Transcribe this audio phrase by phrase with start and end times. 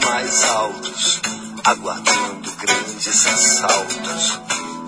[0.00, 1.20] mais altos,
[1.64, 4.40] aguardando grandes assaltos.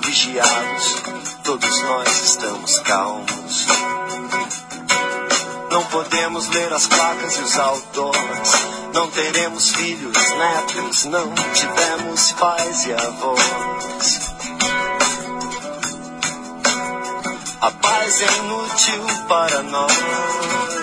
[0.04, 0.96] Vigiados,
[1.44, 3.66] todos nós estamos calmos.
[5.70, 8.52] Não podemos ler as placas e os outdoors.
[8.92, 14.30] Não teremos filhos, netos, não tivemos pais e avós.
[17.60, 20.79] A paz é inútil para nós.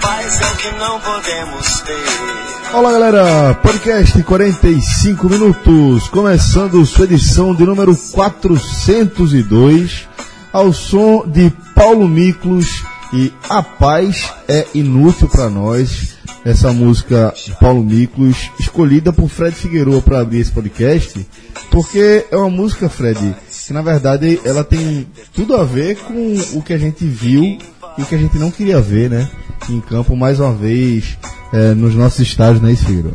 [0.00, 2.74] Paz é o que não podemos ter.
[2.74, 10.08] Olá galera, podcast 45 minutos, começando sua edição de número 402,
[10.52, 16.18] ao som de Paulo Miklos e A Paz é Inútil para Nós.
[16.44, 21.26] Essa música Paulo Miklos, escolhida por Fred Figueiredo para abrir esse podcast,
[21.70, 26.62] porque é uma música, Fred, que na verdade ela tem tudo a ver com o
[26.62, 27.58] que a gente viu
[28.00, 29.28] e que a gente não queria ver, né?
[29.68, 31.18] Em campo mais uma vez,
[31.52, 33.14] é, nos nossos estádios, né, Figueiredo?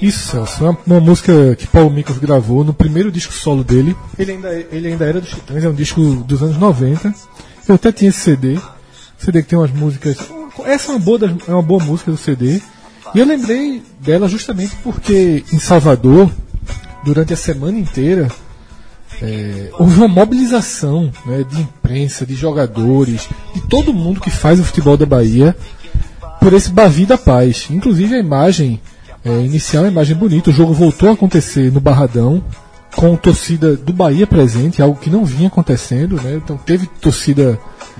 [0.00, 0.64] Isso, Celso.
[0.64, 3.96] Uma, uma música que Paulo Miklos gravou no primeiro disco solo dele.
[4.16, 7.12] Ele ainda, ele ainda era dos Titãs, é um disco dos anos 90.
[7.68, 8.58] Eu até tinha esse CD.
[9.18, 10.16] CD que tem umas músicas.
[10.64, 12.60] Essa é uma boa, das, é uma boa música do CD.
[13.14, 16.30] E eu lembrei dela justamente porque em Salvador,
[17.04, 18.28] durante a semana inteira,
[19.22, 24.64] é, houve uma mobilização né, de imprensa, de jogadores, de todo mundo que faz o
[24.64, 25.56] futebol da Bahia
[26.40, 27.66] por esse Bavi da Paz.
[27.70, 28.80] Inclusive a imagem
[29.24, 30.50] é, inicial, uma imagem bonita.
[30.50, 32.42] O jogo voltou a acontecer no Barradão,
[32.94, 36.16] com torcida do Bahia presente, algo que não vinha acontecendo.
[36.22, 36.40] Né?
[36.42, 37.58] Então teve torcida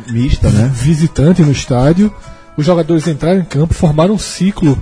[0.09, 0.71] Mista, né?
[0.73, 2.13] visitante no estádio.
[2.57, 4.81] Os jogadores entraram em campo, formaram um ciclo,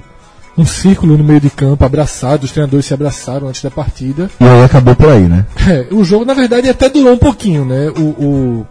[0.57, 4.31] um círculo no meio de campo, abraçados, os treinadores se abraçaram antes da partida.
[4.41, 5.45] E aí acabou por aí, né?
[5.69, 7.89] É, o jogo, na verdade, até durou um pouquinho, né?
[7.91, 8.67] O, o-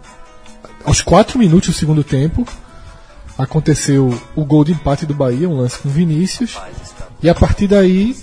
[0.83, 2.45] aos quatro minutos do segundo tempo,
[3.37, 6.57] aconteceu o gol de empate do Bahia, um lance com Vinícius.
[7.21, 8.15] E a partir daí,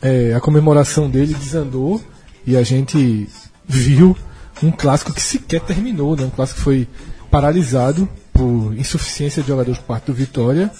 [0.00, 2.00] é, a comemoração dele desandou
[2.46, 3.28] e a gente
[3.66, 4.16] viu
[4.62, 6.24] um clássico que sequer terminou, né?
[6.24, 6.88] Um clássico que foi
[7.30, 10.70] paralisado por insuficiência de jogadores por parte do Vitória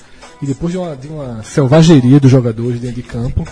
[0.42, 3.46] e depois de uma, de uma selvageria dos jogadores dentro de campo.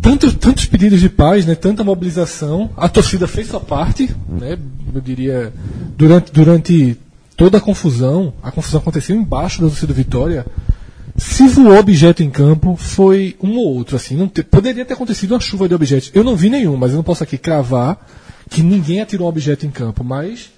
[0.00, 1.54] Tantos, tantos pedidos de paz, né?
[1.54, 4.58] tanta mobilização, a torcida fez sua parte, né?
[4.94, 5.52] eu diria,
[5.96, 6.96] durante, durante
[7.36, 10.46] toda a confusão, a confusão aconteceu embaixo da torcida Vitória,
[11.18, 15.32] se voou objeto em campo, foi um ou outro, assim, não te- poderia ter acontecido
[15.32, 16.10] uma chuva de objetos.
[16.14, 17.98] Eu não vi nenhum, mas eu não posso aqui cravar
[18.48, 20.50] que ninguém atirou um objeto em campo, mas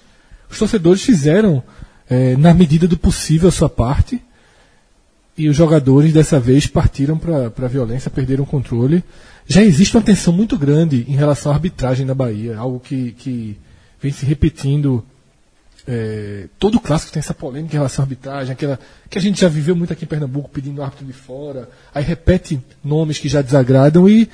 [0.49, 1.61] os torcedores fizeram,
[2.09, 4.21] eh, na medida do possível, a sua parte,
[5.37, 9.03] e os jogadores dessa vez partiram para a violência, perderam o controle.
[9.47, 13.57] Já existe uma tensão muito grande em relação à arbitragem na Bahia, algo que, que
[14.01, 15.03] vem se repetindo.
[15.87, 18.79] é, todo clássico tem essa polêmica em relação à arbitragem, aquela
[19.09, 22.61] que a gente já viveu muito aqui em Pernambuco pedindo árbitro de fora, aí repete
[22.83, 24.29] nomes que já desagradam e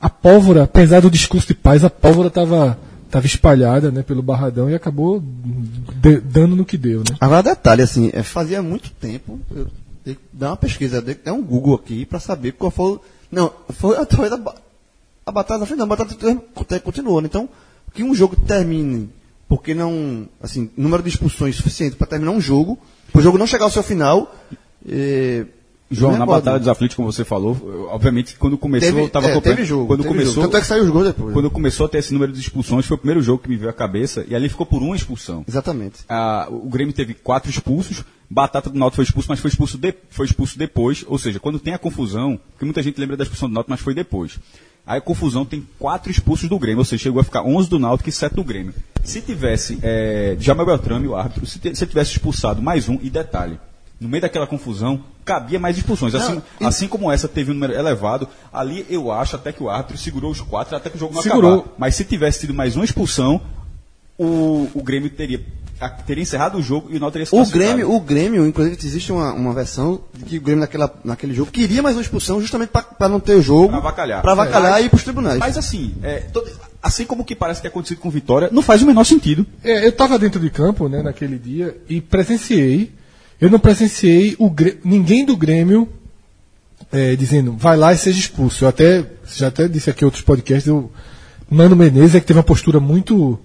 [0.00, 2.78] a pólvora, apesar do discurso de paz, a pólvora estava
[3.10, 7.00] tava espalhada né, pelo barradão e acabou de- dando no que deu.
[7.00, 7.16] Né?
[7.20, 9.66] Agora, detalhe, assim, é, fazia muito tempo, eu
[10.14, 12.98] tenho que dar uma pesquisa, tenho que dar um Google aqui para saber qual foi.
[13.30, 14.38] Não, foi a, foi a,
[15.26, 16.10] a batalha da frente, não, a batalha
[16.66, 17.20] ter- continuou.
[17.22, 17.48] Então,
[17.94, 19.08] que um jogo termine,
[19.48, 22.78] porque não, assim, número de expulsões suficiente para terminar um jogo,
[23.12, 24.34] para o jogo não chegar ao seu final.
[24.88, 25.46] é,
[25.90, 26.26] João, não na.
[26.26, 29.68] Batalha dos Aflitos, como você falou, obviamente quando começou, Teve- eu tava é, acompanhando- teve
[29.68, 30.46] jogo, Quando teve começou, jogo.
[30.46, 31.32] Tanto é que saiu os gols depois.
[31.34, 33.70] Quando começou a ter esse número de expulsões, foi o primeiro jogo que me veio
[33.70, 35.44] à cabeça, e ali ficou por uma expulsão.
[35.48, 36.00] Exatamente.
[36.08, 39.94] Ah, o Grêmio teve quatro expulsos, Batata do Náutico foi expulso, mas foi expulso, de-
[40.10, 43.48] foi expulso depois, ou seja, quando tem a confusão, porque muita gente lembra da expulsão
[43.48, 44.38] do Náutico, mas foi depois.
[44.86, 47.78] Aí a confusão tem quatro expulsos do Grêmio, ou seja, chegou a ficar 11 do
[47.78, 48.72] Náutico e 7 do Grêmio.
[49.04, 53.58] Se tivesse é, Jamel Beltrame, o árbitro, se, se tivesse expulsado mais um, e detalhe,
[54.00, 56.14] no meio daquela confusão, cabia mais expulsões.
[56.14, 59.98] Assim, assim como essa teve um número elevado, ali eu acho até que o árbitro
[59.98, 61.58] segurou os quatro até que o jogo não Segurou.
[61.60, 61.74] acabar.
[61.78, 63.40] Mas se tivesse tido mais uma expulsão,
[64.18, 65.40] o, o Grêmio teria,
[66.06, 67.52] teria encerrado o jogo e o Náutico teria se O.
[67.52, 71.50] Grêmio, o Grêmio, inclusive, existe uma, uma versão de que o Grêmio naquela, naquele jogo
[71.50, 73.68] queria mais uma expulsão justamente para não ter o jogo.
[73.68, 74.22] Pra avacalhar.
[74.22, 74.82] Para avacalhar É.
[74.82, 75.38] e ir para os tribunais.
[75.38, 76.50] Mas assim, é, todo-
[76.82, 79.46] assim como o que parece ter acontecido com Vitória, não faz o menor sentido.
[79.62, 82.98] É, eu estava dentro de campo né, naquele dia e presenciei.
[83.40, 84.52] Eu não presenciei o
[84.84, 85.88] ninguém do Grêmio
[86.92, 88.64] é, dizendo vai lá e seja expulso.
[88.64, 89.04] Eu até
[89.34, 90.70] já até disse aqui em outros podcasts.
[90.70, 90.90] O
[91.50, 93.38] Mano Menezes é que teve uma postura muito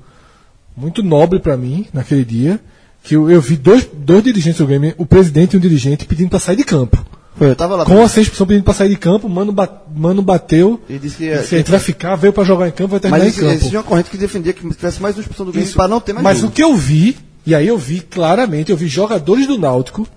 [0.75, 2.59] muito nobre para mim naquele dia.
[3.03, 6.29] Que eu, eu vi dois, dois dirigentes do Grêmio, o presidente e um dirigente, pedindo
[6.29, 7.05] para sair de campo.
[7.37, 7.85] Foi, eu tava lá.
[7.85, 9.53] Com a expulsão pedindo pra sair de campo, mano,
[9.95, 10.81] mano bateu.
[10.89, 12.99] Ele disse que Se ia- a gente vai ficar, veio pra jogar em campo, vai
[12.99, 13.53] terminar Mas em campo.
[13.53, 15.75] existe uma corrente que defendia que tivesse mais uma expulsão do Grêmio Isso.
[15.77, 16.49] para não ter mais Mas jogo.
[16.49, 17.15] o que eu vi,
[17.45, 20.07] e aí eu vi claramente, eu vi jogadores do Náutico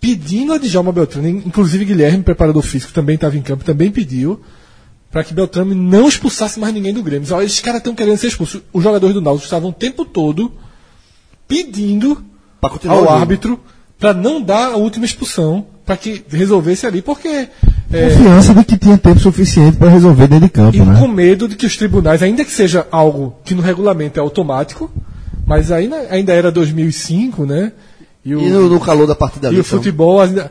[0.00, 4.40] pedindo a Djalma Beltrame, inclusive Guilherme, preparador físico, também estava em campo, também pediu
[5.10, 7.26] para que Beltrame não expulsasse mais ninguém do Grêmio.
[7.32, 8.60] Olha, esses caras estão querendo ser expulsos.
[8.72, 10.52] Os jogadores do Náutico estavam o tempo todo
[11.48, 12.22] pedindo
[12.60, 13.58] Pra continuar o ao árbitro
[13.98, 17.48] para não dar a última expulsão, para que resolvesse ali, porque
[17.92, 20.98] é, Confiança de que tinha tempo suficiente para resolver dentro de campo, e né?
[21.00, 24.90] com medo de que os tribunais, ainda que seja algo que no regulamento é automático,
[25.46, 27.72] mas ainda, ainda era 2005, né?
[28.24, 29.56] E o, E no, no calor da partida e ali.
[29.58, 30.50] o então, futebol ainda.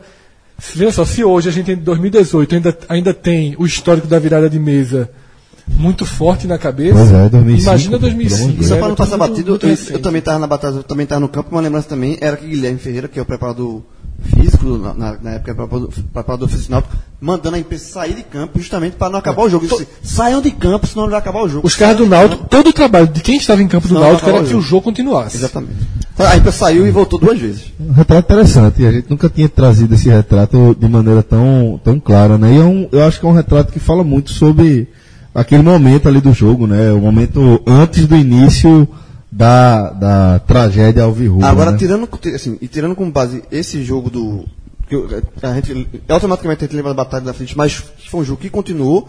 [0.74, 4.48] Veja só, se hoje a gente em 2018 ainda, ainda tem o histórico da virada
[4.48, 5.10] de mesa
[5.68, 8.52] muito forte na cabeça, Pois é, 2005, imagina pelo amor de 2005.
[8.58, 8.68] Deus.
[8.68, 9.92] Só para não passar muito- batido, muito eu, recente.
[9.92, 12.46] eu também estava na batalha, eu também estava no campo, uma lembrança também era que
[12.46, 13.82] Guilherme Ferreira, que é o preparador
[14.34, 18.58] físico, na, na- na época preparador, preparador físico náutico, mandando a imprensa sair de campo
[18.58, 19.66] justamente para não acabar o jogo.
[19.66, 21.66] Disse, Saiam de campo, senão não vai acabar o jogo.
[21.66, 22.48] Os caras do Náutico, campo.
[22.50, 24.60] todo o trabalho de quem estava em campo do Não, Náutico era o que o
[24.62, 24.82] jogo.
[24.84, 25.36] continuasse.
[25.36, 25.74] Exatamente.
[26.18, 27.64] A imprensa saiu e voltou duas vezes.
[27.78, 28.80] Um retrato interessante.
[28.82, 32.54] e A gente nunca tinha trazido esse retrato de maneira tão, tão clara, né?
[32.54, 34.88] E é um, eu acho que é um retrato que fala muito sobre
[35.36, 36.92] aquele momento ali do jogo, né?
[36.92, 38.88] O momento antes do início
[39.30, 41.46] da, da tragédia alvirrubra.
[41.48, 41.78] Agora, né?
[41.78, 44.44] tirando, assim, e tirando como base esse jogo do.
[45.42, 48.50] a gente, automaticamente a gente lembra da Batalha da Frente, mas foi um jogo que
[48.50, 49.08] continuou.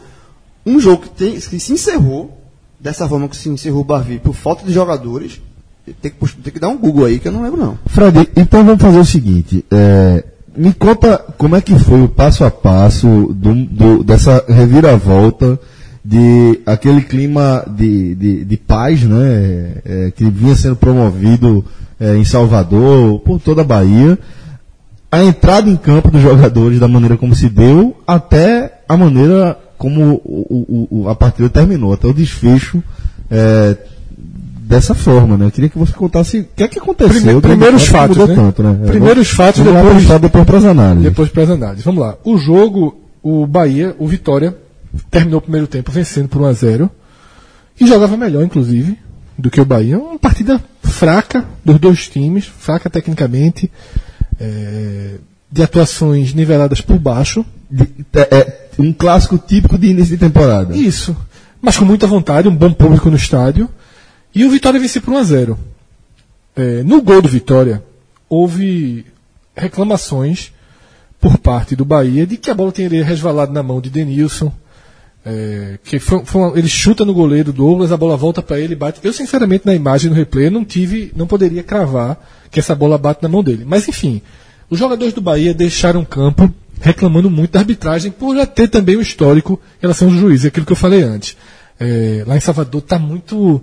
[0.66, 2.38] Um jogo que, tem, que se encerrou
[2.80, 5.40] dessa forma que se encerrou o Bavi por falta de jogadores.
[6.02, 7.80] Tem que, tem que dar um Google aí que eu não lembro, não.
[7.86, 9.64] Fred, então vamos fazer o seguinte.
[9.72, 10.26] é,
[10.58, 15.58] me conta como é que foi o passo a passo do, do- dessa reviravolta
[16.10, 19.74] de aquele clima de, de, de paz, né?
[19.86, 21.66] é, que vinha sendo promovido
[22.00, 24.18] é, em Salvador, por toda a Bahia.
[25.12, 30.22] A entrada em campo dos jogadores da maneira como se deu, até a maneira como
[30.24, 32.82] o, o- o- a partida terminou, até o desfecho
[33.30, 33.76] é,
[34.62, 35.46] dessa forma, né?
[35.46, 37.36] Eu queria que você contasse o que é que aconteceu.
[37.42, 38.36] De primeiros fatos, né?
[38.36, 38.80] tanto, né?
[38.88, 41.04] Primeiros fatos, vamos depois- depois para as análises.
[41.04, 41.84] Depois para as análises.
[41.84, 42.16] Vamos lá.
[42.24, 44.56] O jogo, o Bahia, o Vitória,
[45.10, 46.92] terminou o primeiro tempo vencendo por 1 a 0
[47.80, 48.98] e jogava melhor, inclusive,
[49.38, 50.00] do que o Bahia.
[50.00, 53.72] Uma partida fraca dos dois times, fraca tecnicamente,
[54.40, 55.16] é,
[55.52, 57.46] de atuações niveladas por baixo.
[57.70, 60.76] De- é, é um clássico típico de início de temporada.
[60.76, 61.16] Isso.
[61.62, 63.70] Mas com muita vontade, um bom público no estádio.
[64.34, 65.60] E o Vitória venceu por 1 a 0
[66.56, 67.84] É, No gol do Vitória,
[68.30, 69.06] houve
[69.56, 70.52] reclamações
[71.20, 74.52] por parte do Bahia de que a bola teria resvalado na mão de Denilson.
[75.30, 78.76] É, que foi, foi uma- ele chuta no goleiro Douglas, a bola volta para ele
[78.76, 79.02] bate.
[79.04, 82.18] Eu, sinceramente, na imagem, no replay, não tive, não poderia cravar
[82.50, 83.66] que essa bola bate na mão dele.
[83.68, 84.22] Mas, enfim,
[84.70, 88.96] os jogadores do Bahia deixaram o campo reclamando muito da arbitragem por já ter também
[88.96, 91.36] o histórico em relação aos juízes, aquilo que eu falei antes.
[91.78, 93.62] É, lá em Salvador tá muito.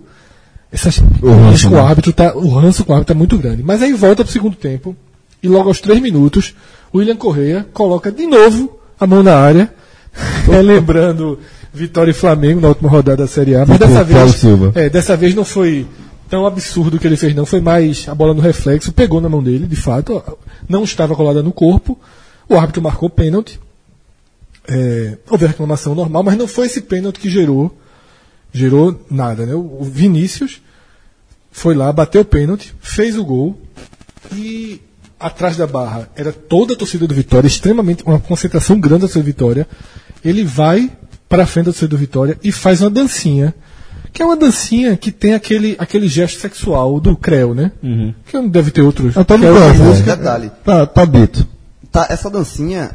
[0.71, 1.81] Essas, o, ranço, com né?
[1.81, 3.63] o árbitro tá, o ranço com o árbitro tá muito grande.
[3.63, 4.95] Mas aí volta pro segundo tempo
[5.43, 6.55] e logo aos três minutos,
[6.93, 9.73] o William Correia coloca de novo a mão na área,
[10.47, 11.39] relembrando
[11.75, 13.67] Vitória e Flamengo na última rodada da Série A.
[13.67, 14.73] Mas dessa vez, Silva.
[14.75, 15.87] é, dessa vez não foi
[16.29, 17.45] tão absurdo o que ele fez, não.
[17.45, 20.23] Foi mais a bola no reflexo, pegou na mão dele, de fato,
[20.69, 21.99] não estava colada no corpo.
[22.49, 23.61] O árbitro marcou pênalti.
[24.67, 27.77] É, houve reclamação normal, mas não foi esse pênalti que gerou
[28.55, 29.55] gerou nada, né?
[29.55, 30.63] O Vinícius
[31.51, 33.61] foi lá, bateu o pênalti, fez o gol
[34.33, 34.81] e
[35.19, 39.23] atrás da barra era toda a torcida do Vitória, extremamente uma concentração grande da do
[39.23, 39.67] Vitória.
[40.25, 40.91] Ele vai
[41.35, 43.53] para a frente torcida do Vitória e faz uma dancinha,
[44.13, 47.73] que é uma dancinha que tem aquele, aquele gesto sexual do Creu, né?
[48.27, 49.17] Que não deve ter outros.
[49.17, 50.11] Eu tô no é outra campo, música.
[50.11, 50.17] né?
[50.17, 50.53] Detalhe.
[50.65, 51.45] Tá, tá dito.
[51.91, 52.93] Tá, essa dancinha,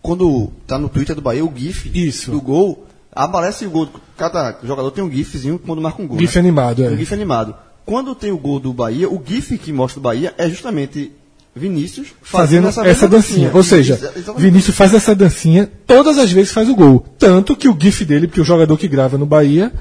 [0.00, 2.30] quando tá no Twitter do Bahia, o GIF Isso.
[2.30, 3.88] do gol, aparece o gol.
[4.16, 6.18] Cada jogador tem um GIFzinho quando marca um gol.
[6.18, 6.40] GIF né?
[6.40, 6.88] animado, é.
[6.88, 7.54] Um GIF animado.
[7.84, 11.12] Quando tem o gol do Bahia, o GIF que mostra o Bahia é justamente
[11.56, 13.50] Vinícius fazendo essa, mesma dancinha.
[13.54, 14.42] Ou seja, Exa- exatamente.
[14.42, 17.04] Vinícius faz essa dancinha, todas as vezes faz o gol.
[17.18, 19.72] Tanto que o GIF dele, porque o jogador que grava no Bahia,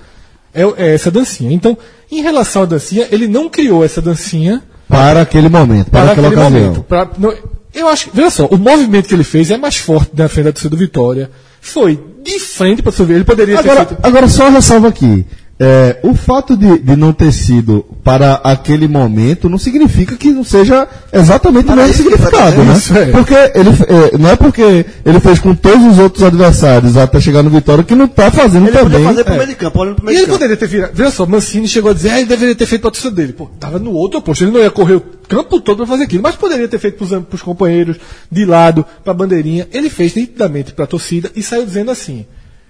[0.54, 1.52] é, é essa dancinha.
[1.52, 1.76] Então,
[2.12, 6.28] em relação à dancinha, ele não criou essa dancinha Para aquele momento, para, para, aquela
[6.28, 6.62] aquele ocasião.
[6.68, 6.84] momento.
[6.84, 7.34] Pra- não-
[7.74, 10.46] eu acho que, veja só, o movimento que ele fez é mais forte na frente
[10.46, 11.32] da torcida do Vitória.
[11.60, 14.00] Foi de frente para o Ele poderia ter Agora, feito.
[14.06, 15.26] agora só uma ressalva aqui.
[15.66, 20.44] É, o fato de, de não ter sido para aquele momento não significa que não
[20.44, 22.74] seja exatamente o Mas mesmo é isso ele tá significado, né?
[22.74, 23.06] isso é.
[23.12, 27.42] Porque ele, é, não é porque ele fez com todos os outros adversários até chegar
[27.44, 29.04] no Vitória que não está fazendo Ele também.
[29.06, 29.38] fazer pro é.
[29.38, 30.38] meio de campo, olhando pro E meio ele de campo.
[30.40, 30.92] poderia ter virado.
[30.94, 33.32] Veja só, Mancini chegou a dizer, ah, ele deveria ter feito pra torcida dele.
[33.34, 34.44] Pô, tava no outro oposto.
[34.44, 37.24] Ele não ia correr o campo todo pra fazer aquilo, mas poderia ter feito am-
[37.24, 37.98] pros companheiros,
[38.30, 39.68] de lado, pra bandeirinha.
[39.72, 42.26] Ele fez nitidamente pra torcida e saiu dizendo assim: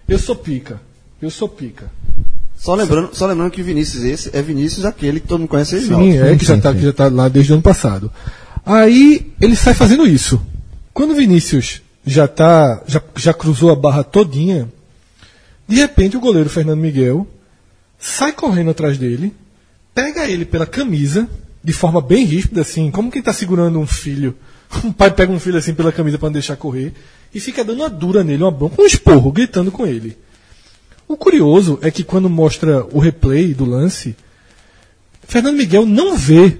[0.08, 0.80] Eu sou pica,
[1.22, 1.86] eu sou pica.
[2.58, 5.76] Só lembrando, só lembrando que o Vinícius esse é Vinícius aquele que todo mundo conhece
[5.76, 8.12] ele Sim, é, que já, tá, que já tá lá desde o ano passado.
[8.66, 10.42] Aí ele sai fazendo isso.
[10.94, 14.70] Quando o Vinícius já tá, já, já cruzou a barra todinha,
[15.68, 17.28] de repente o goleiro Fernando Miguel
[17.98, 19.34] sai correndo atrás dele,
[19.94, 21.28] pega ele pela camisa,
[21.64, 24.36] de forma bem ríspida, assim, como quem tá segurando um filho.
[24.84, 26.94] Um pai pega um filho assim pela camisa para não deixar correr,
[27.32, 30.18] e fica dando uma dura nele, uma bronca, um esporro, gritando com ele.
[31.14, 34.16] O curioso é que quando mostra o replay do lance,
[35.28, 36.58] Fernando Miguel não vê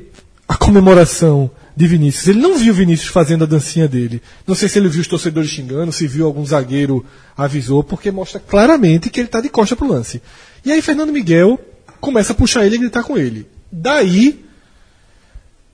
[0.48, 2.28] a comemoração de Vinícius.
[2.28, 4.22] Ele não viu Vinícius fazendo a dancinha dele.
[4.46, 7.04] Não sei se ele viu os torcedores xingando, se viu algum zagueiro
[7.36, 10.22] avisou, porque mostra claramente que ele está de costa pro lance.
[10.64, 11.60] E aí Fernando Miguel
[12.00, 13.48] começa a puxar ele e gritar com ele.
[13.72, 14.46] Daí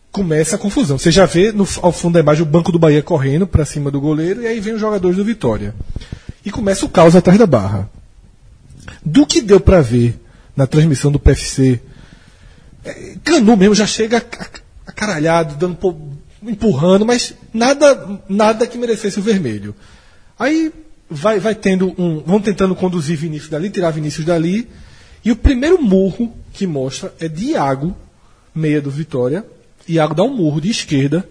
[0.09, 0.97] começa a confusão.
[0.97, 3.91] Você já vê no, ao fundo da imagem o banco do Bahia correndo para cima
[3.91, 5.75] do goleiro e aí vem os jogadores do Vitória.
[6.45, 7.98] E começa o caos atrás da barra.
[9.05, 10.19] Do que deu para ver
[10.55, 11.79] na transmissão do PFC,
[12.83, 15.77] é, Canu mesmo já chega ac- acaralhado, dando
[16.41, 19.75] empurrando, mas nada, nada que merecesse o vermelho.
[20.37, 20.71] Aí
[21.09, 22.21] vai, vai tendo um.
[22.25, 24.67] Vão tentando conduzir Vinícius dali, tirar Vinícius dali.
[25.23, 27.95] E o primeiro murro que mostra é de Iago,
[28.55, 29.45] meia do Vitória.
[29.87, 31.27] Iago dá um murro de esquerda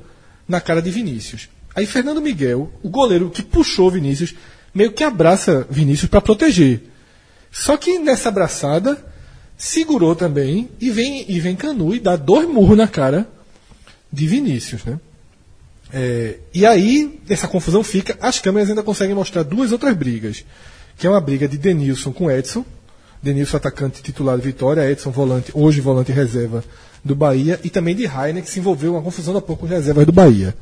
[0.47, 1.49] na cara de Vinícius.
[1.75, 4.35] Aí Fernando Miguel, o goleiro que puxou Vinícius,
[4.75, 6.83] meio que abraça Vinícius para proteger.
[7.50, 9.05] Só que nessa abraçada,
[9.57, 13.28] segurou também e vem, e vem Canu e dá dois murros na cara
[14.12, 14.99] de Vinícius, né?
[15.93, 20.45] É, e aí, essa confusão fica, as câmeras ainda conseguem mostrar duas outras brigas,
[20.97, 22.64] que é uma briga de Denilson com Edson,
[23.23, 26.62] Denilson atacante titular do Vitória, Edson volante, hoje volante reserva
[27.02, 29.78] do Bahia, e também de Rainer, que se envolveu uma confusão há pouco com as
[29.78, 30.55] reservas do Bahia.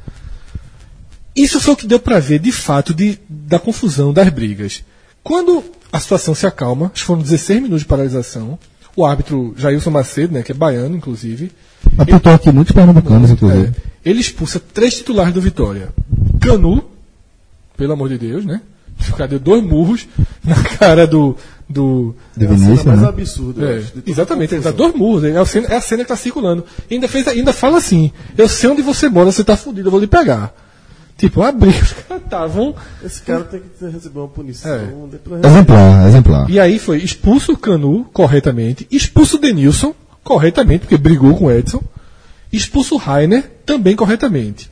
[1.35, 4.85] Isso foi o que deu para ver, de fato, de, da confusão, das brigas.
[5.27, 8.57] Quando a situação se acalma, acho que foram 16 minutos de paralisação,
[8.95, 11.51] o árbitro Jailson Macedo, né, que é baiano, inclusive,
[11.99, 13.73] Apontou aqui muitos pernambucanos, é, inclusive.
[14.05, 15.89] ele expulsa três titulares do Vitória.
[16.41, 16.85] Canu,
[17.77, 18.61] pelo amor de Deus, né?
[19.17, 20.07] Cadê dois murros
[20.45, 21.37] na cara do.
[21.69, 23.09] do De É a cena Vinícius, mais né?
[23.09, 23.73] absurda.
[23.73, 25.25] é, exatamente, ele dá dois murros.
[25.25, 26.65] É a cena, é a cena que tá circulando.
[26.89, 29.91] E ainda, fez, ainda fala assim: Eu sei onde você mora, você tá fudido, eu
[29.91, 30.55] vou lhe pegar.
[31.17, 32.75] Tipo, abrir, os caras estavam.
[33.03, 34.71] Esse cara tem que receber uma punição.
[34.71, 35.47] É.
[35.47, 36.51] Exemplar, exemplar.
[36.51, 41.51] E aí foi expulso o Canu corretamente, expulso o Denilson corretamente, porque brigou com o
[41.51, 41.83] Edson,
[42.53, 44.71] expulso o Rainer também corretamente.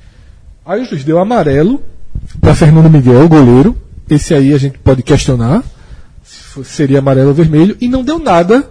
[0.67, 1.83] Aí o juiz deu amarelo
[2.41, 3.77] para Fernando Miguel, o goleiro.
[4.11, 5.63] Esse aí a gente pode questionar
[6.25, 8.69] se seria amarelo ou vermelho, e não deu nada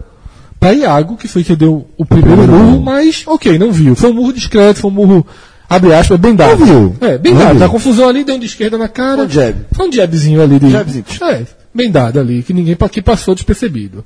[0.59, 3.95] para Iago, que foi quem deu o primeiro murro, mas ok, não viu.
[3.95, 5.27] Foi um murro discreto, foi um murro,
[5.75, 6.59] abre aspas, bem dado.
[6.59, 6.95] Não viu.
[7.01, 7.59] É, bem dado.
[7.59, 9.23] Na confusão ali, um de esquerda na cara.
[9.23, 9.55] Um jab.
[9.71, 10.59] Foi um jabzinho ali.
[10.59, 11.05] De, Jabzinho.
[11.21, 14.05] É, bem dado ali, que ninguém que passou despercebido.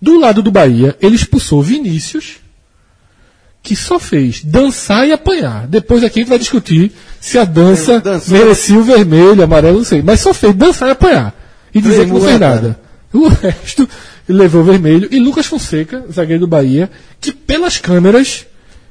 [0.00, 2.36] Do lado do Bahia, ele expulsou Vinícius,
[3.62, 5.66] que só fez dançar e apanhar.
[5.66, 10.02] Depois aqui a gente vai discutir se a dança merecia o vermelho, amarelo, não sei.
[10.02, 11.34] Mas só fez dançar e apanhar.
[11.74, 12.80] E dizer que não fez Tremula, nada.
[13.12, 13.88] O resto
[14.28, 15.08] levou vermelho.
[15.10, 18.46] E Lucas Fonseca, zagueiro do Bahia, que pelas câmeras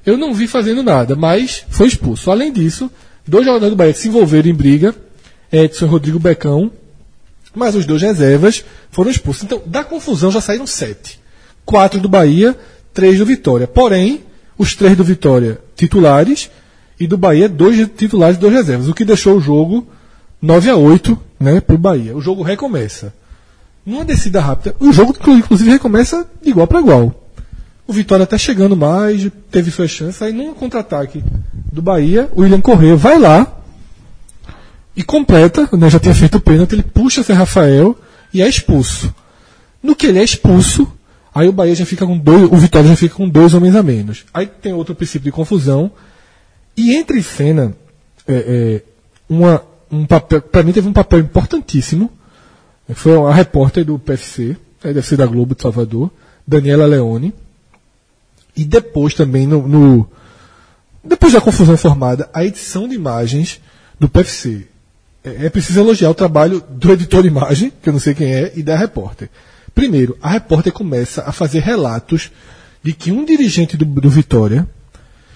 [0.07, 2.31] eu não vi fazendo nada, mas foi expulso.
[2.31, 2.89] Além disso,
[3.27, 4.95] dois jogadores do Bahia se envolveram em briga,
[5.51, 6.71] Edson e Rodrigo Becão,
[7.53, 9.43] mas os dois reservas foram expulsos.
[9.43, 11.19] Então, da confusão já saíram sete.
[11.65, 12.57] Quatro do Bahia,
[12.93, 13.67] três do Vitória.
[13.67, 14.23] Porém,
[14.57, 16.49] os três do Vitória titulares
[16.97, 18.87] e do Bahia, dois titulares e dois reservas.
[18.87, 19.85] O que deixou o jogo
[20.41, 22.15] 9 a 8 né, para o Bahia.
[22.15, 23.13] O jogo recomeça.
[23.85, 27.26] Numa descida rápida, o jogo inclusive recomeça igual para igual.
[27.87, 30.21] O Vitória até chegando mais, teve suas chances.
[30.21, 31.23] Aí num contra-ataque
[31.71, 33.57] do Bahia, o William Corrêa vai lá
[34.95, 37.95] e completa, né, já tinha feito o pênalti, ele puxa Zé Rafael
[38.33, 39.13] e é expulso.
[39.81, 40.91] No que ele é expulso,
[41.33, 43.83] aí o Bahia já fica com dois, o Vitória já fica com dois homens a
[43.83, 44.25] menos.
[44.33, 45.91] Aí tem outro princípio de confusão.
[46.75, 47.75] E entra em cena
[48.27, 48.81] é, é,
[49.29, 52.11] uma, um papel, para mim teve um papel importantíssimo.
[52.93, 56.09] Foi a repórter do PFC, aí deve ser da Globo de Salvador,
[56.45, 57.33] Daniela Leone.
[58.57, 60.09] E depois também no, no-
[61.03, 63.61] depois da confusão formada, a edição de imagens
[63.99, 64.67] do PFC.
[65.23, 68.33] É, é preciso elogiar o trabalho do editor de imagem, que eu não sei quem
[68.33, 69.29] é, e da repórter.
[69.73, 72.31] Primeiro, a repórter começa a fazer relatos
[72.83, 74.67] de que um dirigente do, do Vitória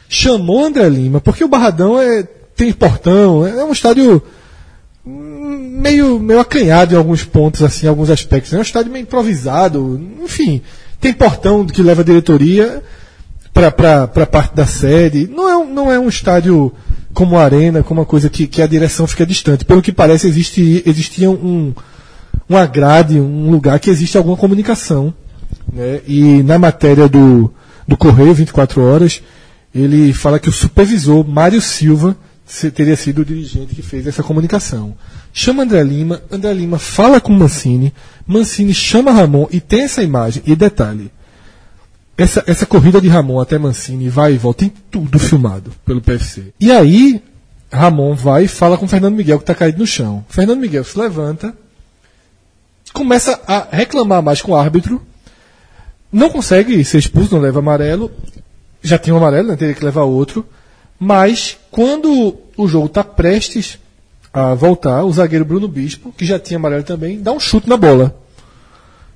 [0.10, 2.24] chamou André Lima, porque o Barradão é,
[2.56, 4.22] tem portão, é um estádio
[5.06, 8.54] hum, meio, meio acanhado em alguns pontos, assim, alguns aspectos.
[8.54, 10.62] É um estádio meio improvisado, enfim.
[11.00, 12.84] Tem portão que leva a diretoria
[13.54, 15.28] para a parte da sede.
[15.28, 16.72] Não é, um- não é um estádio
[17.14, 19.66] como a arena, como uma coisa que, que a direção fica distante.
[19.66, 21.74] Pelo que parece, existe, existia um,
[22.48, 25.14] uma grade, um lugar que existe alguma comunicação.
[25.72, 26.02] Né?
[26.08, 27.52] E na matéria do,
[27.88, 29.22] do Correio 24 Horas,
[29.76, 32.16] ele fala que o supervisor Mário Silva
[32.74, 34.94] teria sido o dirigente que fez essa comunicação.
[35.34, 37.94] Chama André Lima, André Lima fala com Mancini,
[38.28, 40.44] Mancini chama Ramon e tem essa imagem.
[40.46, 41.10] E detalhe,
[42.22, 46.54] essa, essa corrida de Ramon até Mancini vai e volta, tem tudo filmado pelo PFC.
[46.60, 47.22] E aí,
[47.72, 50.24] Ramon vai e fala com Fernando Miguel, que está caído no chão.
[50.30, 51.56] Fernando Miguel se levanta,
[52.94, 55.02] começa a reclamar mais com o árbitro,
[56.12, 58.12] não consegue ser expulso, não leva amarelo,
[58.84, 60.46] já tinha um amarelo, né, teria que levar outro,
[61.00, 63.80] mas quando o jogo está prestes
[64.34, 67.78] a voltar, o zagueiro Bruno Bispo, que já tinha amarelo também, dá um chute na
[67.78, 68.16] bola.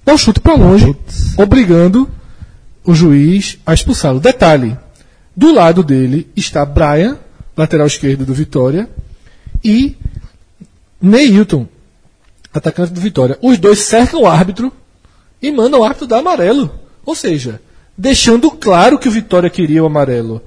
[0.04, 0.96] Dá um chute para longe,
[1.38, 2.10] obrigando
[2.86, 4.20] o juiz a expulsá-lo.
[4.20, 4.77] Detalhe:
[5.36, 7.18] do lado dele está Brian,
[7.58, 8.89] lateral esquerdo do Vitória,
[9.63, 9.98] e
[11.01, 11.68] Neilton,
[12.54, 13.38] atacante do Vitória.
[13.42, 14.72] Os dois cercam o árbitro
[15.42, 16.72] e mandam o árbitro dar amarelo.
[17.06, 17.60] Ou seja,
[17.98, 20.42] deixando claro que o Vitória queria o amarelo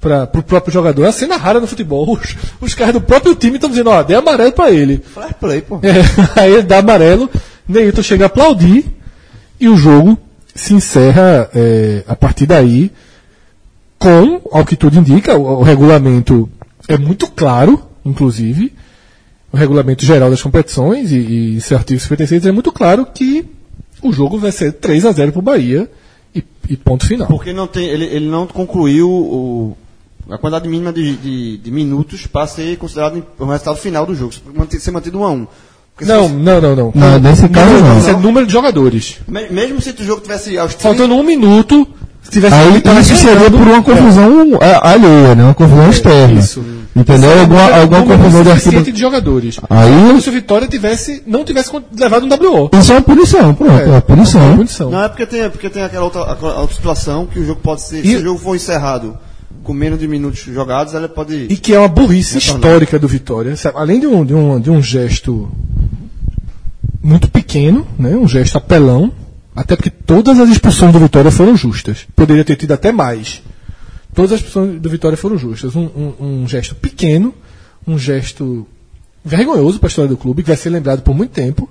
[0.00, 1.04] para o próprio jogador.
[1.04, 2.12] É uma cena rara no futebol.
[2.12, 4.98] Os, os caras do próprio time estão dizendo, ó, dê amarelo para ele.
[4.98, 5.80] Fair play, pô.
[5.82, 6.02] É,
[6.40, 7.30] aí ele dá amarelo,
[7.66, 8.84] Neilton chega a aplaudir
[9.58, 10.18] e o jogo
[10.54, 12.92] se encerra é, a partir daí
[13.98, 16.48] com, ao que tudo indica, o, o regulamento
[16.86, 18.72] é muito claro, inclusive,
[19.52, 23.46] o regulamento geral das competições e, e esse artigo 56 é muito claro que
[24.02, 25.90] o jogo vai ser 3 a 0 para o Bahia
[26.34, 27.28] e, e ponto final.
[27.28, 29.76] Porque não tem, ele, ele não concluiu o,
[30.28, 34.32] a quantidade mínima de, de, de minutos para ser considerado o resultado final do jogo.
[34.78, 35.46] Ser mantido 1 a 1
[35.98, 36.92] Se Não, fosse- não, não, não.
[36.94, 37.98] Não, nesse caso não.
[37.98, 39.16] Isso é número de jogadores.
[39.28, 41.86] me- mesmo se o jogo tivesse aos 30, Faltando um minuto,
[42.22, 45.44] se tivesse Aí tava isso seria por uma confusão é, alheia, né?
[45.44, 46.40] Uma confusão externa.
[46.40, 46.64] isso.
[46.96, 47.40] Entendeu?
[47.40, 48.94] Alguma, alguma número confusão de suficiente arquivo.
[48.96, 49.60] de jogadores.
[49.70, 52.70] Aí- Como se o Vitória tivesse, não tivesse levado um WO.
[52.78, 53.72] Isso é uma punição, pronto.
[53.80, 54.56] É, uma punição.
[54.56, 54.90] punição.
[54.90, 57.82] Não é porque tem, porque tem aquela outra, aquela outra situação que o jogo pode
[57.82, 58.04] ser.
[58.04, 59.16] E- Se o jogo for encerrado
[59.64, 61.46] com menos de minutos jogados, ela pode.
[61.50, 62.56] E que é uma burrice Retornar.
[62.60, 63.56] histórica do Vitória.
[63.56, 63.76] sabe?
[63.78, 65.50] Além de um, de, um, de um gesto
[67.04, 68.16] muito pequeno, né?
[68.16, 69.12] um gesto apelão,
[69.54, 71.98] até porque todas as expulsões do Vitória foram justas.
[72.16, 73.42] Poderia ter tido até mais.
[74.14, 75.76] Todas as expulsões do Vitória foram justas.
[75.76, 77.34] Um, um- um gesto pequeno,
[77.86, 78.66] um gesto
[79.24, 81.68] vergonhoso para a história do clube, que vai ser lembrado por muito tempo.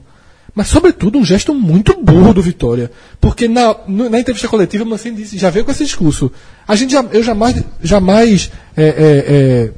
[0.55, 2.91] Mas, sobretudo, um gesto muito burro do Vitória.
[3.19, 6.31] Porque na, na entrevista coletiva, o Mancini disse, já veio com esse discurso.
[6.67, 8.91] A gente já, eu jamais, jamais é, é,
[9.27, 9.71] é,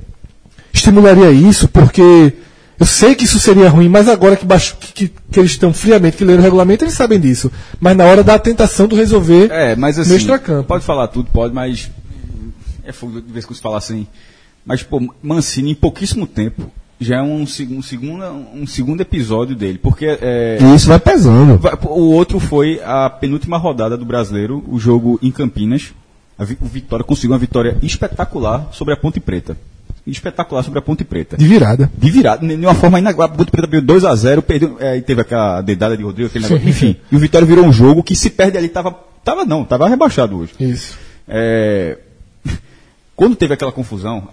[0.73, 2.33] estimularia isso, porque
[2.79, 6.17] eu sei que isso seria ruim, mas agora que, baixo, que, que- eles estão friamente,
[6.17, 7.51] que leram o regulamento, eles sabem disso.
[7.79, 10.67] Mas na hora da tentação do resolver É, mas no assim, extracampo.
[10.67, 11.89] pode falar tudo, pode, mas
[12.83, 14.05] é fogo de vez que você fala assim.
[14.65, 19.77] Mas, pô, Mancini, em pouquíssimo tempo, já é um, um, segundo, um segundo episódio dele,
[19.77, 21.59] porque é, isso vai pesando.
[21.83, 25.93] o outro foi a penúltima rodada do Brasileiro, o jogo em Campinas.
[26.37, 29.57] A o Vitória conseguiu uma vitória espetacular sobre a Ponte Preta.
[30.07, 31.35] Espetacular sobre a Ponte Preta.
[31.35, 31.89] De virada.
[31.97, 34.77] De virada, de uma forma inag- A Ponte Preta abriu 2x0, perdeu.
[34.79, 36.69] É, teve aquela dedada de Rodrigo, aquele negócio.
[36.69, 38.95] Enfim, e o Vitória virou um jogo que se perde ali, tava.
[39.23, 40.53] Tava não, tava rebaixado hoje.
[40.59, 40.97] Isso.
[41.27, 41.97] É,
[43.15, 44.27] quando teve aquela confusão,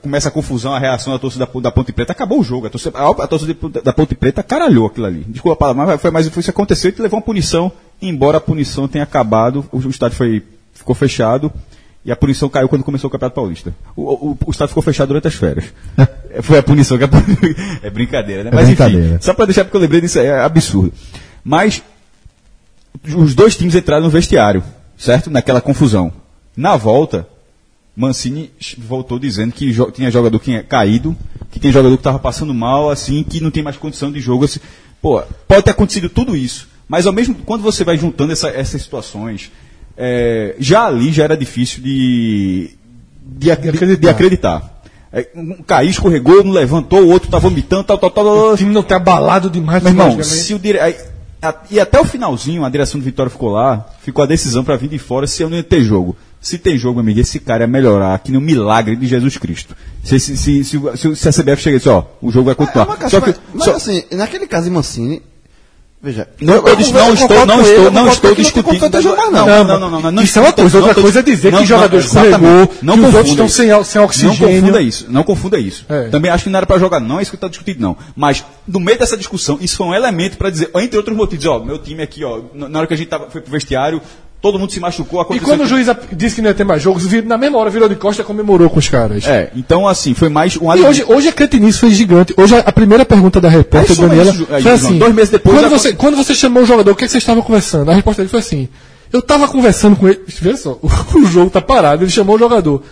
[0.00, 2.66] começa a confusão, a reação da torcida da, Ponte Preta, acabou o jogo.
[2.66, 5.24] A torcida, a, a torcida da Ponte Preta caralhou aquilo ali.
[5.28, 8.38] Desculpa a palavra, mas foi mais foi isso que aconteceu e levou uma punição, embora
[8.38, 11.52] a punição tenha acabado, o, o estádio foi, ficou fechado.
[12.04, 13.72] E a punição caiu quando começou o Campeonato Paulista.
[13.94, 15.66] O, o, o estádio ficou fechado durante as férias.
[16.30, 17.08] É, Foi a punição que a,
[17.82, 18.50] É brincadeira, né?
[18.50, 19.06] É Mas brincadeira.
[19.06, 20.92] enfim, só para deixar porque eu lembrei disso, é absurdo.
[21.44, 21.80] Mas
[23.16, 24.62] os dois times entraram no vestiário,
[24.98, 25.30] certo?
[25.30, 26.12] Naquela confusão.
[26.56, 27.26] Na volta,
[27.96, 31.16] Mancini voltou dizendo que jo- tinha jogador que tinha caído,
[31.50, 34.44] que tinha jogador que estava passando mal, assim, que não tem mais condição de jogo.
[34.44, 34.60] Assim.
[35.00, 38.82] Pô, pode ter acontecido tudo isso, mas ao mesmo quando você vai juntando essa- essas
[38.82, 39.50] situações,
[39.96, 42.70] é, já ali já era difícil de,
[43.24, 44.00] de, ac- de- acreditar.
[44.00, 44.82] de acreditar.
[45.12, 48.52] É, um caiu, escorregou, não levantou, o outro tá vomitando, tal, tal, tal.
[48.52, 49.82] O time não tá abalado demais.
[49.82, 50.78] Meu irmão, se o dire...
[51.70, 54.88] e até o finalzinho, a direção do Vitória ficou lá, ficou a decisão para vir
[54.88, 56.16] de fora se eu não ia ter jogo.
[56.40, 59.76] Se tem jogo, amigo, esse cara ia melhorar que nem um milagre de Jesus Cristo.
[60.02, 60.80] Se, se, se, se,
[61.14, 62.86] se- a CBF chega e diz, ó, o jogo vai É continuar.
[62.86, 65.22] uma caixa, só que, mas, mas só- assim, naquele caso de Mancini,
[66.04, 66.26] Veja.
[66.40, 68.90] Não, eu disse, não eu estou, concordo não estou, não estou não tem discutindo.
[68.90, 69.46] Não, não.
[69.46, 71.52] não, não, não, não, não Isso é uma estou- coisa, outra estou- coisa é dizer
[71.56, 72.34] que jogadores exatamente.
[72.34, 74.34] escorregou, Não que os outros estão sem, sem oxigênio.
[74.40, 75.86] Não confunda isso, não confunda isso.
[75.88, 76.08] É.
[76.08, 77.96] Também acho que não era para jogar, não é isso que está discutindo, não.
[78.16, 81.60] Mas, no meio dessa discussão, isso foi um elemento para dizer, entre outros motivos, ó,
[81.60, 84.02] meu time aqui, ó, na hora que a gente tava, foi pro vestiário,
[84.42, 85.48] todo mundo se machucou, E aconteceu...
[85.48, 87.94] quando o juiz disse que não ia ter mais jogos, na mesma hora virou de
[87.94, 89.24] costa e comemorou com os caras.
[89.24, 92.34] É, então assim, foi mais um E hoje, hoje a cretinice foi gigante.
[92.36, 94.74] Hoje a, a primeira pergunta da repórter É Daniela isso, foi João.
[94.74, 97.12] assim: Dois meses depois quando, você, quando você chamou o jogador, o que, é que
[97.12, 97.90] vocês estavam conversando?
[97.90, 98.68] A resposta dele foi assim:
[99.12, 100.20] eu estava conversando com ele.
[100.26, 100.76] Vê só,
[101.14, 102.82] o jogo tá parado, ele chamou o jogador.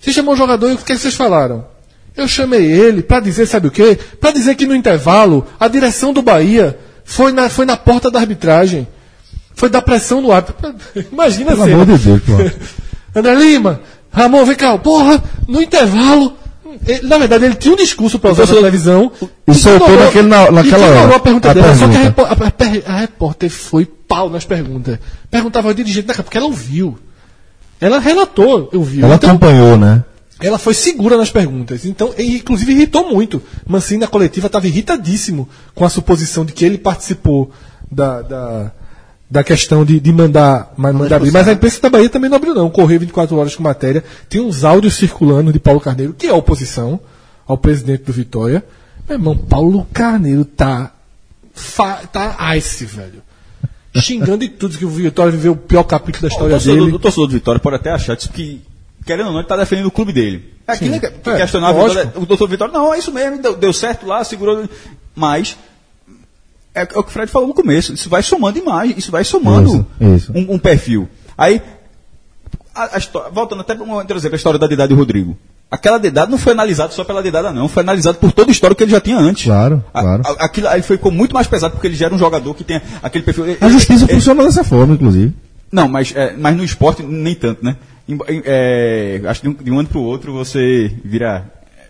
[0.00, 1.64] Você chamou o jogador e o que, é que vocês falaram?
[2.16, 3.96] Eu chamei ele para dizer, sabe o quê?
[4.20, 8.18] Para dizer que no intervalo a direção do Bahia foi na, foi na porta da
[8.18, 8.88] arbitragem.
[9.56, 10.54] Foi dar pressão no árbitro.
[11.10, 11.82] Imagina Pelo cena.
[11.82, 12.32] amor de Deus, pô.
[13.18, 13.80] André Lima,
[14.12, 16.34] Ramon, vem cá, porra, no intervalo.
[16.86, 19.10] ele- na verdade, ele tinha um discurso para usar na televisão.
[19.48, 21.74] E soltou naquele- na- naquela hora, a pergunta a dela.
[21.74, 22.24] Só que a, pergunta.
[22.34, 24.98] repo- a, a repórter foi pau nas perguntas.
[25.30, 26.98] Perguntava ao dirigente, "Não, porque ela ouviu.
[27.80, 29.02] Ela relatou, eu vi.
[29.02, 30.04] Ela Então, acompanhou, né?
[30.40, 31.84] ela foi segura nas perguntas.
[31.86, 33.42] Então, e, inclusive irritou muito.
[33.66, 37.50] Mancini na coletiva estava irritadíssimo com a suposição de que ele participou
[37.90, 38.72] da, da,
[39.30, 41.32] da questão de, de mandar, ma- mandar abrir.
[41.32, 42.70] Mas a imprensa da Bahia também não abriu, não.
[42.70, 44.04] Correu 24 horas com matéria.
[44.28, 47.00] Tem uns áudios circulando de Paulo Carneiro, que é oposição
[47.46, 48.64] ao presidente do Vitória.
[49.08, 50.92] Meu irmão, Paulo Carneiro tá.
[51.54, 53.22] Fa, tá ice, velho.
[53.96, 56.96] Xingando e tudo que o Vitória viveu o pior capítulo da O história torcedor, dele.
[56.96, 58.60] o torcedor do Vitória pode até achar isso que,
[59.06, 60.52] querendo ou não, ele está defendendo o clube dele.
[60.68, 61.00] É aquilo Sim.
[61.00, 61.70] que, que É, questionar
[62.14, 64.68] o doutor Vitória, não, é isso mesmo, deu, deu certo lá, segurou.
[65.14, 65.56] Mas,
[66.76, 69.86] é, o que o Fred falou no começo, isso vai somando imagem, isso vai somando
[70.00, 70.32] Isso, isso.
[70.34, 71.08] Um, um perfil.
[71.36, 71.60] Aí,
[72.74, 75.36] a, a voltando até para um exemplo, a história da Dedade e Rodrigo.
[75.68, 77.66] Aquela dedada não foi analisada só pela dedada, não.
[77.68, 79.44] Foi analisado por todo o histórico que ele já tinha antes.
[79.46, 80.22] Claro, claro.
[80.24, 82.80] a- aquilo aí ficou muito mais pesado porque ele já era um jogador que tem
[83.02, 83.56] aquele perfil.
[83.60, 85.34] A justiça Ele- funciona dessa forma, inclusive.
[85.72, 87.76] não, mas, é, mas no esporte nem tanto, né?
[88.44, 91.44] É, acho que de um, de um ano para o outro você vira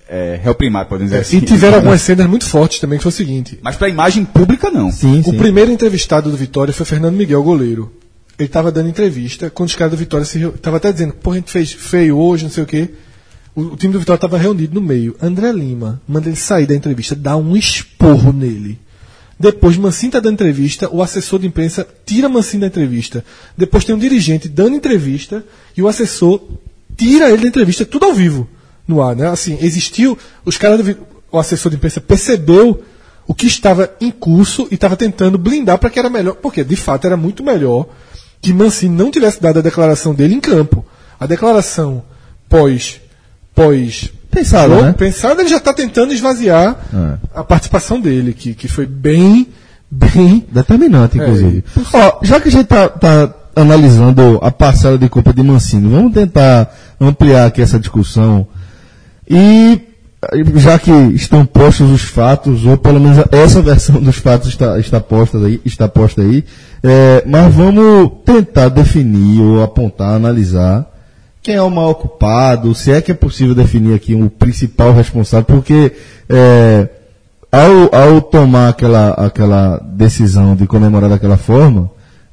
[0.08, 1.38] é, réu primário, podemos dizer assim.
[1.38, 3.58] E tiveram algumas cenas muito fortes também, que foi o seguinte.
[3.62, 4.90] Mas para a imagem pública, não.
[4.90, 7.92] Sim, O primeiro entrevistado do Vitória foi Fernando Miguel, goleiro.
[8.38, 11.36] Ele estava dando entrevista, quando os caras do Vitória se Tava até dizendo, pô, a
[11.36, 12.90] gente fez feio hoje, não sei o quê.
[13.54, 15.16] O, o time do Vitória estava reunido no meio.
[15.20, 18.78] André Lima manda ele sair da entrevista, dá um esporro nele.
[19.38, 23.24] Depois, Mancini tá dando entrevista, o assessor de imprensa tira Mancini da entrevista.
[23.56, 25.44] Depois tem um dirigente dando entrevista
[25.76, 26.42] e o assessor
[26.96, 28.48] tira ele da entrevista, tudo ao vivo,
[28.86, 29.28] no ar, né?
[29.28, 30.80] Assim, existiu, os caras
[31.30, 32.82] o assessor de imprensa percebeu
[33.26, 36.76] o que estava em curso e estava tentando blindar para que era melhor, porque de
[36.76, 37.86] fato era muito melhor
[38.40, 40.84] que Mancini não tivesse dado a declaração dele em campo.
[41.18, 42.04] A declaração
[42.48, 43.00] pós
[43.54, 44.92] pós Pensado, jogo, né?
[44.92, 47.40] pensado, ele já está tentando esvaziar É.
[47.40, 49.48] a participação dele, que, que foi bem
[49.90, 51.64] bem Determinante, inclusive.
[51.92, 56.12] Ó, já que a gente tá, tá analisando a parcela de culpa de Mancini, vamos
[56.12, 58.46] tentar ampliar aqui essa discussão.
[59.28, 59.80] E
[60.56, 65.00] já que estão postos os fatos, ou pelo menos essa versão dos fatos está, está
[65.00, 66.44] posta aí, está posta aí
[66.82, 70.90] é, mas vamos tentar definir ou apontar, analisar
[71.42, 75.44] quem é o mal ocupado, se é que é possível definir aqui um principal responsável,
[75.44, 75.92] porque
[76.28, 76.88] é,
[77.52, 81.88] ao, ao tomar aquela, aquela decisão de comemorar daquela forma,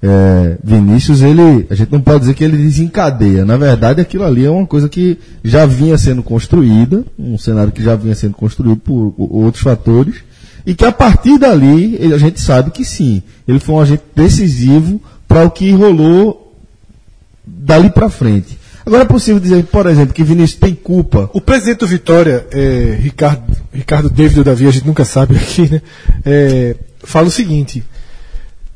[0.05, 3.45] é, Vinícius, ele, a gente não pode dizer que ele desencadeia.
[3.45, 7.81] Na verdade, aquilo ali é uma coisa que já vinha sendo construída, um cenário que
[7.81, 10.15] já vinha sendo construído por, o- outros fatores,
[10.65, 14.03] e que a partir dali ele- a gente sabe que sim, ele foi um agente
[14.13, 16.53] decisivo para o que rolou
[17.47, 18.57] dali para frente.
[18.85, 22.97] Agora é possível dizer, por exemplo, que Vinícius tem culpa O presidente do Vitória, é,
[22.99, 25.81] Ricardo, Ricardo David Davi, a gente nunca sabe aqui, né?
[26.25, 27.81] É, fala o seguinte: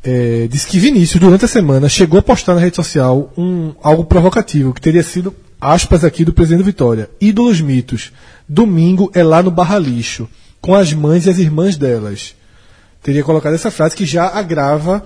[0.09, 4.05] é, diz que Vinícius, durante a semana, chegou a postar na rede social um, algo
[4.05, 7.09] provocativo, que teria sido, aspas aqui, do presidente Vitória.
[7.19, 8.13] Ídolos mitos.
[8.47, 10.29] Domingo é lá no Barra Lixo,
[10.61, 12.33] com as mães e as irmãs delas.
[13.03, 15.03] Teria colocado essa frase que já agrava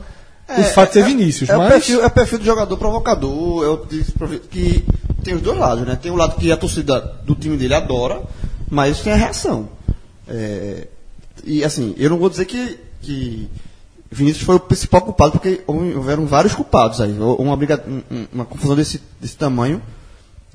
[0.48, 1.50] o fato de ser Vinícius.
[1.50, 4.86] É, o mas perfil, é o perfil do jogador provocador, é o de profe- que
[5.24, 5.98] tem os dois lados, né?
[6.00, 8.22] Tem o lado que a torcida do time dele adora,
[8.70, 9.68] mas tem a reação.
[10.28, 10.88] É,
[11.44, 13.50] e assim, eu não vou dizer que, que
[14.12, 17.18] Vinícius foi o principal culpado, porque houve- houveram vários culpados aí.
[17.18, 19.82] Uma, briga, um- um- uma confusão desse, desse tamanho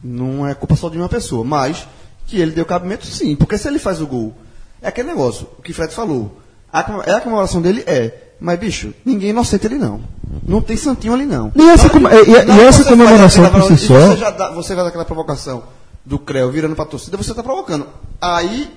[0.04, 1.86] não é culpa só de uma pessoa, mas
[2.26, 4.34] que ele deu cabimento sim, porque se ele faz o gol,
[4.82, 6.38] é aquele negócio, o que Fred falou.
[7.06, 7.82] É a comemoração dele?
[7.86, 8.12] É.
[8.38, 10.00] Mas, bicho, ninguém é inocente ali não.
[10.46, 11.50] Não tem santinho ali não.
[11.56, 11.90] E essa e-
[12.30, 15.62] e- e essa comemoração por si só- Você, já dá, você faz aquela provocação
[16.04, 17.86] do Creu virando pra torcida, você está provocando.
[18.20, 18.70] Aí,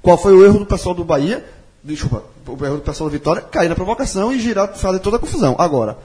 [0.00, 1.44] qual foi o erro do pessoal do Bahia?
[1.84, 5.20] Desculpa, o erro do pessoal da Vitória, cair na provocação e girar, fazer toda a
[5.20, 5.56] confusão.
[5.58, 5.98] Agora,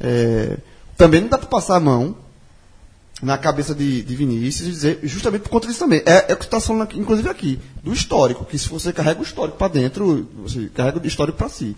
[0.00, 0.56] é,
[0.96, 2.16] também não dá para passar a mão
[3.22, 6.02] na cabeça de, de Vinícius e dizer, justamente por conta disso também.
[6.06, 9.20] É, é o que está falando, aqui, inclusive aqui, do histórico, que se você carrega
[9.20, 11.76] o histórico para dentro, você carrega o histórico para si.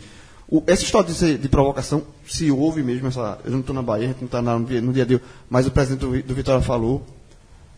[0.48, 3.38] O, essa história de, de provocação, se houve mesmo essa.
[3.44, 5.22] Eu não estou na Bahia, a gente não está no dia, no dia a dia,
[5.48, 7.06] mas o presidente do, do Vitória falou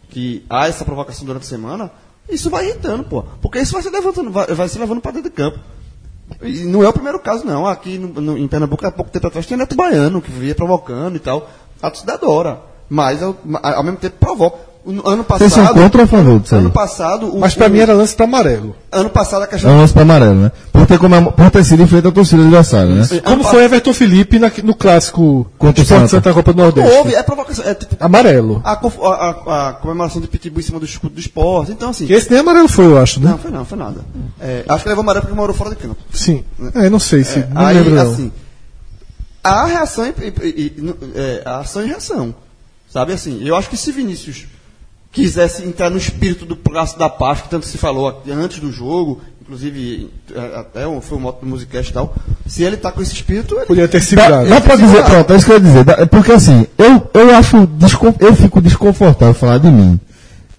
[0.08, 1.90] que há essa provocação durante a semana,
[2.28, 3.22] isso vai irritando, pô.
[3.40, 5.58] Porque isso vai se levantando, vai, vai se levando para dentro de campo.
[6.42, 7.66] E não é o primeiro caso, não.
[7.66, 11.16] Aqui no- no- em Pernambuco, há pouco tempo atrás, tinha Neto Baiano, que vivia provocando
[11.16, 11.48] e tal.
[11.82, 12.60] A torcida adora.
[12.88, 14.71] Mas, ao, ao mesmo tempo, provoca.
[14.84, 15.80] Ano Vocês são passado.
[15.80, 16.60] contra ou a favor disso aí?
[16.60, 17.26] Ano passado.
[17.36, 18.74] O, Mas pra o- mim era lance pra amarelo.
[18.90, 19.70] Ano passado a É questão.
[19.70, 20.50] um lance para amarelo, né?
[20.72, 23.06] Por ter, comemo- por ter sido em frente à torcida adversária, né?
[23.24, 26.08] Como foi Everton Felipe na- no clássico Contra o Esporte Santa.
[26.08, 26.96] Santa Copa do Não Nordeste?
[26.96, 27.64] houve, é provocação.
[27.64, 27.94] É tipo.
[28.00, 28.60] Amarelo.
[28.64, 31.70] A, a, a- a comemoração de Pitbull em cima do escudo do esporte.
[31.70, 32.04] Então, assim.
[32.06, 33.30] Que esse nem amarelo foi, eu acho, né?
[33.30, 34.00] Não, foi não, foi nada.
[34.40, 35.96] É, acho que levou amarelo porque morou fora de campo.
[36.12, 36.42] Sim.
[36.74, 37.38] É, não sei se.
[37.38, 38.12] É, não aí, lembro, não.
[38.12, 38.32] assim,
[39.44, 42.34] a reação e, e- e- e- é, a ação e reação.
[42.92, 44.46] Sabe assim, eu acho que se Vinícius
[45.12, 48.72] quisesse entrar no espírito do Praça da Paz, que tanto se falou aqui antes do
[48.72, 52.14] jogo, inclusive é, até um- foi um moto do Musicast e tal,
[52.46, 54.48] se ele tá com esse espírito, ele Podia ter Dá, segurado.
[54.48, 55.84] dá pra dizer, pronto, é isso que eu ia dizer.
[55.84, 57.68] Dá- é porque assim, eu, eu acho,
[58.20, 60.00] eu fico desconfortável falar de mim,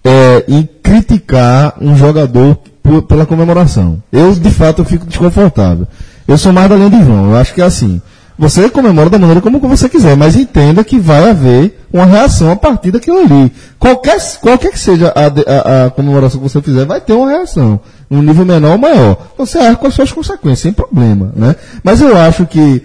[0.04, 4.02] é, em criticar um jogador por- pela comemoração.
[4.12, 5.86] Eu, de fato, eu fico desconfortável.
[6.28, 8.00] Eu sou mais da linha de João, eu acho que é assim.
[8.36, 12.56] Você comemora da maneira como você quiser, mas entenda que vai haver uma reação a
[12.56, 13.52] partir daquilo ali.
[13.78, 17.78] Qualquer, qualquer que seja a, a- a comemoração que você fizer, vai ter uma reação.
[18.10, 19.16] Um nível menor ou maior.
[19.38, 21.32] Você arca com as suas consequências, sem problema.
[21.36, 21.54] Né?
[21.84, 22.82] Mas eu acho que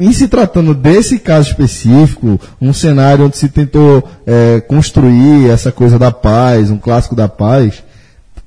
[0.00, 5.98] em se tratando desse caso específico, um cenário onde se tentou eh, construir essa coisa
[5.98, 7.82] da paz, um clássico da paz,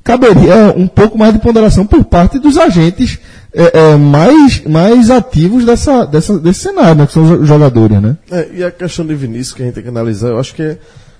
[0.03, 3.19] caberia um pouco mais de ponderação por parte dos agentes
[3.53, 8.17] eh, eh, mais, mais ativos dessa, dessa, desse cenário, né, que são os jogadores, né?
[8.31, 10.61] É, e a questão de Vinícius que a gente tem que analisar, eu acho que
[10.63, 10.77] é.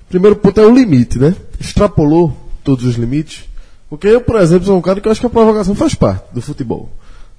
[0.09, 1.35] Primeiro ponto é o limite, né?
[1.59, 3.43] Extrapolou todos os limites.
[3.89, 6.23] Porque eu, por exemplo, sou um cara que eu acho que a provocação faz parte
[6.33, 6.89] do futebol.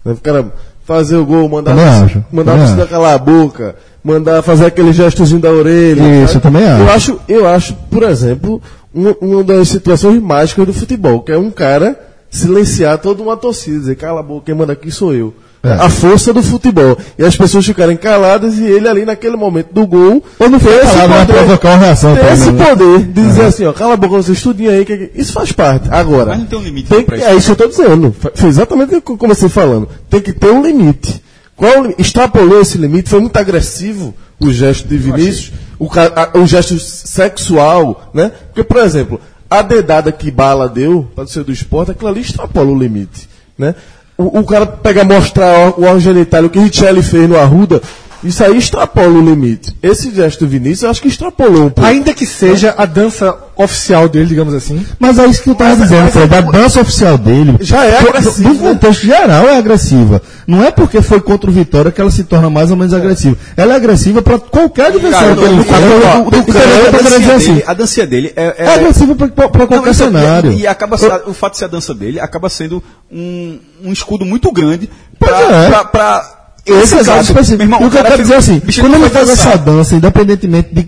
[0.05, 0.13] Né?
[0.13, 0.53] O cara
[0.85, 4.43] fazer o gol, mandar, Também a torcida- acho, mandar a torcida calar a boca, mandar
[4.43, 6.25] fazer aquele gestozinho da orelha.
[6.25, 6.83] Isso, eu também acho.
[6.83, 8.61] Eu acho, eu acho, por exemplo,
[8.95, 11.99] um- uma das situações mágicas do futebol, que é um cara
[12.31, 15.35] silenciar toda uma torcida, dizer, cala a boca, quem manda aqui sou eu.
[15.63, 15.73] É.
[15.75, 16.97] A força do futebol.
[17.19, 20.23] E as pessoas ficarem caladas e ele ali naquele momento do gol.
[20.39, 22.65] Ter fica esse calado, vai poder- provocar uma reação ter também, esse né?
[22.65, 24.87] poder de dizer assim, ó, cala a boca, você estudinha aí.
[24.87, 25.87] que- que- Isso faz parte.
[25.91, 26.31] Agora.
[26.31, 27.31] Mas não tem um limite tem pra que- isso.
[27.31, 28.17] É isso que eu estou dizendo.
[28.35, 29.87] Foi exatamente o que eu comecei falando.
[30.09, 31.23] Tem que ter um limite.
[31.61, 31.95] Qual o?
[31.99, 38.11] Extrapolou esse limite, foi muito agressivo o gesto de Vinícius, o, a- o gesto sexual,
[38.15, 38.33] né?
[38.47, 39.21] Porque, por exemplo,
[39.51, 43.75] a dedada que Bala deu, para ser do esporte, aquilo ali extrapola o limite, né?
[44.17, 47.83] O, o cara pega mostrar o, o órgão genital, o que Richelli fez no Arruda,
[48.23, 49.75] isso aí extrapola o limite.
[49.83, 51.85] Esse gesto do Vinícius, eu acho que extrapolou um pouco.
[51.85, 54.85] Ainda que seja a dança oficial dele, digamos assim.
[54.99, 56.35] Mas é isso que eu estava dizendo, Fred.
[56.35, 58.59] A dança oficial dele, Já é agressiva, né?
[58.73, 60.23] contexto geral, é agressiva.
[60.47, 63.37] Não é porque foi contra o Vitória que ela se torna mais ou menos agressiva.
[63.57, 65.81] Ela é agressiva para qualquer adversário que ele do- enfrenta.
[65.81, 67.53] do- Do- do- do- do- do- eu tô querendo dizer a dancinha assim.
[67.55, 70.53] dele- A dancinha dele é, É agressiva para qualquer Não, é- cenário.
[70.53, 74.51] E acaba, o fato de ser a dança dele acaba sendo um, um escudo muito
[74.53, 74.89] grande
[75.21, 75.83] é.
[75.85, 77.05] pra Esse Exato.
[77.19, 77.63] caso específico.
[77.63, 79.49] Irmão, e o que eu quero dizer assim, bicho quando ele faz dançar.
[79.53, 80.83] essa dança, independentemente de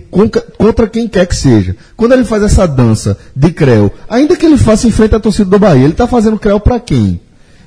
[0.57, 4.57] contra quem quer que seja, quando ele faz essa dança de creu, ainda que ele
[4.57, 7.19] faça em frente à torcida do Bahia, ele está fazendo creu para quem?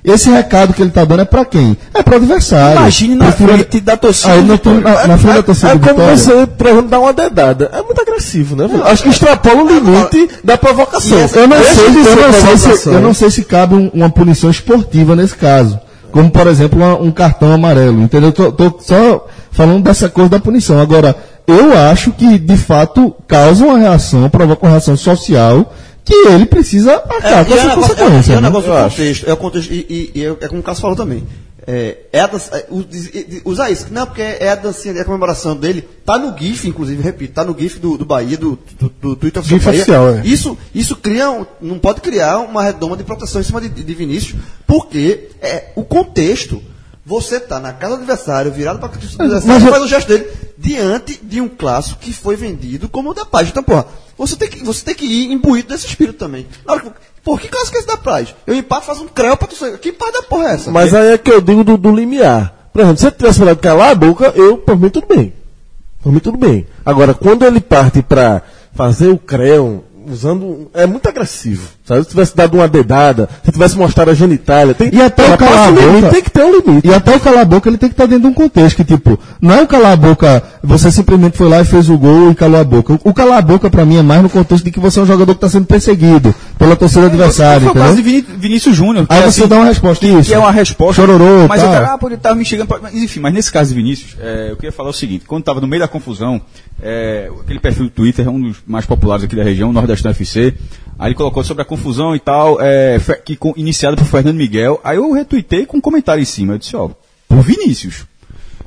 [0.05, 1.77] Esse recado que ele está dando é para quem?
[1.92, 2.79] É para o adversário.
[2.81, 5.81] Imagine na Prefiro- frente da torcida Aí na, na, na frente da torcida É do
[5.81, 6.16] como Vitória.
[6.16, 7.71] você, por exemplo, dar uma dedada.
[7.75, 8.69] É muito agressivo, né?
[8.69, 8.87] velho?
[8.87, 11.19] Acho que extrapola o limite da provocação.
[11.35, 13.75] Eu não, Deixa sei, de eu, ser não sei se, eu não sei se cabe
[13.75, 15.77] um- uma punição esportiva nesse caso.
[16.12, 18.01] Como, por exemplo, uma- um cartão amarelo.
[18.03, 18.33] Entendeu?
[18.33, 20.79] Tô, tô só falando dessa coisa da punição.
[20.81, 21.14] Agora,
[21.47, 25.73] eu acho que, de fato, causa uma reação, provoca uma reação social
[26.05, 28.33] que ele precisa arcar com é essa um negócio- consequência.
[28.33, 28.49] é, é um né?
[28.49, 28.97] negócio Eu do acho.
[28.97, 29.29] contexto.
[29.29, 29.73] É o contexto.
[29.73, 31.25] E, e- e é, é como o Cássio falou também.
[31.68, 32.85] É, é a dança- é, o-
[33.50, 33.88] usar isso.
[33.90, 35.83] Não, porque é a dancinha, é a comemoração dele.
[36.05, 39.42] Tá no GIF, inclusive, repito, tá no GIF do, do Bahia, do, do, do Twitter
[39.42, 39.81] GIF Bahia.
[39.81, 40.22] oficial, é.
[40.24, 43.94] Isso, isso cria, um- não pode criar uma redoma de proteção em cima de, de
[43.94, 46.62] Vinícius, porque é o contexto.
[47.05, 50.26] Você tá na casa do adversário, virado para do adversário, eu- faz o gesto dele
[50.59, 53.48] diante de um clássico que foi vendido como o da paz.
[53.48, 53.87] Então, porra,
[54.18, 56.46] você tem que, você tem que ir imbuído desse espírito também.
[56.64, 56.90] Na hora que-
[57.27, 58.33] Pô, que esse da paz?
[58.47, 59.77] Eu empato, faço um creu pra torcer.
[59.81, 60.71] Que paz da porra é essa?
[60.71, 62.71] Mas aí é que eu digo do, do limiar.
[62.73, 65.33] Por exemplo, se ele tivesse falado calar a boca, eu, por mim, tudo bem.
[66.01, 66.69] Por mim, tudo bem.
[66.85, 70.71] Agora, quando ele parte pra fazer o creu, usando.
[70.75, 71.69] É muito agressivo.
[71.85, 72.03] Sabe?
[72.05, 74.75] Se tivesse dado uma dedada, se tivesse mostrado a genitália.
[74.75, 76.88] Tem, E até o calar a limite, boca- Tem que ter um limite.
[76.88, 78.85] E até o calar a boca ele tem que estar dentro de um contexto que,
[78.85, 82.31] tipo, não é o calar a boca, você simplesmente foi lá e fez o gol
[82.31, 82.95] e calou a boca.
[82.95, 85.03] O, o calar a boca pra mim é mais no contexto de que você é
[85.03, 88.03] um jogador que está sendo perseguido pela torcida adversária, Foi o de?
[88.03, 89.07] Vini- Vinícius Júnior.
[89.09, 90.29] Aí é você assim, dá uma resposta, isso.
[90.29, 91.01] que é uma resposta.
[91.03, 91.71] Chororô, mas tal.
[91.71, 92.66] o cara, ah, ele tava me chegando.
[92.69, 95.45] pra- Mas, enfim, mas nesse caso de Vinícius, é, eu queria falar o seguinte: quando
[95.45, 96.40] tava no meio da confusão,
[96.83, 99.73] é, aquele perfil do Twitter, um dos mais populares aqui da região,
[100.04, 100.54] Nordestão FC,
[100.98, 104.80] aí ele colocou sobre a confusão e tal, é, que, com, iniciada por Fernando Miguel.
[104.82, 106.54] Aí eu retuitei com um comentário em cima.
[106.54, 106.90] Eu disse, ó,
[107.28, 108.06] por Vinícius.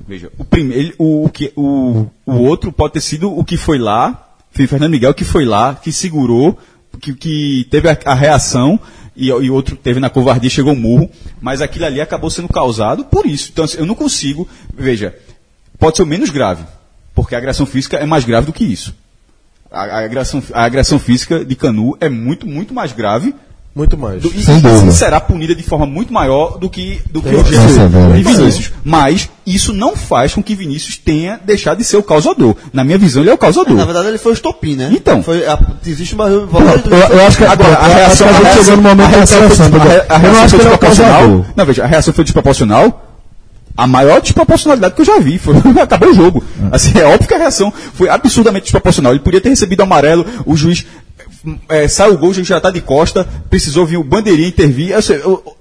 [0.07, 3.77] Veja, o, primeiro, o, o, que, o, o outro pode ter sido o que foi
[3.77, 6.57] lá, Fernando Miguel que foi lá, que segurou,
[6.99, 8.79] que, que teve a, a reação,
[9.15, 11.09] e, e o outro teve na covardia, chegou um murro,
[11.41, 13.49] mas aquilo ali acabou sendo causado por isso.
[13.51, 15.15] Então, assim, eu não consigo, veja,
[15.77, 16.63] pode ser o menos grave,
[17.13, 18.95] porque a agressão física é mais grave do que isso.
[19.71, 23.36] A, a agressão, a agressão física de Canu é muito, muito mais grave
[23.75, 24.19] Muito mais.
[24.21, 24.91] do- e, Sem e dúvida.
[24.91, 28.71] será punida de forma muito maior do que, do que o de Vinícius.
[28.84, 32.55] Mas isso não faz com que Vinícius tenha deixado de ser o causador.
[32.73, 33.75] Na minha visão, ele é o causador.
[33.75, 34.89] Na verdade, ele foi o estopim, né?
[34.91, 35.21] Então.
[35.21, 36.27] Foi a- existe uma.
[36.27, 39.38] Eu, eu acho que Agora, a reação, a reação, chegou no momento a da reação
[39.39, 41.19] foi, é desproporcional.
[41.21, 41.45] causador.
[41.55, 43.05] Não, veja, a reação foi desproporcional.
[43.79, 45.37] A maior desproporcionalidade que eu já vi.
[45.37, 46.43] Foi, acabou o jogo.
[46.71, 49.13] Assim, é óbvio que a reação foi absurdamente desproporcional.
[49.13, 50.85] Ele podia ter recebido amarelo, o juiz
[51.69, 54.93] é, sai o gol, o juiz já está de costa, precisou vir o bandeirinha intervir.
[54.95, 55.13] Assim,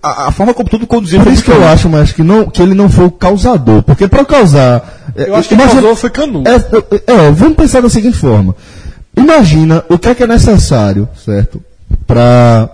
[0.03, 2.47] a, a forma como tudo conduziu Por foi isso que eu acho, mas que, não,
[2.51, 3.83] que ele não foi o causador.
[3.83, 5.13] Porque para causar.
[5.15, 6.43] Eu acho que o imagina- causador foi Canu.
[6.47, 8.55] É, é, é, vamos pensar da seguinte forma.
[9.17, 11.63] Imagina o que é que é necessário, certo?
[12.07, 12.71] Para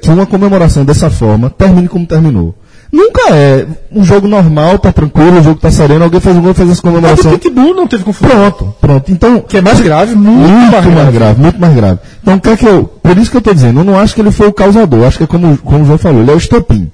[0.00, 2.54] que uma comemoração dessa forma termine como terminou.
[2.94, 6.54] Nunca é um jogo normal, tá tranquilo, o jogo tá sereno, alguém fez um gol,
[6.54, 7.32] fez essa Mas o comemoração.
[7.32, 8.30] Pitbull não teve confusão.
[8.30, 9.10] Pronto, pronto.
[9.10, 11.12] Então, Que é mais grave, muito, muito, mais, mais, grave.
[11.12, 11.40] grave.
[11.40, 11.98] muito mais grave.
[12.22, 14.14] Então, o que é que eu, por isso que eu estou dizendo, eu não acho
[14.14, 16.34] que ele foi o causador, acho que é como, como o João falou, ele é
[16.34, 16.88] o estopim.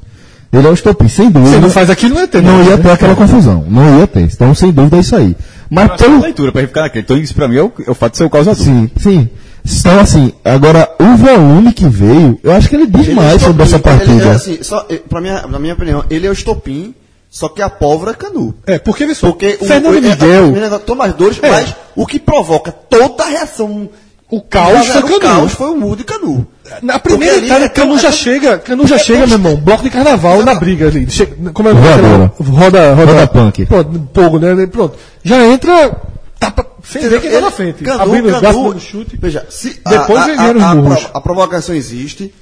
[0.51, 1.57] Ele é o estopim, sem dúvida.
[1.57, 2.43] Se não faz aquilo, não ia ter.
[2.43, 2.71] Não né?
[2.71, 4.23] ia ter aquela confusão, não ia ter.
[4.23, 5.37] Então, sem dúvida, é isso aí.
[5.69, 7.05] Mas é pelo, leitura, para ficar naquele.
[7.05, 8.65] Então, isso para mim é o, é o fato de ser o causador.
[8.65, 9.29] Sim, sim.
[9.64, 13.42] Então, assim, agora, o volume que veio, eu acho que ele diz Ele é mais
[13.42, 14.31] sobre essa estopim, Ele, é, partida.
[14.33, 16.94] assim, só, eh, pra minha, na minha opinião, ele é o estopim,
[17.31, 18.55] só que a pólvora é Canu.
[18.66, 21.51] É, porque, vê só, Porque o, Fernando o, Miguel, é, toma as dores, É.
[21.51, 23.88] mas o que provoca toda a reação.
[24.31, 25.20] o caos foi o Canu.
[25.20, 26.46] caos foi o muro de Canu.
[26.83, 29.57] Na primeira entrada, é Canu já é tão- chega, Canu já é chega, meu irmão,
[29.57, 31.11] bloco de carnaval na briga ali.
[31.11, 31.96] Chega, como é Voadora.
[32.27, 33.66] aquela- Roda, roda, Roda punk.
[33.66, 34.66] Pronto, fogo, né?
[34.68, 34.96] Pronto.
[35.25, 35.96] Já entra,
[36.38, 37.85] tapa, sem ver quem tá Ele- na frente.
[37.85, 39.16] Canu, abrindo Canu, braço, dando chute.
[39.16, 41.03] Veja, se Depois a, a, os a, a, murros.
[41.05, 42.33] pro- a provocação existe.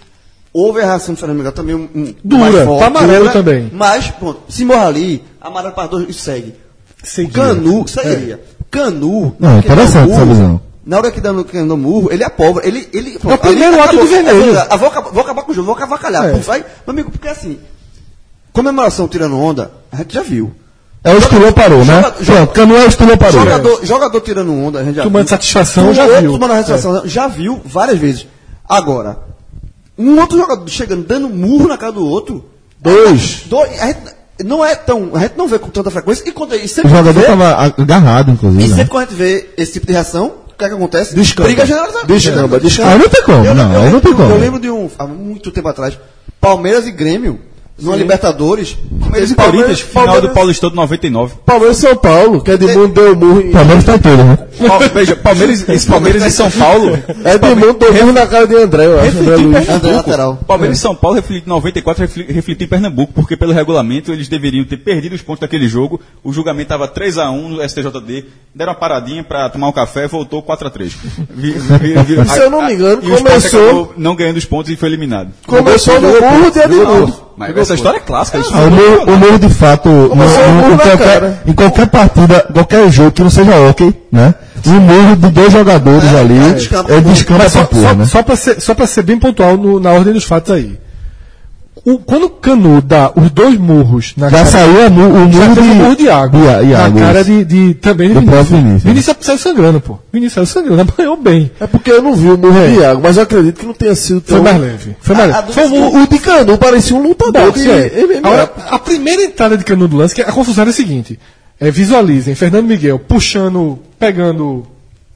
[0.53, 3.33] Houve a reação do Fernando Miguel também um, um Dura, mais forte, tá amarelo dura,
[3.33, 3.71] também.
[3.73, 6.55] Mas, pronto, se morre ali, amarelo para dois e segue.
[7.05, 7.33] Seguia.
[7.33, 8.41] Canu, seguiria.
[8.71, 10.61] Canu, Não, na hora que dá interessante o essa visão.
[10.87, 12.67] Na hora que dá no, murro, ele é pobre.
[12.67, 14.57] Ele, ele, É o primeiro ato do vermelho.
[14.57, 16.25] É, vou, acabar, vou acabar com o jogo, vou avacalhar.
[16.31, 16.33] É.
[16.39, 16.61] Vai.
[16.61, 17.59] Meu amigo, porque assim,
[18.53, 20.53] comemoração tirando onda, a gente já viu.
[21.05, 21.95] É o estulou parou, né?
[22.03, 23.41] Joga- joga- Pronto, Canu é o estulou parou.
[23.41, 25.29] Jogador, jogador tirando onda, a gente já Tomando viu.
[25.31, 26.33] satisfação, Um já outro viu.
[26.33, 28.27] tomando satisfação, já viu várias vezes.
[28.69, 29.19] Agora,
[29.97, 32.45] um outro jogador chegando, dando murro na cara do outro.
[32.81, 33.43] Dois.
[33.47, 33.99] dois a gente
[34.45, 35.11] não é tão.
[35.15, 36.23] A gente não vê com tanta frequência.
[36.29, 38.63] E, quando, e O jogador estava agarrado, e inclusive.
[38.69, 38.89] sempre Né?
[38.89, 41.15] quando a gente vê esse tipo de reação, o que é que acontece?
[41.15, 41.49] Descamba.
[41.49, 42.07] Briga generalizada.
[42.07, 42.91] Descamba, descamba.
[42.91, 44.31] Aí não tem como, Eu, não, eu aí não tem como.
[44.31, 45.99] eu lembro de um, há muito tempo atrás,
[46.41, 47.41] Palmeiras e Grêmio,
[47.81, 48.77] numa Libertadores.
[49.01, 51.35] Palmeiras e Palmeiras- Corinthians, final do Palmeiras- Paulistão de 99.
[51.47, 53.51] Palmeiras e São Paulo, que Edmundo deu murro em.
[53.53, 54.39] Palmeiras tá em tudo, né?
[54.67, 56.99] Pal- Veja, Palmeiras, esse Palmeiras e São Paulo.
[57.25, 59.19] Edmundo deu murro na cara de André, eu acho.
[59.19, 59.69] André Luiz.
[59.69, 60.39] André lateral.
[60.47, 64.29] Palmeiras e São Paulo refletiu em 94, refli- refletiu em Pernambuco, porque pelo regulamento eles
[64.29, 66.01] deveriam ter perdido os pontos daquele jogo.
[66.25, 68.25] O julgamento estava 3x1 no STJD.
[68.55, 70.93] Deram uma paradinha para tomar um café voltou 4x3.
[71.31, 74.77] Vi- vi- vi- Se eu não me engano, e começou- não ganhando os pontos e
[74.77, 75.31] foi eliminado.
[75.47, 77.28] Começou no murro de Edmundo.
[77.39, 78.39] Mas essa história é clássica.
[78.39, 81.87] Isso Ah, o Murro, o Murro, de fato, no- o no- em, qualquer, em qualquer
[81.87, 84.35] partida, qualquer jogo que não seja hockey, né?
[84.67, 86.93] Um murro de dois jogadores ali, é, descamba.
[86.93, 88.05] é descamba Mas essa só, porra, só, né?
[88.07, 90.77] só para ser, só pra ser bem pontual no- na ordem dos fatos aí.
[91.85, 95.27] O- quando o Canu dá os dois murros na Já cara, saiu a mu- o
[95.29, 96.39] murro de, um murro de água.
[96.41, 98.49] Ia- Iago, na cara de, de também de Do Vinícius.
[98.49, 98.91] Vinícius, né?
[98.91, 99.99] Vinícius saiu sangrando, pô.
[100.13, 101.51] Vinícius saiu sangrando, apanhou bem.
[101.61, 103.95] É porque eu não vi o murro de Iago, mas eu acredito que não tenha
[103.95, 104.43] sido Foi tão...
[104.45, 104.97] mais leve.
[105.01, 105.51] Foi mais A- leve.
[105.51, 108.03] a Foi um O, o de Canu parecia um lutador boxe, de é.
[108.07, 108.19] MMA.
[108.29, 111.19] Agora, a primeira entrada de Canu do lance, que a confusão era a seguinte.
[111.61, 114.65] É, visualizem, Fernando Miguel puxando, pegando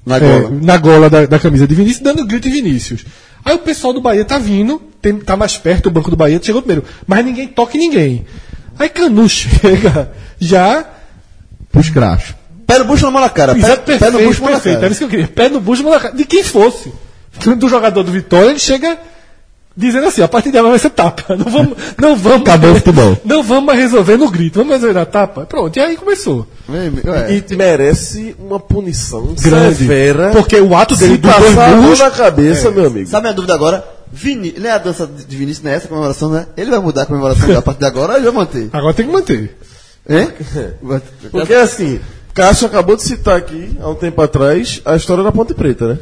[0.04, 0.50] Na é, gola.
[0.62, 3.04] na gola da, da camisa de Vinícius, dando grito em Vinícius.
[3.44, 6.40] Aí o pessoal do Bahia tá vindo, tem, tá mais perto, o banco do Bahia
[6.42, 8.24] chegou primeiro, mas ninguém toca em ninguém.
[8.78, 10.86] Aí Canu chega, já.
[11.70, 12.34] Pros crachos.
[12.66, 13.54] Pé no bucho na mão na cara.
[13.54, 14.72] Pé, Exato, pé no perfeito, bucho na na perfeito.
[14.76, 14.92] Era cara.
[14.92, 15.28] isso que eu queria.
[15.28, 16.14] Pé no bucho, na cara.
[16.14, 16.92] De quem fosse.
[17.58, 18.98] do jogador do Vitória, ele chega
[19.74, 21.34] dizendo assim, a partir de agora vai ser tapa.
[21.36, 23.16] Não vamos, não vamos, Acabou o futebol.
[23.24, 25.46] não vamos mais resolver no grito, vamos resolver na tapa.
[25.46, 26.46] Pronto, e aí começou.
[26.70, 29.76] É, E merece uma punição Grande.
[29.76, 30.30] severa.
[30.30, 33.08] Porque o ato dele dois passar a mão na cabeça, meu amigo.
[33.08, 33.82] Sabe a minha dúvida agora?
[34.12, 36.46] Vini, não é a dança de Vinícius, não é essa a comemoração, né?
[36.56, 38.68] Ele vai mudar a comemoração a partir de agora ou ele vai manter?
[38.72, 39.56] agora tem que manter.
[40.08, 40.28] Hein?
[41.30, 42.00] Porque assim,
[42.34, 45.98] Cássio acabou de citar aqui, há um tempo atrás, a história da Ponte Preta, né?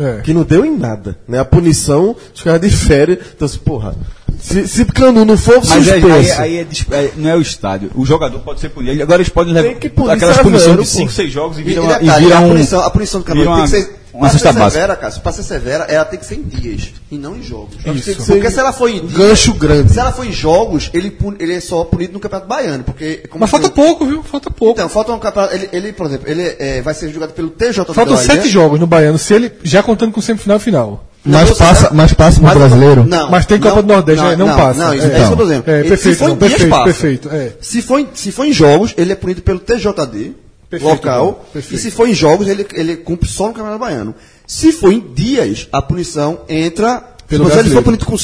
[0.00, 0.20] É.
[0.20, 1.40] Que não deu em nada, né?
[1.40, 3.18] A punição, os caras de férias.
[3.34, 3.96] Então, assim, porra,
[4.38, 7.40] se, se Canu não for Mas aí, suspenso, aí, aí é é- não é o
[7.40, 7.90] estádio.
[7.96, 9.02] O jogador pode ser punido.
[9.02, 10.84] Agora eles podem levar Tem que punir aquelas punições de pô.
[10.84, 13.20] 5, 6 jogos e E, viram, e e detalhe, viram a, um- punição, a punição
[13.20, 13.98] do campeonato tem que ser.
[14.28, 14.70] Cesta básica.
[14.70, 17.76] severa, Cássio, pra ser severa, ela tem que ser em dias e não em jogos.
[17.94, 18.24] Isso.
[18.26, 19.92] Porque se ela for em dias, gancho grande.
[19.92, 22.84] se ela for em jogos, ele, ele é só punido no Campeonato Baiano.
[22.84, 24.22] Porque, Mas falta pouco, viu?
[24.22, 24.78] Falta pouco.
[24.80, 25.54] Então, falta um campeonato.
[25.54, 28.80] Ele, ele, por exemplo, ele é, vai ser jogado pelo TJ do Faltam sete jogos
[28.80, 31.04] no Baiano, se ele já contando com semifinal e final.
[31.24, 33.04] Mas Não, passa, mas passa Mas- brasileiro.
[33.04, 34.36] Não, Mas tem Copa do Nordeste, né?
[34.36, 34.80] Não passa.
[34.86, 35.10] Não, isso É.
[35.10, 35.64] é, isso que eu tô dizendo.
[35.66, 36.84] É, perfeito, se for em não, dias, perfeito, passa.
[36.84, 37.52] perfeito, é.
[37.60, 40.32] Se, for se for em jogos, ele é punido pelo TJD
[40.70, 41.46] Perfeito, local.
[41.52, 41.74] Perfeito.
[41.74, 44.14] E se for em jogos, ele, ele cumpre só no Campeonato Baiano.
[44.46, 47.02] Se for em dias, a punição entra.
[47.26, 48.16] Pelo se ele for punido com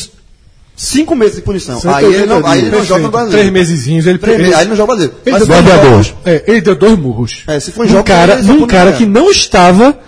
[0.77, 3.53] cinco meses de punição, aí ele não, aí ele não joga no Três brasileiro.
[3.53, 5.23] mesezinhos, ele, Três ele, meses, aí ele não joga no brasileiro.
[5.25, 6.15] ele Mas deu dois jogos.
[6.25, 7.45] É, ele deu dois murros.
[7.47, 9.99] É, se for em num jogos, cara, ele num cara que não estava.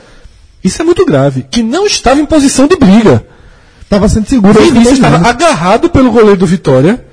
[0.64, 1.46] Isso é muito grave.
[1.50, 3.24] Que não estava em posição de briga.
[3.88, 4.58] Tava sendo seguro.
[4.58, 7.04] Também, estava agarrado pelo goleiro do Vitória,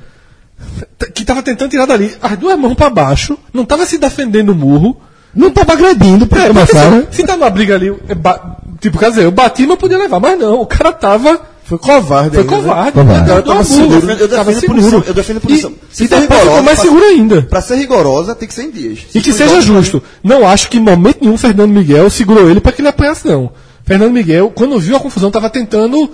[1.14, 4.56] que estava tentando tirar dali as duas mãos para baixo, não estava se defendendo o
[4.56, 5.00] murro.
[5.36, 7.08] Não tava agredindo pra É, porque começar, se, né?
[7.12, 9.98] se tá numa briga ali, é ba- tipo, quer dizer, eu bati, mas eu podia
[9.98, 11.42] levar, mas não, o cara tava.
[11.66, 12.36] foi covarde.
[12.36, 12.62] Foi ainda, né?
[12.62, 12.92] covarde.
[12.92, 13.20] Covarde.
[13.20, 14.80] Ele deu Eu tava seguro, eu defendo- eu tava defendo seguro.
[14.82, 15.72] punição, eu defendo punição.
[15.92, 17.42] E, Se e for rigorosa, mais seguro ainda.
[17.44, 19.00] Pra ser rigorosa, tem que ser em dias.
[19.10, 20.04] E Se que for em seja justo.
[20.24, 23.52] Não acho que em momento nenhum Fernando Miguel segurou ele para que ele apanhasse, não.
[23.86, 26.12] Fernando Miguel, quando viu a confusão, estava tentando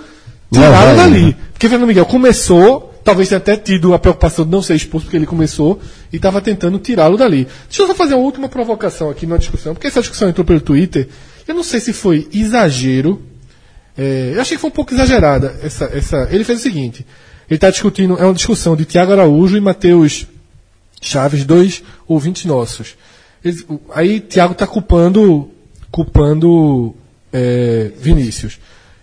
[0.51, 0.95] Levar ele.
[0.97, 1.37] dali.
[1.53, 5.17] Porque Fernando Miguel começou, talvez tenha até tido a preocupação de não ser expulso, porque
[5.17, 5.79] ele começou,
[6.13, 7.47] e estava tentando tirá-lo dali.
[7.67, 10.61] Deixa eu só fazer uma última provocação aqui na discussão, porque essa discussão entrou pelo
[10.61, 11.07] Twitter.
[11.47, 13.21] Eu não sei se foi exagero.
[13.97, 15.59] é, eu achei que foi um pouco exagerada.
[15.63, 17.03] Essa, essa, ele fez o seguinte:
[17.49, 20.27] ele está discutindo, é uma discussão de Tiago Araújo e Matheus
[21.01, 22.95] Chaves, dois ouvintes nossos.
[23.43, 25.49] Eles- aí Thiago está culpando,
[25.89, 26.95] culpando
[27.33, 28.59] é, Vinícius.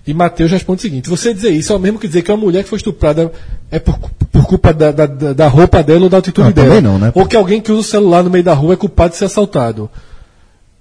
[0.07, 2.37] E Matheus responde o seguinte: você dizer isso é o mesmo que dizer que uma
[2.39, 3.33] mulher que foi estuprada
[3.71, 3.99] é por,
[4.31, 6.69] por culpa da, da, da- roupa dela ou da atitude Não, dela.
[6.69, 7.11] também não, né?
[7.15, 9.25] Ou que alguém que usa o celular no meio da rua é culpado de ser
[9.25, 9.91] assaltado.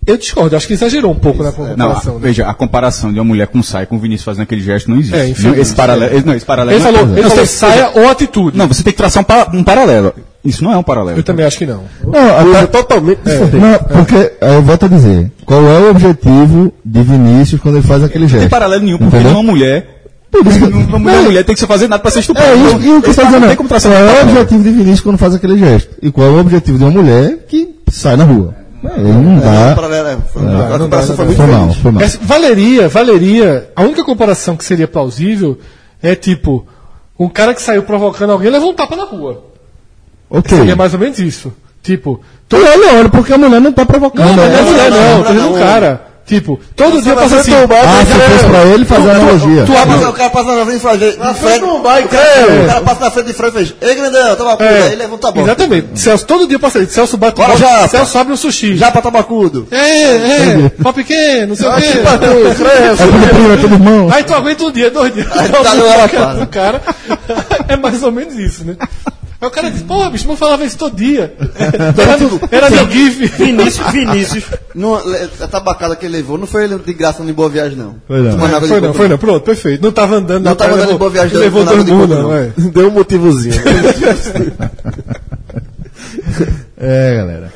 [0.06, 2.14] Eu discordo, acho que exagerou um pouco na Não, comparação.
[2.14, 2.20] né?
[2.22, 5.00] veja, a comparação de uma mulher com saia com o Vinícius fazendo aquele gesto não
[5.00, 5.16] existe.
[5.16, 7.46] É, não, infelizmente, esse paralelo, não, esse paralelo Ele não é- falou, ele Não, falou
[7.48, 8.56] saia ou atitude.
[8.56, 10.14] Não, você tem que traçar um, pa- um paralelo.
[10.46, 11.18] Isso não é um paralelo.
[11.20, 11.84] Eu também acho que não.
[12.06, 13.56] Não, até- totalmente diferente.
[13.58, 17.88] não, porque, aí eu volto a dizer, qual é o objetivo de Vinícius quando ele
[17.88, 18.52] faz aquele Não tem gesto?
[18.52, 19.32] paralelo nenhum, porque Entendeu?
[19.34, 19.92] uma mulher.
[20.90, 22.50] Uma mulher, mulher tem que se fazer nada pra ser estuprada.
[22.50, 23.70] É isso, e o que não dizendo tem é, qual
[24.10, 25.96] é o objetivo de Vinícius quando faz aquele gesto?
[26.02, 28.54] E qual é o objetivo de uma mulher que sai na rua?
[28.84, 29.52] É, não É, dá.
[29.52, 32.04] é- a dá, não comparação dá, foi não muito Foi mal, foi mal.
[32.04, 33.70] Essa- valeria, valeria.
[33.76, 35.58] A única comparação que seria plausível
[36.04, 36.68] é tipo,
[37.18, 39.42] um cara que saiu provocando alguém levou um tapa na rua.
[40.30, 40.58] Ok.
[40.58, 41.54] Seria mais ou menos isso.
[41.84, 44.26] Tipo, Tô olha, olha, porque a mulher não tá provocando.
[44.28, 46.02] não, mas não é mulher, não, não, não, não, um cara.
[46.26, 47.52] Tipo, todo dia passa assim.
[47.54, 49.64] Ah, se fosse pra ele fazer analogia.
[49.64, 51.00] Tu cara- O cara passa na frente e faz.
[51.00, 52.02] de frente do o cara-.
[52.64, 53.76] O cara passa na frente de Fred e fez.
[53.80, 54.72] Ei, grandão, toma cuida.
[54.72, 55.46] é, Aí levanta a bola.
[55.46, 55.88] Exatamente.
[56.00, 56.88] Celso, todo dia passa ali.
[56.88, 57.88] Celso bate Bora, Japa.
[57.90, 58.76] Celso abre um sushi.
[58.76, 59.68] Já pra tabacudo.
[59.70, 59.78] É,
[60.66, 61.84] é, pau pequeno, não sei o quê.
[61.90, 64.10] É tudo primo, é tudo irmão.
[64.12, 65.28] Aí tu aguenta um dia, dois dias.
[65.32, 66.82] Aí tá no cara.
[67.68, 68.76] É mais ou menos isso, né?
[69.42, 71.36] Aí o cara diz, porra, bicho, não falava isso todo dia.
[72.52, 73.26] Era, era meu GIF.
[73.38, 77.50] Vinícius, Vinícius, não, a tabacada que ele levou não foi ele de graça no Boa
[77.50, 77.96] Viagem, não.
[78.08, 78.46] Foi não.
[78.46, 79.84] Água de Foi não, foi não, pronto, perfeito.
[79.84, 81.86] Não tava andando Não na tava andando em levou- Boa Viagem, Levou não, não dois
[81.86, 82.52] de boa, não, é.
[82.74, 83.56] Deu um motivozinho.
[86.78, 87.54] É, galera.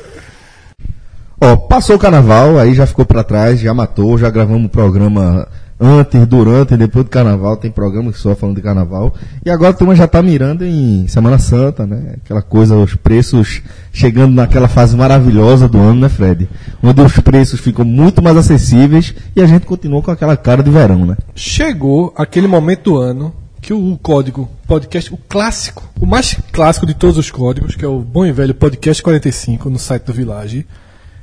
[1.40, 5.46] Ó, passou o carnaval, aí já ficou pra trás, já matou, já gravamos o programa
[5.80, 9.14] antes, durante depois do carnaval, tem programa só falando de carnaval.
[9.44, 12.16] E agora a turma já tá mirando em Semana Santa, né?
[12.22, 13.62] Aquela coisa, os preços
[13.92, 16.48] chegando naquela fase maravilhosa do ano, né, Fred?
[16.82, 20.70] Onde os preços ficam muito mais acessíveis e a gente continua com aquela cara de
[20.70, 21.16] verão, né?
[21.34, 26.94] Chegou aquele momento do ano que o código podcast, o clássico, o mais clássico de
[26.94, 30.66] todos os códigos, que é o bom e velho podcast 45 no site do Village,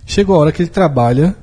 [0.05, 1.35] chegou a hora que ele trabalha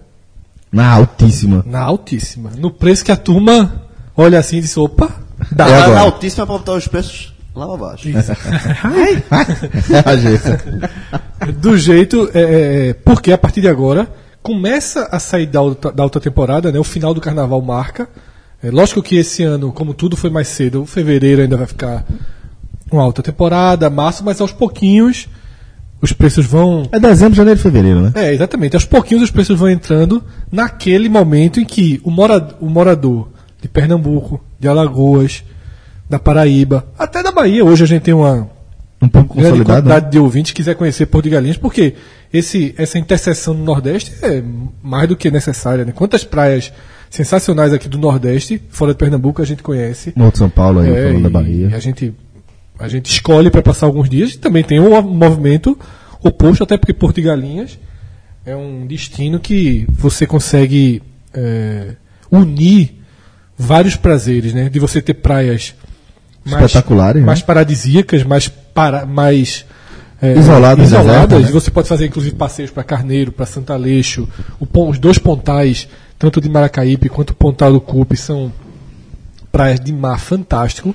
[0.74, 1.62] Na altíssima.
[1.66, 3.82] na altíssima, no preço que a turma
[4.16, 5.08] olha assim e diz, opa,
[5.52, 5.66] dá.
[5.68, 5.94] É Na- agora.
[5.94, 8.08] Na altíssima pra botar os preços lá abaixo.
[8.08, 8.12] É
[10.10, 11.52] a gente.
[11.58, 14.08] do jeito, é, é, é, porque a partir de agora
[14.42, 16.78] começa a sair da outra, da outra temporada, né?
[16.78, 18.08] O final do carnaval marca.
[18.62, 22.04] É, lógico que esse ano, como tudo foi mais cedo, o fevereiro ainda vai ficar
[22.90, 25.28] uma alta temporada, março, mas aos pouquinhos
[26.04, 26.88] os preços vão.
[26.92, 28.12] É dezembro, janeiro e fevereiro, né?
[28.14, 28.76] É, exatamente.
[28.76, 33.28] Aos pouquinhos os preços vão entrando naquele momento em que o, mora, o morador
[33.60, 35.42] de Pernambuco, de Alagoas,
[36.08, 38.48] da Paraíba, até da Bahia, hoje a gente tem uma
[39.00, 39.82] Um pouco grande consolidado.
[39.88, 41.94] quantidade de ouvintes que quiser conhecer Porto de Galinhas, porque
[42.32, 44.42] esse, essa interseção no Nordeste é
[44.82, 45.84] mais do que necessária.
[45.84, 45.92] Né?
[45.92, 46.70] Quantas praias
[47.08, 50.12] sensacionais aqui do Nordeste, fora de Pernambuco, a gente conhece.
[50.14, 51.70] No outro São Paulo aí, É, falando da e Bahia.
[51.74, 52.12] A gente,
[52.78, 54.36] a gente escolhe para passar alguns dias.
[54.36, 55.78] Também tem um movimento
[56.22, 57.78] oposto, até porque Porto de Galinhas
[58.44, 61.02] é um destino que você consegue
[61.32, 61.94] é,
[62.30, 62.94] unir
[63.56, 64.68] vários prazeres, né?
[64.68, 65.74] De você ter praias
[66.44, 67.26] mais, Espetaculares, né?
[67.26, 69.64] mais paradisíacas, mais, para, mais
[70.20, 71.28] é, Isoladas, isoladas.
[71.28, 71.52] deserto, né?
[71.52, 74.28] Você pode fazer inclusive passeios para Carneiro, para Santa Aleixo.
[74.58, 78.52] O pon- os dois pontais, tanto de Maracaípe quanto o Pontal do Cupe, são
[79.52, 80.94] praias de mar fantástico.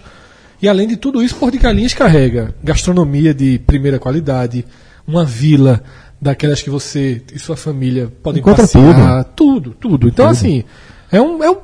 [0.61, 4.65] E além de tudo isso, Porto de Galinhas carrega gastronomia de primeira qualidade,
[5.07, 5.81] uma vila
[6.21, 10.07] daquelas que você e sua família podem Encontra passear, tudo, tudo.
[10.07, 10.63] Então assim,
[11.11, 11.57] é um, é um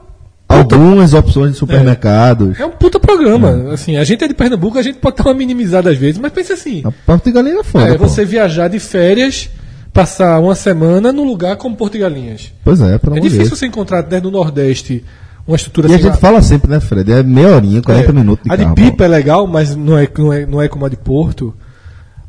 [0.47, 2.59] Algumas opções de supermercados.
[2.59, 3.73] é um puta programa.
[3.73, 6.31] Assim, a gente é de Pernambuco, a gente pode dar uma minimizada às vezes, mas
[6.31, 7.87] pensa assim, A Porto de Galinha é foda.
[7.87, 8.07] é pô.
[8.07, 9.49] você viajar de férias,
[9.91, 12.53] passar uma semana num lugar como Porto de Galinhas.
[12.63, 15.03] Pois é, pelo É difícil você encontrar dentro do Nordeste
[15.47, 17.11] uma estrutura E a assim, gente fala sempre, né, Fred?
[17.11, 19.97] É meia horinha, 40 É, minutos de a de carro, Pipa é legal, mas não
[19.97, 21.53] é, não é, não é como a de Porto.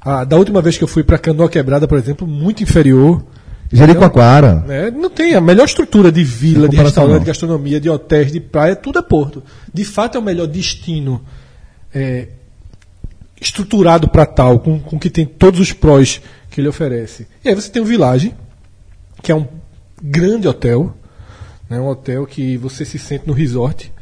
[0.01, 3.25] A, da última vez que eu fui para Canoa Quebrada, por exemplo, muito inferior.
[3.73, 4.65] Jericoacoara.
[4.67, 4.91] né?
[4.91, 8.77] Não tem a melhor estrutura de vila, de restaurante, de gastronomia, de hotéis, de praia,
[8.77, 9.43] tudo é Porto.
[9.73, 11.21] De fato, é o melhor destino
[11.93, 12.29] é,
[13.41, 17.27] estruturado para tal, com, com que tem todos os prós que ele oferece.
[17.45, 18.35] E aí você tem o Village,
[19.23, 19.47] que é um
[20.03, 20.95] grande hotel,
[21.69, 21.81] né?
[21.81, 23.93] um hotel que você se sente no resort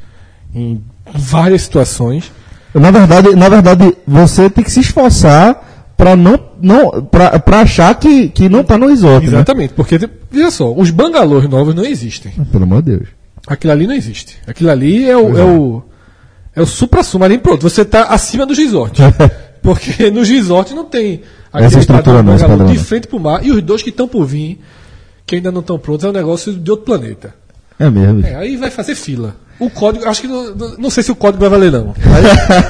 [0.55, 2.31] em várias situações.
[2.75, 8.29] Na verdade, na verdade, você tem que se esforçar pra não, não pra achar que,
[8.29, 9.37] que não tá no resort, né?
[9.37, 9.99] Exatamente, porque,
[10.31, 12.33] veja só, os bangalôs novos não existem.
[12.51, 13.09] Pelo amor de Deus.
[13.47, 14.39] Aquilo ali não existe.
[14.47, 15.83] Aquilo ali é o, é o,
[16.57, 17.69] é o supra-sumo ali, pronto.
[17.69, 19.01] Você está acima dos resorts.
[19.63, 23.45] Porque nos resorts não tem Essa estrutura não, bangalô de frente pro mar.
[23.45, 24.61] E os dois que estão por vir,
[25.27, 27.35] que ainda não estão prontos, é um negócio de outro planeta.
[27.79, 28.25] É mesmo.
[28.27, 29.35] É, aí vai fazer fila.
[29.59, 31.95] O código, acho que não, não- não sei se o código vai valer, não.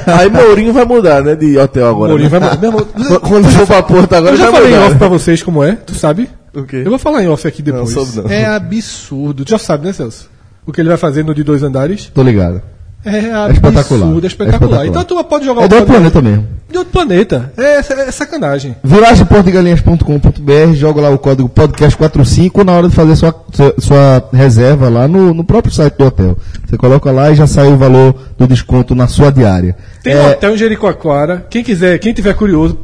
[0.07, 1.35] Aí Mourinho vai mudar, né?
[1.35, 2.11] De hotel agora.
[2.11, 2.39] Mourinho né?
[2.39, 3.21] vai mudar.
[3.21, 4.87] Quando for pra Porto agora eu já vai falei em mudar.
[4.89, 6.29] off pra vocês como é, tu sabe?
[6.55, 6.83] O quê?
[6.85, 7.91] Eu vou falar em off aqui depois.
[7.91, 8.31] soube não.
[8.31, 9.45] É absurdo.
[9.45, 10.29] Tu já sabe, né, Celso?
[10.67, 12.11] O que ele vai fazer no de dois andares?
[12.15, 12.61] Tô ligado.
[13.05, 13.19] É
[13.51, 13.81] espetacular.
[13.81, 14.55] absurdo, é É espetacular.
[14.55, 14.87] espetacular.
[14.87, 16.49] Então a turma pode jogar É o do outro código planeta mesmo.
[16.75, 17.53] De outro planeta.
[17.57, 18.75] É, é sacanagem.
[18.85, 25.07] vilageportogalinhas.com.br, joga lá o código podcast45 na hora de fazer sua, sua, sua reserva lá
[25.09, 26.37] no, no próprio site do hotel.
[26.67, 29.77] Você coloca lá e já sai o valor do desconto na sua diária.
[30.03, 31.47] Tem É, um hotel em Jericoacoara.
[31.49, 32.79] Quem quiser, quem tiver curioso,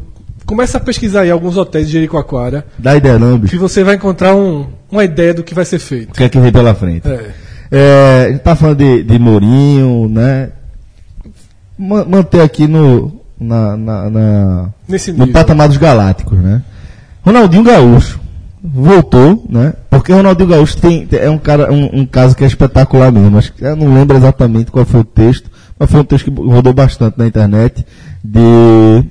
[0.46, 3.52] começa a pesquisar aí alguns hotéis de Jericoacoara, Dá ideia não, bicho.
[3.52, 6.10] que você vai encontrar um- uma ideia do que vai ser feito.
[6.10, 7.08] O que é que vem pela frente?
[7.08, 7.30] É.
[7.72, 10.50] É, a gente tá falando de, de Mourinho, né?
[11.78, 15.32] Ma- manter aqui no, na, na- na- Nesse no nível.
[15.32, 16.62] patamar dos galácticos, né?
[17.24, 18.20] Ronaldinho Gaúcho
[18.62, 19.72] voltou, né?
[19.88, 23.38] Porque Ronaldinho Gaúcho tem, é um, cara, um, um caso que é espetacular mesmo.
[23.38, 26.40] Acho que eu não lembro exatamente qual foi o texto, mas foi um texto que
[26.40, 27.84] rodou bastante na internet
[28.22, 28.40] de,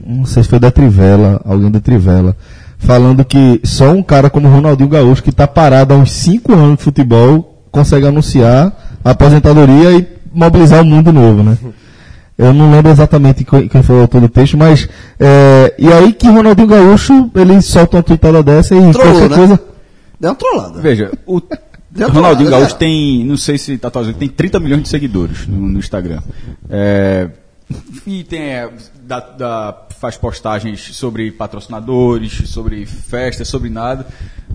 [0.06, 2.36] não sei se foi da Trivela, alguém da Trivela,
[2.78, 6.78] falando que só um cara como Ronaldinho Gaúcho, que está parado há uns 5 anos
[6.78, 8.72] de futebol, consegue anunciar
[9.04, 11.58] a aposentadoria e mobilizar o mundo novo, né?
[12.40, 14.88] Eu não lembro exatamente quem foi o autor do texto, mas.
[15.20, 19.36] é, e aí que Ronaldinho Gaúcho, ele solta uma tweetada dessa e Trollou, qualquer né?
[19.36, 19.64] coisa.
[20.20, 20.80] Deu uma trollada.
[20.82, 21.42] Veja, o
[22.14, 22.80] Ronaldinho Gaúcho cara.
[22.80, 26.22] tem, não sei se tá atualizado, tem 30 milhões de seguidores no, no Instagram.
[26.70, 27.30] É,
[28.08, 28.70] e tem, é,
[29.04, 34.08] dá- dá- faz postagens sobre patrocinadores, sobre festas, sobre nada.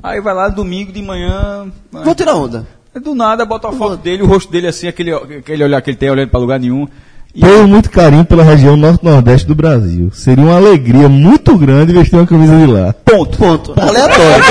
[0.03, 1.71] Aí vai lá domingo de manhã.
[1.93, 2.67] Vou tirar onda.
[3.03, 5.97] Do nada, bota a foto dele, o rosto dele assim, aquele, aquele olhar que ele
[5.97, 6.87] tem olhando pra lugar nenhum.
[7.35, 10.09] E Tenho muito carinho pela região norte-nordeste do Brasil.
[10.15, 12.95] Seria uma alegria muito grande vestir uma camisa de lá.
[13.05, 13.37] ponto.
[13.37, 13.75] Ponto.
[13.77, 14.45] Aleatório.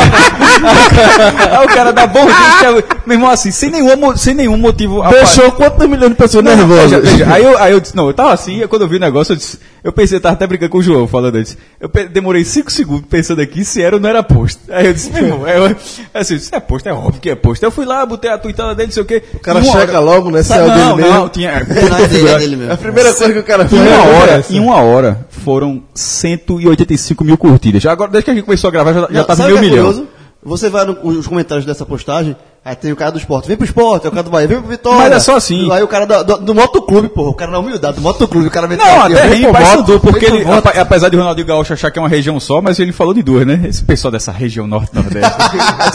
[1.59, 5.01] Aí o cara dá bom dia, meu irmão, assim, sem nenhum, sem nenhum motivo.
[5.09, 6.91] Deixou quantos milhões de pessoas nervosas?
[6.91, 8.99] veja, veja, aí, eu, aí eu disse, não, eu tava assim, quando eu vi o
[8.99, 11.57] negócio, eu disse, eu pensei, eu tava até brincando com o João, falando antes.
[11.79, 14.59] Eu demorei cinco segundos pensando aqui se era ou não era post.
[14.69, 15.75] Aí eu disse, meu irmão, é, eu,
[16.13, 17.63] assim, se é post, é óbvio que é post.
[17.63, 19.21] Aí eu fui lá, botei a tuitada dele, não sei o quê.
[19.33, 20.41] O cara Em uma checa logo, né?
[20.43, 21.29] Se é o não, dele não, mesmo.
[21.29, 21.51] tinha.
[21.63, 22.77] É dele, é dele É a mesmo.
[22.77, 23.81] primeira coisa que o cara Em faz.
[23.81, 24.53] uma é hora, essa.
[24.53, 27.81] em uma hora, foram 185 mil curtidas.
[27.83, 29.47] Já agora, desde que a gente começou a gravar, já, já Não, tava em sabe
[29.53, 29.85] mil o que é milhão.
[29.85, 30.07] curioso?
[30.45, 32.35] Você vai nos comentários dessa postagem,
[32.65, 34.57] Aí tem o cara do esporte, vem pro esporte, aí o cara do Bahia, vem
[34.61, 34.97] pro Vitória.
[34.99, 35.69] Mas é só assim.
[35.69, 38.51] Aí o cara do, do, do motoclube, porra, o cara na humildade, do motoclube, o
[38.51, 40.67] cara vem Não, aqui, até Pai moto, Sandu, porque ele, moto.
[40.67, 43.45] apesar de Ronaldinho Gaúcho achar que é uma região só, mas ele falou de duas,
[43.45, 43.65] né?
[43.67, 45.29] Esse pessoal dessa região norte-nordeste.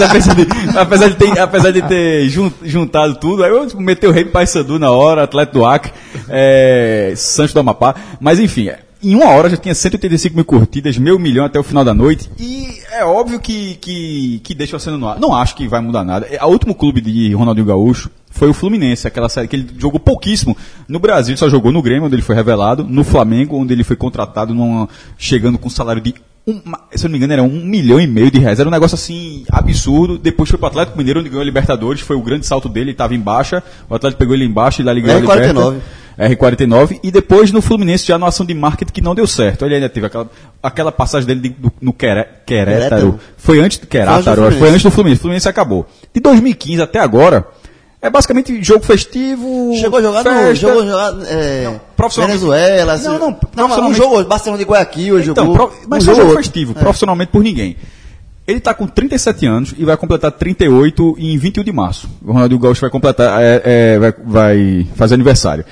[0.05, 0.47] Apesar, de,
[0.79, 4.47] apesar, de ter, apesar de ter jun- juntado tudo, aí eu meteu o rei Pai
[4.47, 5.91] Sandu na hora, Atlético do Acre,
[6.29, 7.95] é, Santos do Amapá.
[8.21, 8.69] Mas enfim,
[9.03, 12.29] em uma hora já tinha 185 mil curtidas, meio milhão até o final da noite.
[12.39, 15.19] E é óbvio que, que, que deixa você no ar.
[15.21, 16.27] Não acho que vai mudar nada.
[16.31, 20.01] É, O último clube de Ronaldinho Gaúcho foi o Fluminense, aquela série que ele jogou
[20.01, 20.57] pouquíssimo.
[20.89, 23.85] No Brasil, ele só jogou no Grêmio, onde ele foi revelado, no Flamengo, onde ele
[23.85, 26.15] foi contratado, numa, chegando com um salário de.
[26.47, 26.61] Um,
[26.95, 28.59] se eu não me engano, era um milhão e meio de reais.
[28.59, 30.19] Era um negócio assim absurdo.
[30.19, 32.01] Depois foi pro Atlético Mineiro, onde ganhou a Libertadores.
[32.01, 33.63] Foi o grande salto dele, estava em baixa.
[33.89, 35.35] O Atlético pegou ele embaixo e lá ele ganhou a R49.
[35.37, 35.83] Libertadores.
[36.19, 39.65] R49 e depois no Fluminense já numa ação de marketing que não deu certo.
[39.65, 40.29] Ele ainda teve aquela,
[40.63, 43.21] aquela passagem dele de- do- no Quere- Querétaro.
[43.37, 45.21] Foi antes do Querétaro, Foi foi antes do Fluminense.
[45.21, 45.87] O Fluminense acabou.
[46.13, 47.47] De 2015 até agora,
[48.03, 49.73] é basicamente jogo festivo.
[49.81, 50.31] Chegou a jogar no.
[50.31, 50.55] festa.
[50.57, 51.15] Jogou a jogar.
[51.29, 52.97] É, profissionalmente- Venezuela.
[52.99, 54.25] Não, não, não, mas não profissionalmente- jogou.
[54.25, 55.55] Barcelona de Guayaquil, Então, jogou.
[55.69, 56.45] pro- mas um só jogo jogo outro.
[56.45, 57.77] festivo, profissionalmente por ninguém.
[58.47, 62.09] Ele está com 37 anos e vai completar 38 em 21 de março.
[62.25, 65.67] O Ronaldinho Gaúcho vai completar, é, é, vai, vai fazer aniversário.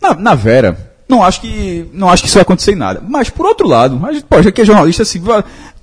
[0.00, 3.02] Na, na Vera, não acho que não acho que isso vai acontecer em nada.
[3.06, 5.22] Mas por outro lado, a gente, pô, já que é jornalista, assim,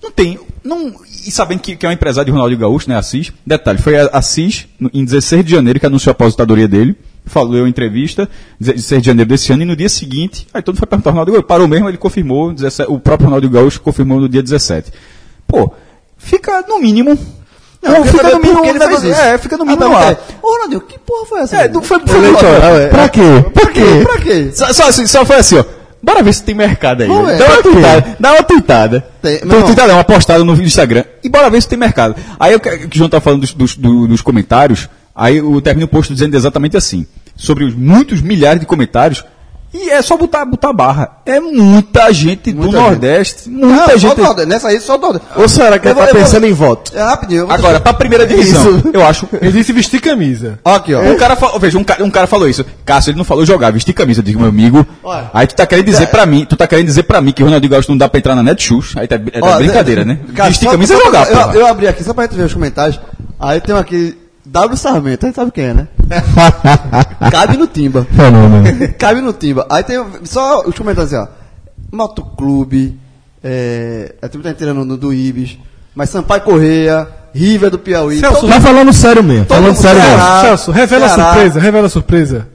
[0.02, 0.94] não tem, não
[1.26, 3.34] e sabendo que, que é um empresário de Ronaldinho Gaúcho, né, Assis.
[3.46, 6.96] Detalhe, foi a Assis em 16 de janeiro que anunciou a aposentadoria dele.
[7.26, 10.80] Falou em entrevista, 16 de janeiro desse ano, e no dia seguinte, aí todo mundo
[10.80, 14.20] foi perguntar ao Ronaldo Gaúcho, parou mesmo, ele confirmou, 17 o próprio Ronaldo Gaúcho confirmou
[14.20, 14.92] no dia 17.
[15.48, 15.74] Pô,
[16.20, 17.18] fica no mínimo.
[17.90, 18.56] Não, fica saber no mínimo.
[18.58, 19.14] por que ele um negócio-.
[19.14, 20.12] É, fica no mínimo pergunta lá.
[20.12, 21.58] é, Ô, Ronaldinho, que porra foi essa?
[21.58, 22.88] É, não foi, foi Eleitoral, é.
[22.88, 23.22] Pra quê?
[23.54, 23.82] Pra quê?
[24.04, 24.52] Pra quê?
[24.54, 25.64] só, só, assim, só foi assim, ó.
[26.02, 27.10] Bora ver se tem mercado aí.
[27.10, 27.38] Né?
[27.38, 28.18] Dá uma tweetada.
[28.20, 29.08] Dá uma tweetada.
[29.24, 29.58] Tem- não.
[29.58, 31.04] uma tweetada, uma postada no Instagram.
[31.24, 32.16] E bora ver se tem mercado.
[32.40, 34.88] Aí o que o João tá falando dos, dos, do- dos comentários.
[35.16, 37.08] Aí eu termino o post dizendo exatamente assim.
[37.36, 39.24] Sobre os muitos milhares de comentários.
[39.78, 41.18] E é só botar, botar barra.
[41.26, 42.82] É muita gente do Muita gente.
[42.90, 43.50] Nordeste.
[43.50, 44.20] Não, Muita só gente.
[44.22, 44.50] o Nordeste.
[44.50, 45.28] Nessa aí, só o Nordeste.
[45.36, 46.92] Ou será que Eu ele tá eu vou- pensando em voto?
[46.96, 47.42] É rapidinho.
[47.42, 49.28] eu vou Agora, pra primeira divisão, eu acho.
[49.42, 50.60] Ele disse vestir camisa.
[50.64, 51.02] Aqui, ó.
[51.02, 52.66] Um cara, falou, veja, um cara, um cara falou isso.
[52.86, 54.22] Cássio, ele não falou jogar, vestir camisa.
[54.22, 54.86] Eu digo, meu amigo.
[55.04, 55.30] Olha.
[55.34, 57.46] aí tu tá querendo dizer pra mim, tu tá querendo dizer pra mim que o
[57.46, 58.96] Ronaldinho Gaúcho não dá pra entrar na Netshoes.
[58.96, 60.20] Aí tá, é Ó, brincadeira, de- né?
[60.34, 61.56] Cara, vestir só- camisa é só- jogar, eu, porra.
[61.56, 62.98] eu abri aqui só pra gente ver os comentários.
[63.38, 65.88] Aí tem aqui, W Sarmento, a gente sabe quem é, né?
[67.32, 68.06] Cabe no timba.
[68.16, 68.94] Fenômeno.
[68.98, 69.66] Cabe no timba.
[69.70, 71.28] Aí tem só os comentários assim, ó.
[71.96, 73.00] Motoclube,
[73.44, 74.16] é.
[74.22, 75.58] A turma tá inteira no, do Ibis,
[75.96, 78.20] mas Sampaio Correia, River do Piauí.
[78.20, 79.46] Celso, todo- Tá falando sério mesmo.
[79.46, 80.42] Falando sério mesmo.
[80.42, 81.34] Celso, revela a Ceará.
[81.34, 82.48] surpresa, revela a surpresa.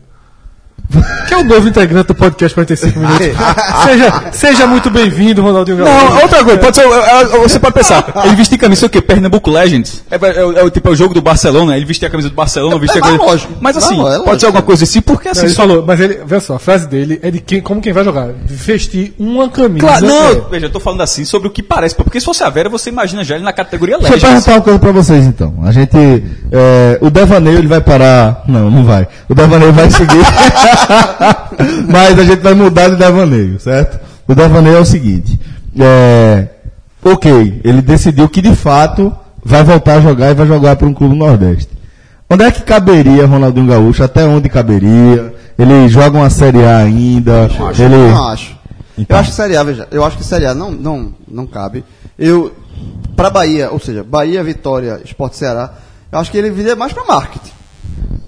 [1.28, 3.26] Que é o novo integrante do podcast 45 minutos.
[3.84, 6.04] seja, seja muito bem-vindo, Ronaldinho Gaúcho.
[6.06, 9.00] Não, outra coisa, pode ser, é, é, você pode pensar, ele vestir camisa, o quê?
[9.00, 10.02] Pernambuco Legends.
[10.10, 12.28] É, é, o- é o tipo, é o jogo do Barcelona, ele vestir a camisa
[12.28, 13.32] do Barcelona, vestir a mais camisa...
[13.32, 13.52] lógico.
[13.60, 14.40] Mas assim, Não, é pode lógico.
[14.40, 15.42] ser alguma coisa assim, porque Não, assim...
[15.46, 17.92] ele só- falou, mas ele, veja só, a frase dele é de quem, como quem
[17.92, 18.28] vai jogar.
[18.44, 19.86] Vestir uma camisa.
[19.86, 20.40] Claro, não, É.
[20.50, 22.90] veja, eu tô falando assim sobre o que parece, porque se fosse a Vera, você
[22.90, 24.32] imagina já ele na categoria Deixa eu Legends.
[24.44, 25.54] perguntar uma coisa pra vocês então.
[25.64, 25.96] A gente.
[26.50, 28.42] é, o Devaneio ele vai parar.
[28.48, 29.06] Não, não vai.
[29.28, 30.18] O Devaneio vai seguir.
[31.88, 34.00] Mas a gente vai mudar de Devaneio, certo?
[34.26, 35.38] O Devaneio é o seguinte.
[35.78, 36.48] É,
[37.04, 39.14] ok, ele decidiu que de fato
[39.44, 41.70] vai voltar a jogar e vai jogar para um clube Nordeste.
[42.28, 44.04] Onde é que caberia Ronaldinho Gaúcho?
[44.04, 45.34] Até onde caberia?
[45.58, 47.50] Ele joga uma Série A ainda?
[47.78, 47.96] ele...
[47.96, 48.56] Não acho.
[48.96, 49.16] Então.
[49.16, 51.84] Eu acho que Série A, veja, eu acho que Série A não, não, não cabe.
[52.18, 52.54] Eu,
[53.16, 55.74] pra Bahia, ou seja, Bahia, Vitória, Esporte Ceará,
[56.12, 57.52] eu acho que ele viria mais pra marketing.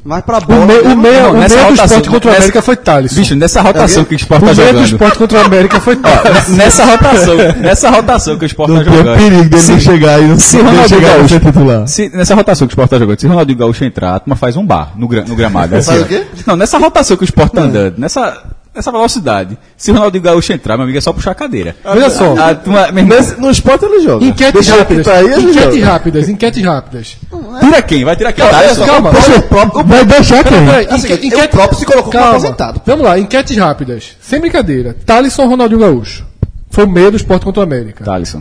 [0.05, 0.65] Mais pra bola.
[0.65, 0.97] O, me, o mesmo.
[0.97, 3.13] meio, o nessa meio do rotação, esporte contra o América foi Thales.
[3.15, 4.85] Bicho, nessa rotação que o Sport o tá meio do jogando...
[4.87, 6.49] esporte contra o América foi Thales.
[6.49, 9.17] Nessa rotação, nessa rotação que o Sport tá Não tem o jogando...
[9.17, 11.89] perigo dele não chegar aí no Se dele Ronaldinho chegar e Gaúcho, ser titular.
[11.89, 14.57] se, nessa rotação que o Sport tá jogando, se Ronaldinho Gaúcho entrar, a turma faz
[14.57, 15.77] um bar no, no gramado.
[15.77, 16.25] assim, Faz o quê?
[16.47, 18.43] Não, nessa rotação que o Sport tá andando, nessa,
[18.75, 21.77] nessa velocidade, se Ronaldinho Gaúcho entrar, meu amigo, é só puxar a cadeira.
[21.95, 22.33] Veja só.
[22.35, 24.25] A meu irmão, Nesse- no esporte ele joga.
[24.25, 25.07] Enquetes Deixa ele rápidas.
[25.07, 25.87] quitar aí, joga.
[25.87, 27.17] rápidas, enquetes rápidas.
[27.61, 28.05] tira quem?
[28.05, 28.45] Vai tirar quem?
[28.45, 28.77] Olha Thales?
[28.77, 29.11] só, calma.
[29.11, 30.65] o próprio- o próprio- Vai deixar quem?
[30.67, 32.37] Peraí, Assim, enque- o enquete- próprio se colocou como Calma.
[32.39, 32.81] aposentado.
[32.87, 34.17] Vamos lá, enquetes rápidas.
[34.21, 34.97] Sem brincadeira.
[35.05, 36.25] Thalisson ou Ronaldinho Gaúcho?
[36.71, 38.05] Foi o meio do esporte contra o América.
[38.05, 38.41] Thalisson.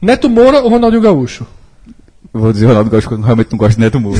[0.00, 1.46] Neto Moura ou Ronaldinho Gaúcho?
[2.34, 4.18] Eu Vou dizer Ronaldo Gaúcho, porque eu realmente não gosto de Neto Moura.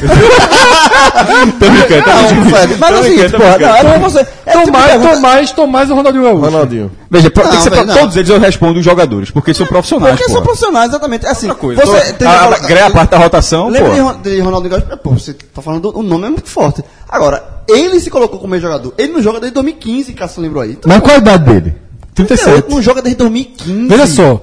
[1.59, 2.45] tô brincando, tô Não.
[2.51, 3.73] Fred, mas Tô é o seguinte, brincando, tô porra, brincando.
[3.85, 4.19] não, é pra você.
[4.21, 6.41] É tipo Tomás, pergunta- Tomás, Tomás ou Ronaldinho Gaúcho?
[6.45, 6.91] Ronaldinho.
[7.11, 7.95] Veja, pro- tem que Não, ser pra não.
[7.97, 10.33] todos eles eu respondo os jogadores, porque são profissionais, Porque pô.
[10.35, 11.25] são profissionais, exatamente.
[11.27, 11.87] É assim, Outra coisa.
[11.87, 14.69] você Tô- tem a, que a, greia a parte da rotação, Lembra de, de Ronaldo
[14.69, 14.87] Gaúcho?
[15.03, 16.85] Pô, você tá falando, do- o nome é muito forte.
[17.09, 18.93] Agora, ele se colocou como jogador.
[18.99, 20.73] Ele não joga desde 2015, Cássio lembrou aí.
[20.73, 21.77] Então, Mas qual a idade dele?
[22.15, 22.69] 37.
[22.71, 23.89] Não joga desde 2015.
[23.89, 24.41] Veja só.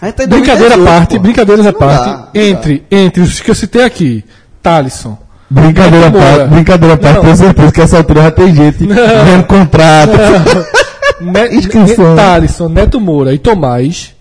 [0.00, 1.20] Tá Brincadeira à 2018, parte, pô.
[1.22, 2.04] brincadeiras à Não parte.
[2.04, 4.24] dá, não entre, entre os que eu citei aqui,
[4.62, 5.18] Thalisson,
[5.50, 7.22] Brincadeira à Neto parte, brincadeira à parte, Não.
[7.24, 10.12] tenho certeza que essa altura já tem gente vendo contrato.
[11.20, 12.10] Ne Inscrição.
[12.10, 14.14] Ne Thalisson, Neto Moura e Tomás,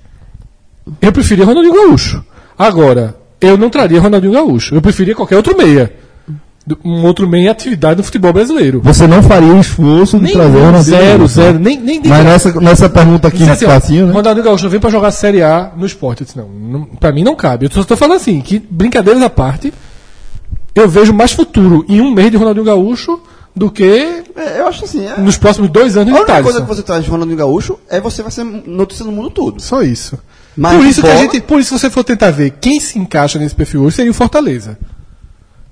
[1.00, 2.24] eu preferia Ronaldinho Gaúcho.
[2.58, 4.74] Agora, eu não traria Ronaldinho Gaúcho.
[4.74, 5.92] Eu preferia qualquer outro meia.
[6.84, 8.82] Um outro meia em atividade no futebol brasileiro.
[8.84, 11.54] Você não faria o esforço de Nem trazer Ronaldinho zero, zero.
[11.54, 11.60] né?
[11.64, 14.14] Nem, nem, nem Mas nessa, nessa pergunta aqui de assim, ó, facinho, né?
[14.14, 16.22] Ronaldinho Gaúcho vem pra jogar Série A no esporte.
[16.22, 17.66] Eu disse, não, não, pra mim não cabe.
[17.68, 19.74] Eu só tô falando assim, que brincadeiras à parte,
[20.76, 23.20] eu vejo mais futuro em um mês de Ronaldinho Gaúcho
[23.56, 26.44] do que É, eu acho assim, é, nos próximos dois anos a de única Thalisson.
[26.44, 29.62] coisa que você traz de Ronaldinho Gaúcho é você vai ser notícia no mundo todo.
[29.62, 30.18] Só isso.
[30.56, 32.80] Mas por isso que a bola- gente, por isso que você for tentar ver quem
[32.80, 34.78] se encaixa nesse perfil hoje seria o Fortaleza.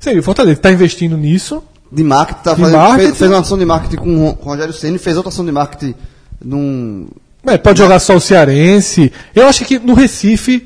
[0.05, 1.63] Seria o Fortaleza, está investindo nisso.
[1.91, 3.05] De marketing, tá De fazendo, marketing.
[3.07, 5.29] Fez, fez uma ação de marketing com o Ro- com o Rogério Senna, fez outra
[5.29, 5.95] ação de marketing
[6.43, 7.07] num.
[7.47, 9.11] É, pode jogar só o Cearense.
[9.35, 10.65] Eu acho que no Recife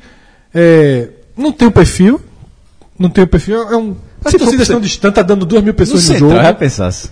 [0.54, 2.20] é, não tem o perfil.
[2.98, 3.62] Não tem o perfil.
[3.70, 3.96] É um.
[4.22, 6.42] As torcidas estão distantes, tá dando duas mil No pessoas no, central, jogo.
[6.42, 7.08] já pensasse.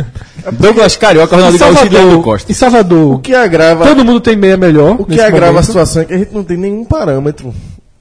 [0.58, 2.50] Douglas Carioca, Em Ronaldinho Gaúcho e Leandro Costa.
[2.52, 4.96] em Salvador O que agrava, todo mundo tem meia melhor.
[4.98, 5.66] o que agrava a momento.
[5.66, 7.52] situação é que a gente não tem nenhum parâmetro.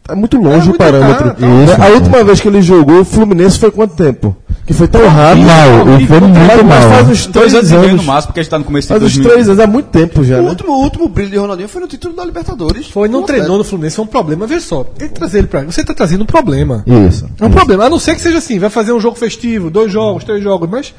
[0.07, 1.29] É muito longe É, o parâmetro.
[1.29, 1.47] tá, tá.
[1.63, 1.81] Isso.
[1.81, 4.35] A última vez que ele jogou, o Fluminense foi quanto tempo?
[4.65, 5.45] Que foi tão rápido.
[5.45, 6.91] Mal, ele foi muito mas, mas mal.
[6.93, 8.05] faz uns Dois três anos e meio no anos.
[8.05, 9.31] máximo, porque a gente tá no começo de Faz uns 2000.
[9.31, 10.49] três anos, há muito tempo já, O né?
[10.49, 12.87] último, o último brilho de Ronaldinho foi no título da Libertadores.
[12.87, 14.47] Foi, não treinou no Fluminense, foi um problema.
[14.47, 15.61] Vê só, ele trazer ele pra.
[15.63, 16.83] Você tá trazendo um problema.
[17.07, 17.27] Isso.
[17.39, 17.85] É um problema.
[17.85, 20.67] A não ser que seja assim, vai fazer um jogo festivo, dois jogos, três jogos,
[20.69, 20.93] mas.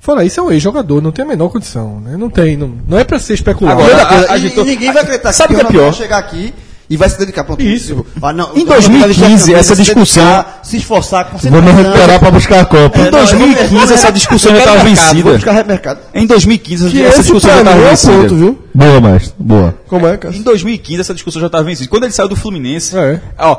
[0.00, 2.16] Fora isso, é um ex-jogador, não tem a menor condição, né?
[2.16, 3.80] Não tem, não, não é pra ser especulado.
[3.80, 5.82] Agora, Primeira coisa, a- a e- e ninguém vai acreditar Sabe o que é pior?
[5.86, 6.54] vai chegar aqui
[6.90, 7.44] e vai se dedicar.
[7.44, 8.04] Pronto, Isso.
[8.22, 12.18] ah, não, Em o Ronaldinho vai 2015, deixar essa discussão- Se esforçar, Vou me recuperar
[12.18, 12.98] pra buscar a Copa.
[12.98, 15.22] É, Em não, 2015 eu- essa discussão já estava vencida.
[15.22, 16.00] Vou buscar mercado.
[16.14, 18.12] Em 2015 Que essa discussão já estava é vencida.
[18.12, 18.58] ponto, viu?
[18.74, 19.34] Boa, mestre.
[19.38, 19.74] Boa.
[19.88, 20.34] Como é, cara?
[20.34, 21.88] Em 2015 essa discussão já estava vencida.
[21.88, 23.20] Quando ele saiu do Fluminense, É.
[23.38, 23.56] ó,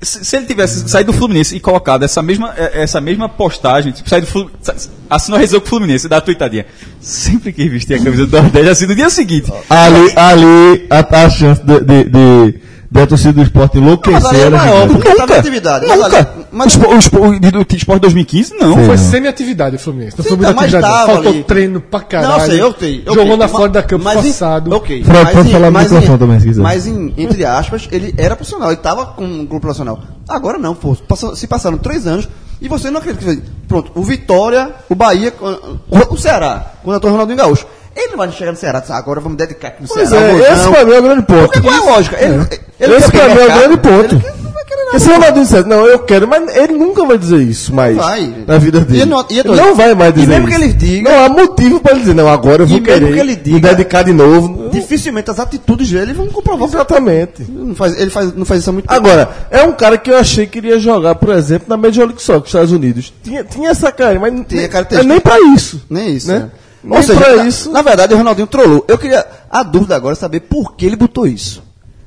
[0.00, 3.92] se, se ele tivesse saído do Fluminense e colocado essa mesma, eh, essa mesma postagem,
[3.92, 6.66] tipo, sair do Fluminense, assinou a resolução com o Fluminense, dá a tuitadinha.
[7.00, 9.50] Sempre que vestir a camisa do Nordeste, assim, no dia seguinte.
[9.70, 14.20] Ali, ali a, a chance de, de, de, de a torcida do esporte enlouquecer.
[14.20, 15.86] Mas ali é era maior, porque tá na atividade.
[15.86, 16.34] Nunca.
[16.52, 18.74] Mas- o, Spo- o, Spo- o, do- do Esporte 2015, não.
[18.76, 18.86] Sim.
[18.86, 20.16] Foi semi-atividade o Fluminense.
[20.18, 20.94] Não foi muita tá, atividade.
[20.94, 21.44] tava Faltou ali.
[21.44, 22.32] treino pra caralho.
[22.32, 23.00] Não, sei, eu sei.
[23.06, 23.14] ok.
[23.14, 24.74] Jogou na Mas- fora da campo mas em- passado.
[24.74, 25.04] Ok.
[25.04, 26.62] Fred, mas pode em- falar mas em- também, se quiser.
[26.62, 28.68] Mas, em- entre aspas, ele era profissional.
[28.70, 30.00] Ele tava com um clube profissional.
[30.28, 30.96] Agora não, pô.
[31.08, 32.28] Passou- se passaram três anos
[32.60, 33.42] e você não acredita que...
[33.68, 37.66] Pronto, o Vitória, o Bahia, o, o Ceará, quando eu Ronaldinho Gaúcho.
[37.94, 40.26] Ele não vai chegar no Ceará e "Ah, agora vamos dedicar aqui no Pois Ceará.
[40.26, 41.40] é, esse não." pra mim é o grande ponto.
[41.44, 42.16] Porque qual é a lógica?
[42.22, 42.46] Ele,
[42.78, 44.45] ele Esse pra mim é o grande ponto.
[44.88, 44.90] Ele.
[44.92, 47.96] Porque se o Ronaldinho dissesse, não, eu quero, mas ele nunca vai dizer isso mais
[47.96, 48.44] vai.
[48.46, 49.02] na vida dele.
[49.02, 49.60] E não- e ele dois.
[49.60, 50.58] não vai mais E dizer mesmo isso.
[50.58, 53.12] que ele diga- Não há motivo pra ele dizer, não, agora eu vou E querer
[53.12, 54.68] que ele me diga- dedicar de novo.
[54.70, 56.68] Dificilmente as atitudes dele vão comprovar.
[56.68, 57.44] Exatamente.
[57.48, 58.94] Não faz, ele faz, não faz isso há muito tempo.
[59.00, 62.22] Agora, é um cara que eu achei que iria jogar, por exemplo, na Major League
[62.22, 63.12] Soccer, Estados Unidos.
[63.24, 65.12] Tinha, tinha essa cara, mas não Tinha nem- característica.
[65.12, 65.82] é nem pra isso.
[65.90, 66.48] Nem isso, né?
[66.84, 67.72] Nem Ou seja, pra na, isso.
[67.72, 68.84] na verdade o Ronaldinho trollou.
[68.86, 69.26] Eu queria.
[69.50, 71.60] A dúvida agora é saber por que ele botou isso.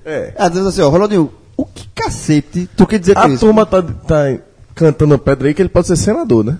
[0.05, 0.33] É.
[0.37, 1.29] Às vezes assim, ó, Ronaldinho,
[1.61, 3.39] o que cacete tu quer dizer com A isso?
[3.45, 4.35] turma tá, tá
[4.75, 6.57] cantando a pedra aí que ele pode ser senador, né?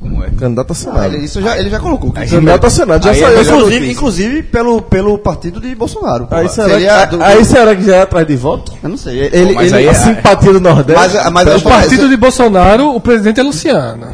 [0.00, 0.30] Como é?
[0.30, 1.14] Candidato a Ah, senado.
[1.14, 2.12] ele, isso já, ele já colocou.
[2.12, 3.42] Candidato a senado, já Aí é saiu.
[3.42, 6.28] inclusive, inclusive pelo, pelo partido de Bolsonaro.
[6.30, 8.72] Aí será, Seria que, do- aí será que já é atrás de voto?
[8.82, 9.28] Eu não sei.
[9.32, 11.16] Ele, mas ele, aí A é- simpatia do Nordeste.
[11.16, 14.06] Mas- mas O partido de Bolsonaro, o presidente é Luciano.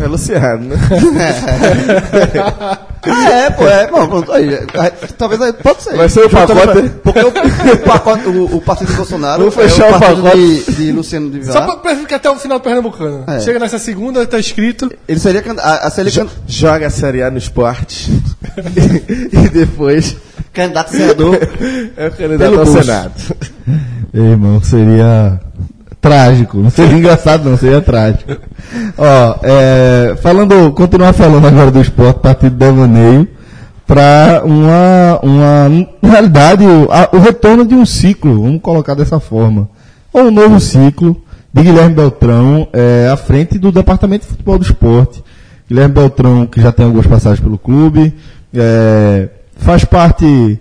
[0.00, 0.76] É Luciano, né?
[3.08, 3.88] Ah, é, pô, é.
[3.88, 5.96] Bom, pronto, aí, aí, talvez aí, pode ser.
[5.96, 6.60] Vai ser o pacote?
[6.60, 10.00] pra- Porque o, o, pacote, o, o partido de Bolsonaro Vamos fechar é o o
[10.00, 10.36] pacote.
[10.36, 11.66] de, de Luciano de Só Vilar.
[11.66, 13.22] pra, pra ficar até o final do Pernambucano.
[13.28, 13.38] É.
[13.38, 14.90] Chega nessa segunda, tá escrito.
[15.06, 18.10] Ele seria a, a seria can- Joga a Série A no esporte.
[19.32, 20.16] e depois
[20.52, 21.38] candidato a senador.
[21.96, 22.66] é o candidato ao.
[22.66, 23.12] Senado.
[24.12, 25.40] Ei, Irmão, seria
[26.06, 26.58] trágico.
[26.58, 28.32] Não seria engraçado, não, seria trágico.
[28.96, 33.28] Ó, é, falando, continuar falando agora do esporte, partido de Devaneio,
[33.86, 35.68] para uma, uma,
[36.02, 39.68] na realidade, o, a- o retorno de um ciclo, vamos colocar dessa forma.
[40.12, 41.16] Ou um novo ciclo
[41.52, 45.22] de Guilherme Beltrão é, à frente do Departamento de Futebol do Esporte.
[45.68, 48.14] Guilherme Beltrão, que já tem algumas passagens pelo clube,
[48.54, 50.60] é, faz parte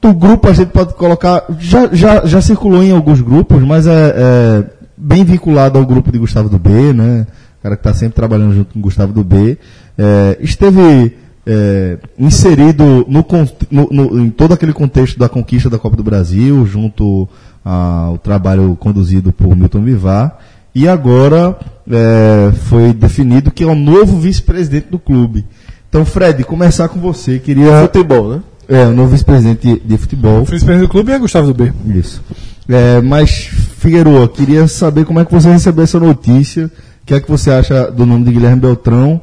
[0.00, 4.14] do grupo a gente pode colocar, já, já, já circulou em alguns grupos, mas é,
[4.16, 4.64] é
[4.96, 7.26] bem vinculado ao grupo de Gustavo do B, né?
[7.58, 9.58] O cara que está sempre trabalhando junto com o Gustavo do B.
[9.98, 11.16] É, esteve
[11.46, 13.24] é, inserido no,
[13.70, 17.28] no- no- em todo aquele contexto da conquista da Copa do Brasil, junto
[17.64, 20.38] ao trabalho conduzido por Milton Vivar.
[20.74, 21.56] E agora
[21.90, 25.46] é, foi definido que é o novo vice-presidente do clube.
[25.88, 27.38] Então, Fred, começar com você.
[27.38, 27.80] Queria.
[27.82, 28.40] Futebol, né?
[28.68, 30.38] É, o novo vice-presidente de futebol.
[30.40, 31.72] O vice-presidente do clube é Gustavo do B.
[31.94, 32.22] Isso.
[32.68, 33.30] É, mas,
[33.78, 36.70] Figueroa, queria saber como é que você recebeu essa notícia
[37.06, 39.22] que é que você acha do nome de Guilherme Beltrão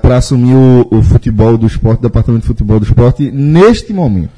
[0.00, 4.30] para assumir o, o futebol do esporte, o departamento de futebol do esporte, neste momento?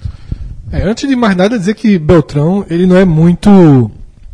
[0.72, 3.90] É, antes de mais nada, dizer que Beltrão ele não é muito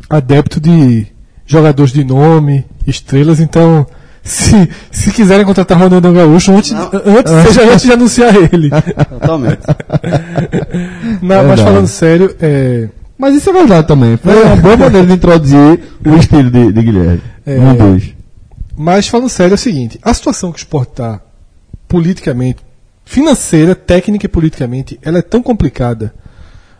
[0.09, 1.07] adepto de
[1.45, 3.85] jogadores de nome, estrelas, então
[4.23, 6.89] se, se quiserem contratar Ronaldinho Gaúcho, antes, Não.
[6.93, 8.69] antes, seja antes de anunciar ele.
[9.09, 9.59] Totalmente.
[11.21, 11.63] Não, mas Verdade.
[11.63, 12.87] falando sério, é,
[13.21, 14.17] Mas isso é verdade também.
[14.17, 17.21] Foi uma boa maneira de introduzir o estilo de, de Guilherme.
[17.45, 17.59] É.
[17.59, 18.15] Um dois.
[18.75, 21.21] Mas falando sério é o seguinte, a situação que o esporte está
[21.87, 22.63] politicamente,
[23.05, 26.15] financeira, técnica e politicamente, ela é tão complicada.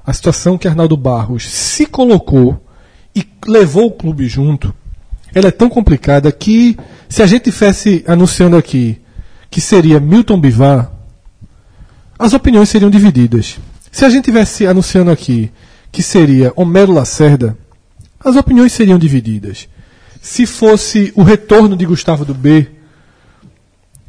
[0.04, 2.60] A situação que Arnaldo Barros se colocou
[3.16, 4.74] e levou o clube junto,
[5.36, 6.76] ela é tão complicada que
[7.08, 9.00] se a gente tivesse anunciando aqui
[9.52, 10.92] que seria Milton Bivar,
[12.18, 13.60] as opiniões seriam divididas.
[13.92, 15.52] Se a gente tivesse anunciando aqui
[15.92, 17.58] que seria Homero Lacerda,
[18.20, 19.68] as opiniões seriam divididas.
[20.22, 22.68] Se fosse o retorno de Gustavo do B,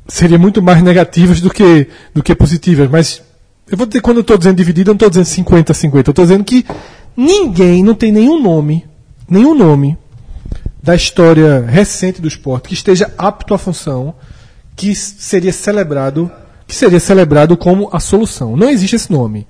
[0.06, 2.88] seria muito mais negativas do que, do que positivas.
[2.90, 3.22] Mas
[3.66, 5.94] eu vou dizer, quando eu estou dizendo dividido, eu não estou dizendo 50-50.
[5.94, 6.66] Eu estou dizendo que
[7.16, 8.86] ninguém, não tem nenhum nome,
[9.28, 9.96] nenhum nome
[10.82, 14.14] da história recente do esporte que esteja apto à função
[14.76, 16.30] que seria celebrado
[16.66, 18.56] que seria celebrado como a solução.
[18.56, 19.46] Não existe esse nome.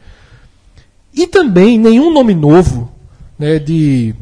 [1.14, 2.90] E também nenhum nome novo,
[3.38, 4.14] né, de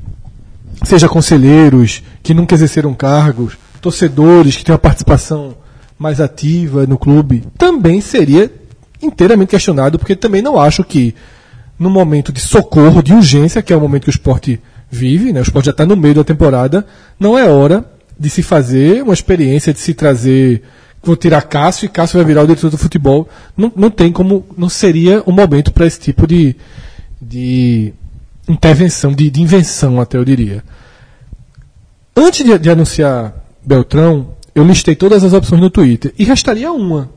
[0.85, 5.55] seja conselheiros que nunca exerceram cargos, torcedores que têm uma participação
[5.99, 8.51] mais ativa no clube, também seria
[9.03, 11.15] inteiramente questionado, porque também não acho que
[11.79, 14.61] no momento de socorro, de urgência, que é o momento que o esporte
[14.91, 16.87] vive, né, o esporte já está no meio da temporada,
[17.19, 17.85] não é hora
[18.19, 20.63] de se fazer uma experiência, de se trazer.
[21.03, 23.29] Vou tirar Cássio e Cássio vai virar o diretor do futebol.
[23.57, 24.45] Não, não tem como.
[24.57, 26.55] Não seria o momento para esse tipo de,
[27.21, 27.95] de
[28.47, 30.63] intervenção, de, de invenção, até eu diria.
[32.15, 33.35] Antes de, de anunciar
[33.65, 37.11] Beltrão, eu listei todas as opções no Twitter e restaria uma.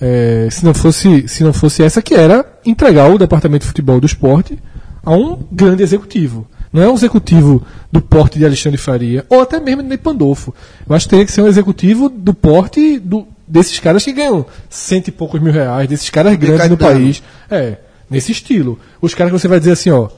[0.00, 4.00] É, se, não fosse, se não fosse essa, que era entregar o departamento de futebol
[4.00, 4.58] do esporte
[5.04, 6.46] a um grande executivo.
[6.72, 10.54] Não é um executivo do porte de Alexandre Faria, ou até mesmo de Pandolfo.
[10.88, 14.46] Eu acho que teria que ser um executivo do porte do, desses caras que ganham
[14.68, 17.22] cento e poucos mil reais, desses caras grandes no país.
[17.50, 18.78] É, nesse estilo.
[19.00, 20.08] Os caras que você vai dizer assim, ó.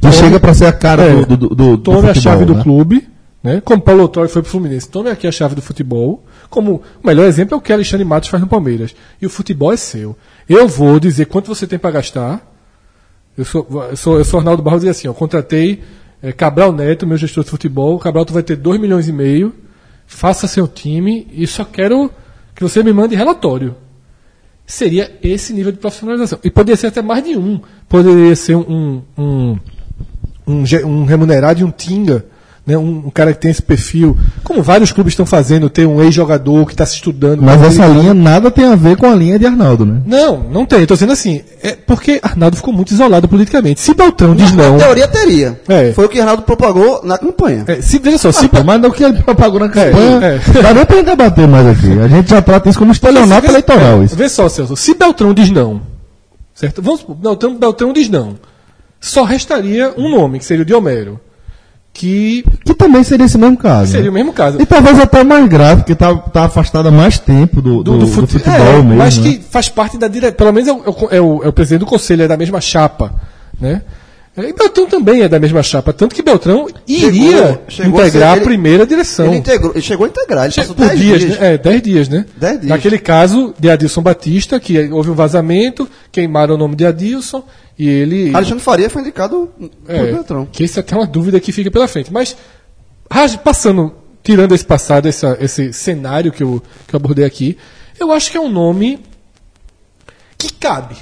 [0.00, 2.44] Que chega para ser a cara É, do, do, do, do tome a futebol, chave
[2.44, 2.62] do né?
[2.62, 3.08] clube,
[3.42, 3.62] né?
[3.64, 6.24] Como Paulo Autori foi pro Fluminense, tome aqui a chave do futebol.
[6.48, 8.94] Como o melhor exemplo é o que Alexandre Matos faz no Palmeiras.
[9.20, 10.16] E o futebol é seu.
[10.48, 12.54] Eu vou dizer quanto você tem para gastar.
[13.36, 15.82] Eu sou, eu sou, eu sou Arnaldo Barros e assim, eu contratei
[16.22, 17.98] eh, Cabral Neto, meu gestor de futebol.
[17.98, 19.54] Cabral, tu vai ter 2 milhões e meio.
[20.06, 22.10] Faça seu time e só quero
[22.54, 23.74] que você me mande relatório
[24.66, 26.38] seria esse nível de profissionalização.
[26.42, 27.60] E poderia ser até mais de um.
[27.88, 29.58] Poderia ser um, um,
[30.46, 32.26] um, um remunerado e um tinga,
[32.66, 32.76] né?
[32.76, 34.16] um, um cara que tem esse perfil.
[34.42, 37.40] Como vários clubes estão fazendo, ter um ex-jogador que está se estudando.
[37.42, 38.00] Mas essa ligado?
[38.00, 40.02] linha nada tem a ver com a linha de Arnaldo, né?
[40.04, 40.82] Não, não tem.
[40.82, 43.80] Estou dizendo assim, é porque Arnaldo ficou muito isolado politicamente.
[43.80, 44.72] Se Beltrão diz não.
[44.72, 45.60] Na teoria teria.
[45.68, 45.92] É.
[45.92, 47.64] Foi o que Arnaldo propagou na campanha.
[47.68, 50.62] É, se, veja só, se, Se, mas não que ele propagou na campanha, é.
[50.62, 51.98] dá nem pra gente debater mais aqui.
[52.00, 54.02] A gente já trata isso como estelionato eleitoral.
[54.02, 54.16] é, Isso.
[54.16, 54.76] Vê só, Celso.
[54.76, 55.80] Se Beltrão diz não,
[56.54, 56.82] certo?
[56.82, 58.36] Vamos supor, Beltrão, Beltrão diz não.
[59.00, 61.20] Só restaria um nome, que seria o de Homero.
[61.98, 63.90] Que Que também seria esse mesmo caso.
[63.92, 64.10] seria né?
[64.10, 64.60] o mesmo caso.
[64.60, 67.92] E talvez até mais grave, porque tá, tá afastado há mais tempo do, do, do,
[67.92, 68.94] do do fute- futebol é, mesmo.
[68.96, 69.30] Mas né?
[69.30, 70.36] que faz parte da direção.
[70.36, 72.36] Pelo menos é o, é o- é o- é o presidente do conselho, é da
[72.36, 73.12] mesma chapa.
[73.58, 73.80] Né?
[74.36, 75.92] É, E Beltrão também é da mesma chapa.
[75.92, 79.26] Tanto que Beltrão iria chegou a integrar ser- a, ele- primeira direção.
[79.28, 81.38] Ele, integrou, ele chegou a integrar, ele passou Por 10 dias, dias.
[81.38, 81.54] né?
[81.54, 82.26] É, 10 dias, né?
[82.38, 82.62] Dias.
[82.64, 87.42] Naquele caso de Adilson Batista, que houve um vazamento, queimaram o nome de Adilson,
[87.78, 88.34] e ele.
[88.34, 89.50] Alexandre Faria foi indicado
[89.88, 90.48] É, por Beltrão.
[90.52, 92.12] que isso é até uma dúvida que fica pela frente.
[92.12, 92.36] Mas,
[93.42, 97.56] passando, tirando esse passado, essa- esse cenário que eu, que eu abordei aqui,
[97.98, 98.98] eu acho que é um nome
[100.36, 100.96] que cabe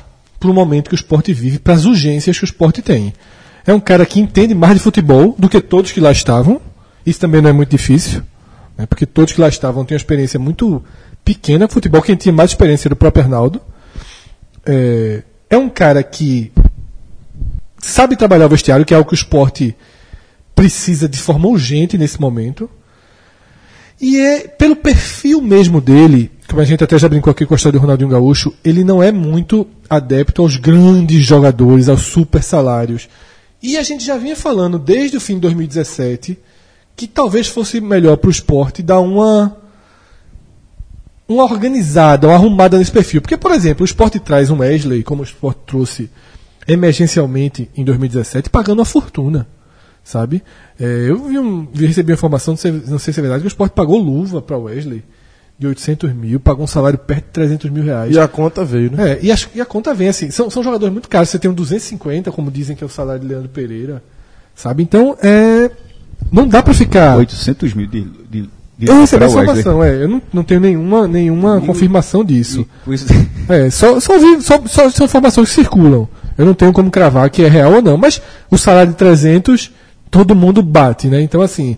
[0.44, 3.14] para o momento que o esporte vive, para as urgências que o esporte tem.
[3.66, 6.60] É um cara que entende mais de futebol do que todos que lá estavam.
[7.06, 8.22] Isso também não é muito difícil,
[8.76, 10.84] né, porque todos que lá estavam uma experiência muito
[11.24, 11.66] pequena.
[11.66, 13.58] Futebol, quem tinha mais experiência era o próprio Arnaldo.
[14.66, 16.52] É, é um cara que
[17.78, 19.74] sabe trabalhar o vestiário, que é algo que o esporte
[20.54, 22.68] precisa de forma urgente nesse momento.
[23.98, 27.56] E é pelo perfil mesmo dele, como a gente até já brincou aqui com a
[27.56, 33.08] história do Ronaldinho Gaúcho, ele não é muito adepto aos grandes jogadores, aos super salários.
[33.62, 36.38] E a gente já vinha falando desde o fim de 2017
[36.96, 39.56] que talvez fosse melhor para o esporte dar uma
[41.26, 43.22] uma organizada, uma arrumada nesse perfil.
[43.22, 46.10] Porque, por exemplo, o esporte traz um Wesley, como o esporte trouxe
[46.68, 49.46] emergencialmente em 2017, pagando uma fortuna.
[50.04, 50.42] sabe?
[50.78, 53.48] É, eu vi um, recebi informação, não sei, não sei se é verdade, que o
[53.48, 55.02] Sport pagou luva para Wesley
[55.58, 58.14] de 800 mil, pagou um salário perto de 300 mil reais.
[58.14, 59.12] E a conta veio, né?
[59.12, 61.50] É, e, a, e a conta vem assim, são, são jogadores muito caros, você tem
[61.50, 64.02] um 250, como dizem que é o salário de Leandro Pereira,
[64.54, 64.82] sabe?
[64.82, 65.70] Então, é,
[66.30, 67.16] não dá para ficar...
[67.18, 71.06] 800 mil de, de, de Eu recebi essa informação, é, eu não, não tenho nenhuma,
[71.06, 72.66] nenhuma confirmação disso.
[72.86, 73.06] E isso-
[73.48, 76.08] É, só, só, vi, só, só são informações que circulam.
[76.36, 79.70] Eu não tenho como cravar que é real ou não, mas o salário de 300,
[80.10, 81.20] todo mundo bate, né?
[81.20, 81.76] Então, assim.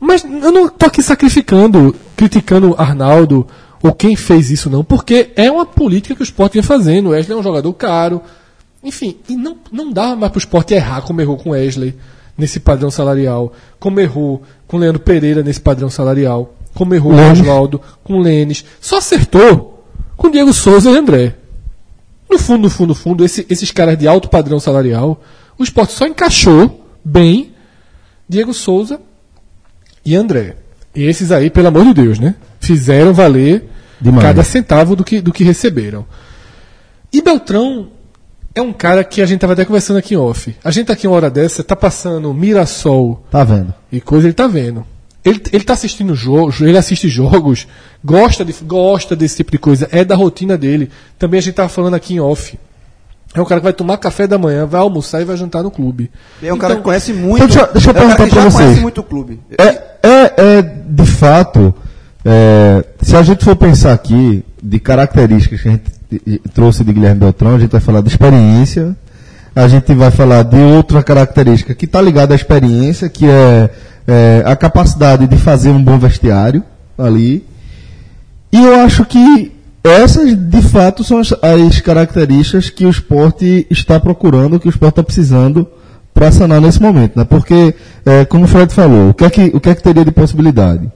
[0.00, 3.46] Mas eu não tô aqui sacrificando, criticando o Arnaldo
[3.82, 7.06] ou quem fez isso, não, porque é uma política que o esporte vem fazendo.
[7.06, 8.20] O Wesley é um jogador caro.
[8.82, 11.94] Enfim, e não, não dava mais pro esporte errar como errou com o Wesley
[12.38, 17.18] nesse padrão salarial, como errou com o Leandro Pereira nesse padrão salarial, como errou com
[17.18, 17.32] o.
[17.32, 18.64] Oswaldo, com o Lênis.
[18.80, 19.84] Só acertou
[20.16, 21.34] com Diego Souza e André.
[22.30, 25.20] No fundo, no fundo, no fundo, esse- esses caras de alto padrão salarial,
[25.58, 27.52] o esporte só encaixou bem
[28.28, 29.00] Diego Souza
[30.04, 30.56] e André.
[30.96, 32.34] E esses aí, pelo amor de Deus, né?
[32.58, 33.64] Fizeram valer
[34.00, 34.22] Demais.
[34.26, 36.06] cada centavo do que, do que receberam.
[37.12, 37.88] E Beltrão
[38.54, 40.56] é um cara que a gente tava até conversando aqui em off.
[40.64, 43.72] A gente tá aqui uma hora dessa, tá passando Mirassol Tá vendo?
[43.92, 44.84] e coisa, ele tá vendo.
[45.24, 47.66] Ele, ele tá assistindo jogos, ele assiste jogos,
[48.04, 50.88] gosta, de, gosta desse tipo de coisa, é da rotina dele.
[51.18, 52.56] Também a gente tava falando aqui em off.
[53.34, 55.70] É um cara que vai tomar café da manhã, vai almoçar e vai jantar no
[55.70, 56.10] clube.
[56.42, 57.44] É um cara Então, que conhece muito.
[57.44, 58.64] Deixa eu- deixa eu é um cara perguntar que pra já vocês.
[58.64, 59.40] conhece muito o clube.
[59.58, 61.74] É, é, é, de fato,
[62.24, 67.20] é, se a gente for pensar aqui de características que a gente trouxe de Guilherme
[67.20, 68.96] Beltrão, a gente vai falar de experiência,
[69.54, 73.70] a gente vai falar de outra característica que está ligada à experiência, que é,
[74.06, 76.62] é, a capacidade de fazer um bom vestiário
[76.96, 77.44] ali.
[78.52, 79.52] E eu acho que
[79.82, 84.92] essas, de fato, são as, as características que o esporte está procurando, que o esporte
[84.92, 85.66] está precisando
[86.16, 87.14] para sanar nesse momento.
[87.14, 87.24] Né?
[87.24, 87.74] Porque,
[88.06, 90.10] é, como o Fred falou, o que, é que, o que é que teria de
[90.10, 90.90] possibilidade?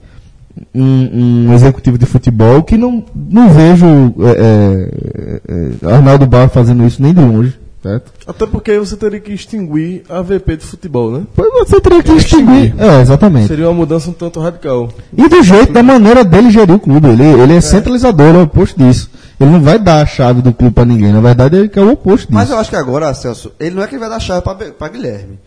[0.73, 3.85] Um, um executivo de futebol que não, não vejo
[4.19, 7.53] é, é, é, Arnaldo Bar fazendo isso nem de longe.
[7.83, 8.11] Certo?
[8.27, 11.23] Até porque aí você teria que extinguir a VP de futebol, né?
[11.35, 12.75] Pois você teria que extinguir.
[12.77, 13.47] É, exatamente.
[13.47, 14.89] Seria uma mudança um tanto radical.
[15.15, 17.07] E do jeito, da maneira dele gerir o clube.
[17.07, 19.09] Ele, ele é, centralizador, é o oposto disso.
[19.41, 21.11] Ele não vai dar a chave do clube pra ninguém.
[21.11, 22.33] Na verdade, ele quer o oposto disso.
[22.33, 24.53] Mas eu acho que agora, Celso, ele não é que ele vai dar chave pra,
[24.53, 25.39] Be- pra Guilherme.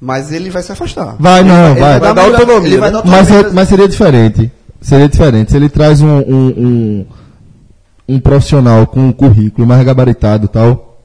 [0.00, 1.16] Mas ele vai se afastar.
[1.18, 2.00] Vai, não, Ele vai.
[2.00, 2.98] dar dar autonomia, Ele vai né?
[2.98, 3.50] dar Mas, autonomia.
[3.50, 4.52] é- mas seria diferente.
[4.80, 5.50] Seria diferente.
[5.50, 7.06] Se ele traz um, um, um,
[8.08, 10.98] um profissional com um currículo mais gabaritado e tal,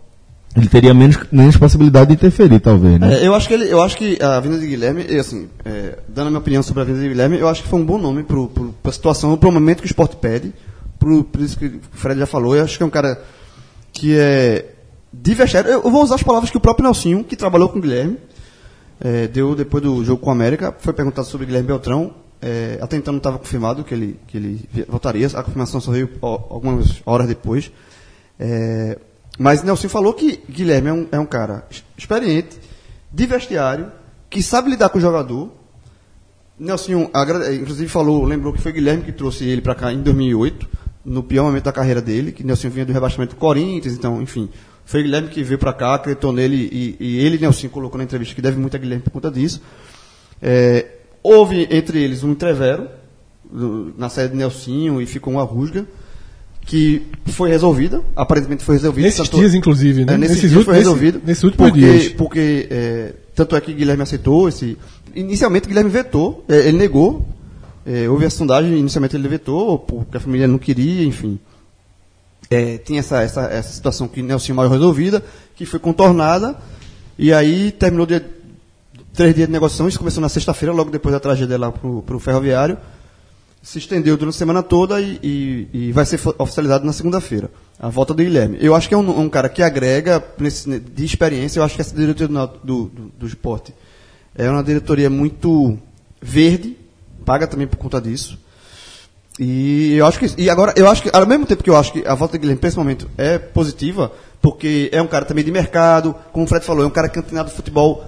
[0.58, 3.22] ele teria menos, menos possibilidade de interferir, talvez, né?
[3.22, 5.98] É, eu acho que ele, eu acho que a vinda de Guilherme, e, assim, é,
[6.10, 7.98] dando a minha opinião sobre a vinda de Guilherme, eu acho que foi um bom
[7.98, 8.52] nome pro,
[8.84, 10.52] pra situação, pro momento que o esporte pede,
[11.02, 13.20] pro, por isso que o Fred já falou, eu acho que é um cara
[13.92, 14.76] que é
[15.12, 15.70] de vestiário.
[15.70, 18.18] Eu, vou usar as palavras que o próprio Nelsinho, que trabalhou com o Guilherme,
[19.00, 22.78] é, deu depois do jogo com o América, foi perguntado sobre o Guilherme Beltrão, é,
[22.82, 27.02] até então não estava confirmado que ele, que ele voltaria, a confirmação só veio algumas
[27.06, 27.72] horas depois.
[28.40, 28.98] É,
[29.40, 32.58] mas Nelson falou que Guilherme é um, é um cara ex- experiente,
[33.12, 33.92] de vestiário,
[34.30, 35.52] que sabe lidar com o jogador.
[36.58, 37.10] Nelson,
[37.54, 40.68] inclusive, falou, lembrou que foi Guilherme que trouxe ele para cá em 2008,
[41.06, 44.50] no pior momento da carreira dele, que Nelson vinha do rebaixamento do Corinthians, então, enfim.
[44.86, 48.36] Foi Guilherme que veio para cá, acreditou nele e, e ele, Nelson, colocou na entrevista
[48.36, 49.62] que deve muito a Guilherme por conta disso.
[50.42, 50.86] É,
[51.24, 52.88] houve entre eles um entrevero
[53.52, 55.86] do- na sede de Nelsinho e ficou uma rusga
[56.66, 59.08] que foi resolvida, aparentemente foi resolvida.
[59.08, 60.14] Nesses tanto- dias, inclusive, né?
[60.14, 61.16] é, nesses, Nesses dias foi resolvido.
[61.16, 62.10] nesse- nesses últimos porque, dias.
[62.14, 64.78] Porque, é, tanto é que Guilherme aceitou esse...
[65.16, 67.26] Inicialmente Guilherme vetou, é, ele negou,
[67.86, 71.40] é, houve a sondagem, inicialmente ele vetou, porque a família não queria, enfim.
[72.50, 75.24] É, tinha essa, essa, essa situação que Nelson mal resolvida,
[75.56, 76.58] que foi contornada,
[77.18, 78.22] e aí terminou de,
[79.14, 82.20] três dias de negociação, isso começou na sexta-feira, logo depois da tragédia lá pro, pro
[82.20, 82.78] ferroviário,
[83.64, 87.50] se estendeu durante a semana toda e, e- e vai ser oficializado na segunda-feira.
[87.80, 88.58] A volta do Guilherme.
[88.60, 91.82] Eu acho que é um, um cara que agrega nesse- de experiência, eu acho que
[91.82, 93.74] essa diretoria do, do, do, do esporte
[94.36, 95.78] é uma diretoria muito
[96.22, 96.76] verde,
[97.26, 98.38] paga também por conta disso.
[99.40, 101.94] E eu acho que e agora eu acho que ao mesmo tempo que eu acho
[101.94, 104.12] que a volta do Guilherme para esse momento é positiva,
[104.42, 107.50] porque é um cara também de mercado, como o Fred falou, é um cara cantinado
[107.50, 108.06] de futebol.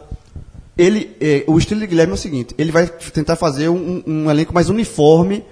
[0.78, 4.30] Ele, é, o estilo de Guilherme é o seguinte: ele vai tentar fazer um, um
[4.30, 5.44] elenco mais uniforme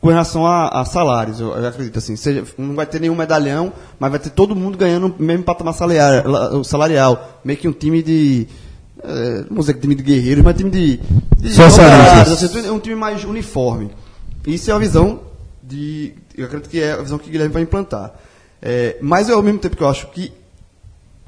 [0.00, 1.40] com relação a, a salários.
[1.40, 4.78] Eu, eu acredito assim, seja, não vai ter nenhum medalhão, mas vai ter todo mundo
[4.78, 8.48] ganhando o mesmo patamar salarial, salarial meio que um time de
[9.02, 10.96] é, não vou dizer que time de guerreiros, mas time de,
[11.38, 13.90] de operários, assim, um time mais uniforme.
[14.46, 15.20] Isso é a visão
[15.62, 16.14] de.
[16.36, 18.12] Eu acredito que é a visão que o Guilherme vai implantar.
[18.62, 20.32] É, mas eu, ao mesmo tempo que eu acho que.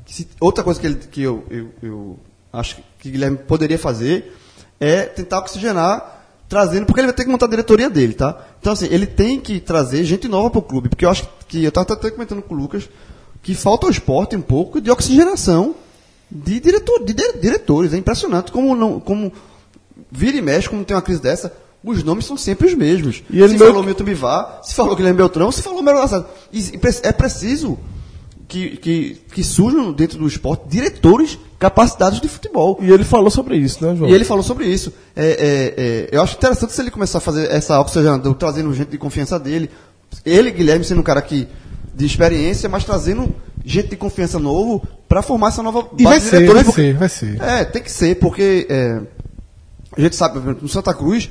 [0.04, 2.18] que se- outra coisa que, ele, que eu, eu, eu
[2.52, 4.34] acho que Guilherme poderia fazer
[4.80, 8.44] é tentar oxigenar, trazendo, porque ele vai ter que montar a diretoria dele, tá?
[8.60, 11.68] Então, assim, ele tem que trazer gente nova pro clube, porque eu acho que, eu
[11.68, 12.88] estava até comentando com o Lucas,
[13.42, 15.74] que falta ao esporte um pouco de oxigenação
[16.32, 17.92] de, diretor, de dire- diretores.
[17.92, 19.32] É impressionante como, não, como
[20.10, 21.52] vira e mexe, como tem uma crise dessa,
[21.84, 23.22] os nomes são sempre os mesmos.
[23.30, 25.98] E ele se falou Milton Bivar, se falou Guilherme Beltrão, se falou Melo.
[26.52, 27.78] E, pre- é preciso
[28.48, 32.78] que, que, que surjam dentro do esporte diretores capacitados de futebol.
[32.80, 34.10] E ele falou sobre isso, né, João?
[34.10, 34.92] E ele falou sobre isso.
[35.16, 38.88] É, é, é, eu acho interessante se ele começar a fazer essa oxigenação, trazendo gente
[38.90, 39.70] de confiança dele.
[40.24, 41.48] Ele, Guilherme, sendo um cara que,
[41.94, 43.34] de experiência, mas trazendo
[43.64, 46.94] gente de confiança novo para formar essa nova E vai ser, diretores, vai porque- ser,
[46.94, 47.40] vai ser.
[47.42, 49.00] É, tem que ser, porque é,
[49.96, 51.30] a gente sabe, por exemplo, no Santa Cruz,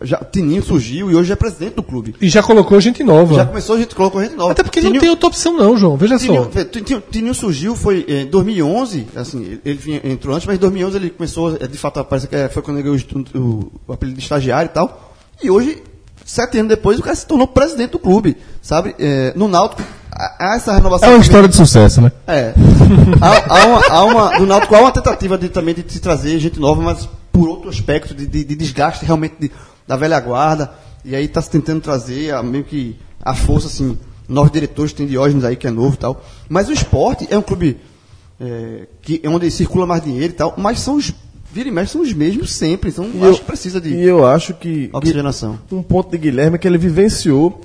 [0.00, 2.14] já, Tininho surgiu e hoje é presidente do clube.
[2.20, 3.34] E já colocou gente nova.
[3.34, 4.52] Já começou, a gente colocou gente nova.
[4.52, 5.96] Até porque não Tininho- tem outra opção não, João.
[5.96, 6.64] Veja Tininho, só.
[6.64, 11.56] Tininho, Tininho surgiu, foi em 2011, assim, ele- entrou antes, mas em 2011 ele começou,
[11.60, 12.98] é, de fato, parece que é, foi quando ele ganhou
[13.34, 15.14] o, o- o apelido de estagiário e tal.
[15.42, 15.82] E hoje,
[16.32, 18.94] sete anos depois, o cara se tornou presidente do clube, sabe?
[18.98, 21.06] É, no Náutico, há essa renovação.
[21.08, 21.20] É uma também.
[21.26, 22.10] história de sucesso, né?
[22.26, 22.54] É.
[23.20, 26.38] há, há uma, há uma- no Náutico há uma tentativa de, também de se trazer
[26.38, 29.50] gente nova, mas por outro aspecto, de, de- de desgaste realmente de-
[29.86, 30.72] da velha guarda.
[31.04, 35.06] E aí está se tentando trazer a, meio que a força, assim, novos diretores, tem
[35.06, 36.24] Diógenes aí que é novo e tal.
[36.48, 37.78] Mas o esporte é um clube
[38.40, 41.12] é, que, é onde circula mais dinheiro e tal, mas são os.
[41.52, 42.90] Vira e mexe são os mesmos sempre.
[42.90, 45.58] Então E acho eu- que precisa de E eu acho que oxigenação.
[45.70, 47.60] um ponto de Guilherme é que ele vivenciou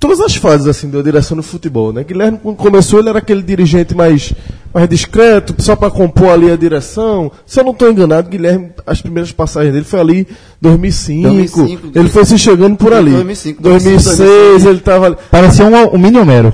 [0.00, 2.04] todas as fases assim da direção do futebol, né?
[2.04, 4.32] Guilherme quando começou ele era aquele dirigente mais
[4.72, 7.32] mais discreto, só para compor ali a direção.
[7.46, 10.26] Se eu não estou enganado, Guilherme as primeiras passagens dele foi ali
[10.60, 11.28] 2005.
[11.28, 13.10] 2005, ele foi se chegando por ali.
[13.12, 15.16] 2005, 2006 ele estava ali.
[15.30, 16.52] Parecia um, um mini Homero.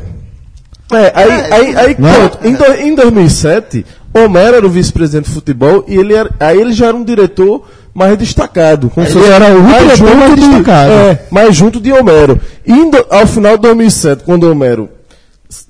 [0.93, 2.29] É, aí, É, aí, aí não é?
[2.29, 2.47] pronto.
[2.47, 6.73] Em, do- em 2007, Homero era o vice-presidente de futebol e ele era, aí ele
[6.73, 8.91] já era um diretor mais destacado.
[8.91, 10.91] como Ele era o mais diretor junto mais de- destacado.
[10.93, 12.41] É, mais junto de Homero.
[12.67, 12.73] E
[13.11, 14.89] ao final de 2007, quando Homero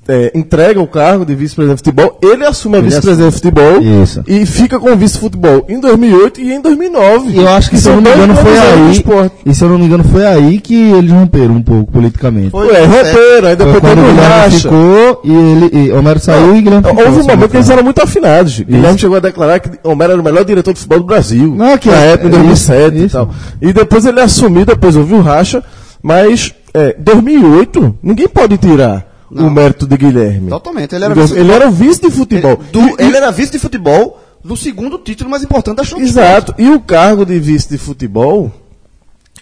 [0.08, 4.22] é, entrega o cargo de vice-presidente de futebol, ele assume a vice-presidente de futebol Isso.
[4.26, 7.30] e fica com o vice-futebol em 2008 e em 2009.
[7.30, 8.90] E eu acho que, se eu não me engano, foi aí.
[8.92, 9.34] esporte.
[9.46, 12.50] E se eu não me engano, foi aí que eles romperam um pouco politicamente.
[12.50, 15.70] Foi Ué, roteiro, aí Foi depois quando o Guilherme ficou e ele.
[15.88, 17.04] E Homero saiu e Guilherme ficou.
[17.04, 18.60] Houve um momento que eles eram muito afinados.
[18.60, 21.54] Guilherme chegou a declarar que Homero era o melhor diretor de futebol do Brasil.
[21.54, 23.16] Não, que na é- época, em é 2007 isso, e isso.
[23.16, 23.30] tal.
[23.60, 25.62] E depois ele assumiu, depois houve o racha,
[26.02, 30.48] mas é, 2008, ninguém pode tirar o mérito de Guilherme.
[30.50, 30.94] Totalmente.
[30.94, 32.60] Ele era vice- ele era o vice de futebol.
[32.72, 36.10] Ele, do- ele era vice de futebol do segundo título mais importante da Champions.
[36.10, 36.54] Exato.
[36.58, 38.50] E o cargo de vice de futebol,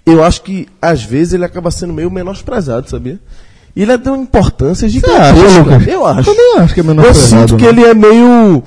[0.07, 3.19] eu acho que às vezes ele acaba sendo meio menosprezado, sabia?
[3.77, 5.91] Ele é de uma importância gigantesca.
[5.91, 6.31] Eu acho.
[6.31, 7.49] Eu também acho que é Eu menosprezado.
[7.49, 7.69] sinto que né?
[7.71, 8.63] ele é meio.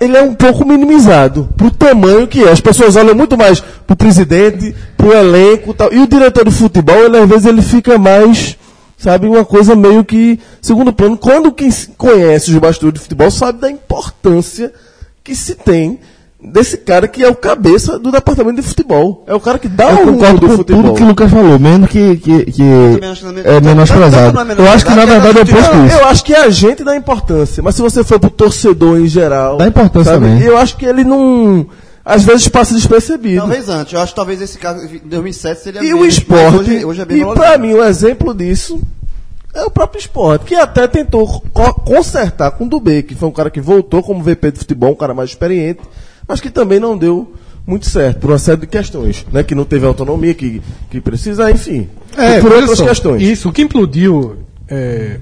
[0.00, 2.50] Ele é um pouco minimizado pro tamanho que é.
[2.50, 5.92] As pessoas olham muito mais pro presidente, pro elenco e tal.
[5.92, 8.56] E o diretor de futebol, ele, às vezes, ele fica mais,
[8.96, 11.16] sabe, uma coisa meio que segundo plano.
[11.16, 14.72] Quando quem conhece os bastidores de futebol sabe da importância
[15.22, 15.98] que se tem
[16.40, 19.24] desse cara que é o cabeça do departamento de futebol.
[19.26, 20.82] É o cara que dá Eu o rumo do com futebol.
[20.82, 24.38] tudo que o Lucas falou, menos que, que, que é- é menosprezado.
[24.38, 25.96] É Eu acho que na verdade é é oposto disso.
[25.98, 29.56] eu acho que a gente dá importância, mas se você for pro torcedor em geral.
[29.56, 30.40] Dá importância também.
[30.40, 31.66] Eu acho que ele não.
[32.08, 33.40] Às vezes passa despercebido.
[33.40, 33.92] Talvez antes.
[33.92, 36.56] Eu acho que talvez esse caso em 2007 seria E menos, o esporte.
[36.56, 38.80] Hoje, hoje é bem e pra mim, um exemplo disso
[39.52, 43.32] é o próprio esporte, que até tentou co- consertar com o Dubê, que foi um
[43.32, 45.80] cara que voltou como VP de futebol, um cara mais experiente,
[46.28, 47.34] mas que também não deu
[47.66, 49.42] muito certo, por uma série de questões, né?
[49.42, 51.88] Que não teve autonomia, que, que precisa, enfim.
[52.16, 53.20] e por outras só, questões.
[53.22, 54.36] Isso, o que implodiu
[54.68, 55.18] é,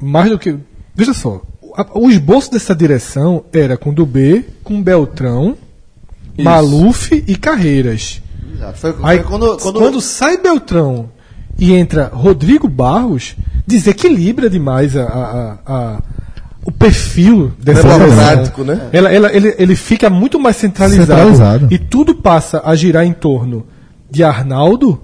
[0.00, 0.54] mais do que.
[0.94, 1.42] Veja só,
[1.76, 5.56] a- o esboço dessa direção era com Dubê, com Beltrão,
[6.42, 8.20] Maluf e Carreiras.
[8.54, 8.78] Exato.
[8.78, 11.10] Foi, foi Aí, quando, quando, quando, sai Beltrão
[11.58, 13.34] e entra Rodrigo Barros,
[13.66, 16.02] desequilibra demais a, a- a-
[16.64, 18.88] o perfil dessa Democrático, né?
[18.92, 21.68] Ela, ela- ele, ele fica muito mais centralizado, Centralizado.
[21.70, 23.66] E tudo passa a girar em torno
[24.10, 25.00] de Arnaldo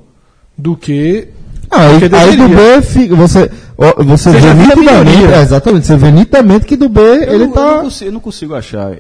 [0.59, 1.29] do que.
[1.71, 2.49] Ah, do aí, que aí do.
[2.49, 3.51] B fica, você,
[3.99, 7.53] você, Você vê nitidamente, é, exatamente, você vê nitidamente que do B Eu, ele não,
[7.53, 7.61] tá.
[7.61, 8.93] eu, não consigo, eu não consigo achar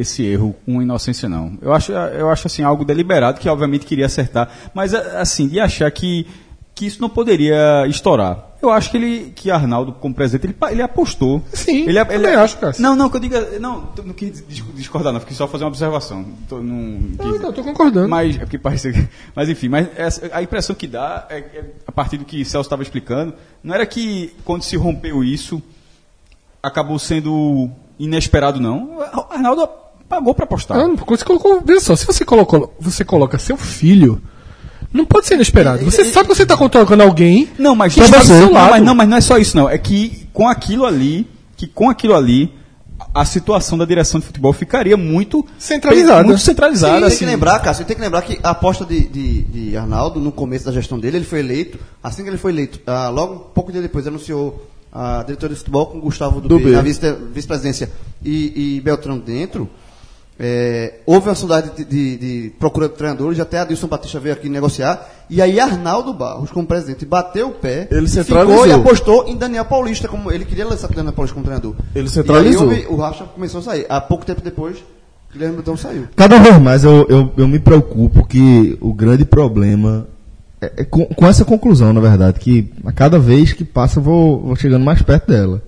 [0.00, 1.56] esse erro com inocência, não.
[1.60, 4.50] Eu acho, eu acho assim, algo deliberado, que obviamente queria acertar.
[4.74, 6.26] Mas, assim, de achar que,
[6.74, 8.46] que isso não poderia estourar.
[8.62, 11.42] Eu acho que ele, que Arnaldo, como presidente, ele, ele apostou.
[11.50, 12.82] Sim, ele, também acho, Cássio.
[12.82, 13.58] Não, não, que eu diga.
[13.58, 15.20] Não, eu não quis dis- discordar, não.
[15.20, 16.26] Fiquei só fazer uma observação.
[16.46, 18.08] Tô, não, Não, quis- não, tô concordando.
[18.10, 21.90] mas, é porque parece, mas enfim, mas essa- a impressão que dá, é, é, a
[21.92, 23.32] partir do que Celso estava explicando,
[23.64, 25.62] não era que quando se rompeu isso,
[26.62, 28.98] acabou sendo inesperado, não.
[29.30, 29.66] Arnaldo
[30.10, 30.76] pagou pra apostar.
[30.78, 34.20] Ah, você colocou, veja só, se você colocou, você coloca seu filho,
[34.92, 35.84] não pode ser inesperado.
[35.84, 38.70] Você sabe que você está colocando alguém Não, mas que está do seu não, lado.
[38.72, 39.70] mas não, mas não é só isso não.
[39.70, 41.26] É que com aquilo ali,
[41.56, 42.52] que com aquilo ali,
[43.14, 46.24] a situação da direção de futebol ficaria muito Centralizada.
[46.24, 46.96] muito centralizada.
[46.98, 47.18] tem assim.
[47.18, 50.64] que lembrar, Cássio, tem que lembrar que a aposta de, de, de Arnaldo, no começo
[50.66, 53.70] da gestão dele, ele foi eleito, assim que ele foi eleito, ah, logo um pouco
[53.72, 56.70] dia depois, anunciou a diretoria de futebol com Gustavo B, B.
[56.72, 57.90] na vice- vice-presidência
[58.24, 59.68] e, e Beltrão dentro.
[60.42, 64.48] É, houve uma sondagem de, de, de procura de treinadores, até Adilson Batista veio aqui
[64.48, 68.66] negociar, e aí Arnaldo Barros, como presidente, bateu o pé, Ele ficou centralizou.
[68.66, 71.74] e apostou em Daniel Paulista, como ele queria lançar Daniel Paulista como treinador.
[71.94, 72.72] Ele centralizou.
[72.72, 73.84] E aí houve- o Racha começou a sair.
[73.88, 74.78] Há pouco tempo depois,
[75.30, 76.04] Guilherme Beltrão saiu.
[76.16, 80.08] Cada vez mais eu, eu, eu me preocupo que o grande problema
[80.60, 84.02] é, é com, com essa conclusão, na verdade, que a cada vez que passa eu
[84.02, 85.62] vou, vou chegando mais perto dela.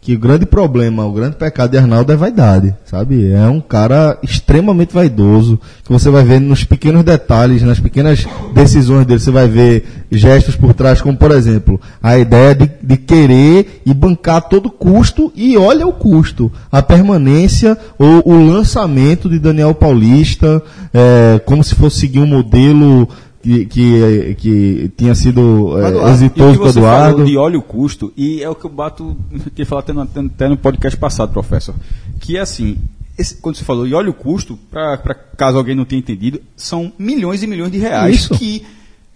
[0.00, 3.30] Que o grande problema, o grande pecado de Arnaldo é vaidade, sabe?
[3.30, 9.04] É um cara extremamente vaidoso, que você vai ver nos pequenos detalhes, nas pequenas decisões
[9.04, 13.82] dele, você vai ver gestos por trás, como por exemplo, a ideia de, de querer
[13.84, 19.38] e bancar a todo custo, e olha o custo, a permanência ou o lançamento de
[19.38, 20.62] Daniel Paulista,
[20.94, 23.08] é, como se fosse seguir um modelo
[23.48, 27.24] que, que, que tinha sido é, exitoso que com o Eduardo.
[27.24, 29.16] de olha o custo, e é o que eu bato,
[29.54, 31.74] tinha falado até no, até no podcast passado, professor,
[32.20, 32.76] que é assim,
[33.18, 36.92] esse- quando você falou e olha o custo, para caso alguém não tenha entendido, são
[36.98, 38.34] milhões e milhões de reais Isso.
[38.34, 38.64] que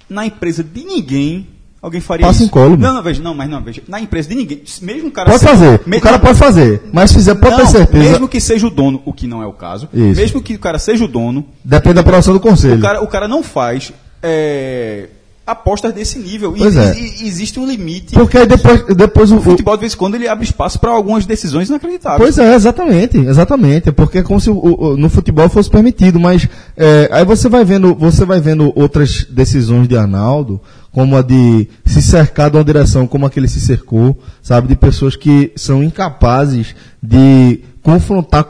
[0.09, 1.47] na empresa de ninguém
[1.81, 2.47] alguém faria Passa isso.
[2.47, 2.77] incólume.
[2.81, 5.43] Não, não, veja, não, mas não, veja, na empresa de ninguém, mesmo o cara Pode
[5.45, 8.71] fazer, o cara pode fazer, mas fizer, pode não, ter certeza, Mesmo que seja o
[8.71, 10.21] dono, o que não é o caso, Isso.
[10.21, 12.79] mesmo que o cara seja o dono, depende da aprovação do conselho.
[12.79, 13.93] o cara, o cara não faz
[14.23, 15.09] é,
[15.44, 16.55] apostas desse nível.
[16.57, 16.94] E, Pois é.
[16.99, 18.15] e- e existe um limite.
[18.15, 20.90] Porque aí depois, depois o, O futebol, de vez em quando, ele abre espaço para
[20.93, 22.20] algumas decisões inacreditáveis.
[22.20, 23.89] Pois é, exatamente, exatamente.
[23.89, 24.57] É porque é como se o-
[24.93, 29.24] o- no futebol fosse permitido, mas é, aí você vai vendo, você vai vendo outras
[29.24, 30.61] decisões de Arnaldo,
[30.93, 34.69] como a de se cercar de uma direção como a que ele se cercou, sabe,
[34.69, 38.45] de pessoas que são incapazes de confrontar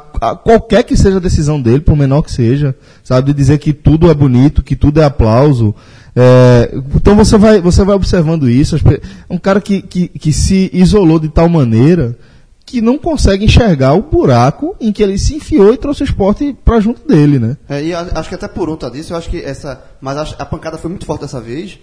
[0.44, 4.10] qualquer que seja a decisão dele, por menor que seja, sabe, de dizer que tudo
[4.10, 5.74] é bonito, que tudo é aplauso.
[6.14, 8.76] É, então você vai, você vai observando isso.
[8.76, 9.00] É
[9.30, 12.16] um cara que, que, que se isolou de tal maneira
[12.64, 16.56] que não consegue enxergar o buraco em que ele se enfiou e trouxe o esporte
[16.64, 17.56] para junto dele, né?
[17.68, 19.82] É, e acho que até por conta disso, eu acho que essa.
[20.00, 21.78] Mas a pancada foi muito forte dessa vez.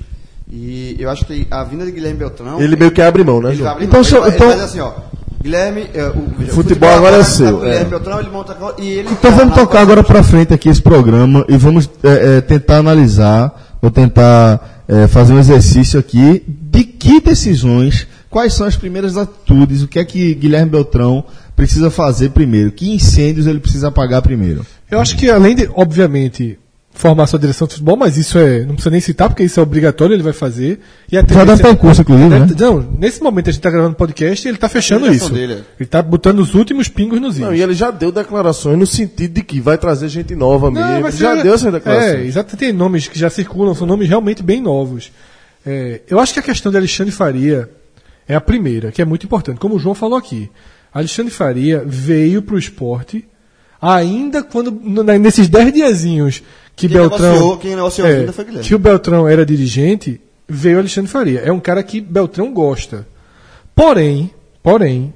[0.52, 2.60] E eu acho que a vinda de Guilherme Beltrão.
[2.60, 4.26] Ele meio que abre mão, né, ele abrir Então, mão.
[4.26, 4.94] ele, então- ele faz assim, ó.
[5.42, 5.88] Guilherme.
[5.94, 7.90] é, o, o Futebol agora é tá seu, Guilherme é.
[7.90, 8.58] Beltrão, ele monta.
[8.78, 12.42] E ele Então vamos tocar agora para frente aqui esse programa e vamos é, é,
[12.42, 18.76] tentar analisar, ou tentar é, fazer um exercício aqui de que decisões, quais são as
[18.76, 21.24] primeiras atitudes, o que é que Guilherme Beltrão
[21.56, 24.66] precisa fazer primeiro, que incêndios ele precisa apagar primeiro.
[24.90, 26.58] Eu acho que além de, obviamente,
[27.00, 29.64] formar sua direção de futebol, mas isso é, não precisa nem citar, porque isso é
[29.64, 30.82] obrigatório, ele vai fazer.
[31.10, 32.48] E a Já deve tendência- estar em curso, inclusive, né?
[32.60, 35.24] Não, nesse momento a gente está gravando podcast e ele está fechando Ele isso.
[35.26, 35.54] respondeu, ele.
[35.54, 37.60] Ele está botando os últimos pingos nos Não, is.
[37.60, 41.02] e ele já deu declarações no sentido de que vai trazer gente nova Não, mesmo.
[41.04, 42.26] mas já é- deu essas É, declarações.
[42.28, 45.10] exato, tem nomes que já circulam, são nomes realmente bem novos.
[45.66, 47.70] É, eu acho que a questão de Alexandre Faria
[48.28, 49.58] é a primeira, que é muito importante.
[49.58, 50.50] Como o João falou aqui,
[50.94, 53.26] Alexandre Faria veio para o esporte
[53.82, 54.72] ainda quando,
[55.20, 56.44] nesses 10 diazinhos
[56.80, 57.34] que Quem Beltrão.
[57.34, 58.68] negociou- quem negociou é, foi Guilherme.
[58.68, 61.40] que o Beltrão era dirigente, veio Alexandre Faria.
[61.42, 63.06] É um cara que Beltrão gosta.
[63.76, 64.32] Porém,
[64.64, 65.14] porém,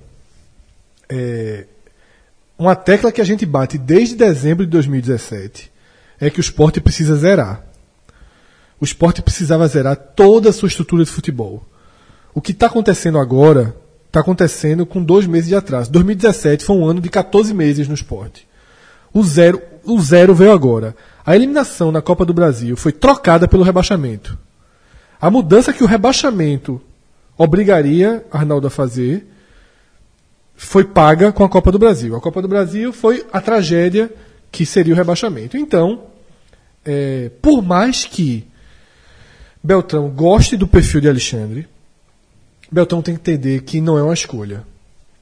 [1.10, 1.66] é,
[2.58, 5.72] uma tecla que a gente bate desde dezembro de 2017
[6.20, 7.64] é que o esporte precisa zerar.
[8.80, 11.64] O esporte precisava zerar toda a sua estrutura de futebol.
[12.34, 13.76] O que está acontecendo agora
[14.08, 15.90] está acontecendo com dois meses de atraso.
[15.92, 18.48] 2017 foi um ano de 14 meses no esporte.
[19.14, 20.96] O zero, o zero veio agora.
[21.26, 24.38] A eliminação na Copa do Brasil foi trocada pelo rebaixamento.
[25.20, 26.82] A mudança que o rebaixamento
[27.38, 29.26] obrigaria Arnaldo a fazer
[30.56, 32.16] foi paga com a Copa do Brasil.
[32.16, 34.12] A Copa do Brasil foi a tragédia
[34.52, 35.58] que seria o rebaixamento.
[35.58, 36.04] Então,
[36.86, 38.46] é, por mais que
[39.64, 41.68] Beltrão goste do perfil de Alexandre,
[42.70, 44.64] Beltrão tem que entender que não é uma escolha,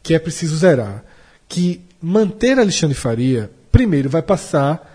[0.02, 1.04] que é preciso zerar,
[1.48, 4.91] que manter Alexandre Faria, primeiro vai passar,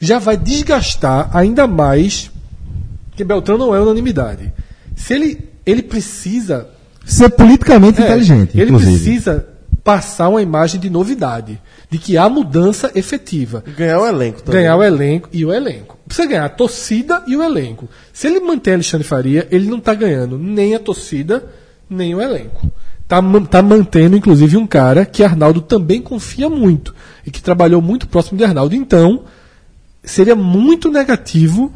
[0.00, 2.30] já vai desgastar ainda mais
[3.16, 4.52] que Beltrão não é unanimidade.
[4.94, 6.68] Se ele ele precisa
[7.04, 8.92] Ser politicamente é, inteligente, ele inclusive.
[8.92, 9.46] precisa
[9.82, 13.62] passar uma imagem de novidade, de que há mudança efetiva.
[13.76, 14.60] Ganhar o elenco também.
[14.62, 15.96] Ganhar o elenco e o elenco.
[16.06, 17.88] Precisa ganhar a torcida e o elenco.
[18.12, 21.44] Se ele manter Alexandre Faria, ele não está ganhando nem a torcida,
[21.88, 22.70] nem o elenco.
[23.06, 26.92] tá, man- tá mantendo, inclusive, um cara que Arnaldo também confia muito
[27.24, 28.74] e que trabalhou muito próximo de Arnaldo.
[28.74, 29.22] Então,
[30.06, 31.72] seria muito negativo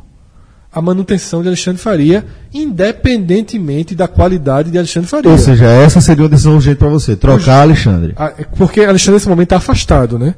[0.72, 2.24] a manutenção de Alexandre Faria,
[2.54, 5.30] independentemente da qualidade de Alexandre Faria.
[5.30, 8.14] Ou seja, essa seria uma decisão urgente pra você, trocar Alexandre.
[8.16, 10.34] Ah, é Porque Alexandre nesse momento está afastado, né?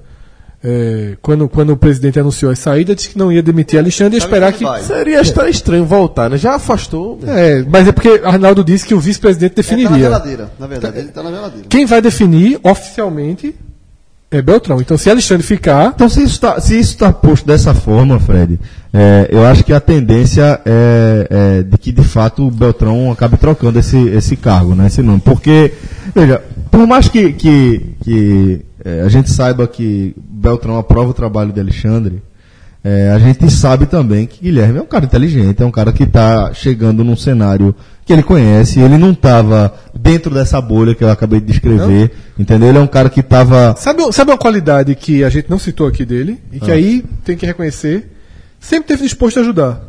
[0.64, 4.19] É, quando, quando o presidente anunciou a saída, disse que não ia demitir Alexandre e
[4.19, 4.62] esperar que.
[4.62, 4.81] vai?
[4.81, 6.39] Seria estar estranho voltar, né?
[6.39, 7.19] Já afastou.
[7.27, 10.05] É, mas é porque Arnaldo disse que o vice-presidente Ele tá na definiria.
[10.05, 11.66] geladeira, na verdade, ele tá na geladeira.
[11.69, 13.55] Quem vai definir oficialmente
[14.33, 14.81] é Beltrão.
[14.81, 16.45] Então, se Alexandre ficar, Então, se isso
[16.79, 18.59] está tá posto dessa forma, Fred,
[18.93, 23.37] é, eu acho que a tendência é, é de que, de fato, o Beltrão acabe
[23.37, 25.21] trocando esse, esse cargo, né, esse nome.
[25.21, 25.75] Porque,
[26.15, 31.53] veja, por mais que, que, que é, a gente saiba que Beltrão aprova o trabalho
[31.53, 32.23] de Alexandre,
[32.85, 36.03] é, a gente sabe também que Guilherme é um cara inteligente, é um cara que
[36.03, 41.11] está chegando num cenário que ele conhece, ele não estava dentro dessa bolha que eu
[41.11, 42.69] acabei de descrever, entendeu?
[42.71, 45.87] Ele é um cara que estava sabe, sabe uma qualidade que a gente não citou
[45.87, 46.75] aqui dele e que Ah.
[46.75, 48.11] aí tem que reconhecer?
[48.59, 49.81] Sempre teve disposto a ajudar.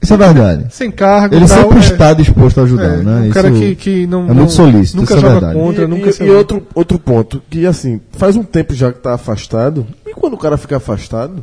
[0.00, 0.66] Isso é verdade.
[0.70, 3.20] Sem cargo, Ele tal, sempre é- está disposto a ajudar, é, né?
[3.28, 5.58] Um cara Isso que, que não, é não- muito solícito, nunca isso é joga verdade.
[5.58, 8.92] contra, e, nunca e- se e outro, outro ponto, que assim, faz um tempo já
[8.92, 11.42] que tá afastado, e quando o cara fica afastado,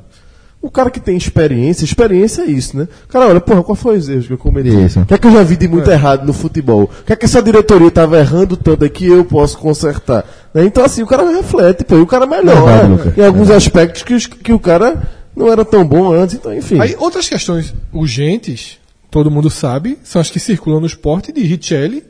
[0.66, 2.88] o cara que tem experiência, experiência é isso, né?
[3.06, 4.70] O cara olha, porra, qual foi os erros que eu cometi?
[4.70, 5.00] Isso.
[5.00, 6.84] O que é que eu já vi de muito errado no futebol?
[6.84, 10.26] O que é que essa diretoria tava errando tanto é que eu posso consertar?
[10.54, 10.66] Né?
[10.66, 12.88] Então assim, o cara reflete, pô, e o cara melhora
[13.18, 15.04] em alguns aspectos que, os- que o cara
[15.36, 16.80] não era tão bom antes, então enfim.
[16.80, 18.80] Aí, outras questões urgentes,
[19.12, 22.04] todo mundo sabe, são as que circulam no esporte de Richelli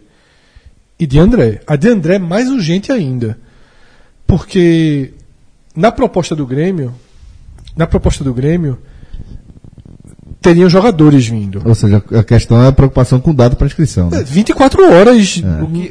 [0.99, 1.60] e de André.
[1.68, 3.38] A de André é mais urgente ainda.
[4.26, 5.11] Porque
[5.76, 6.94] na proposta do Grêmio,
[7.78, 8.78] na proposta do Grêmio,
[10.42, 11.62] teriam jogadores vindo.
[11.66, 14.10] Ou seja, a questão é a preocupação com o dado para inscrição.
[14.12, 14.24] É, Né?
[14.24, 15.44] 24 horas Que-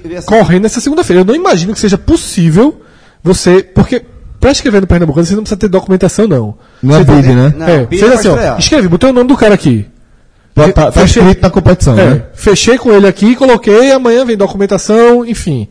[0.04, 1.22] eu ia- correndo nessa segunda-feira.
[1.22, 2.80] Eu não imagino que seja possível
[3.22, 3.62] você.
[3.62, 4.02] Porque
[4.40, 6.54] para escrever no Pernambucano você não precisa ter documentação, não.
[6.82, 7.54] Não é bid, né?
[7.56, 9.86] Não, é, seja é assim, ó, escreve, botei o nome do cara aqui.
[10.54, 12.22] Tá, tá, tá Fechei- escrito na competição, É, né?
[12.34, 15.66] fechei com ele aqui, coloquei, amanhã vem documentação, enfim.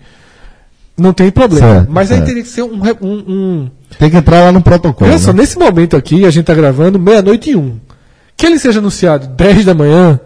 [0.95, 1.75] Não tem problema.
[1.75, 2.27] Certo, Mas aí certo.
[2.27, 2.79] teria que ser um.
[3.01, 3.71] um, um...
[3.97, 5.09] Tem que entrar lá no protocolo.
[5.09, 5.41] Olha só, né?
[5.41, 7.79] nesse momento aqui, a gente tá gravando meia-noite e um.
[8.37, 10.19] Que ele seja anunciado 10 da manhã,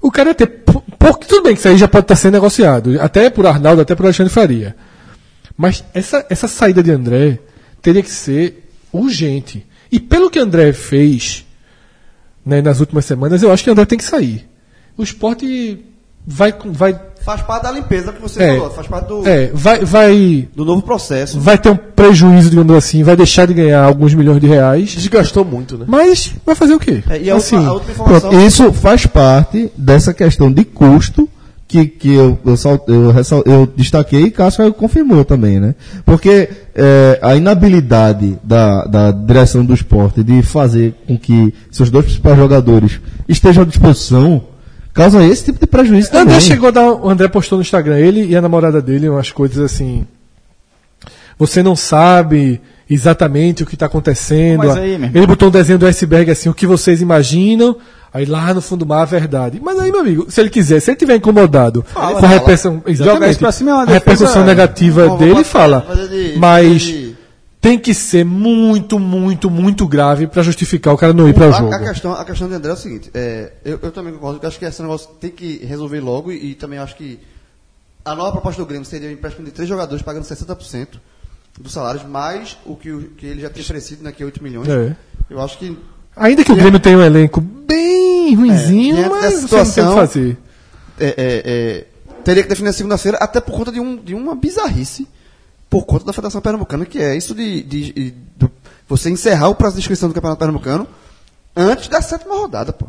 [0.00, 0.46] o cara ia ter.
[0.46, 3.94] Pouco, tudo bem que isso aí já pode estar sendo negociado, até por Arnaldo, até
[3.94, 4.76] por Alexandre Faria.
[5.56, 7.38] Mas essa, essa saída de André
[7.80, 9.66] teria que ser urgente.
[9.90, 11.44] E pelo que André fez
[12.44, 14.48] né, nas últimas semanas, eu acho que André tem que sair.
[14.96, 15.84] O esporte
[16.26, 16.52] vai.
[16.52, 18.56] com- vai Faz parte da limpeza que você É.
[18.56, 21.38] falou, faz parte do, é, vai, vai, do novo processo.
[21.38, 24.90] vai ter um prejuízo, digamos assim, vai deixar de ganhar alguns milhões de reais.
[24.90, 25.84] Desgastou muito, né?
[25.86, 27.00] Mas vai fazer o quê?
[27.08, 28.28] É, e a, assim, a última informação.
[28.30, 31.28] Pronto, isso faz parte dessa questão de custo
[31.68, 32.54] que, que eu, eu,
[32.88, 35.76] eu, eu destaquei e Cássio confirmou também, né?
[36.04, 42.04] Porque é, a inabilidade da, da direção do esporte de fazer com que seus dois
[42.04, 44.42] principais jogadores estejam à disposição
[44.94, 46.40] causa esse tipo de prejuízo O André também.
[46.40, 46.92] chegou a dar.
[46.92, 50.06] O André postou no Instagram, ele e a namorada dele, umas coisas assim.
[51.38, 54.58] Você não sabe exatamente o que está acontecendo.
[54.58, 57.76] Mas aí, ele botou um desenho do iceberg assim, o que vocês imaginam.
[58.14, 59.58] Aí lá no fundo do mar a verdade.
[59.64, 62.28] Mas aí, meu amigo, se ele quiser, se ele tiver incomodado com a fala.
[62.28, 65.86] repercussão, exatamente, cima é uma a repercussão negativa dele, fala.
[66.10, 67.01] de- mas de-
[67.62, 71.52] tem que ser muito, muito, muito grave para justificar o cara não ir para o
[71.52, 71.72] jogo.
[71.72, 74.44] a questão, a questão de André é o seguinte: é, eu, eu também concordo que
[74.44, 77.20] eu acho que esse negócio tem que resolver logo e, e também acho que
[78.04, 80.88] a nova proposta do Grêmio seria o empréstimo de três jogadores pagando 60%
[81.60, 84.42] dos salários, mais o que, o- que ele já tem oferecido, né, que é 8
[84.42, 84.68] milhões.
[84.68, 84.96] É.
[85.30, 85.78] Eu acho que
[86.16, 89.60] Ainda que o Grêmio tenha um elenco bem ruinzinho, diante mas dessa você não tem
[89.60, 90.36] o que situação- fazer.
[90.98, 91.86] é, é, é,
[92.24, 95.06] teria que definir segunda-feira, até por conta de, um, de uma bizarrice,
[95.72, 98.50] por conta da Federação Pernambucana, que é isso de, de- de- do-
[98.86, 100.86] você encerrar o prazo de inscrição do Campeonato Pernambucano
[101.56, 102.84] antes da sétima rodada, pô.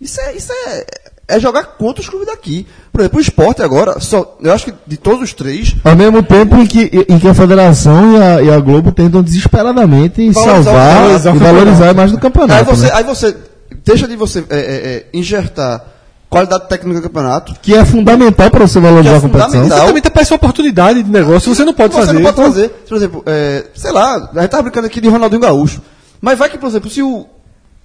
[0.00, 0.86] Isso é, isso é,
[1.28, 2.66] é jogar contra os clubes daqui.
[2.90, 6.22] Por exemplo, o esporte agora, só, eu acho que de todos os três, Ao mesmo
[6.22, 11.10] tempo em que, em que a Federação e a, e a Globo tentam desesperadamente salvar
[11.10, 12.64] e valorizar a imagem do aí campeonato.
[12.64, 12.92] você, né?
[12.94, 13.36] aí você
[13.84, 14.58] deixa de você é, é,
[14.96, 15.84] é, injertar
[16.30, 17.54] qualidade técnica do campeonato.
[17.62, 19.64] Que é fundamental para você valorizar é a competição.
[19.64, 22.12] Exatamente, aparece uma oportunidade de negócio, você não pode você fazer.
[22.14, 22.68] não pode fazer.
[22.88, 25.80] Por exemplo, é, sei lá, a gente tava brincando aqui de Ronaldinho Gaúcho.
[26.20, 27.26] Mas vai que, por exemplo, se o.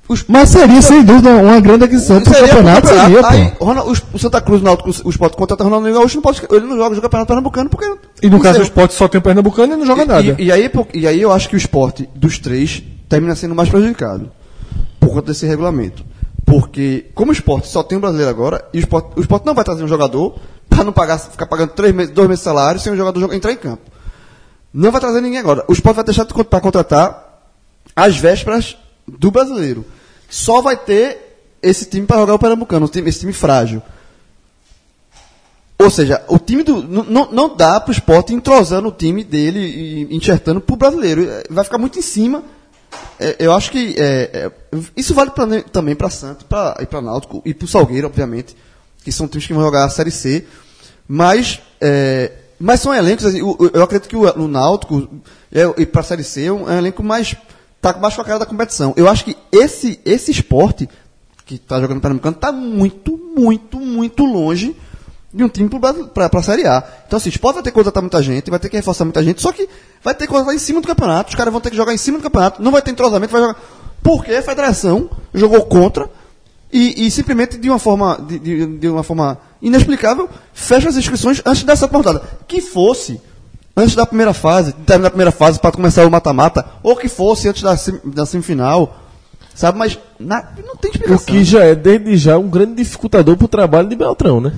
[0.08, 2.88] Os, Mas seria, sem dúvida, uma grande aquisição para o campeonato.
[2.88, 3.66] Seria, Aí, pô.
[3.66, 6.66] Ronald- os- o Santa Cruz, o Náutico, o Sport contrata Ronaldinho Gaúcho, não pode, ele
[6.66, 7.94] não joga o campeonato pernambucano porque.
[8.24, 10.36] E no caso é- esporte só tem o Pernambucano e não joga e, nada.
[10.40, 13.70] E, e aí, e aí eu acho que o esporte dos três termina sendo mais
[13.70, 14.32] prejudicado
[15.00, 16.04] por conta desse regulamento.
[16.50, 19.54] Porque, como o esporte só tem um brasileiro agora, e o esporte, o esporte não
[19.54, 20.36] vai trazer um jogador
[20.68, 23.32] para não pagar, ficar pagando três meses, dois meses de salário sem o jogador jo-
[23.34, 23.84] entrar em campo.
[24.74, 25.64] Não vai trazer ninguém agora.
[25.68, 27.44] O Sport vai deixar para contratar
[27.96, 28.76] às vésperas
[29.08, 29.86] do brasileiro.
[30.28, 33.80] Só vai ter esse time para jogar o Pernambucano, o time- esse time frágil.
[35.78, 36.82] Ou seja, o time do.
[36.82, 41.28] Não, não dá para o esporte entrosando o time dele e enxertando para o brasileiro.
[41.50, 42.44] Vai ficar muito em cima.
[43.20, 43.96] É, eu acho que.
[43.98, 44.52] é, é,
[44.96, 48.56] isso vale pra, também para Santos pra, e para Náutico e para o Salgueiro, obviamente,
[49.04, 50.46] que são times que vão jogar a Série C.
[51.08, 51.60] Mas.
[51.82, 53.26] é, mas são elencos.
[53.26, 55.08] assim, o- eu acredito que o, o Náutico
[55.52, 57.36] é, e para a Série C é um elenco mais.
[57.82, 58.94] Tá mais com a cara da competição.
[58.98, 60.90] Eu acho que esse, esse esporte
[61.46, 64.76] que está jogando no Pernambucano está muito, muito, muito longe
[65.34, 65.70] de um time
[66.14, 66.84] para a Série A.
[67.08, 69.24] Então, assim, o Sport vai ter que contratar muita gente, vai ter que reforçar muita
[69.24, 69.68] gente, só que
[70.04, 71.30] vai ter que contratar em cima do campeonato.
[71.30, 73.42] Os caras vão ter que jogar em cima do campeonato, não vai ter entrosamento, vai
[73.42, 73.60] jogar.
[74.02, 76.10] Porque a federação jogou contra
[76.72, 81.42] e, e simplesmente de uma forma de, de- de uma forma inexplicável fecha as inscrições
[81.46, 82.22] antes da sétima rodada.
[82.48, 83.20] Que fosse
[83.76, 87.08] antes da primeira fase, de terminar a primeira fase para começar o mata-mata, ou que
[87.08, 88.98] fosse antes da, sem- da semifinal,
[89.54, 89.78] sabe?
[89.78, 91.26] Mas na- não tem O explicação.
[91.26, 94.54] que já é, desde já, um grande dificultador pro trabalho de Beltrão, né?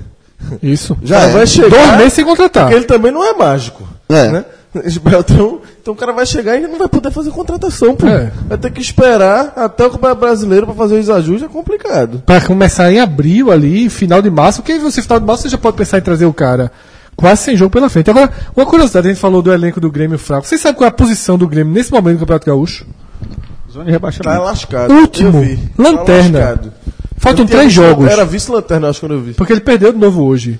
[0.62, 0.96] Isso.
[1.02, 1.30] Já é.
[1.30, 1.70] vai chegar.
[1.70, 2.64] Dois meses sem contratar.
[2.64, 3.88] Porque ele também não é mágico.
[4.08, 4.28] É.
[4.28, 4.44] Né?
[4.84, 8.06] Esse Beltrão, então o cara vai chegar e não vai poder fazer contratação, pô.
[8.06, 8.32] É.
[8.48, 12.22] Vai ter que esperar até o Campeonato Brasileiro pra fazer os ajustes, é complicado.
[12.24, 15.58] Pra começar em abril ali, final de março, porque você final de março você já
[15.58, 16.72] pode pensar em trazer o cara
[17.14, 18.08] quase sem jogo pela frente.
[18.10, 20.46] Agora, uma curiosidade, a gente falou do elenco do Grêmio fraco.
[20.46, 22.86] Vocês sabem qual é a posição do Grêmio nesse momento no Campeonato Gaúcho?
[23.70, 24.42] Zona de Tá rebaixamento.
[24.42, 24.94] lascado.
[24.94, 25.38] Último.
[25.38, 25.56] Eu vi.
[25.56, 26.38] Tá Lanterna.
[26.38, 26.72] lascado.
[27.22, 28.06] Faltam três visto- jogos.
[28.10, 29.32] Era vice-lanterna, acho, quando eu vi.
[29.34, 30.58] Porque ele perdeu de novo hoje.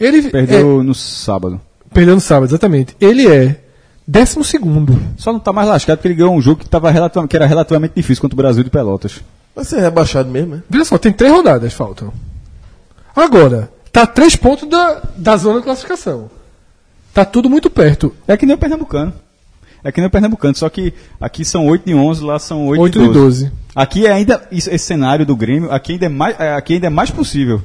[0.00, 1.60] Ele Perdeu no sábado.
[1.90, 2.96] é, perdeu no sábado, exatamente.
[3.00, 3.60] Ele é
[4.06, 4.98] décimo segundo.
[5.16, 7.46] Só não tá mais lascado porque ele ganhou um jogo que, tava relativ- que era
[7.46, 9.20] relativamente difícil contra o Brasil de Pelotas.
[9.54, 10.62] Vai ser rebaixado mesmo, né?
[10.70, 12.12] Veja só, tem três rodadas faltam.
[13.14, 16.30] Agora, tá a três pontos da, da zona de classificação.
[17.12, 18.14] Tá tudo muito perto.
[18.26, 19.12] É que nem o Pernambucano.
[19.84, 22.80] É que nem o Pernambucano, só que aqui são 8 de 11, lá são 8,
[22.82, 23.44] 8 de de 12.
[23.44, 23.52] 12.
[23.74, 26.86] Aqui é ainda, isso- esse cenário do Grêmio, aqui ainda, é mais, é, aqui ainda
[26.88, 27.62] é mais possível.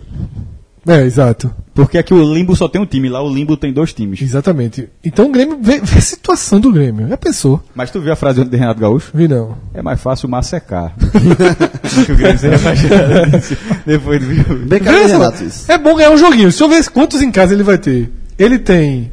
[0.86, 1.50] É, exato.
[1.74, 4.22] Porque aqui o Limbo só tem um time, lá o Limbo tem dois times.
[4.22, 4.90] Exatamente.
[5.04, 7.08] Então o Grêmio, vê, vê a situação do Grêmio.
[7.08, 7.64] Já pensou?
[7.74, 9.12] Mas tu viu a frase de Renato Gaúcho?
[9.14, 9.56] Vi não.
[9.74, 10.94] É mais fácil o mar secar.
[12.06, 13.32] que o Grêmio seria baixado.
[13.88, 14.44] Depois viu.
[14.68, 15.72] Bem Veja só, Renato, isso.
[15.72, 16.52] É bom ganhar um joguinho.
[16.52, 18.12] Se eu ver quantos em casa ele vai ter.
[18.38, 19.10] Ele tem.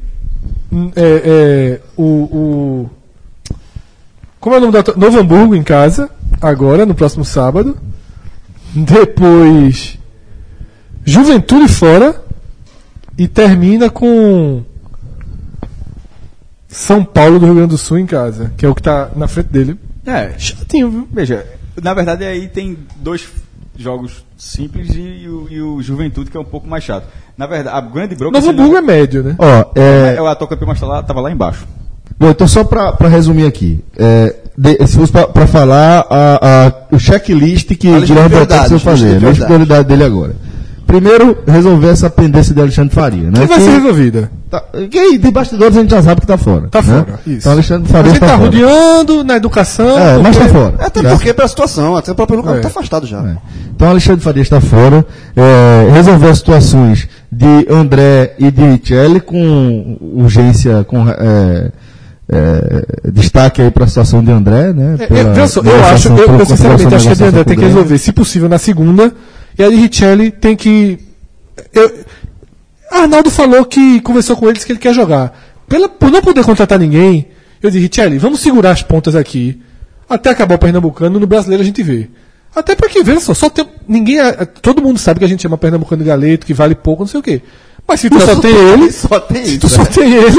[0.72, 2.90] Hum, é, é, o, o-
[4.38, 4.82] Como é o nome da.
[4.96, 6.10] Novo Hamburgo em casa,
[6.40, 7.76] agora, no próximo sábado.
[8.74, 9.98] Depois.
[11.04, 12.22] Juventude fora.
[13.18, 14.62] E termina com.
[16.68, 19.26] São Paulo do Rio Grande do Sul em casa, que é o que tá na
[19.28, 19.76] frente dele.
[20.06, 21.08] É, Chatinho, viu?
[21.12, 21.46] veja,
[21.82, 23.28] na verdade aí tem dois
[23.76, 27.06] jogos simples e, o, e o Juventude que é um pouco mais chato.
[27.40, 28.38] Na verdade, a grande bronca...
[28.38, 29.34] Novo Hamburgo é médio, né?
[29.38, 31.66] Ó, é, É, o atual campeão, lá, tava lá embaixo.
[32.18, 33.82] Bom, então só para resumir aqui.
[33.96, 39.18] É, de- se fosse para falar a, a- o checklist que Guilherme prioridades, precisa fazer,
[39.18, 40.34] de a prioridade dele agora.
[40.90, 43.40] Primeiro, resolver essa pendência de Alexandre Faria, né?
[43.42, 44.30] Que vai Que- ser resolvida.
[44.50, 44.60] tá,
[44.90, 46.68] que aí, de bastidores a gente já sabe que tá fora.
[46.68, 47.04] Tá né?
[47.06, 47.36] fora, isso.
[47.38, 48.44] Então Alexandre A Faria gente tá, tá fora.
[48.44, 49.96] rodeando na educação.
[49.98, 50.74] É, mas tá porque- fora.
[50.80, 51.10] Até Tá?
[51.10, 52.56] porque pela situação, até o próprio Lucas É.
[52.56, 53.18] está afastado já.
[53.18, 53.36] É.
[53.74, 55.06] Então Alexandre Faria está fora.
[55.36, 61.70] É, resolver as situações de André e de Michele com urgência, com é,
[62.32, 64.96] é, destaque aí para a situação de André, né?
[64.98, 65.62] É, pela é, eu negociação,
[65.94, 68.48] acho, eu, eu sinceramente acho que a de André tem que o resolver, se possível,
[68.48, 69.12] na segunda.
[69.58, 70.98] E a de Richelli tem que.
[71.72, 71.92] Eu,
[72.90, 75.38] Arnaldo falou que conversou com eles que ele quer jogar.
[75.68, 77.28] Pela, por não poder contratar ninguém,
[77.62, 79.60] eu disse, Richelli, vamos segurar as pontas aqui.
[80.08, 82.08] Até acabar o Pernambucano, no brasileiro a gente vê.
[82.54, 83.64] Até porque, veja só, só tem.
[83.86, 84.18] Ninguém.
[84.20, 87.08] é- Todo mundo sabe que a gente chama Pernambucano de galeto, que vale pouco, não
[87.08, 87.42] sei o quê.
[87.86, 88.90] Mas se tu só tem ele.
[88.92, 89.60] Só tem Se isso.
[89.60, 89.88] tu só né?
[89.94, 90.36] tem ele,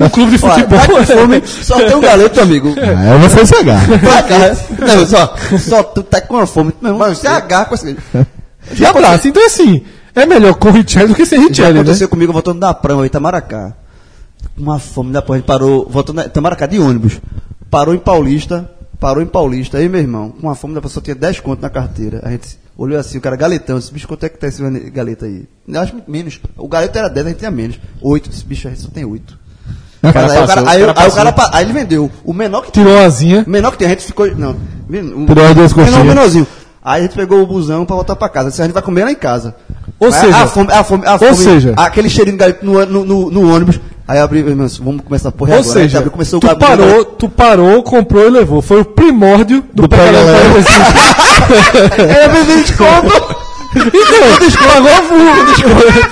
[0.00, 0.78] o clube de Olha, futebol.
[0.78, 2.74] tá com fome, só tem um galeto, amigo.
[2.78, 3.96] É, agarra.
[3.98, 4.58] Vai, cara.
[4.96, 6.72] Não, só, só tu tá com fome.
[6.80, 7.96] Meu irmão, você agarra com esse.
[8.78, 9.28] E abraça.
[9.28, 9.82] Então, assim,
[10.14, 11.80] é melhor com Richelli do que sem Richelli, né?
[11.80, 13.74] aconteceu comigo voltando da Prama, Itamaracá.
[14.56, 17.20] Uma fome da porra, a gente parou, voltando da Itamaracá de ônibus.
[17.70, 18.70] Parou em Paulista,
[19.00, 21.70] parou em Paulista, aí meu irmão, com uma fome da pessoa tinha 10 conto na
[21.70, 22.20] carteira.
[22.24, 25.26] A gente olhou assim, o cara galetão, esse bicho, quanto é que tá esse galeta
[25.26, 25.46] aí?
[25.66, 26.38] Eu acho que menos.
[26.56, 27.78] O galeto era 10, a gente tinha menos.
[28.00, 29.38] 8, esse bicho aí só tem 8.
[30.02, 31.72] O cara Mas aí, o cara, aí, o aí cara o cara pa- aí ele
[31.72, 32.10] vendeu.
[32.24, 33.44] O menor que Tirou a asinha.
[33.46, 34.26] o menor que tem, a gente ficou.
[34.36, 34.56] Não.
[34.90, 36.06] Tirou as duas menor, coxinhas.
[36.06, 36.46] menorzinho.
[36.84, 38.50] Aí a gente pegou o busão pra voltar pra casa.
[38.50, 39.54] Disse, a gente vai comer lá em casa.
[40.00, 42.84] Ou Aí seja- a fome, a fome, a ou fome, seja- aquele cheirinho de no,
[42.86, 43.78] no, no, no ônibus.
[44.08, 45.72] Aí eu abri, vamos começar a porra Ou agora.
[45.72, 48.60] Seja, abriu, começou tu o parou, tu parou, comprou e levou.
[48.60, 50.54] Foi o primórdio do, Leve.
[50.54, 50.66] Leve.
[52.02, 53.36] É, vez desconto.
[53.74, 56.08] Então, pagou a fuga.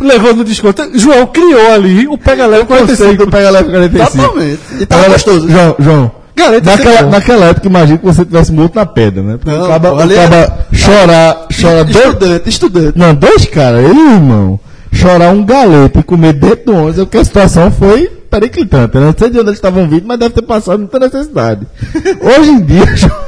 [0.00, 0.98] levou no desconto.
[0.98, 3.24] João criou ali o pega leve Conceito 45.
[3.24, 4.22] do Pega Leve 45.
[4.22, 4.60] Totalmente.
[4.80, 5.48] E tá Agora, gostoso.
[5.48, 6.10] João, João.
[6.34, 9.36] Galeta naquela, é naquela época, imagina que você tivesse morto na pedra, né?
[9.38, 12.98] Porque Não, o caba, pô, o ali caba chorar, chora dois, Estudante, estudante.
[12.98, 14.60] Não, dois caras, ele e o irmão,
[14.92, 18.96] chorar um galeto e comer dentro do ônibus, é porque a situação foi periclitante.
[18.96, 19.06] né?
[19.06, 21.66] Não sei de onde eles estavam vindo, mas deve ter passado muita necessidade.
[22.20, 22.84] Hoje em dia,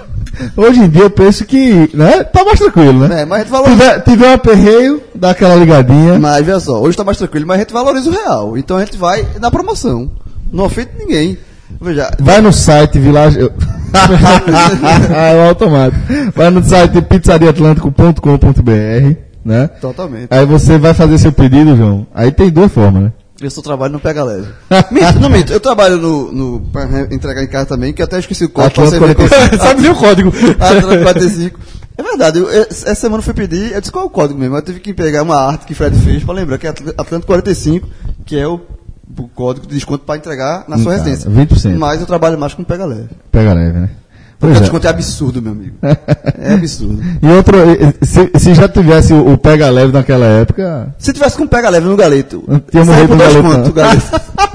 [0.56, 3.20] hoje em dia eu penso que, né, tá mais tranquilo, né?
[3.22, 3.76] É, mas a gente valoriza.
[3.78, 6.18] Tiver, tiver um aperreio, dá aquela ligadinha.
[6.18, 8.56] Mas veja só, hoje tá mais tranquilo, mas a gente valoriza o real.
[8.58, 10.10] Então a gente vai na promoção.
[10.52, 11.36] Não ofende ninguém.
[11.80, 13.38] Veja, Vai no site Village.
[15.14, 16.00] é o automático.
[16.34, 19.68] Vai no site pizzariaatlântico.com.br, né?
[19.80, 20.28] totalmente.
[20.30, 22.06] Aí você vai fazer seu pedido, João.
[22.14, 23.12] Aí tem duas formas, né?
[23.40, 24.46] Eu só trabalho no Pega Leve.
[24.92, 25.52] minto, não minto.
[25.52, 26.60] Eu trabalho no, no.
[26.72, 28.86] pra entregar em casa também, que até esqueci o código
[29.58, 30.32] Sabe nem o código.
[30.60, 31.60] Atlântico 45.
[31.96, 34.56] É verdade, eu- essa semana eu fui pedir, eu disse qual é o código mesmo.
[34.56, 36.90] Eu tive que pegar uma arte que o Fred fez pra lembrar que é Atl-
[36.96, 37.88] Atlântico 45,
[38.24, 38.60] que é o,
[39.18, 41.30] o código de desconto pra entregar na sua residência.
[41.30, 41.76] 20%.
[41.76, 43.10] Mas eu trabalho mais com Pega Leve.
[43.30, 43.90] Pega leve, né?
[44.38, 44.60] Pois o é.
[44.60, 45.76] desconto é absurdo, meu amigo.
[46.38, 47.00] É absurdo.
[47.22, 47.56] E outro,
[48.02, 51.96] se, se já tivesse o, pega leve naquela época, Se tivesse com Pega Leve no
[51.96, 53.68] galeto, Não tinha morrido no galeto, contos não.
[53.68, 54.20] o galeto.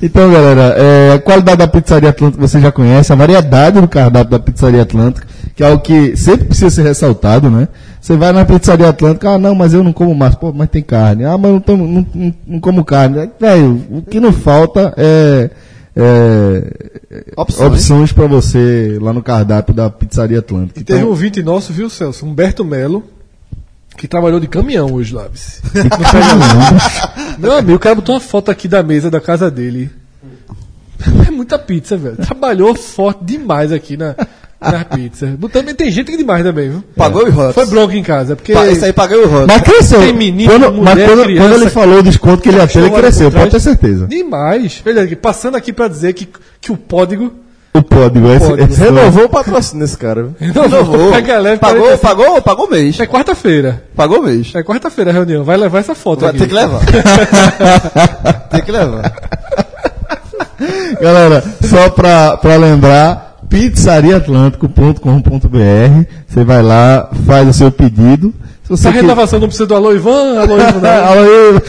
[0.00, 4.30] Então, galera, é, a qualidade da Pizzaria Atlântica você já conhece, a variedade do cardápio
[4.30, 7.66] da Pizzaria Atlântica, que é algo que sempre precisa ser ressaltado, né?
[8.00, 10.82] Você vai na Pizzaria Atlântica, ah, não, mas eu não como massa, pô, mas tem
[10.82, 11.24] carne.
[11.24, 13.30] Ah, mas eu não, tomo- não, não- não como carne.
[13.40, 15.50] Velho, o que não falta é,
[15.96, 17.68] é Opções.
[17.72, 20.78] opções para você lá no cardápio da Pizzaria Atlântica.
[20.80, 22.24] E teve Então, um ouvinte nosso, viu, Celso?
[22.26, 23.02] Humberto Melo,
[23.96, 25.26] que trabalhou de caminhão hoje lá.
[25.72, 25.96] Pega-
[27.38, 29.90] Meu amigo, o cara botou uma foto aqui da mesa da casa dele.
[31.26, 32.16] É muita pizza, velho.
[32.16, 34.14] Trabalhou forte demais aqui na,
[34.60, 35.36] na pizza.
[35.52, 36.84] Também tem gente que demais também, viu?
[36.96, 37.54] Pagou os rotos.
[37.54, 38.52] Foi bronca em casa, porque.
[38.52, 39.46] Pa- Esse aí paguei o roto.
[39.46, 40.00] mas cresceu.
[40.00, 42.78] Tem menino, quando, mulher, mas quando, criança, quando ele falou o desconto que ele ter,
[42.78, 44.06] ele cresceu, pode ter certeza.
[44.06, 44.80] Demais.
[44.84, 46.28] Veja aqui, passando aqui pra dizer que,
[46.60, 47.32] que o código.
[47.74, 50.22] O código, esse, esse Renovou o patrocínio desse cara.
[50.22, 50.34] viu?
[50.64, 51.10] Renovou.
[51.10, 51.98] Leve, Pagou, 45.
[52.00, 52.98] pagou, pagou o mês.
[52.98, 53.84] É quarta-feira.
[53.94, 54.50] Pagou o mês.
[54.54, 55.44] É quarta-feira a reunião.
[55.44, 56.38] Vai levar essa foto Vai aqui.
[56.38, 56.80] ter que levar.
[58.50, 59.12] tem que levar.
[61.00, 66.04] Galera, só pra, pra lembrar, pizzariaatlântico.com.br.
[66.26, 68.32] Você vai lá, faz o seu pedido.
[68.64, 70.90] Se você Essa que- renovação não precisa do Alô Ivan, Alô Ivan não.
[71.06, 71.62] Alô, Ivo.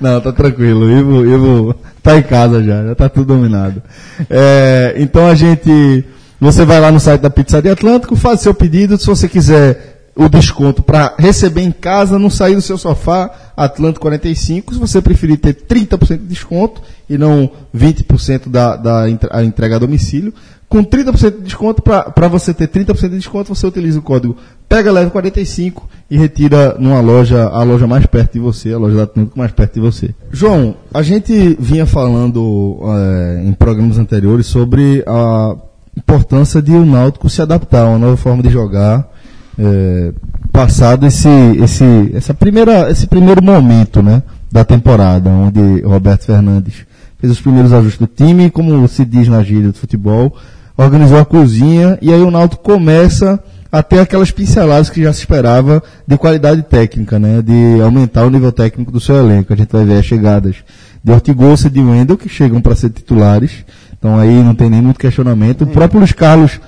[0.00, 0.88] Não, tá tranquilo.
[0.90, 3.82] Ivo, Ivo tá em casa já, já tá tudo dominado.
[4.28, 6.04] É, então a gente.
[6.40, 8.98] Você vai lá no site da Pizzaria Atlântico, faz seu pedido.
[8.98, 14.02] Se você quiser o desconto para receber em casa, não sair do seu sofá, Atlântico
[14.02, 14.74] 45.
[14.74, 19.78] Se você preferir ter 30% de desconto e não 20% da, da a entrega a
[19.78, 20.34] domicílio,
[20.68, 24.36] com 30% de desconto, para você ter 30% de desconto, você utiliza o código
[24.66, 28.96] Pega Leve 45 e retira numa loja, a loja mais perto de você, a loja
[28.96, 30.14] da Atlântico mais perto de você.
[30.30, 35.54] João, a gente vinha falando eh, em programas anteriores sobre a
[35.94, 39.11] importância de o Náutico se adaptar a uma nova forma de jogar,
[39.58, 40.12] eh,
[40.52, 41.28] passado esse,
[41.62, 46.86] esse, essa primeira, esse primeiro momento né, da temporada, onde Roberto Fernandes
[47.18, 50.36] fez os primeiros ajustes do time, como se diz na gíria do futebol,
[50.76, 55.20] organizou a cozinha e aí o Náutico começa a ter aquelas pinceladas que já se
[55.20, 59.52] esperava de qualidade técnica, né, de aumentar o nível técnico do seu elenco.
[59.52, 60.56] A gente vai ver as chegadas
[61.02, 63.64] de Ortigosa e de Wendel, que chegam para ser titulares,
[63.98, 65.62] então aí não tem nem muito questionamento.
[65.62, 66.60] O próprio Luiz Carlos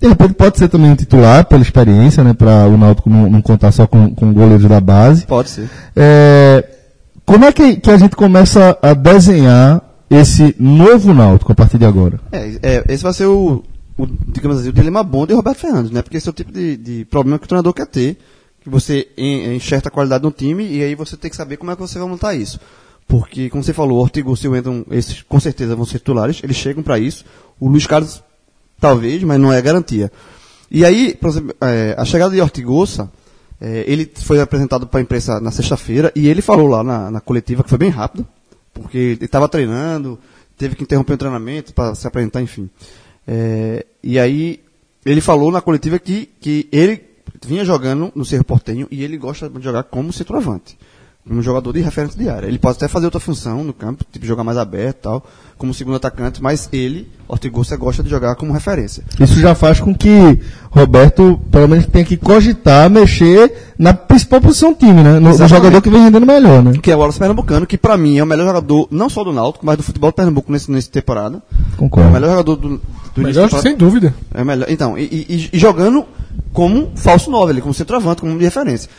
[0.00, 3.42] de repente pode ser também um titular pela experiência, né, para o Náutico não, não
[3.42, 5.26] contar só com, com goleiros da base.
[5.26, 5.68] Pode ser.
[5.94, 6.64] É,
[7.26, 11.84] como é que, que a gente começa a desenhar esse novo Náutico a partir de
[11.84, 12.18] agora?
[12.32, 13.62] É, é, esse vai ser o,
[13.98, 16.02] o, digamos assim, o dilema bom de Roberto Fernandes, né?
[16.02, 18.18] Porque esse é o tipo de, de problema que o treinador quer ter,
[18.62, 21.70] que você en- enxerta a qualidade no time e aí você tem que saber como
[21.70, 22.58] é que você vai montar isso.
[23.06, 26.40] Porque, como você falou, o Ortigo e o Wendel, esses com certeza vão ser titulares,
[26.44, 27.24] eles chegam para isso.
[27.58, 28.22] O Luiz Carlos,
[28.80, 30.10] talvez, mas não é garantia.
[30.70, 33.10] E aí, exemplo, é, a chegada de Ortigosa,
[33.60, 37.20] é, ele foi apresentado para a imprensa na sexta-feira e ele falou lá na, na
[37.20, 38.26] coletiva que foi bem rápido,
[38.72, 40.18] porque ele estava treinando,
[40.56, 42.70] teve que interromper o treinamento para se apresentar, enfim.
[43.26, 44.60] É, e aí
[45.04, 47.02] ele falou na coletiva que, que ele
[47.46, 50.78] vinha jogando no Cerro Portenho e ele gosta de jogar como centroavante.
[51.30, 52.46] Um jogador de referência de área.
[52.48, 55.26] Ele pode até fazer outra função no campo, tipo jogar mais aberto e tal,
[55.56, 59.04] como segundo atacante, mas ele, Ortigosa, gosta de jogar como referência.
[59.20, 60.40] Isso já faz com que
[60.70, 65.20] Roberto, pelo menos, tenha que cogitar mexer na principal posição do time, né?
[65.20, 66.72] No, no jogador que vem rendendo melhor, né?
[66.82, 69.32] Que é o Wallace Pernambucano, que pra mim é o melhor jogador, não só do
[69.32, 71.36] Náutico, mas do futebol do Pernambuco nesse, nessa temporada.
[71.52, 72.10] É o Concordo.
[72.10, 72.68] melhor jogador do,
[73.14, 74.12] do Melhor, sem dúvida.
[74.34, 74.66] É melhor.
[74.68, 76.04] Então, e, e- e jogando
[76.52, 78.90] como falso 9, ali, como centroavante, como de referência.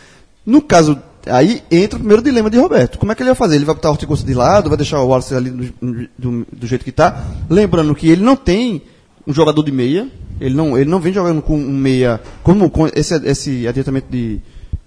[0.46, 0.98] No caso,
[1.28, 2.98] aí entra o primeiro dilema de Roberto.
[2.98, 3.56] Como é que ele vai fazer?
[3.56, 5.74] Ele vai botar o Hortigosa de lado, vai deixar o Wallace ali do,
[6.18, 7.24] do- do jeito que está.
[7.50, 8.82] Lembrando que ele não tem
[9.28, 10.08] um jogador de meia.
[10.40, 12.20] Ele não, ele não vem jogando com um meia.
[12.44, 14.40] Como com esse, esse adiantamento de,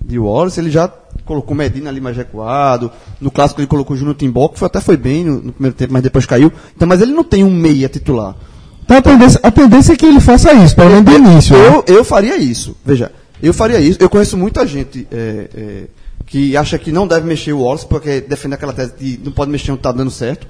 [0.04, 0.88] de Wallace, ele já
[1.24, 2.90] colocou Medina ali mais recuado.
[3.20, 5.76] No clássico ele colocou o Júnior Timbó, que foi, até foi bem no, no primeiro
[5.76, 6.52] tempo, mas depois caiu.
[6.74, 8.34] Então, mas ele não tem um meia titular.
[8.84, 11.56] Então a tendência, a tendência é que ele faça isso, pelo menos de início.
[11.56, 11.66] né?
[11.86, 12.76] Eu, eu faria isso.
[12.84, 13.98] Veja, eu faria isso.
[14.02, 15.84] Eu conheço muita gente é, é,
[16.26, 19.50] que acha que não deve mexer o Wallace, porque defende aquela tese de não pode
[19.50, 20.46] mexer, não está dando certo.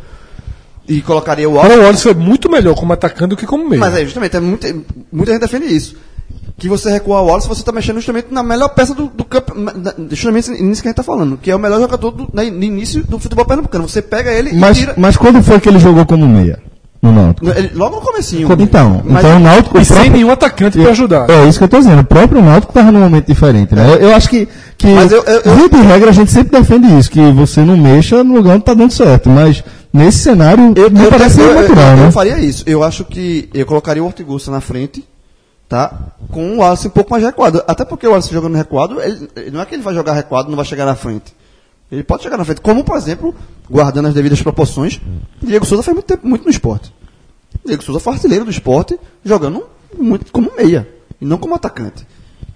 [0.89, 1.77] E colocaria o Wallace.
[1.77, 3.81] o Wallace foi muito melhor como atacante do que como meio.
[3.81, 4.75] Mas é justamente, é muita,
[5.11, 5.97] muita gente defende isso.
[6.59, 9.53] Que você recuar o Wallace, você está mexendo justamente na melhor peça do, do campo.
[10.11, 13.05] Justamente nisso que a gente está falando, que é o melhor jogador do, no início
[13.05, 13.89] do futebol pernambucano.
[13.89, 14.95] Você pega ele Mas, e tira.
[14.97, 16.63] mas quando foi que ele jogou como meia?
[17.05, 17.47] No Náutico.
[17.75, 18.49] logo no comecinho.
[18.59, 19.79] Então, Mas- então o Náutico...
[19.79, 21.29] E sem próprio- nenhum atacante para ajudar.
[21.31, 22.01] É isso que eu tô dizendo.
[22.01, 23.87] O próprio Náutico estava num momento diferente, né?
[23.93, 24.49] Eu, eu acho que,
[24.79, 27.77] que Mas eu- eu- eu- de regra, a gente sempre defende isso, que você não
[27.77, 29.29] mexa no lugar onde tá dando certo.
[29.29, 29.63] Mas
[29.93, 32.11] nesse cenário, Eu, me eu, parece eu, eu- natural, eu né?
[32.11, 32.65] faria isso.
[32.67, 35.05] Eu acho que eu colocaria o Ortigosa na frente,
[35.69, 35.93] tá?
[36.31, 37.63] Com o Wallace um pouco mais recuado.
[37.69, 40.51] Até porque o Wallace jogando recuado, ele, não é que ele vai jogar recuado e
[40.51, 41.35] não vai chegar na frente.
[41.91, 42.61] Ele pode chegar na frente.
[42.61, 43.35] Como, por exemplo,
[43.71, 45.01] guardando as devidas proporções,
[45.43, 46.93] Diego Souza fez muito tempo muito no esporte.
[47.65, 49.65] Diego Souza foi artilheiro do esporte, jogando
[49.99, 50.89] muito como meia,
[51.21, 52.07] e não como atacante.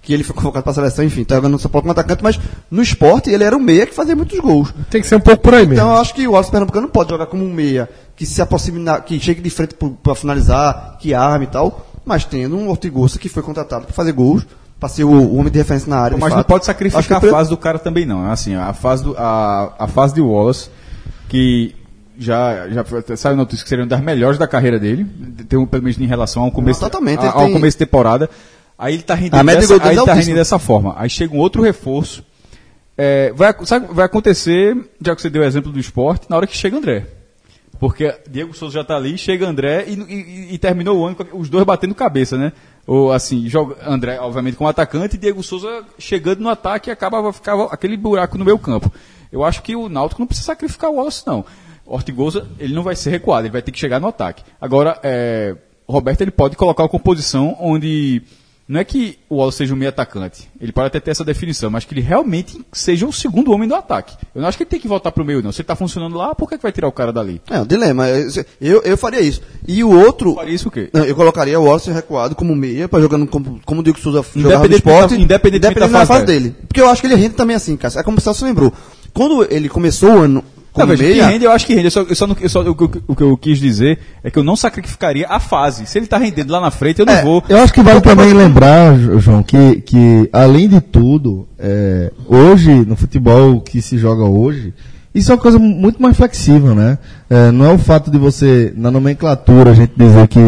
[0.01, 2.23] Que ele foi convocado para a seleção, enfim, tá jogando no São Paulo como atacante,
[2.23, 2.39] mas
[2.71, 4.73] no esporte ele era o meia que fazia muitos gols.
[4.89, 5.73] Tem que ser um pouco por aí mesmo.
[5.75, 8.41] Então eu acho que o Wallace Pernambucano não pode jogar como um meia que se
[8.41, 12.69] aproxime, na- que chegue de frente para finalizar, que arme e tal, mas tendo um
[12.69, 14.45] Ortigosa que foi contratado para fazer gols,
[14.79, 16.17] para ser o, homem de referência na área.
[16.17, 18.29] Mas não pode sacrificar a pre- fase do cara também, não.
[18.31, 20.69] Assim, a fase, do, a, a fase de Wallace,
[21.27, 21.75] que
[22.17, 22.85] já, já
[23.17, 25.05] saiu notícia que seria uma das melhores da carreira dele,
[25.47, 28.29] tem um, pelo menos em relação ao começo, Não, a- ao tem- começo de temporada.
[28.77, 30.95] Aí ele tá rendendo, dessa, aí é ele tá dessa forma.
[30.97, 32.23] Aí chega um outro reforço.
[32.97, 36.47] É, vai, sabe, vai acontecer, já que você deu o exemplo do esporte, na hora
[36.47, 37.05] que chega André.
[37.79, 41.37] Porque Diego Souza já tá ali, chega André e, e- e terminou o ano com
[41.37, 42.51] os dois batendo cabeça, né?
[42.89, 47.31] Ou assim, joga André, obviamente, como atacante, e Diego Souza chegando no ataque e acaba
[47.31, 48.91] ficava aquele buraco no meio campo.
[49.31, 51.45] Eu acho que o Náutico não precisa sacrificar o Wallace, não.
[51.85, 54.41] Ortigosa, ele não vai ser recuado, ele vai ter que chegar no ataque.
[54.59, 55.55] Agora, é,
[55.87, 58.23] Roberto ele pode colocar uma composição onde
[58.69, 61.71] não é que o Wallace seja um meio atacante, ele pode até ter essa definição,
[61.71, 64.15] mas que ele realmente seja o segundo homem do ataque.
[64.35, 65.51] Eu não acho que ele tem que voltar pro meio, não.
[65.51, 67.41] Se ele tá funcionando lá, por que, que vai tirar o cara dali?
[67.49, 68.05] É, um dilema.
[68.61, 69.41] Eu, eu faria isso.
[69.67, 70.35] E o outro.
[70.35, 70.87] Faria isso o quê?
[70.93, 74.23] Não, Eu colocaria o Wallace recuado como meia, para jogando como, como o Diego Souza
[74.35, 76.55] jogava no esporte, da- independentemente da da fase dele.
[76.67, 77.99] Porque eu acho que ele rende também assim, cara.
[77.99, 78.71] É como o Celso lembrou.
[79.13, 81.25] Quando ele começou o ano como Não, veja, meia...
[81.25, 81.85] que rende, eu acho que rende.
[81.87, 84.29] Eu só, eu só não- eu só- o, que- o que eu quis dizer é
[84.29, 85.85] que eu não sacrificaria a fase.
[85.85, 87.43] Se ele tá rendendo lá na frente, eu não É, vou.
[87.49, 92.71] Eu acho que vale também lembrar, Jo- João, que, que além de tudo, é, hoje,
[92.85, 94.73] no futebol que se joga hoje,
[95.13, 96.99] isso é uma coisa muito mais flexível, né?
[97.29, 100.39] É, não é o fato de você, na nomenclatura, a gente dizer que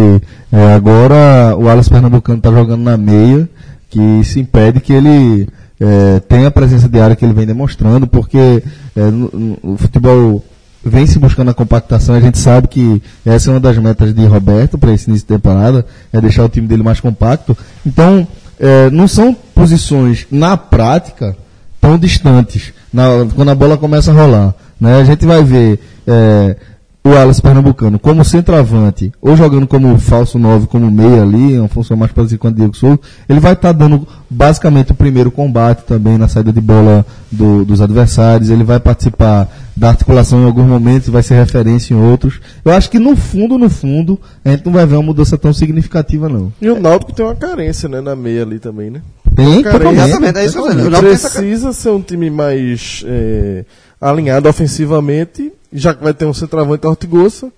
[0.51, 3.49] é, agora o Alas Pernambucano está jogando na meia,
[3.89, 5.47] que isso impede que ele
[5.81, 8.63] é, tenha a presença de área que ele vem demonstrando, porque
[8.95, 10.45] é, no- o futebol
[10.85, 12.13] vem se buscando a compactação.
[12.15, 15.33] A gente sabe que essa é uma das metas de Roberto para esse início de
[15.33, 17.57] temporada, é deixar o time dele mais compacto.
[17.85, 18.27] Então,
[18.59, 21.35] eh, não são posições na prática
[21.79, 24.53] tão distantes na- quando a bola começa a rolar.
[24.79, 24.99] Né?
[24.99, 26.55] A gente vai ver eh,
[27.03, 31.97] o Alas Pernambucano como centroavante, ou jogando como falso 9, como meia ali, uma função
[31.97, 36.17] mais parecida com a Diego Souza, ele vai estar dando basicamente o primeiro combate também
[36.17, 41.09] na saída de bola do- dos adversários, ele vai participar da articulação em alguns momentos,
[41.09, 42.39] vai ser referência em outros.
[42.63, 45.51] Eu acho que no fundo, no fundo, a gente não vai ver uma mudança tão
[45.53, 46.53] significativa não.
[46.61, 49.01] E o Náutico tem uma carência, né, na meia ali também, né?
[49.35, 49.63] Tem
[50.09, 50.87] exatamente, é isso que eu.
[50.87, 50.99] O
[51.31, 53.65] Precisa ser um time mais é,
[53.99, 57.49] alinhado ofensivamente, já que vai ter um centroavante Ortigosa.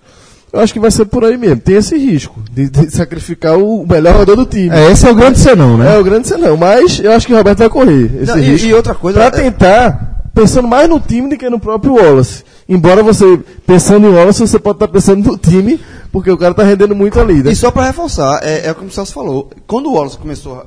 [0.52, 1.60] Eu acho que vai ser por aí mesmo.
[1.62, 4.70] Tem esse risco de, de sacrificar o melhor jogador do time.
[4.70, 5.96] É, esse é o grande senão, né?
[5.96, 8.42] É o grande senão, mas eu acho que o Roberto vai correr esse Não, e-
[8.42, 8.68] risco.
[8.68, 12.44] e outra coisa, Pra é- tentar, pensando mais no time do que no próprio Wallace.
[12.70, 15.80] Embora você, pensando em Wallace, você pode estar pensando no time,
[16.12, 17.52] porque o cara tá rendendo muito ali, né?
[17.52, 19.50] E só para reforçar, é, é como o Celso falou.
[19.66, 20.64] Quando o Wallace começou.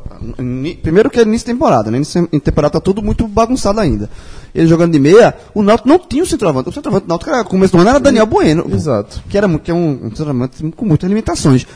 [0.83, 1.99] Primeiro que é início de temporada, né?
[1.99, 4.11] Início de temporada tá tudo muito bagunçado ainda.
[4.57, 6.69] Ele jogando de meia, o Náutico não tinha o centroavante.
[6.69, 8.67] O centroavante do Náutico, era, no começo do ano, era Daniel Bueno.
[8.73, 9.23] Exato.
[9.29, 11.67] Que, era, que é um, um centroavante com muitas limitações.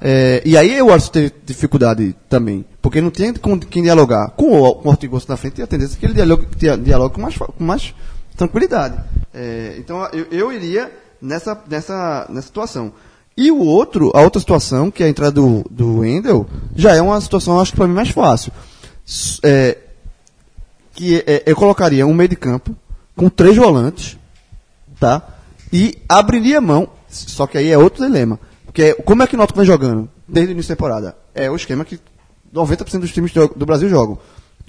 [0.00, 4.30] É, e aí o Wallace teve dificuldade também, porque não tinha com quem dialogar.
[4.30, 7.14] Com o, com o Ortigoso na frente, tinha a tendência que ele dialogue, dia- dialogue
[7.14, 7.94] com, mais, com mais
[8.34, 8.98] tranquilidade.
[9.34, 10.90] É, então eu, eu iria
[11.20, 12.92] nessa, nessa, nessa situação.
[13.36, 17.02] E o outro, a outra situação, que é a entrada do, do Wendel, já é
[17.02, 18.50] uma situação, acho que para mim, mais fácil.
[19.44, 19.76] É,
[21.00, 22.76] que é, eu colocaria um meio de campo
[23.16, 24.18] com três volantes,
[25.00, 25.26] tá?
[25.72, 28.38] E abriria mão, só que aí é outro dilema.
[28.66, 31.16] Porque como é que o Náutico vem jogando desde o início da temporada?
[31.34, 31.98] É o esquema que
[32.54, 34.18] 90% dos times do do Brasil jogam.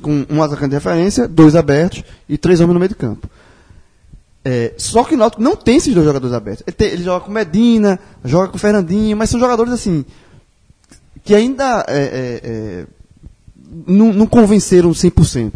[0.01, 3.29] Com um atacante de referência, dois abertos e três homens no meio de campo.
[4.45, 6.63] É, só que o Náutico não tem esses dois jogadores abertos.
[6.65, 10.05] Ele, tem- ele joga com Medina, joga com Fernandinho, mas são jogadores assim
[11.25, 12.85] que ainda é, é, é,
[13.85, 15.51] não, não convenceram 100%.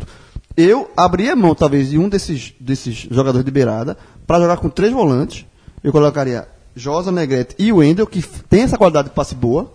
[0.57, 4.91] Eu abria mão, talvez, de um desses, desses jogadores de beirada para jogar com três
[4.93, 5.45] volantes.
[5.83, 9.71] Eu colocaria Josa, Negrete e Wendel, que tem essa qualidade de passe boa,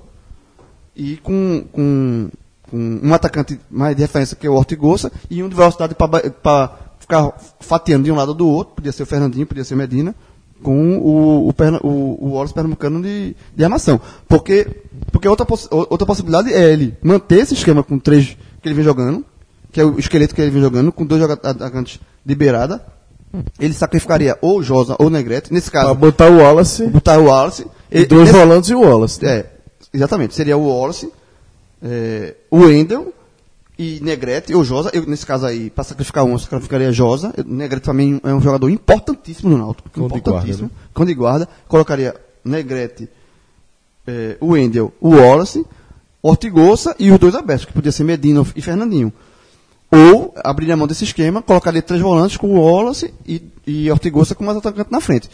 [0.96, 2.28] e com, com,
[2.70, 6.78] com um atacante mais de referência, que é o Ortigosa, e um de velocidade para
[6.98, 9.78] ficar fatiando de um lado ou do outro, podia ser o Fernandinho, podia ser o
[9.78, 10.14] Medina,
[10.62, 13.98] com o, o, Perna- o, o Wallace Pernambucano de, de armação.
[14.28, 14.66] Porque,
[15.10, 18.84] porque outra, o- outra possibilidade é ele manter esse esquema com três que ele vem
[18.84, 19.24] jogando,
[19.72, 22.84] que é o esqueleto que ele vem jogando, com dois atacantes de beirada,
[23.58, 27.66] ele sacrificaria ou Josa ou Negrete, nesse Pra caso, botar o Wallace botar o Wallace.
[27.90, 29.24] e dois nesse- volantes e o Wallace.
[29.24, 29.46] é,
[29.94, 30.34] exatamente.
[30.34, 31.10] Seria o Wallace,
[31.82, 33.12] é, o Wendel
[33.78, 34.90] e Negrete, ou Josa.
[34.92, 37.32] Eu, nesse caso aí, para sacrificar um, eu sacrificaria Josa.
[37.36, 39.88] Eu- Negrete também é um jogador importantíssimo no Náutico.
[39.90, 40.70] Cão de importantíssimo.
[40.94, 41.48] guarda, de guarda.
[41.68, 42.14] Colocaria
[42.44, 43.08] Negrete,
[44.06, 45.64] é, o Wendel, o Wallace,
[46.22, 49.10] Ortigosa e os dois abertos, que podia ser Medina e Fernandinho.
[49.92, 54.34] Ou abriria a mão desse esquema, colocaria três volantes com o Wallace e, e Ortigosa
[54.34, 55.28] com mais atacante na frente.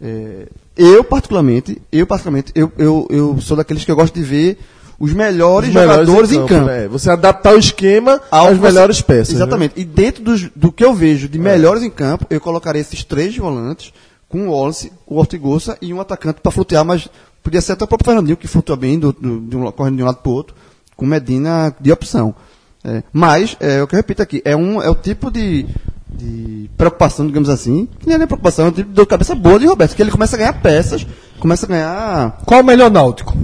[0.00, 4.58] É, eu, particularmente, eu, particularmente eu, eu, eu sou daqueles que eu gosto de ver
[4.98, 6.66] os melhores, Os melhores jogadores em campo.
[6.66, 6.88] né?
[6.88, 9.34] Você adaptar o esquema Ao às melhores peças.
[9.34, 9.40] né?
[9.40, 9.74] Exatamente.
[9.76, 13.36] E dentro dos- do que eu vejo de melhores em campo, eu colocaria esses três
[13.36, 13.92] volantes
[14.28, 17.08] com o Wallace, o Ortigosa e um atacante para flutuar, mas
[17.42, 20.02] podia ser até o próprio Fernandinho, que flutua bem, do, do- de um, correndo de
[20.02, 20.54] um lado para o outro,
[20.96, 22.34] com Medina de opção.
[22.84, 25.66] É, mas, é o que eu repito aqui, é, um, é o tipo de,
[26.10, 29.58] de preocupação, digamos assim, que nem é nem preocupação, é um tipo de cabeça boa
[29.58, 31.06] de Roberto, que ele começa a ganhar peças,
[31.38, 33.36] começa a ganhar Qual o melhor Náutico?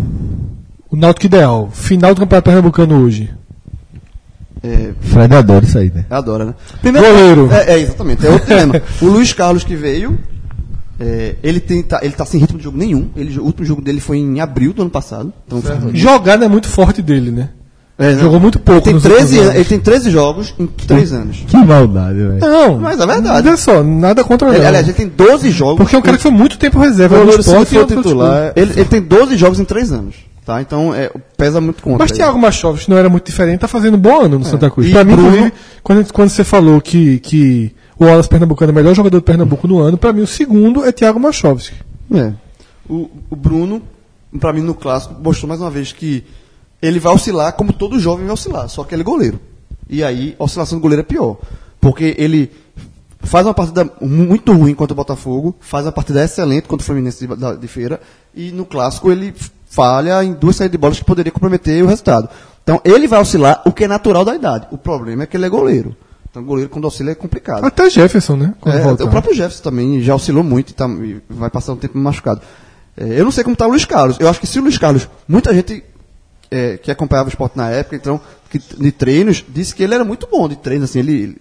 [0.91, 1.71] O Náutico ideal.
[1.73, 3.35] Final do Campeonato Pernambucano hoje.
[5.01, 6.07] Fred adora isso aí, né?
[6.09, 6.55] Adora, né?
[6.83, 7.53] Goleiro.
[7.53, 8.81] É, é, exatamente, é outro dilema.
[9.03, 10.19] O Luiz Carlos que veio,
[10.99, 13.11] é, ele, tem, tá, ele tá sem ritmo de jogo nenhum.
[13.15, 15.33] Ele, o último jogo dele foi em abril do ano passado.
[15.47, 15.61] Então,
[15.93, 17.51] Jogar não é muito forte dele, né?
[17.97, 18.15] É.
[18.15, 21.45] Jogou muito pouco Ele tem, 13 últimos anos, ele tem 13 jogos em 3 anos.
[21.47, 22.39] Que maldade, velho.
[22.41, 22.79] Não.
[22.81, 23.49] Mas é verdade.
[23.49, 24.67] Olha só, nada contra Ele, não.
[24.67, 25.77] aliás, ele tem 12 jogos.
[25.77, 27.77] Porque é um cara que foi muito tempo reserva no esporte.
[27.79, 28.61] outro titular, clube.
[28.71, 30.17] ele, ele tem 12 jogos em 3 anos.
[30.45, 30.61] Tá?
[30.61, 32.01] Então é, pesa muito contra.
[32.01, 32.11] Mas.
[32.13, 34.89] Thiago Machoves não era muito diferente, tá fazendo um bom ano no Santa Cruz.
[34.89, 35.53] E Pra mim, Bruno- inclusive,
[35.83, 39.67] quando, quando você falou que, que o Wallace Pernambucano é o melhor jogador do Pernambuco
[39.67, 41.73] no ano, pra mim o segundo é Thiago Machoves.
[42.13, 42.33] É.
[42.87, 43.81] O, o Bruno,
[44.39, 46.23] pra mim, no clássico, mostrou mais uma vez que
[46.87, 49.41] ele vai oscilar como todo jovem vai oscilar, só que ele é goleiro.
[49.89, 51.37] E aí, a oscilação do goleiro é pior.
[51.81, 52.51] Porque ele
[53.21, 57.27] faz uma partida muito ruim contra o Botafogo, faz uma partida excelente contra o Fluminense
[57.27, 58.01] de, de feira,
[58.35, 59.35] e no clássico ele
[59.67, 62.29] falha em duas saídas de bolas que poderia comprometer o resultado.
[62.63, 64.67] Então, ele vai oscilar, o que é natural da idade.
[64.71, 65.95] O problema é que ele é goleiro.
[66.31, 67.65] Então, goleiro quando oscila é complicado.
[67.65, 68.55] Até Jefferson, né?
[68.61, 71.77] Quando É, o próprio Jefferson também já oscilou muito e, tá- e vai passar um
[71.77, 72.41] tempo machucado.
[72.97, 74.17] É, eu não sei como está o Luiz Carlos.
[74.19, 75.85] Eu acho que se o Luiz Carlos, muita gente
[76.51, 80.05] é, que acompanhava o esporte na época, então, que- de treinos, disse que ele era
[80.05, 81.37] muito bom de treino, assim, ele, ele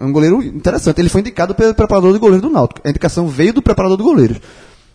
[0.00, 1.00] é um goleiro interessante.
[1.00, 2.80] Ele foi indicado pelo preparador de goleiro do Náutico.
[2.84, 4.38] A indicação veio do preparador de goleiros.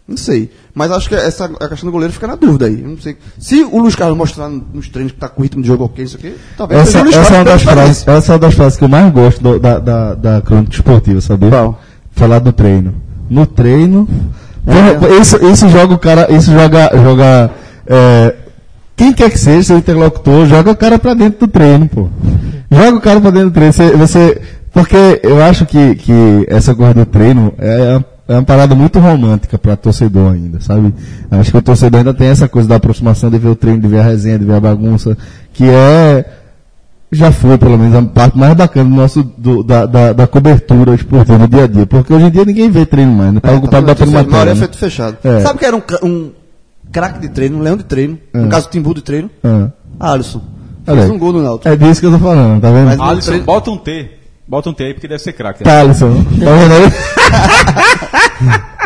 [0.08, 0.52] Não sei.
[0.74, 2.80] Mas acho que essa a questão do goleiro fica na dúvida aí.
[2.82, 3.18] Eu não sei.
[3.40, 6.16] Se o Luiz Carlos mostrar nos treinos que está com ritmo de jogo ok, isso
[6.18, 8.88] aqui, talvez Essa, essa é uma das frases, essa é uma das frases que eu
[8.88, 11.50] mais gosto do- da, da, da crônica esportiva, sabia?
[11.50, 11.82] Qual?
[12.12, 12.94] Falar do treino.
[13.28, 14.08] No treino.
[14.68, 14.94] É.
[14.94, 16.32] Porra, isso, isso joga o cara.
[16.32, 16.92] Isso joga.
[16.96, 17.52] joga
[17.88, 18.36] é,
[18.96, 22.08] quem quer que seja, seu interlocutor, joga o cara pra dentro do treino, pô.
[22.72, 23.74] Joga o cara pra dentro do treino.
[23.74, 24.42] Você, você-
[24.72, 29.58] porque eu acho que, que essa coisa do treino é, é uma parada muito romântica
[29.58, 30.94] para torcedor ainda, sabe?
[31.32, 33.88] Acho que o torcedor ainda tem essa coisa da aproximação de ver o treino, de
[33.88, 35.18] ver a resenha, de ver a bagunça,
[35.54, 36.26] que é
[37.12, 40.94] já foi, pelo menos, a parte mais bacana do nosso, do- da, da, da cobertura
[40.96, 41.86] esportiva no dia a dia.
[41.86, 43.40] Porque hoje em dia ninguém vê treino mais, né?
[43.40, 44.54] Tá É, ocupado tá batendo maioria é matéria.
[44.56, 44.60] né?
[44.60, 45.18] feito fechado.
[45.24, 45.40] É.
[45.42, 46.32] Sabe que era um, um
[46.92, 49.30] craque de treino, um leão de treino, no caso Timbu de treino?
[49.44, 49.70] Ah.
[50.00, 50.42] Alisson.
[50.86, 51.68] Fez um gol no Náutico.
[51.68, 52.86] É disso que eu tô falando, tá vendo?
[52.88, 54.12] Mas- Alisson, treino- bota um T.
[54.48, 55.64] Bota um T aí porque deve ser craque.
[55.66, 55.72] né?
[55.72, 56.24] Tá, Alisson.
[56.24, 56.92] Tá vendo aí?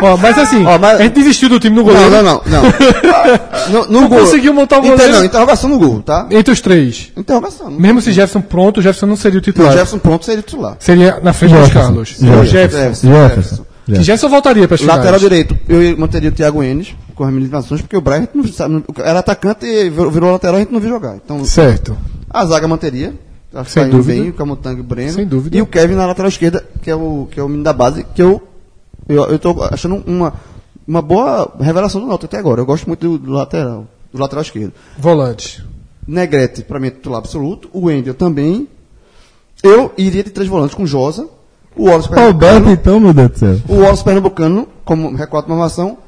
[0.02, 2.08] Ó, mas assim, Ó, mas- a gente desistiu do time no goleiro.
[2.10, 2.62] Não, não, não.
[3.68, 3.82] não.
[3.82, 4.20] no, no Não gol.
[4.20, 5.12] conseguiu montar o Inter- goleiro.
[5.18, 6.26] Não, interrogação no gol, tá?
[6.30, 7.12] Entre os três.
[7.16, 7.70] Interrogação.
[7.70, 9.72] Mesmo se Jefferson pronto, o Jefferson não seria o O titular.
[9.72, 10.76] Jefferson pronto seria titular.
[10.78, 11.80] Seria na frente dos Jefferson.
[11.88, 12.08] Carlos.
[12.08, 12.40] Jefferson.
[12.40, 13.08] O Jefferson.
[13.12, 13.64] Jefferson.
[13.86, 14.98] Que Jefferson voltaria para as finais.
[14.98, 18.82] Lateral direito, eu manteria o Thiago Enes com as eliminações, porque o Brian não sabe,
[18.96, 21.16] era atacante e virou, lateral a gente não viu jogar.
[21.16, 21.94] Então, Certo.
[22.30, 23.12] a zaga manteria.
[23.52, 24.20] Acho que Sem tá indo dúvida.
[24.22, 25.12] bem, o Camutanga e o Breno.
[25.12, 25.54] Sem dúvida.
[25.56, 28.04] E o Kevin na lateral esquerda, que é o, que é o menino da base,
[28.14, 28.40] que eu,
[29.08, 30.32] eu, eu tô achando uma,
[30.88, 32.62] uma boa revelação do Náutico até agora.
[32.62, 34.72] Eu gosto muito do, do lateral, do lateral esquerdo.
[34.98, 35.62] Volante.
[36.06, 37.68] Negrete, para mim, é titular absoluto.
[37.72, 38.66] O Wendel também.
[39.62, 41.28] Eu iria de três volantes com Josa.
[41.76, 42.72] O Wallace Alberto, Pernambucano.
[42.72, 43.56] então, meu Deus do céu.
[43.68, 45.98] O Wallace Pernambucano, como recuado de formação.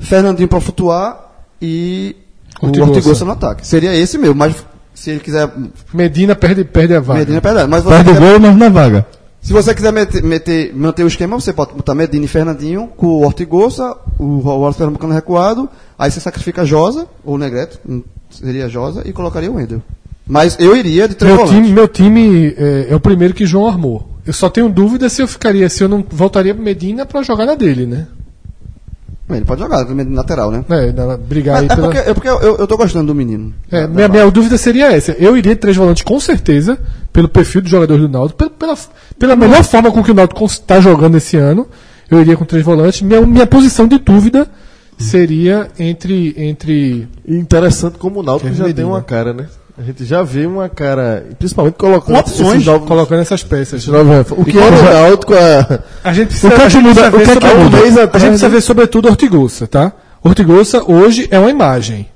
[0.00, 1.30] Fernandinho para flutuar.
[1.62, 2.16] E
[2.60, 2.90] Ortigosa.
[2.90, 3.66] o Ortigosa no ataque.
[3.66, 4.54] Seria esse meu, mas
[4.94, 5.48] se ele quiser.
[5.94, 7.20] Medina perde, perde a vaga.
[7.20, 7.70] Medina é verdade.
[7.70, 9.06] Mas Perde o quiser- gol, mas na vaga.
[9.40, 13.06] se você quiser meter, meter- manter o esquema, você pode botar Medina e Fernandinho com
[13.06, 15.68] o Ortigosa, o Wallace Pernambucano recuado,
[15.98, 19.82] aí você sacrifica Josa, ou Negrete, hum, seria Josa, e colocaria o Wendel.
[20.26, 21.62] Mas eu iria de três Meu volantes.
[21.64, 24.08] time, meu time é, é o primeiro que João armou.
[24.26, 27.46] Eu só tenho dúvida se eu ficaria, se eu não voltaria pro Medina pra jogar
[27.46, 28.06] na dele, né?
[29.36, 30.64] Ele pode jogar, Medina lateral, né?
[30.68, 31.82] É, brigar É, aí é pela.
[31.88, 33.52] porque, é porque eu, eu tô gostando do menino.
[33.70, 35.12] É, Da- minha, da minha dúvida seria essa.
[35.12, 36.78] Eu iria de três volantes com certeza,
[37.12, 38.76] pelo perfil dos jogadores do Náutico, pela, pela,
[39.18, 41.66] pela melhor forma com que o Náutico está jogando esse ano.
[42.10, 43.02] Eu iria com três volantes.
[43.02, 44.48] Minha, minha posição de dúvida
[44.98, 49.46] seria entre entre E interessante como o Náutico Kevin já tem uma cara, né?
[49.80, 53.86] A gente já vê uma cara, principalmente colocando opções, esses novos, colocando essas peças.
[53.86, 54.26] novos.
[54.36, 55.80] O que era o Náutico a...
[56.04, 57.76] A gente O que é que muda- precisa o que é que muda?
[57.80, 59.92] Mês a gente precisa ver sobretudo Ortigosa, tá?
[60.22, 62.06] Ortigosa hoje é uma imagem.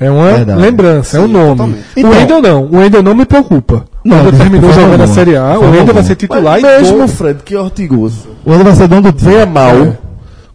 [0.00, 0.60] É uma Verdade.
[0.60, 1.50] lembrança, é um Sim, nome.
[1.50, 1.78] totalmente.
[1.78, 2.64] o Então- Wendel não.
[2.64, 3.84] O Wendel não me preocupa.
[4.02, 5.06] O Não, Wendel de terminou jogando a.
[5.06, 5.58] Série A.
[5.58, 7.08] O Wendel vai ser titular Mas e mesmo, gol.
[7.08, 9.98] Fred, que Ortigoso O Wendel vai ser dono do venha mal, É.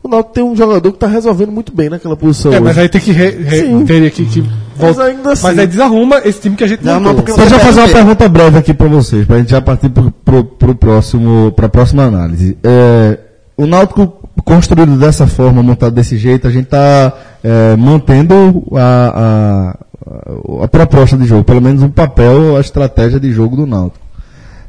[0.04, 2.64] o Náutico tem um jogador que tá resolvendo muito bem naquela posição É, hoje.
[2.64, 3.86] mas aí tem que re, re, Sim.
[3.86, 4.44] teria que, que
[4.86, 5.04] voltar.
[5.06, 7.08] ainda assim- Mas aí desarruma esse time que a gente Não, montou.
[7.08, 9.52] não, porque Só já Você fazer uma pergunta breve aqui para vocês, para a gente
[9.52, 12.58] já partir pro próximo, para a próxima análise.
[12.64, 13.18] É,
[13.58, 14.14] o Náutico
[14.46, 17.14] construído dessa forma, montado desse jeito, a gente está
[17.78, 19.76] mantendo a,
[20.62, 24.06] a, a proposta de jogo, pelo menos o papel, a estratégia de jogo do Náutico.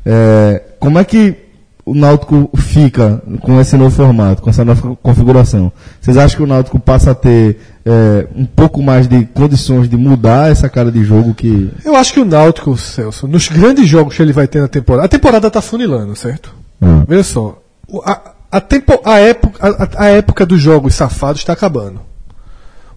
[0.04, 1.36] É, como é que
[1.84, 5.72] o Náutico fica com esse novo formato, com essa nova configuração?
[6.00, 9.96] Vocês acham que o Náutico passa a ter é, um pouco mais de condições de
[9.96, 14.16] mudar essa cara de jogo que Eu acho que o Náutico, Celso, nos grandes jogos
[14.16, 15.06] que ele vai ter na temporada.
[15.06, 16.54] A temporada tá funilando, certo?
[16.80, 17.04] Hum.
[17.06, 17.58] Veja só.
[18.04, 22.09] A, a, tempo, a, época, a, a época dos jogos safados está acabando.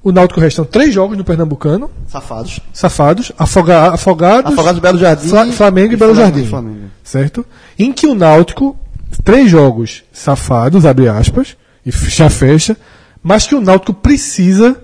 [0.04, 2.60] O Náutico restam três jogos no Pernambucano, Safados.
[2.74, 5.30] safados, afoga, afogados, Afogados Belo Jardim.
[5.30, 6.50] Fla- Flamengo e, Belo Flamengo, Jardim.
[6.50, 6.80] Flamengo.
[7.04, 7.46] Certo?
[7.80, 8.78] Em que o Náutico,
[9.24, 11.56] três jogos safados, abre aspas,
[11.86, 12.76] e já fecha,
[13.24, 14.76] mas que o Náutico precisa,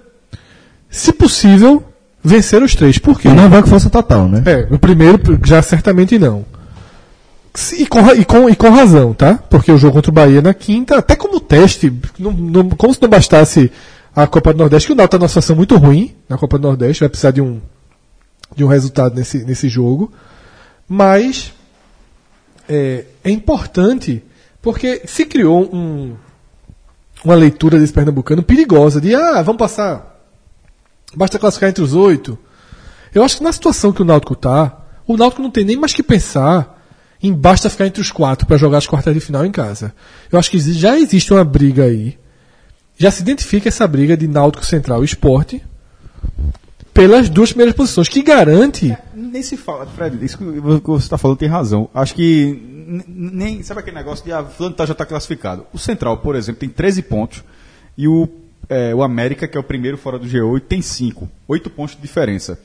[0.89, 1.83] se possível,
[2.23, 2.97] vencer os três.
[2.97, 3.27] Por quê?
[3.27, 4.41] não vai com força total, né?
[4.45, 6.45] É, o primeiro já certamente não.
[7.77, 9.35] E com, e, com, e com razão, tá?
[9.49, 13.01] Porque o jogo contra o Bahia na quinta, até como teste, não- não- como se
[13.01, 13.69] não bastasse
[14.23, 16.67] a Copa do Nordeste, que o Náutico está numa situação muito ruim na Copa do
[16.67, 17.61] Nordeste, vai precisar de um,
[18.55, 20.11] de um resultado nesse, nesse jogo.
[20.87, 21.53] Mas
[22.67, 24.23] é, é importante
[24.61, 26.15] porque se criou um,
[27.23, 30.19] uma leitura desse pernambucano perigosa de ah, vamos passar,
[31.15, 32.37] basta classificar entre os oito.
[33.13, 35.93] Eu acho que na situação que o Náutico tá, o Náutico não tem nem mais
[35.93, 36.77] que pensar
[37.21, 39.93] em basta ficar entre os quatro para jogar as quartas de final em casa.
[40.31, 42.17] Eu acho que já existe uma briga aí.
[42.99, 45.63] Já se identifica essa briga de Náutico Central e Esporte
[46.93, 48.95] pelas duas primeiras posições, que garante.
[49.13, 51.89] Nem se fala, Fred, isso que você está falando tem razão.
[51.93, 52.61] Acho que
[53.07, 53.63] nem.
[53.63, 55.65] Sabe aquele negócio de ah, fulano tá, já está classificado?
[55.71, 57.41] O Central, por exemplo, tem 13 pontos
[57.97, 58.27] e o,
[58.67, 61.29] é, o América, que é o primeiro fora do G8, tem 5.
[61.47, 62.59] 8 pontos de diferença.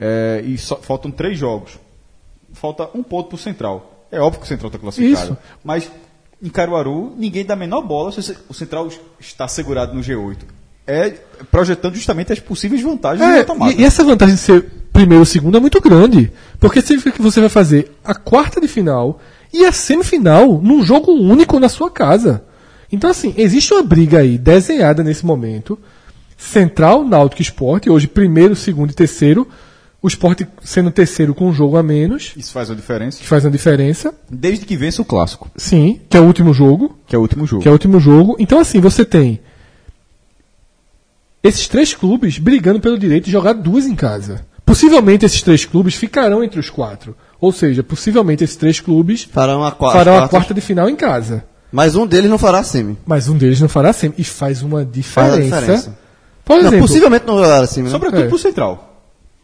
[0.00, 1.78] É, e só, faltam 3 jogos.
[2.54, 4.08] Falta um ponto para o Central.
[4.10, 5.34] É óbvio que o Central está classificado.
[5.34, 5.38] Isso.
[5.62, 5.88] Mas
[6.46, 10.38] em Caruaru, ninguém dá a menor bola se o Central está segurado no G8.
[10.86, 11.10] É
[11.50, 14.62] projetando justamente as possíveis vantagens do É, e, e essa vantagem de ser
[14.92, 16.30] primeiro ou segundo é muito grande.
[16.60, 19.20] Porque significa que você vai fazer a quarta de final
[19.52, 22.44] e a semifinal num jogo único na sua casa.
[22.92, 25.76] Então, assim, existe uma briga aí desenhada nesse momento.
[26.36, 29.48] Central, Náutico Esporte, hoje primeiro, segundo e terceiro.
[30.06, 33.18] O Esporte sendo terceiro com um jogo a menos, Isso faz uma diferença.
[33.18, 34.14] que faz uma diferença.
[34.30, 36.96] Desde que vença o clássico, Sim, que é o último jogo.
[37.08, 37.60] que é o último jogo.
[37.60, 38.36] que é o último jogo.
[38.38, 39.40] Então, assim, você tem
[41.42, 44.46] esses três clubes brigando pelo direito de jogar duas em casa.
[44.64, 47.16] Possivelmente esses três clubes ficarão entre os quatro.
[47.40, 49.98] Ou seja, possivelmente esses três clubes Farão a quarta.
[49.98, 51.44] farão a quarta de final em casa.
[51.72, 52.96] Mas um deles não fará semi.
[53.04, 54.22] Mas um deles não fará sempre.
[54.22, 55.30] E faz uma diferença.
[55.36, 55.98] Faz a diferença.
[56.44, 57.86] Por Não, exemplo, possivelmente não fará semi.
[57.86, 57.90] Né?
[57.90, 58.28] Sobretudo É.
[58.28, 58.92] pro Central.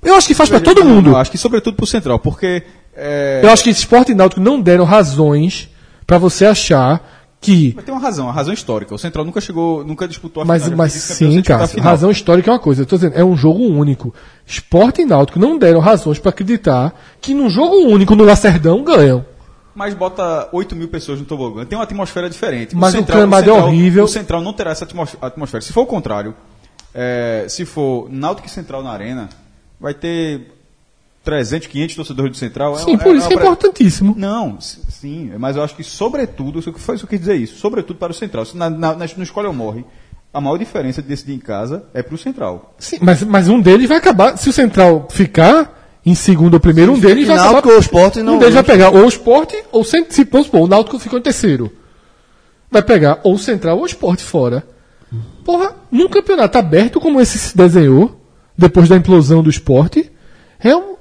[0.03, 1.11] Eu acho que faz para todo mundo.
[1.11, 2.63] Eu acho que sobretudo pro Central, porque.
[2.95, 5.69] é, Eu acho que Sport e Náutico não deram razões
[6.07, 7.01] para você achar
[7.41, 8.95] que Mas tem uma razão, uma razão histórica.
[8.95, 10.79] O Central nunca chegou, nunca disputou a Mas, final.
[10.79, 12.83] mas sim, a cara, razão histórica é uma coisa.
[12.83, 14.15] Eu tô dizendo, é um jogo único.
[14.47, 19.25] Sport e Náutico não deram razões para acreditar que num jogo único no Lacerdão ganham.
[19.75, 21.65] Mas bota 8 mil pessoas no tobogã.
[21.65, 22.77] Tem uma atmosfera diferente.
[22.77, 24.05] Mas o gramado é horrível.
[24.05, 25.63] O Central não terá essa atmos- atmosfera.
[25.63, 26.35] Se for o contrário,
[26.95, 29.29] é, se for Náutico e Central na arena,
[29.83, 30.53] vai ter
[31.25, 32.77] 300, 500 torcedores do Central.
[32.79, 34.15] Sim, por isso que é uma- importantíssimo.
[34.17, 37.37] Não, sim, mas eu acho que sobretudo, isso que foi isso que eu quis dizer
[37.41, 38.45] isso, sobretudo para o Central.
[38.45, 39.85] Se na, na, no escolha ou morre,
[40.33, 42.75] a maior diferença de decidir em casa é para o Central.
[42.79, 44.37] Sim, mas, mas um deles vai acabar.
[44.39, 47.67] Se o Central ficar em segundo ou primeiro, um deles vai acabar.
[47.67, 50.63] ou Sport não- um deles vai pegar ou o Sport ou o se vamos supor,
[50.63, 51.71] o Náutico ficou em terceiro.
[52.71, 54.67] Vai pegar ou o Central ou o Sport fora.
[55.45, 58.19] Porra, num campeonato aberto como esse se desenhou,
[58.57, 60.11] depois da implosão do esporte,
[60.63, 60.97] é um.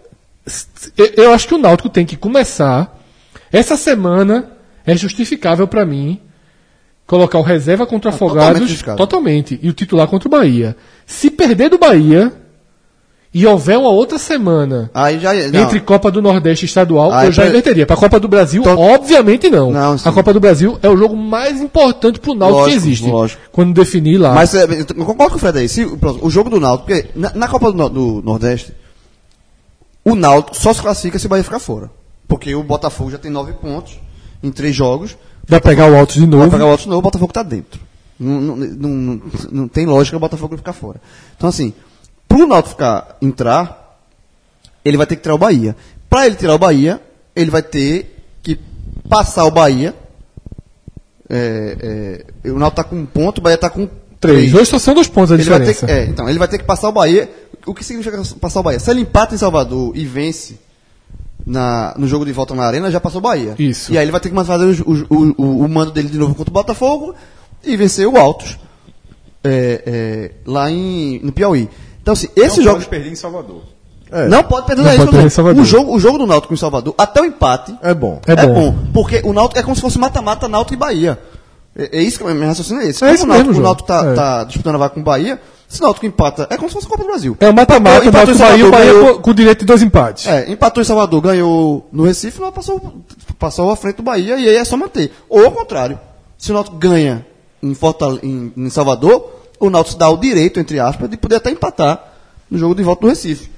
[0.97, 2.99] eu- acho que o Náutico tem que começar.
[3.51, 4.51] Essa semana
[4.85, 6.19] é justificável pra mim
[7.05, 8.97] colocar o reserva contra o totalmente Afogados justificável.
[8.97, 10.75] totalmente e o titular contra o Bahia.
[11.05, 12.31] Se perder do Bahia
[13.33, 15.33] e houver uma outra semana Aí já.
[15.33, 17.85] Não, entre Copa do Nordeste e Estadual, Ah, eu já inverteria.
[17.85, 19.71] Para a Copa do Brasil, Então- obviamente não.
[19.71, 23.07] Não, a Copa do Brasil é o jogo mais importante pro Náutico que Lógico, existe.
[23.09, 23.41] lógico.
[23.51, 24.33] Quando definir lá.
[24.33, 25.69] Mas é, eu concordo com o Fred aí.
[25.69, 28.73] Se, pronto, o jogo do Náutico, porque na, na Copa do, do Nordeste,
[30.03, 31.89] o Náutico só se classifica se o Bahia ficar fora.
[32.27, 33.99] Porque o Botafogo já tem nove pontos
[34.43, 35.15] em três jogos.
[35.47, 36.51] vai pegar o Altos de Vai novo.
[36.51, 37.79] pegar o outro de novo, o Botafogo tá dentro.
[38.19, 39.21] Não, não, não-
[39.51, 40.99] não tem lógica o Botafogo ficar fora.
[41.37, 41.73] Então, assim,
[42.31, 43.99] pro Náutico ficar, entrar,
[44.83, 45.75] ele vai ter que tirar o Bahia.
[46.09, 47.01] Pra ele tirar o Bahia,
[47.35, 48.59] ele vai ter que
[49.09, 49.93] passar o Bahia.
[51.29, 53.87] É, é, o Náutico tá com um ponto, o Bahia tá com
[54.19, 54.37] Três.
[54.37, 54.51] três.
[54.51, 55.99] Dois só são dois pontos a Ele vai ter diferença.
[55.99, 57.27] é, então, ele vai ter que passar o Bahia.
[57.65, 58.79] O que significa passar o Bahia?
[58.79, 60.59] Se ele empata em Salvador e vence
[61.43, 63.55] na, no jogo de volta na Arena, já passou o Bahia.
[63.57, 63.91] Isso.
[63.91, 66.35] E aí ele vai ter que fazer o, o, o, o mando dele de novo
[66.35, 67.15] contra o Botafogo
[67.63, 68.59] e vencer o Altos
[69.43, 71.67] é, é, lá em, no Piauí.
[72.01, 72.79] Então, assim, esses não jogos.
[72.85, 73.61] pode perder em Salvador.
[74.11, 74.27] É.
[74.27, 75.29] Não pode perder Não é pode perder em.
[75.29, 75.61] Salvador.
[75.61, 78.19] O jogo, o jogo do Náutico em Salvador, até o empate, É bom.
[78.27, 78.53] É é, bom.
[78.71, 78.75] bom.
[78.93, 81.17] Porque o Náutico é como se fosse mata-mata Náutico e Bahia.
[81.73, 83.01] É, é isso que o meu raciocínio é esse.
[83.03, 84.05] É Como isso o Náutico, mesmo, o Náutico tá.
[84.05, 84.13] É.
[84.13, 86.87] tá disputando a vaga com o Bahia, se o Náutico empata, é como se fosse
[86.87, 87.37] a Copa do Brasil.
[87.39, 89.33] É o mata-mata, Empatou- bota o empatou em Bahia, o Salvador, Bahia ganhou- com, com
[89.33, 90.27] direito de dois empates.
[90.27, 92.81] É, empatou em Salvador, ganhou no Recife, não passou,
[93.39, 95.13] passou à frente do Bahia e aí é só manter.
[95.29, 95.97] Ou ao contrário,
[96.37, 97.25] se o Náutico ganha
[97.63, 101.51] em, Fortale- em, em Salvador, o Náutico dá o direito, entre aspas, de poder até
[101.51, 102.03] empatar
[102.49, 103.49] no jogo de volta do Recife.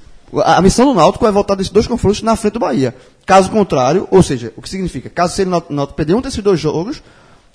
[0.44, 2.94] A, missão do Náutico é voltar desses dois confrontos na frente do Bahia.
[3.26, 5.10] Caso contrário, ou seja, o que significa?
[5.10, 7.02] Caso ele Náutico perder um desses dois jogos,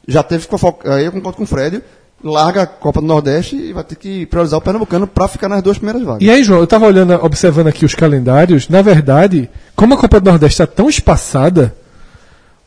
[0.07, 0.47] já teve
[0.85, 1.83] aí eu concordo com o Fred,
[2.25, 5.63] larga a Copa do Nordeste e vai ter que priorizar o Pernambucano para ficar nas
[5.63, 6.23] duas primeiras vagas.
[6.23, 8.69] E aí, João, eu tava olhando, observando aqui os calendários.
[8.69, 11.75] Na verdade, como a Copa do Nordeste está tão espaçada,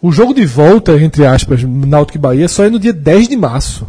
[0.02, 3.38] o jogo de volta, entre aspas, Náutico e Bahia, só é no dia 10 de
[3.38, 3.88] março.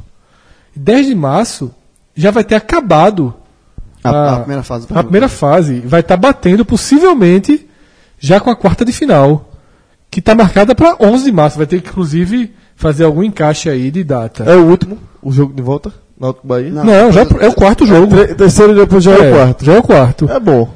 [0.75, 1.75] 10 de março
[2.15, 3.35] já vai ter acabado
[4.05, 7.69] A- a primeira fase A primeira fase vai estar batendo, possivelmente,
[8.19, 9.49] já com a quarta de final.
[10.11, 11.57] Que está marcada para 11 de março.
[11.57, 14.45] Vai ter que, inclusive, fazer algum encaixe aí de data.
[14.45, 16.71] É o último, o jogo de volta, Náutico Bahia.
[16.71, 18.09] Não, já é o quarto jogo.
[18.15, 19.65] Tre- Terceiro e depois já é, o quarto.
[19.65, 20.31] Já é o quarto.
[20.31, 20.69] É bom.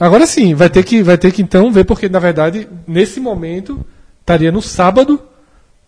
[0.00, 3.84] Agora sim, vai ter que, vai ter que então ver, porque na verdade, nesse momento,
[4.20, 5.20] estaria no sábado,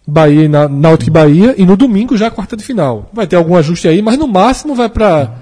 [0.07, 3.09] Bahia e Na- Náutico e Bahia, e no domingo já a quarta de final.
[3.13, 5.35] Vai ter algum ajuste aí, mas no máximo vai para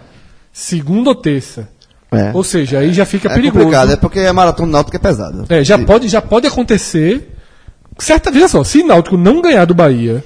[0.52, 1.68] segunda ou terça.
[2.10, 2.30] É.
[2.34, 3.64] Ou seja, aí já fica É perigoso.
[3.64, 5.44] complicado, é porque a maratona do Náutico é pesada.
[5.48, 7.30] É, já pode, já pode acontecer.
[7.98, 10.22] Certa vez só, se Náutico não ganhar do Bahia,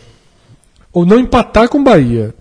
[0.92, 2.34] ou não empatar com o Bahia,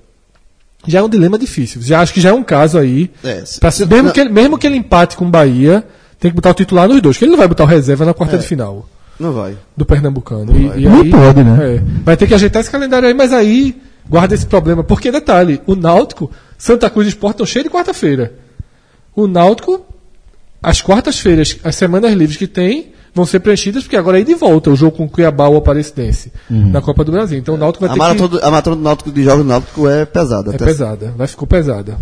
[0.87, 1.81] já é um dilema difícil.
[1.81, 3.11] Já acho que já é um caso aí.
[3.23, 5.83] É, se- pra- se- mesmo, não- que ele, mesmo que ele empate com o Bahia,
[6.19, 8.13] tem que botar o titular nos dois, que ele não vai botar o reserva na
[8.13, 8.87] quarta de final
[9.19, 9.57] Não vai.
[9.75, 10.51] do Pernambucano.
[10.57, 11.75] E, e Não aí, pode, né?
[11.75, 14.83] é, vai ter que ajeitar esse calendário aí, mas aí guarda esse problema.
[14.83, 18.33] Porque, detalhe, o Náutico, Santa Cruz e Sport estão cheios de quarta-feira.
[19.15, 19.85] O Náutico,
[20.61, 24.69] as quartas-feiras, as semanas livres que tem, vão ser preenchidas, porque agora é de volta
[24.69, 27.39] o jogo com o Cuiabá ou Aparecidense na Copa do Brasil.
[27.39, 28.35] Então o Náutico vai A ter maratona, que...
[28.39, 30.51] do, a maratona do Náutico de jogos do Náutico é pesada.
[30.51, 31.97] É até- pesada, vai ficar pesada.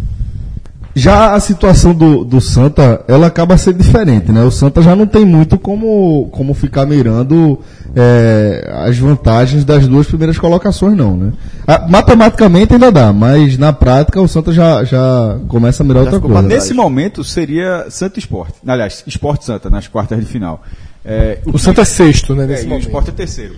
[0.96, 4.44] Já a situação do, do Santa, ela acaba sendo diferente, né?
[4.44, 7.60] O Santa já não tem muito como, como ficar mirando
[7.96, 11.34] é, as vantagens das duas primeiras colocações, não, né?
[11.68, 16.18] Ah, matematicamente ainda dá, mas na prática o Santa já, já começa a mirar outra
[16.18, 16.48] ficou coisa.
[16.48, 18.54] pra Nesse momento seria Santa Esporte.
[18.66, 20.62] Aliás, Esporte Santa nas quartas de final.
[21.04, 22.84] É, O Santa é sexto, né, É, nesse o momento.
[22.86, 23.56] Sport é terceiro.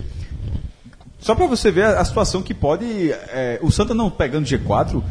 [1.20, 3.10] Só pra você ver a, a situação que pode.
[3.32, 5.02] é, o Santa não pegando G4,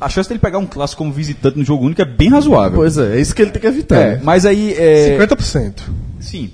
[0.00, 2.78] a chance dele pegar um clássico como visitante no jogo único é bem razoável.
[2.78, 3.96] Pois é, é isso que ele tem que evitar.
[3.96, 4.20] É, né?
[4.22, 4.74] mas aí.
[4.76, 5.80] É, 50%.
[6.20, 6.50] Sim.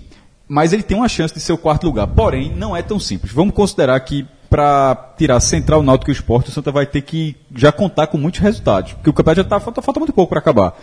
[0.49, 2.07] Mas ele tem uma chance de ser o quarto lugar.
[2.09, 3.33] Porém, não é tão simples.
[3.33, 7.73] Vamos considerar que para tirar Central, Náutico e Esporte, o Santa vai ter que já
[7.73, 8.93] contar com muitos resultados.
[8.93, 10.79] Porque o campeonato já tá, falta, falta muito pouco para acabar.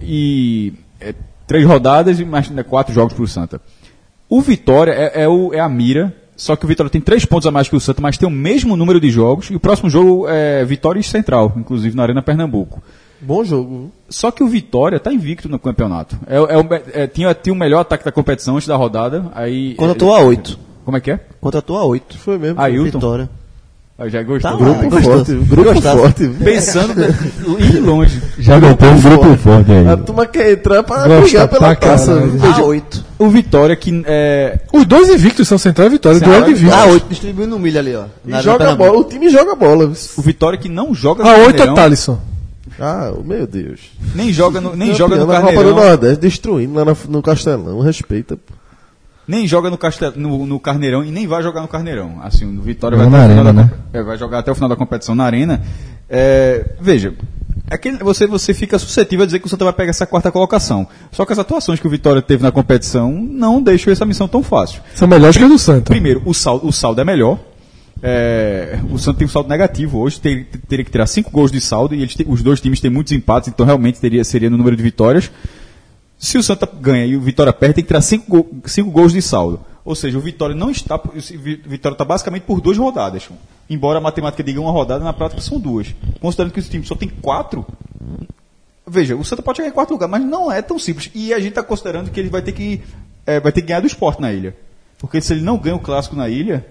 [0.00, 1.14] E é,
[1.46, 3.60] três rodadas e mais né, quatro jogos para o Santa.
[4.28, 7.46] O Vitória é, é o- é a mira, só que o Vitória tem três pontos
[7.46, 9.48] a mais que o Santa, mas tem o mesmo número de jogos.
[9.48, 12.82] E o próximo jogo é Vitória e Central, inclusive na Arena Pernambuco.
[13.20, 13.92] Bom jogo.
[14.08, 16.18] Só que o Vitória tá invicto no campeonato.
[16.26, 19.30] É, é é, tinha, tinha o melhor ataque da competição antes da rodada.
[19.36, 20.58] Aí, Contratou a 8.
[20.84, 21.20] Como é que é?
[21.40, 22.18] Contratou a 8.
[22.18, 22.60] Foi mesmo.
[22.60, 22.98] Ailton.
[22.98, 23.30] Vitória.
[24.02, 24.50] Ah, já gostou.
[24.50, 25.12] Tá Grupo gostou.
[25.14, 25.32] forte.
[25.34, 25.98] Grupo Gostasse.
[25.98, 26.28] forte.
[26.42, 26.94] Pensando
[27.60, 28.20] ir longe.
[28.38, 29.88] Já botou um grupo forte aí.
[29.88, 32.14] A turma quer entrar pra Gosta brigar pela taça.
[32.14, 32.54] caralho.
[32.54, 33.04] A 8.
[33.18, 36.18] O Vitória que é, Os dois invictos são Central e Vitória.
[36.18, 36.84] Central Duelo de e invictos.
[36.84, 38.04] A 8 distribuindo no milho ali, ó.
[38.26, 38.98] E joga bola.
[38.98, 39.92] O time joga bola.
[40.16, 42.18] o Vitória que não joga no A 8 é Thalisson.
[42.80, 43.80] Ah, meu Deus.
[44.14, 47.78] nem joga no, nem joga no da Copa do Carneirão, Nordeste, destruindo lá no Castelão.
[47.80, 48.36] Respeita.
[48.36, 48.54] pô.
[49.26, 52.20] Nem joga no, Castel, no, no Carneirão e nem vai jogar no Carneirão.
[52.22, 55.14] Assim, o Vitória vai, arena, da, comp- é, vai jogar até o final da competição
[55.14, 55.62] na arena.
[56.08, 57.14] É, veja,
[57.70, 60.30] é que você, você fica suscetível a dizer que o Santa vai pegar essa quarta
[60.30, 60.86] colocação.
[61.10, 64.42] Só que as atuações que o Vitória teve na competição não deixam essa missão tão
[64.42, 64.82] fácil.
[64.94, 65.90] São melhores que os do Santa.
[65.90, 67.38] Primeiro, o saldo, o saldo é melhor.
[68.04, 71.60] É, o Santos tem um saldo negativo hoje, ter- teria que tirar cinco gols de
[71.60, 74.74] saldo e eles os dois times têm muitos empates, então realmente teria, seria no número
[74.74, 75.30] de vitórias.
[76.24, 79.20] Se o Santa ganha e o Vitória perde, tem que tirar cinco, cinco gols de
[79.20, 79.60] saldo.
[79.84, 80.94] Ou seja, o Vitória não está.
[80.94, 83.28] O Vi- Vitória está basicamente por duas rodadas.
[83.68, 85.92] Embora a matemática diga uma rodada, na prática são duas.
[86.20, 87.66] Considerando que esse time só tem quatro.
[88.86, 91.10] Veja, o Santa pode chegar em quarto lugar, mas não é tão simples.
[91.12, 92.80] E a gente está considerando que ele vai ter que.
[93.26, 94.56] é, vai ter que ganhar do esporte na ilha.
[94.98, 96.64] Porque se ele não ganha o clássico na ilha,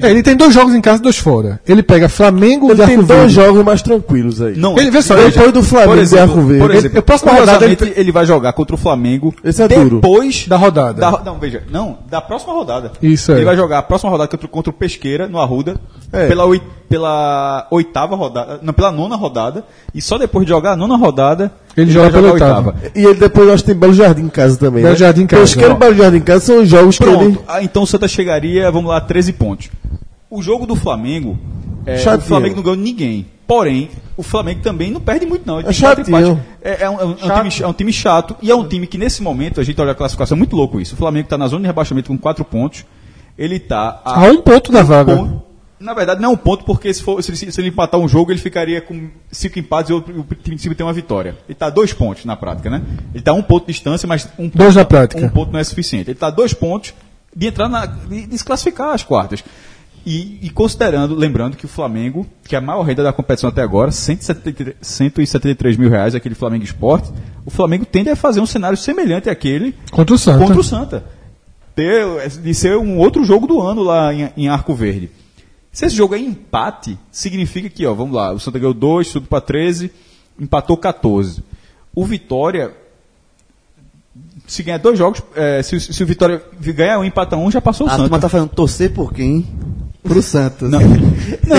[0.00, 1.60] É, ele tem dois jogos em casa e dois fora.
[1.66, 3.34] Ele pega Flamengo Ele e tem Arco dois Verde.
[3.34, 4.56] jogos mais tranquilos aí.
[4.56, 6.66] Não, Ele- vê só, veja, depois do Flamengo por e exemplo, Arco Verde.
[6.66, 10.00] Por exemplo, próxima rodada ele- ele vai jogar contra o Flamengo Esse é duro.
[10.00, 11.00] depois Da rodada.
[11.00, 12.92] da- não, veja, não, da próxima rodada.
[13.02, 13.44] Isso, Ele é.
[13.44, 15.76] vai jogar a próxima rodada contra, contra o Pesqueira no Arruda
[16.12, 16.26] É.
[16.28, 16.44] pela,
[16.88, 19.64] pela oitava rodada, não, pela nona rodada
[19.94, 21.50] e só depois de jogar a nona rodada
[21.82, 22.74] Ele joga vai pela a oitava.
[22.94, 24.82] E ele depois, eu acho que tem Belo Jardim em casa também.
[24.82, 24.98] Belo né?
[24.98, 27.16] Jardim em casa, Pesqueiro e Belo Jardim em casa são os jogos que ele.
[27.16, 29.70] Pronto, ah, então o Santa chegaria, vamos lá, a 13 pontos.
[30.30, 31.38] O jogo do Flamengo,
[31.86, 32.20] é, o.
[32.20, 33.26] Flamengo não ganhou ninguém.
[33.46, 35.58] Porém, o Flamengo também não perde muito, não.
[35.58, 36.38] Ele É quatro.
[36.60, 38.68] É, é um, é um- é um time, é um time chato e é um
[38.68, 40.94] time que, nesse momento, a gente olha a classificação, é muito louco isso.
[40.94, 42.84] O Flamengo está na zona de rebaixamento com 4 pontos.
[43.38, 45.16] Ele está A um ponto da vaga.
[45.16, 45.42] ponto.
[45.80, 48.40] Na verdade, não é um ponto, porque se, for, se, ele, empatar um jogo, ele
[48.40, 50.00] ficaria com cinco empates e o,
[50.42, 51.30] time de cima tem uma vitória.
[51.46, 52.82] Ele está a dois pontos na prática, né?
[53.10, 55.24] Ele está a um ponto de distância, mas um ponto, Dois na prática.
[55.24, 56.10] um ponto não é suficiente.
[56.10, 56.92] Ele está a dois pontos
[57.34, 57.86] de entrar na.
[57.86, 59.44] de, de se classificar as quartas.
[60.04, 63.62] E, e considerando, lembrando que o Flamengo, que é a maior renda da competição até
[63.62, 67.12] agora, 173, 173 mil reais, aquele Flamengo Esporte,
[67.44, 70.38] o Flamengo tende a fazer um cenário semelhante àquele Contra o Santa.
[70.38, 71.04] contra o Santa.
[71.74, 75.10] Ter, de ser um outro jogo do ano lá em, em Arco Verde.
[75.78, 79.28] Se esse jogo é empate, significa que, ó, vamos lá, o Santa ganhou 2, subiu
[79.28, 79.92] para 13,
[80.40, 81.40] empatou 14.
[81.94, 82.72] O Vitória,
[84.44, 87.60] se ganhar dois jogos, é, se, o- se o Vitória ganhar um, empata um, já
[87.60, 88.20] passou o A turma Santa.
[88.22, 89.46] tá falando torcer por quem?
[90.02, 90.68] Pro Santos.
[90.68, 90.96] Não, Ele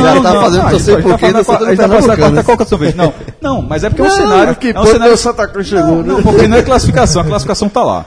[0.01, 1.45] já tá fazendo não, torcer por tá quem falando
[1.77, 2.95] tá passando a quarta vez.
[2.95, 4.55] Não, não, mas é porque é um Não, cenário.
[4.57, 6.13] que é um cenário o Santa Cruz chegou, não, né?
[6.13, 8.05] não, porque não é classificação, a classificação tá lá.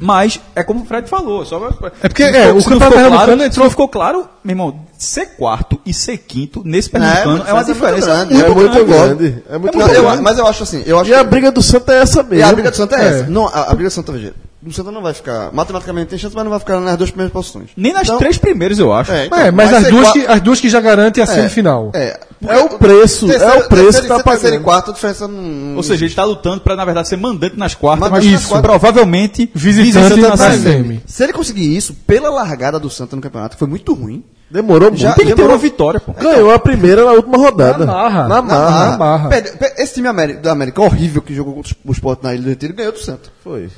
[0.00, 1.44] Mas é como o Fred falou.
[1.46, 1.56] Só,
[2.02, 5.26] É porque, não é, o campeonato ficou pernambucano claro, entrou- ficou claro, meu irmão, ser
[5.36, 8.54] quarto e ser quinto nesse Não, é pernambucano é, uma muito diferença grande, muito É
[8.54, 8.84] muito grande.
[9.24, 9.42] grande.
[9.48, 10.04] É muito Não, grande.
[10.16, 12.22] eu- mas eu acho assim, eu acho E a que- briga do Santa é essa
[12.22, 12.34] mesmo.
[12.34, 13.08] E a briga do Santa é, É.
[13.08, 13.26] essa.
[13.30, 14.34] Não, a, a briga do Santa, veja,
[14.66, 17.32] o Santa não vai ficar, matematicamente tem chance, mas não vai ficar nas duas primeiras
[17.32, 17.70] posições.
[17.76, 19.10] Nem nas Então- três primeiras, eu acho.
[19.12, 21.90] É, então, É, mas as duas, que, as duas que já garantem a semifinal.
[21.94, 24.64] É, É o preço, é o preço que tá terceiro e pagando.
[24.64, 25.76] quarto, a diferença não...
[25.76, 28.70] Ou seja, ele está lutando para, na verdade, ser mandante nas quartas, mas isso, quartas.
[28.70, 31.02] provavelmente Visitante visitante na na semi.
[31.06, 34.88] Se ele conseguir isso, pela largada do Santa no campeonato, que foi muito ruim, Demorou
[34.90, 35.00] muito.
[35.00, 36.12] Já- Tem que ter demorou- uma vitória, pô.
[36.12, 37.86] Ganhou a primeira na última rodada.
[37.86, 38.22] Na marra.
[38.22, 38.96] Na Na marra.
[38.98, 39.28] marra.
[39.28, 40.08] Perde- pe- esse time
[40.42, 43.30] da América horrível que jogou contra o Sport na Ilha do Retiro ganhou do Santa.
[43.44, 43.68] Foi.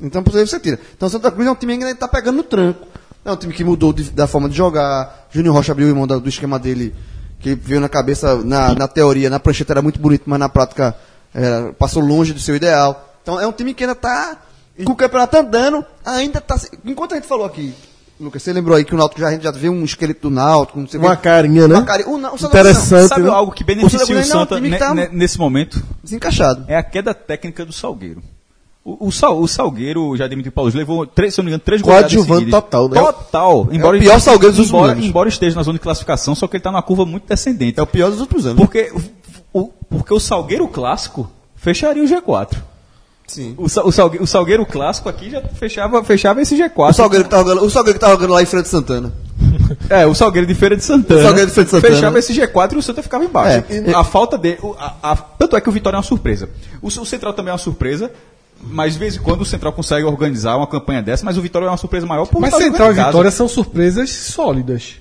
[0.00, 0.78] Então, por aí você tira.
[0.96, 2.86] Então, o Santa Cruz é um time que ainda está pegando no tranco.
[3.24, 5.26] É um time que mudou de- da forma de jogar.
[5.30, 6.94] Júnior Rocha abriu mão do esquema dele,
[7.38, 10.96] que veio na cabeça, na, na teoria, na prancheta era muito bonito, mas na prática
[11.34, 13.14] é, passou longe do seu ideal.
[13.22, 14.38] Então, é um time que ainda está
[14.84, 16.58] com o campeonato andando, ainda está.
[16.84, 17.74] Enquanto a gente falou aqui,
[18.18, 20.34] Lucas, você lembrou aí que o Náutico já, a gente já viu um esqueleto do
[20.34, 21.22] Náutico, não sei o Uma quê.
[21.22, 21.74] carinha, né?
[21.76, 22.08] Uma carinha.
[22.08, 23.08] O, o Santa Interessante.
[23.08, 23.30] Sabe né?
[23.30, 25.82] algo que O beneficia Santa o não é Santa que ne- tá- ne- nesse momento?
[26.02, 26.64] desencaixado.
[26.68, 28.22] É a queda técnica do Salgueiro.
[28.82, 31.62] O, o, Sal- o Salgueiro, já Dimitri Paulo, levou, três, se eu não me engano,
[31.64, 32.50] três goleadas seguidas.
[32.50, 33.00] total, né?
[33.00, 33.68] Total.
[33.70, 35.04] Embora o pior Salgueiro dos últimos anos.
[35.04, 37.78] embora esteja na zona de classificação, só que ele está numa curva muito descendente.
[37.78, 38.58] É o pior dos últimos anos.
[38.58, 38.90] Porque
[39.52, 42.56] o, porque o Salgueiro clássico fecharia o G4.
[43.26, 43.54] Sim.
[43.58, 46.88] O, o, Salgueiro, o Salgueiro clássico aqui já fechava, fechava esse G4.
[46.90, 49.12] O Salgueiro que tá jogando, o Salgueiro que tá jogando lá em Frente Santana.
[49.88, 51.20] É, o Salgueiro de Feira de Santana.
[51.20, 51.94] O Salgueiro de Feira de Santana.
[51.94, 53.64] Fechava esse G4 e o Santa ficava embaixo.
[53.70, 53.94] É.
[53.94, 54.58] a falta de.
[54.78, 56.48] a- a- tanto é que o Vitória é uma surpresa.
[56.82, 58.10] O, o Central também é uma surpresa.
[58.62, 61.66] Mas de vez em quando o Central consegue organizar uma campanha dessa, mas o Vitória
[61.66, 62.94] é uma surpresa maior por Mas Central e.
[62.94, 64.96] Vitória são surpresas sólidas.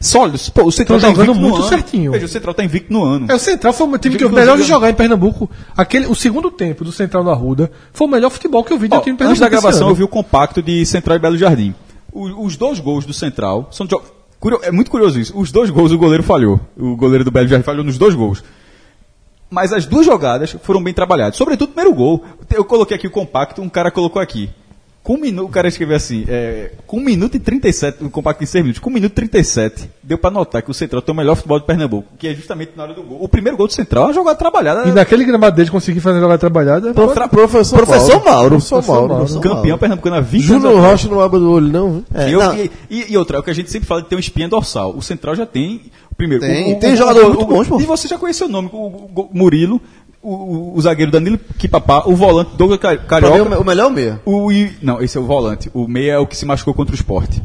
[0.00, 0.50] Sólidos.
[0.50, 2.12] Pô, o Central tá jogando muito certinho.
[2.12, 3.26] Veja, o Central tá invicto no ano.
[3.30, 5.48] É, o Central foi o time que Inclusive, melhor de eu- jogar em Pernambuco.
[5.74, 8.88] Aquele, o segundo tempo do Central na Ruda foi o melhor futebol que eu vi
[8.88, 9.40] do time de antes Pernambuco.
[9.40, 11.74] da gravação eu vi o compacto de Central e Belo Jardim.
[12.12, 13.96] O- os dois gols do Central são de
[14.62, 15.32] É muito curioso isso.
[15.38, 16.60] Os dois gols o goleiro falhou.
[16.76, 18.44] O goleiro do Belo Jardim falhou nos dois gols.
[19.54, 21.36] Mas as duas jogadas foram bem trabalhadas.
[21.36, 22.24] Sobretudo o primeiro gol.
[22.52, 24.50] Eu coloquei aqui o compacto, um cara colocou aqui.
[25.02, 28.42] Com um minuto, o cara escreveu assim, é, com 1 minuto e 37, o compacto
[28.42, 31.12] em 6 minutos, com 1 minuto e 37, deu pra notar que o Central tem
[31.12, 33.18] o melhor futebol de Pernambuco, que é justamente na hora do gol.
[33.22, 34.88] O primeiro gol do Central é uma jogada trabalhada.
[34.88, 36.94] E naquele gramado dele conseguir fazer jogada trabalhada.
[36.94, 38.48] Prof- professor, Professor Mauro.
[38.52, 39.14] Professor Mauro.
[39.16, 40.84] Professor campeão pernambucano há 20 Júnior anos.
[40.86, 42.02] Rocha não abre o olho, não.
[42.14, 44.00] É, E, eu- não, e- e- e outra, é o que a gente sempre fala
[44.00, 44.94] de ter uma espinha dorsal.
[44.96, 45.82] O Central já tem.
[46.16, 47.80] Primeiro, Tem, o, tem o- jogador o- muito bons, pô.
[47.80, 49.80] E você já conheceu o nome: o, Murilo,
[50.22, 53.42] o, zagueiro Danilo Kipapá, o volante Douglas Carioca.
[53.60, 54.20] o, melhor é o meia.
[54.24, 54.48] O,
[54.80, 55.70] não, esse é o volante.
[55.74, 57.42] O meia é o que se machucou contra o esporte.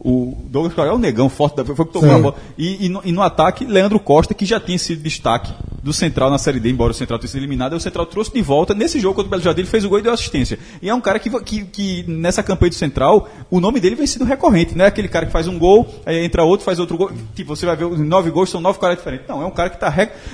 [0.00, 2.14] O Douglas Carioca é um negão forte, da- foi o que tomou Sim.
[2.14, 2.34] a bola.
[2.56, 5.52] E, e no, e no ataque, Leandro Costa, que já tinha sido destaque
[5.82, 8.40] do Central na Série D, embora o Central tenha sido eliminado, o Central trouxe de
[8.42, 8.74] volta.
[8.74, 10.58] Nesse jogo contra o Belo Jardim, ele fez o gol e deu assistência.
[10.82, 14.06] E é um cara que, que, que nessa campanha do Central, o nome dele vem
[14.06, 14.76] sido recorrente.
[14.76, 17.10] Não é aquele cara que faz um gol, aí entra outro, faz outro gol.
[17.34, 19.26] Tipo, você vai ver os nove gols, são nove caras diferentes.
[19.28, 19.88] Não, é um cara que está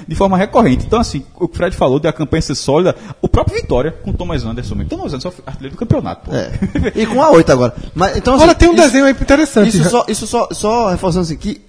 [0.06, 0.84] de forma recorrente.
[0.86, 4.10] Então, assim, o que o Fred falou da campanha ser sólida, o próprio Vitória, com
[4.10, 4.74] o Thomas Anderson.
[4.74, 4.90] mesmo.
[4.90, 6.36] Thomas Anderson é artilheiro do campeonato, pô.
[6.36, 6.52] É.
[6.94, 7.74] E com a 8 agora.
[7.94, 9.53] Mas, então, Agora assim, tem um isso- desenho aí interessante.
[9.62, 11.62] Isso só, isso só, só reforçando assim que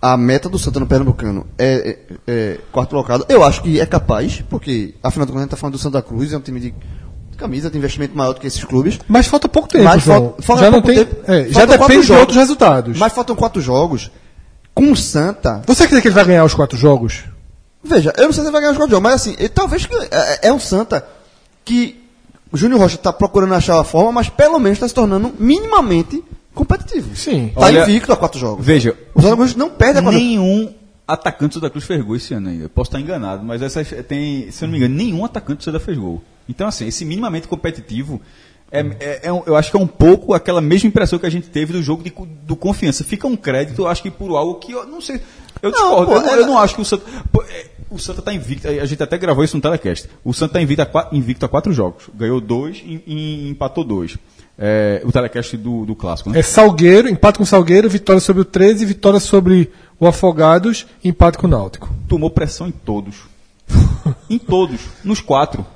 [0.00, 3.24] a meta do Santana Pernambucano é, é- é quarto colocado.
[3.28, 6.02] Eu acho que é capaz, porque afinal de contas a gente tá falando do Santa
[6.02, 6.74] Cruz, é um time de
[7.36, 8.98] camisa, de investimento maior do que esses clubes.
[9.08, 9.84] Mas falta pouco tempo.
[9.84, 11.04] Mas falta- falta já não pouco tem.
[11.04, 11.30] tempo.
[11.30, 12.20] é, já depende de jogos.
[12.20, 12.98] outros resultados.
[12.98, 14.10] Mas faltam quatro jogos.
[14.74, 15.62] Com o Santa.
[15.66, 17.24] Você acredita que ele vai ganhar os quatro jogos?
[17.84, 19.84] Veja, eu não sei se ele vai ganhar os quatro jogos, mas assim, ele, talvez
[19.86, 21.04] que é, é um Santa
[21.64, 22.00] que
[22.50, 26.22] o Júnior Rocha está procurando achar a forma, mas pelo menos está se tornando minimamente
[26.54, 27.14] competitivo.
[27.16, 27.48] Sim.
[27.54, 28.64] Tá Olha- invicto a quatro jogos.
[28.64, 30.72] Veja, O Santa Cruz não perde a quatro nenhum
[31.06, 32.68] atacante do Santa Cruz fez gol esse ano ainda.
[32.68, 35.80] Posso estar enganado, mas essa tem, se eu não me engano, nenhum atacante do Santa
[35.80, 36.22] fez gol.
[36.48, 38.20] Então, assim, esse minimamente competitivo,
[38.70, 41.30] é, é- é um- eu acho que é um pouco aquela mesma impressão que a
[41.30, 42.12] gente teve do jogo de,
[42.46, 43.04] do confiança.
[43.04, 45.20] Fica um crédito, eu acho que por algo que eu não sei.
[45.60, 47.04] Eu discordo, pô, eu, não, eu não acho que o Santa.
[47.30, 50.08] pô, é, o Santa está invicto, a gente até gravou isso no telecast.
[50.24, 52.04] O Santa está invicto, invicto a quatro jogos.
[52.14, 54.16] Ganhou dois e, e empatou dois.
[54.64, 56.38] É, o telecast do, do clássico, né?
[56.38, 59.68] É Salgueiro, empate com o Salgueiro, vitória sobre o 13, vitória sobre
[59.98, 61.90] o Afogados, empate com o Náutico.
[62.08, 63.16] tomou pressão em todos.
[64.30, 64.80] em todos.
[65.02, 65.66] Nos quatro.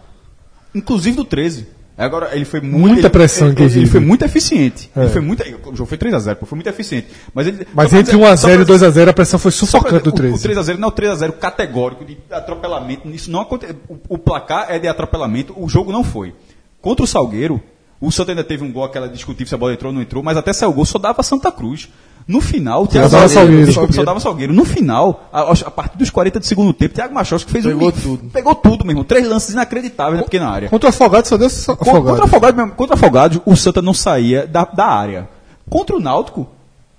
[0.72, 1.66] Inclusive do 13.
[1.98, 2.78] Agora, ele foi muito.
[2.78, 3.80] Muita ele- pressão, ele, inclusive.
[3.80, 4.90] Ele foi muito eficiente.
[4.94, 5.00] É.
[5.00, 7.08] Ele foi muito, o jogo foi 3x0, foi muito eficiente.
[7.34, 10.12] Mas, ele, Mas entre dizer- 1x0 só e pra- 2x0 a pressão foi sufocante do
[10.12, 10.34] dizer, 13.
[10.34, 13.08] O, o 3x0 não é o 3x0 categórico de atropelamento.
[13.08, 16.34] Isso não aconte, o, o placar é de atropelamento, o jogo não foi.
[16.82, 17.62] Contra o Salgueiro,
[18.00, 20.22] o Santa ainda teve um gol, aquela discutível se a bola entrou ou não entrou,
[20.22, 21.88] mas até saiu o gol, só dava Santa Cruz.
[22.28, 23.66] No final, o Thiago dava Salgueiro.
[23.66, 24.52] Desculpa, só dava Salgueiro.
[24.52, 27.88] No final, a, a partir dos 40 do segundo tempo, Thiago Machos que fez Pegou
[27.88, 27.92] um.
[27.92, 28.30] tudo.
[28.30, 29.04] Pegou tudo, meu irmão.
[29.04, 30.68] Três lances inacreditáveis na pequena área.
[30.68, 31.84] Contra o Afogados só deu Afogados.
[31.84, 35.28] Contra o Afogados, mesmo, contra o Afogados, o Santa não saía da, da área.
[35.70, 36.48] Contra o Náutico,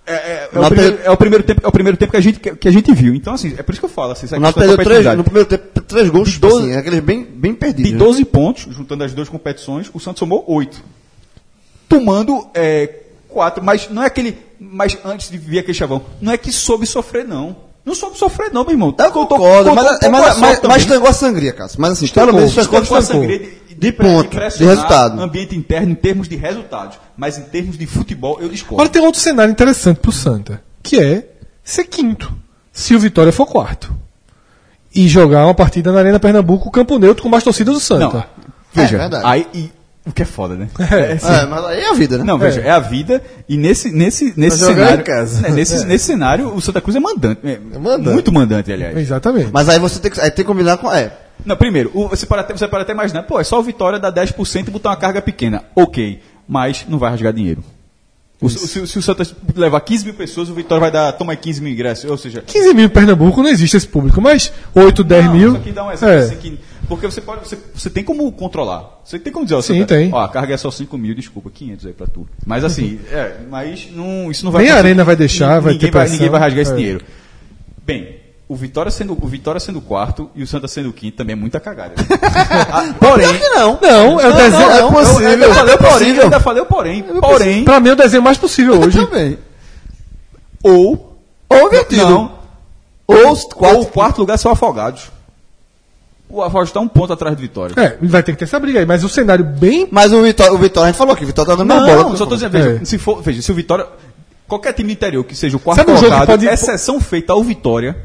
[0.08, 2.22] é, é- é o primeiro, é o primeiro tempo, é o primeiro tempo que a
[2.22, 3.14] gente, que, que a gente viu.
[3.14, 5.50] Então, assim, é por isso que eu falo, assim, O Náutico perdeu três, no primeiro
[5.50, 7.92] tempo, três gols, De 12 assim, aqueles bem, bem perdidos.
[7.92, 8.00] De né?
[8.00, 10.82] 12 pontos, juntando as duas competições, o Santos somou 8.
[11.90, 14.38] Tomando é, 4, mas não é aquele.
[14.60, 17.67] Mas antes de vir aquele chavão, não é que soube sofrer, não.
[17.88, 18.90] Não soube sofrer, não, meu irmão.
[18.90, 21.80] Eu Contou- concordo, contou mas, um é, mas, a mas, mas tangou a sangria, Cássio.
[21.80, 25.22] Mas assim, pelo menos Estancou estancou a sangria de, de ponto, de resultado.
[25.22, 27.00] Ambiente interno em termos de resultados.
[27.16, 28.76] Mas em termos de futebol, eu discordo.
[28.76, 31.30] Agora tem outro cenário interessante pro Santa, que é
[31.64, 32.30] ser quinto,
[32.74, 33.96] se o Vitória for quarto.
[34.94, 38.28] E jogar uma partida na Arena Pernambuco, campo neutro, com mais torcidas do Não, Santa.
[38.74, 39.26] veja, É verdade.
[39.26, 39.72] aí, e,
[40.08, 40.68] o que é foda, né?
[40.92, 42.24] É, assim, É, mas aí é a vida, né?
[42.24, 45.02] Não, veja, é a vida e nesse, nesse, nesse cenário.
[45.02, 45.42] em casa.
[45.42, 47.42] né, nesse, nesse cenário, o Santa Cruz é mandante.
[47.44, 48.14] É, mandante.
[48.14, 48.98] Muito mandante, aliás.
[48.98, 49.50] Exatamente.
[49.52, 50.92] Mas aí você tem que, aí tem que combinar com.
[50.92, 51.12] É.
[51.46, 54.00] Não, primeiro, o- você pode, até, você pode até imaginar, pô, é só o Vitória
[54.00, 55.64] dar 10% e botar uma carga pequena.
[55.76, 57.64] Ok, mas não vai rasgar dinheiro.
[58.40, 61.38] O- se, se o Santa levar 15 mil pessoas, o Vitória vai dar, toma aí
[61.38, 62.10] 15 mil ingressos.
[62.10, 65.48] Ou seja, 15 mil em Pernambuco não existe esse público, mas 8, 10 Não, mil.
[65.50, 66.20] Isso aqui dá um exemplo é.
[66.20, 66.60] assim que.
[66.88, 67.48] Porque você pode.
[67.48, 69.02] Você, você tem como controlar.
[69.04, 70.14] Você tem como dizer, ó, Sim, Santa, tem.
[70.14, 72.28] Ó, a carga é só 5 mil, desculpa, 500 aí pra tu.
[72.46, 74.78] Mas assim, é, mas não, isso não vai Nem a.
[74.78, 76.14] Arena vai deixar, Ninguém vai ter vai, pressão.
[76.14, 76.76] ninguém vai rasgar esse É.
[76.76, 77.02] dinheiro.
[77.86, 78.16] Bem,
[78.50, 81.36] o Vitória sendo o Vitória sendo quarto e o Santa sendo o quinto também é
[81.36, 81.96] muita cagada.
[82.70, 83.80] Ah, porém, Pior que não.
[83.82, 84.52] Não, é o desenho.
[84.60, 85.22] não, é não, possível.
[85.30, 86.16] eu ainda falei o porém, possível.
[86.16, 87.04] eu ainda falei o porém.
[87.04, 89.06] Porém, Pra mim é o desenho mais possível hoje.
[89.06, 89.38] Também.
[90.64, 91.18] ou.
[91.50, 92.10] Ou invertido.
[92.10, 92.38] Não.
[93.08, 93.80] Ou os Ou quatro.
[93.82, 95.12] o quarto lugar são afogados.
[96.30, 97.74] O Afogados está um ponto atrás do Vitória.
[97.82, 99.88] É, vai ter que ter essa briga aí, mas o cenário bem.
[99.90, 102.18] Mas o Vitória, o Vitória, a gente falou aqui, o Vitória tá dando Não, bola.
[102.18, 102.86] só tô dizendo, veja, É.
[102.86, 103.86] se for, veja, se o Vitória.
[104.46, 107.32] Qualquer time do interior que seja o quarto Sabe um que colocado, pode- exceção feita
[107.32, 107.96] ao Vitória,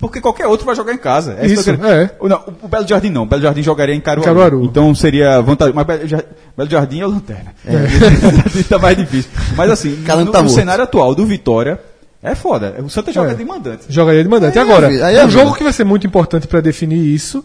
[0.00, 1.36] porque qualquer outro vai jogar em casa.
[1.40, 2.10] É Isso, é.
[2.20, 3.22] O- Não, o Belo Jardim não.
[3.22, 4.24] O Belo Jardim jogaria em Caruaru.
[4.28, 4.64] Caruaru.
[4.64, 5.74] Então seria vantagem.
[5.74, 6.24] Mas Belo, Jar-
[6.56, 7.54] Belo Jardim é o Lanterna.
[7.66, 8.62] É.
[8.68, 9.30] tá mais difícil.
[9.56, 9.90] Mas assim,
[10.24, 11.80] no, tá no cenário atual do Vitória,
[12.22, 12.76] é foda.
[12.84, 13.34] O Santa joga É.
[13.34, 13.84] de mandante.
[13.88, 14.58] Jogaria de mandante.
[14.58, 17.44] Aí é Agora, aí é um jogo que vai ser muito importante para definir isso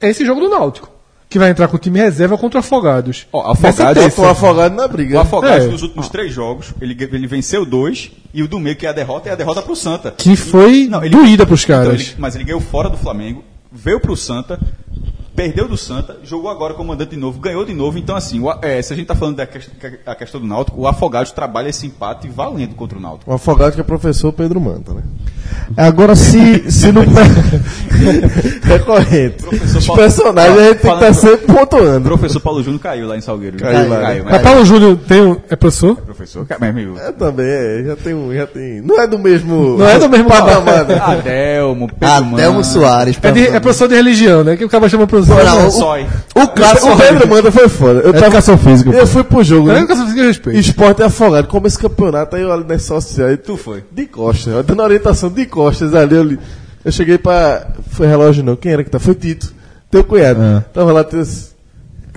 [0.00, 0.90] é esse jogo do Náutico.
[1.34, 3.26] Que vai entrar com o time reserva contra o Afogados.
[3.32, 4.22] Ó, Afogados- terça.
[4.22, 5.16] Tô afogado na briga.
[5.16, 5.68] O Afogados, É.
[5.68, 8.92] nos últimos três jogos, ele, ele venceu dois, e o do meio, que é a
[8.92, 10.12] derrota, é a derrota pro Santa.
[10.16, 12.00] Que foi Não, ele- doída pros Então, caras.
[12.00, 13.42] ele- mas ele ganhou fora do Flamengo,
[13.72, 14.60] veio pro Santa,
[15.34, 17.98] perdeu do Santa, jogou agora como mandante de novo, ganhou de novo.
[17.98, 19.68] Então, assim, o é, se a gente tá falando da quest-
[20.06, 23.30] a questão do Náutico, o Afogados trabalha esse empate valendo contra o Náutico.
[23.30, 25.02] O afogado que é professor Pedro Manta, né?
[25.76, 27.02] Agora, se, se no.
[28.62, 29.42] Recorrente.
[29.44, 32.08] Professor Os Paulo- personagens a gente tem que estar sempre O pontuando.
[32.08, 33.56] professor Paulo Júnior caiu lá em Salgueiro.
[33.58, 34.22] Caiu lá, né?
[34.22, 35.96] mas Mas Paulo Júnior tem um, é professor?
[35.96, 36.13] professor,
[36.48, 38.80] cai- mas, amigo, É, também, é, já tem um, já tem.
[38.80, 39.76] Não é do mesmo.
[39.78, 40.84] Não é do mesmo patamar.
[40.86, 40.98] né?
[41.00, 42.64] Adelmo, Pedro Adelmo Mano.
[42.64, 43.18] Soares.
[43.22, 44.56] É, de- é professor de religião, né?
[44.56, 45.42] Que o cara chama professor.
[45.44, 46.42] Não, Não, o-.
[46.44, 48.00] O, cara, o Pedro Manda foi foda.
[48.00, 48.90] Eu tava, Educação física.
[48.90, 49.70] eu fui pro jogo.
[49.70, 49.78] é né?
[49.80, 50.58] educação física de respeito.
[50.58, 51.48] Esporte é afogado.
[51.48, 53.38] Como esse campeonato, aí eu olho nas sociais.
[53.44, 53.84] Tu foi.
[53.92, 54.52] De costas.
[54.54, 56.14] Eu dando orientação de costas ali.
[56.16, 56.38] Eu, li-
[56.84, 57.66] eu cheguei pra.
[57.90, 58.56] Foi relógio não.
[58.56, 58.98] Quem era que tá?
[58.98, 59.52] Foi Tito.
[59.90, 60.42] Teu cunhado.
[60.42, 60.64] É.
[60.72, 61.04] Tava lá.
[61.04, 61.22] teu-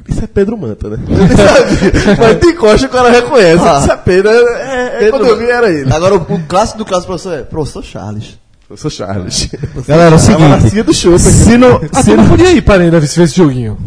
[0.08, 0.98] Isso é Pedro Manta, né?
[2.18, 3.64] Mas de costas o cara reconhece.
[3.64, 3.80] Ah.
[3.82, 4.30] Isso é Pedro.
[4.32, 5.92] É, é, é Pedro quando eu vi era ele.
[5.94, 8.38] Agora, o, o clássico do clássico professor é professor Charles.
[8.70, 9.50] Eu sou Charles.
[9.88, 10.50] Galera, é o É seguinte.
[10.50, 11.18] lacinha do show.
[11.18, 13.78] Se no, Ah, se não podia ir para ainda ver esse joguinho.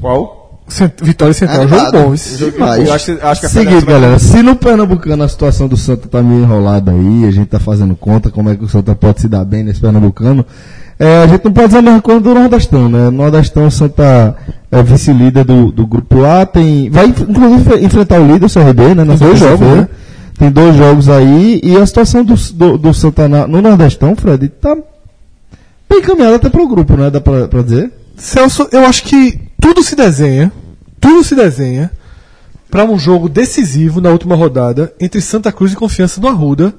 [0.00, 0.40] Qual?
[1.02, 2.02] Vitória Central, jogo Animado.
[2.02, 2.14] bom.
[2.14, 2.88] Esse Jogo demais.
[2.88, 6.22] Eu acho, acho que a Seguinte, galera, se no Pernambucano a situação do Santa tá
[6.22, 9.28] meio enrolada aí, a gente tá fazendo conta como é que o Santa pode se
[9.28, 10.46] dar bem nesse Pernambucano,
[11.04, 13.04] é, a gente não pode dizer a mesma coisa do Nordestão, né?
[13.06, 14.36] No Nordestão Santa
[14.70, 19.04] é vice-líder do, do grupo A, tem, vai inclusive enfrentar o líder, o CRB, né?
[19.04, 19.88] Na dois jogos, né?
[20.38, 24.48] Tem dois jogos aí, e a situação do, do, do Santa na- no Nordestão, Fred,
[24.48, 24.74] tá
[25.88, 27.10] bem encaminhada até pro grupo, né?
[27.10, 27.92] Dá pra, pra dizer?
[28.16, 30.50] Celso, eu acho que tudo se desenha,
[31.00, 31.90] tudo se desenha
[32.70, 36.72] para um jogo decisivo na última rodada entre Santa Cruz e Confiança no Arruda.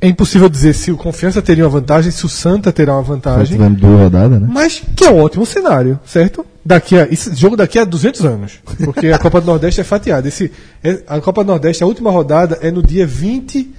[0.00, 3.56] É impossível dizer se o Confiança teria uma vantagem, se o Santa terá uma vantagem,
[3.56, 4.46] tivemos duas rodadas, né?
[4.50, 6.44] mas que é um ótimo cenário, certo?
[6.62, 10.28] Daqui a, esse jogo daqui a 200 anos, porque a Copa do Nordeste é fatiada.
[10.28, 10.52] Esse,
[10.84, 13.72] é- a Copa do Nordeste, a última rodada é no dia 20.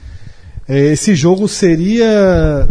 [0.68, 2.68] é, esse jogo seria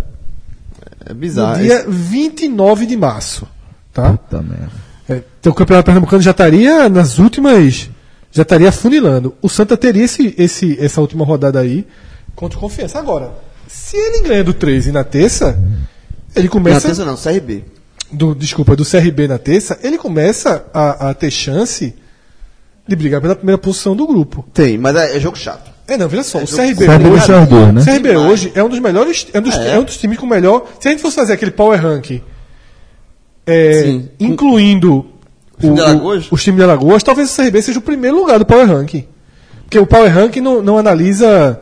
[1.05, 1.63] É no bizarro.
[1.63, 3.47] dia 29 de março,
[3.93, 4.13] tá?
[4.13, 4.71] Puta merda.
[5.09, 7.89] É, então o Campeonato Pernambucano já estaria nas últimas.
[8.33, 9.35] Já estaria afunilando.
[9.41, 11.87] O Santa teria esse, esse, essa última rodada aí
[12.37, 12.99] contra o Confiança.
[13.01, 13.33] Agora,
[13.67, 15.59] se ele ganha do 13 na terça,
[16.37, 16.87] ele começa.
[16.87, 17.65] atenção não, CRB.
[18.13, 21.93] do, desculpa, do CRB na terça, ele começa a, a ter chance
[22.87, 24.45] de brigar pela primeira posição do grupo.
[24.55, 25.75] Tem, mas é, é jogo chato.
[25.89, 26.87] É, não, veja só, o jogo- CRB.
[26.87, 28.17] CRB hoje- é né?
[28.17, 29.27] O hoje é um dos melhores.
[29.33, 29.75] É um dos, É.
[29.75, 30.67] é um dos times com melhor.
[30.79, 32.21] Se a gente fosse fazer aquele power ranking,
[33.47, 34.09] é, Sim.
[34.21, 35.07] incluindo
[35.61, 36.31] time de o- Alagoas?
[36.31, 39.07] o- os times de Alagoas, talvez o CRB seja o primeiro lugar do power ranking.
[39.63, 41.61] Porque o power ranking não, não analisa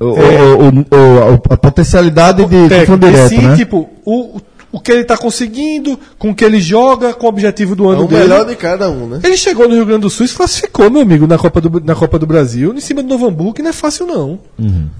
[0.00, 3.56] O, o, o- o- a potencialidade de confronto direto, sim, né?
[3.56, 4.40] tipo, o,
[4.72, 7.94] o- que ele está conseguindo, com o que ele joga, com o objetivo do É
[7.94, 8.22] ano o dele.
[8.22, 9.20] melhor de cada um, né?
[9.22, 11.80] Ele chegou no Rio Grande do Sul e se classificou, meu amigo, na Copa do,
[11.80, 14.38] na Copa do Brasil, em cima do Novo Hamburgo, que não é fácil, não.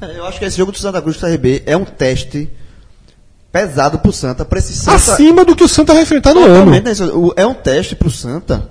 [0.01, 2.49] É, Eu acho que esse jogo do Santa Cruz do CRB é um teste
[3.51, 4.97] pesado pro Santa, pra esse Santa.
[4.97, 6.71] Acima do que o Santa vai enfrentar no ano.
[6.71, 6.83] Né,
[7.37, 8.69] É um teste pro Santa.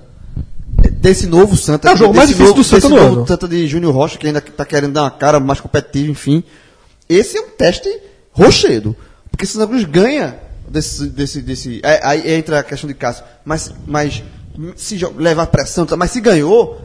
[0.92, 1.90] Desse novo Santa.
[1.90, 3.28] É o jogo mais difícil novo, do Santa desse no novo ano.
[3.28, 6.44] Santa de Júnior Rocha, que ainda tá querendo dar uma cara mais competitiva, enfim.
[7.10, 7.90] Esse é um teste
[8.32, 8.96] rochedo.
[9.30, 10.38] Porque se o Santa Cruz ganha
[10.68, 11.08] desse.
[11.08, 13.24] desse, desse é, aí entra a questão de Cássio.
[13.44, 14.24] Mas, mas
[14.76, 16.80] se levar pressão, mas se ganhou,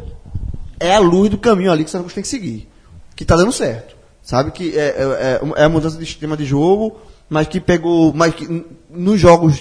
[0.81, 2.69] é a luz do caminho ali que o Santa Cruz tem que seguir.
[3.15, 3.97] Que tá dando certo.
[4.23, 6.99] Sabe que é, é, é- é a mudança de sistema de jogo,
[7.29, 8.13] mas que pegou.
[8.13, 9.61] Mas que nos jogos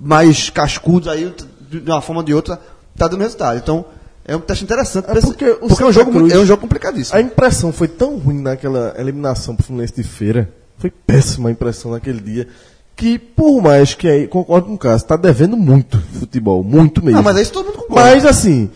[0.00, 1.32] mais cascudos aí,
[1.70, 2.60] de uma forma ou de outra,
[2.98, 3.56] tá dando resultado.
[3.58, 3.84] Então,
[4.24, 5.06] é um teste interessante.
[5.16, 7.16] esse- porque o é um jogo, Cruz- é um jogo complicadíssimo.
[7.16, 10.50] A impressão foi tão ruim naquela eliminação pro Fluminense de feira.
[10.76, 12.46] Foi péssima a impressão naquele dia.
[12.94, 17.20] Que, por mais que aí, concordo com o Cássio, tá devendo muito futebol, muito mesmo.
[17.20, 18.10] Ah, mas é isso todo mundo concorda.
[18.10, 18.68] Mas, assim,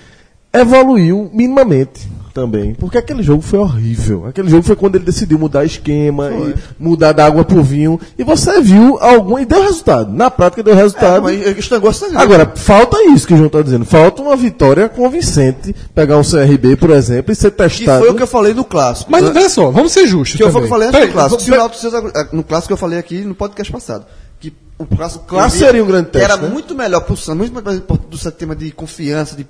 [0.53, 2.09] evoluiu minimamente.
[2.33, 2.75] Também.
[2.75, 4.27] Porque aquele jogo foi horrível.
[4.27, 8.01] Aquele jogo foi quando ele decidiu mudar esquema e mudar da água pro vinho.
[8.19, 9.39] E você viu algum.
[9.39, 10.13] E deu resultado.
[10.13, 11.23] Na prática deu É, resultado.
[11.23, 13.85] mas esse negócio tá Agora, falta isso que o João está dizendo.
[13.85, 15.75] Falta uma vitória convincente.
[15.95, 18.01] Pegar um CRB, por exemplo, e ser que testado.
[18.05, 19.11] foi o que eu falei no clássico.
[19.11, 19.31] Mas Né?
[19.31, 20.37] veja só, vamos ser justos.
[20.37, 20.63] Que foi o também.
[20.63, 22.33] que eu falei antes Peraí, no clássico.
[22.33, 24.07] o no clássico eu falei aqui no podcast passado.
[24.41, 26.49] Que o clássico, clássico seria um grande teste, Era né?
[26.49, 29.37] muito melhor pro Santos, muito mais importante do sistema de confiança.
[29.37, 29.47] De,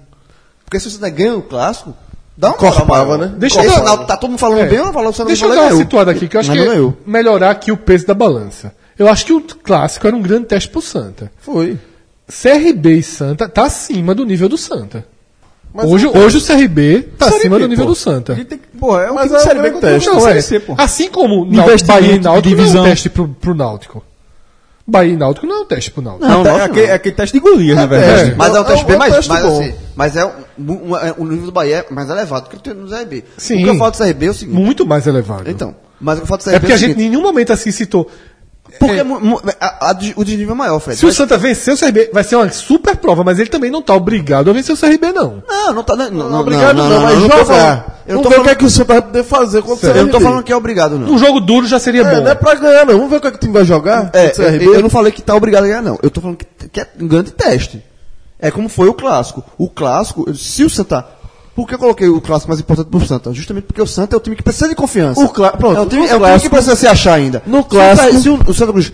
[0.65, 1.95] porque se você ganha o clássico,
[2.37, 3.33] dá uma moral Corpava, né?
[3.37, 4.67] Deixa eu dar- Náutico tá todo mundo falando É.
[4.67, 6.41] bem, eu falo que o Santos Deixa eu não dar uma situada aqui, que eu
[6.41, 8.75] acho Mas que não é melhorar aqui o peso da balança.
[8.99, 11.31] Eu acho que o clássico era um grande teste pro Santa.
[11.41, 11.79] Foi.
[12.29, 15.05] CRB e Santa tá acima do nível do Santa.
[15.75, 17.91] Mas hoje, é um hoje o CRB tá acima B, do nível pô.
[17.93, 18.35] do Santa.
[18.35, 20.09] Tem que- Pô, é o Mas é de Série um B grande contra o teste.
[20.11, 20.41] Não, é.
[20.43, 20.75] C, pô.
[20.77, 22.85] Assim como Náutico, Investimento Bahia e Náutico não é um divisão.
[22.85, 24.05] teste pro, pro Náutico.
[24.93, 26.27] Bahia e Náutico não é um teste pro Náutico.
[26.29, 26.65] Não, não, é, não.
[26.67, 28.31] aquele, é aquele teste de Golias, na verdade.
[28.31, 28.35] É.
[28.37, 29.15] Mas é um É teste um- bem é um mais.
[29.15, 29.61] teste Mas, bom.
[29.61, 32.61] assim, mas é um, um- é- o nível do Bahia é mais elevado que o
[32.61, 33.25] tem no CRB.
[33.37, 33.61] Sim.
[33.63, 34.55] O que eu falo do CRB é o seguinte.
[34.57, 35.51] Muito mais elevado.
[35.51, 37.23] Então, mas o que eu falo do CRB é porque o a gente em nenhum
[37.23, 38.09] momento assim citou.
[38.79, 39.05] Porque É,
[39.61, 40.99] a- a- o desnível é maior, Fred.
[40.99, 43.71] se o Mas- Santa vencer o CRB, vai ser uma super prova, mas ele também
[43.71, 45.43] não tá obrigado a vencer o CRB, não.
[45.49, 45.95] Não, não tá.
[45.97, 47.45] Não, não, Não, obrigado, não, mas não jogar.
[47.45, 49.63] falando- Eu não tô Vamos ver o que é que o Santa vai poder fazer
[49.63, 50.25] contra o eu não tô CRB.
[50.25, 51.13] falando que é obrigado, não.
[51.13, 52.21] Um jogo duro já seria É, bom.
[52.23, 52.95] não é pra ganhar, não.
[52.95, 54.11] Vamos ver o que, é que o time vai jogar.
[54.13, 54.67] É, o CRB.
[54.67, 55.99] eu, eu não falei que tá obrigado a ganhar, não.
[56.03, 57.83] Eu tô falando que, que é um grande teste.
[58.41, 59.45] É como foi o clássico.
[59.57, 61.07] O clássico, se o Santa.
[61.55, 63.33] Por que eu coloquei o clássico mais importante pro Santa?
[63.33, 65.21] Justamente porque o Santa é o time que precisa de confiança.
[65.21, 67.43] O pronto, é o time, no é o time que precisa se achar ainda.
[67.47, 68.93] No Se o clássico- Santa- Se o, o Santa Cruz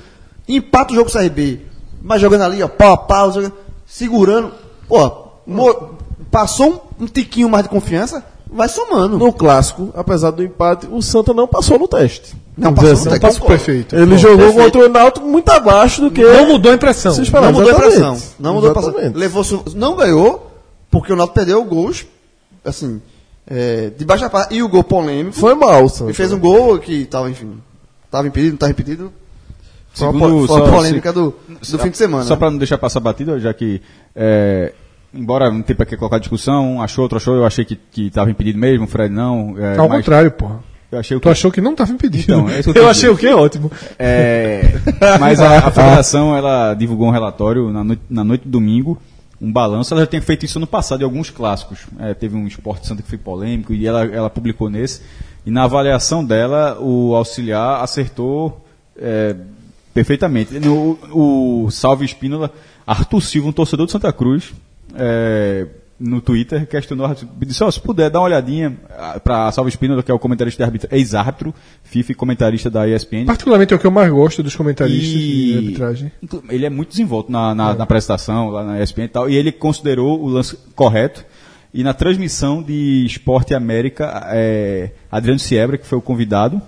[0.48, 1.60] empata o jogo com o CRB,
[2.02, 3.52] mas jogando ali, ó, pau a pau, jogando-
[3.86, 4.50] segurando,
[4.88, 5.10] pô,
[5.46, 5.90] mo-
[6.30, 9.18] passou um, um tiquinho mais de confiança, vai somando.
[9.18, 12.34] No clássico, apesar do empate, o Santa não passou no teste.
[12.56, 13.04] Não passou no assim.
[13.10, 13.20] teste.
[13.20, 13.94] Passo perfeito.
[13.94, 14.64] Ele Pô, jogou perfeito.
[14.64, 17.14] contra o Náutico muito abaixo do que Não mudou a impressão.
[17.14, 18.18] Não mudou a impressão.
[18.40, 19.12] Não mudou a impressão.
[19.14, 19.44] Levou,
[19.76, 20.50] não ganhou,
[20.90, 22.04] porque o Náutico perdeu gols,
[22.64, 23.00] assim,
[23.46, 24.54] é, de baixa parte.
[24.54, 25.36] E o gol polêmico.
[25.36, 26.04] Foi mal, o Santa.
[26.10, 27.58] Ele fez um gol que estava, enfim,
[28.04, 29.12] estava impedido, não estava impedido.
[29.94, 32.24] Foi uma, Segundo- foi uma só- polêmica do, do fim de semana.
[32.24, 32.38] Só né?
[32.38, 33.80] para não deixar passar batido, já que,
[34.14, 34.72] é,
[35.12, 38.06] embora não tenha para que colocar discussão, um achou, outro achou, eu achei que que
[38.06, 39.56] estava impedido mesmo, o Fred não.
[39.58, 40.60] É, Ao mas contrário, porra.
[40.90, 42.24] Eu achei o Tu achou que não estava impedido.
[42.32, 43.28] Então, é que eu eu achei o quê?
[43.28, 43.70] Ótimo.
[43.98, 44.62] É,
[45.20, 48.98] mas a, a federação ela divulgou um relatório na noite, na noite de domingo,
[49.40, 49.94] um balanço.
[49.94, 51.80] Ela já tinha feito isso no passado em alguns clássicos.
[51.98, 55.02] É, teve um esporte Santa que foi polêmico e ela, ela publicou nesse.
[55.46, 58.64] E na avaliação dela, o auxiliar acertou
[58.96, 59.34] é,
[59.94, 60.58] perfeitamente.
[60.58, 62.52] No, o Salve Espínola,
[62.86, 64.52] Arthur Silva, um torcedor de Santa Cruz,
[64.94, 65.66] é,
[66.00, 68.76] no Twitter, questionou, disse, ó, se puder, dá uma olhadinha
[69.24, 73.24] para Salve Espínola, que é o comentarista de árbitro, ex-árbitro, FIFA e comentarista da ESPN.
[73.26, 76.12] Particularmente é o que eu mais gosto dos comentaristas E- de arbitragem.
[76.48, 79.50] Ele é muito desenvolto na, na, na apresentação, lá na ESPN e tal, e ele
[79.50, 81.24] considerou o lance correto.
[81.74, 86.62] E na transmissão de Esporte América, é, Adriano Siebra, que foi o convidado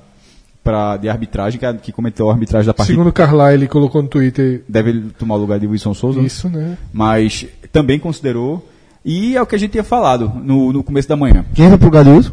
[0.63, 4.09] pra, de arbitragem, que, que comentou a arbitragem da partida, Segundo Carlyle, ele colocou no
[4.09, 6.77] Twitter deve tomar o lugar de Wilson Souza, isso, né?
[6.93, 8.69] mas também considerou.
[9.05, 11.45] E é o que a gente tinha falado no, no começo da manhã.
[11.55, 12.33] Quem vai pro Gadilson?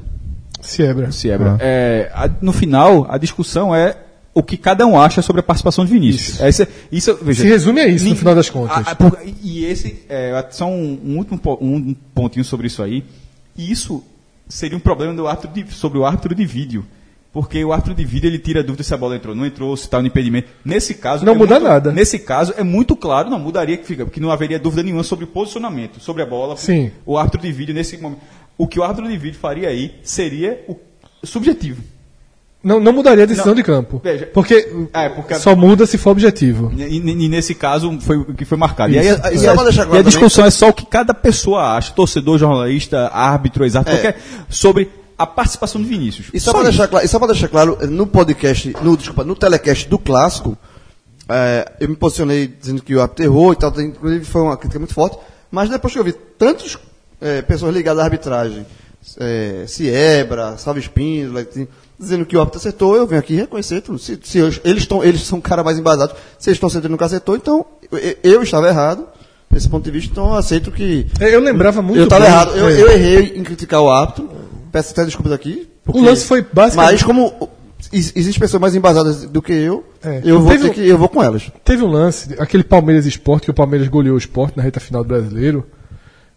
[0.62, 1.12] Siebra.
[1.12, 1.58] Siebra.
[1.60, 3.96] É, a- no final, a discussão é
[4.34, 6.40] o que cada um acha sobre a participação de Vinícius.
[6.42, 8.86] Essa- isso, veja, Se resume a isso, no Nin- final das contas.
[8.88, 13.04] a- a- por- e esse, é, só um, um último um pontinho sobre isso aí.
[13.58, 14.04] E isso
[14.48, 16.86] seria um problema do árbitro de- sobre o árbitro de vídeo.
[17.34, 19.84] Porque o árbitro de vídeo ele tira dúvida se a bola entrou, não entrou, se
[19.84, 20.48] está no impedimento.
[20.66, 21.24] Nesse caso.
[21.26, 21.92] Não é muda muito- nada.
[21.92, 25.26] Nesse caso, é muito claro, não mudaria que fica, porque não haveria dúvida nenhuma sobre
[25.26, 26.58] o posicionamento, sobre a bola.
[26.58, 26.92] Sim.
[27.06, 28.22] O árbitro de vídeo, nesse momento.
[28.58, 30.76] O que o árbitro de vídeo faria aí seria o
[31.24, 31.82] subjetivo.
[32.64, 33.56] Não, não mudaria a decisão Não.
[33.56, 34.02] de campo.
[34.04, 34.26] Veja.
[34.34, 36.72] porque, É, porque a- só muda se for objetivo.
[36.76, 38.92] E, e- e nesse caso foi o que foi marcado.
[38.92, 39.22] E, aí, Isso.
[39.24, 43.10] a, E a- e a discussão é só o que cada pessoa acha, torcedor, jornalista,
[43.14, 43.94] árbitro, exato, É.
[43.94, 44.18] qualquer,
[44.50, 46.28] sobre a participação do Vinícius.
[46.34, 49.88] E só, para deixar, claro, só pra deixar claro, no podcast, no, desculpa, no telecast
[49.90, 50.58] do clássico,
[51.30, 54.80] é, eu me posicionei dizendo que o árbitro errou e tal, inclusive foi uma crítica
[54.80, 55.18] muito forte,
[55.52, 56.78] mas depois que eu vi tantas
[57.20, 58.66] é, pessoas ligadas à arbitragem,
[59.20, 61.68] é, Ciebra, Salve Espíndola, assim,
[62.00, 63.98] dizendo que o árbitro acertou, eu venho aqui reconhecer tudo.
[63.98, 66.94] Se, se eu- eles, tão, eles são cara mais embasados, se eles estão acertando e
[66.94, 69.08] nunca acertou, então eu, eu estava errado,
[69.50, 72.68] desse ponto de vista, então eu aceito que Eu lembrava muito eu estava errado, eu,
[72.70, 72.82] É.
[72.82, 74.30] eu errei em criticar o árbitro,
[74.72, 75.68] peço até desculpas aqui.
[75.88, 77.50] O lance foi basicamente- Mas como
[77.92, 80.22] ex- existem pessoas mais embasadas do que eu, É.
[80.24, 81.52] eu, vou Teve ter um- que, eu vou com elas.
[81.64, 85.04] Teve um lance, aquele Palmeiras Esporte, que o Palmeiras goleou o Esporte na reta final
[85.04, 85.66] do brasileiro.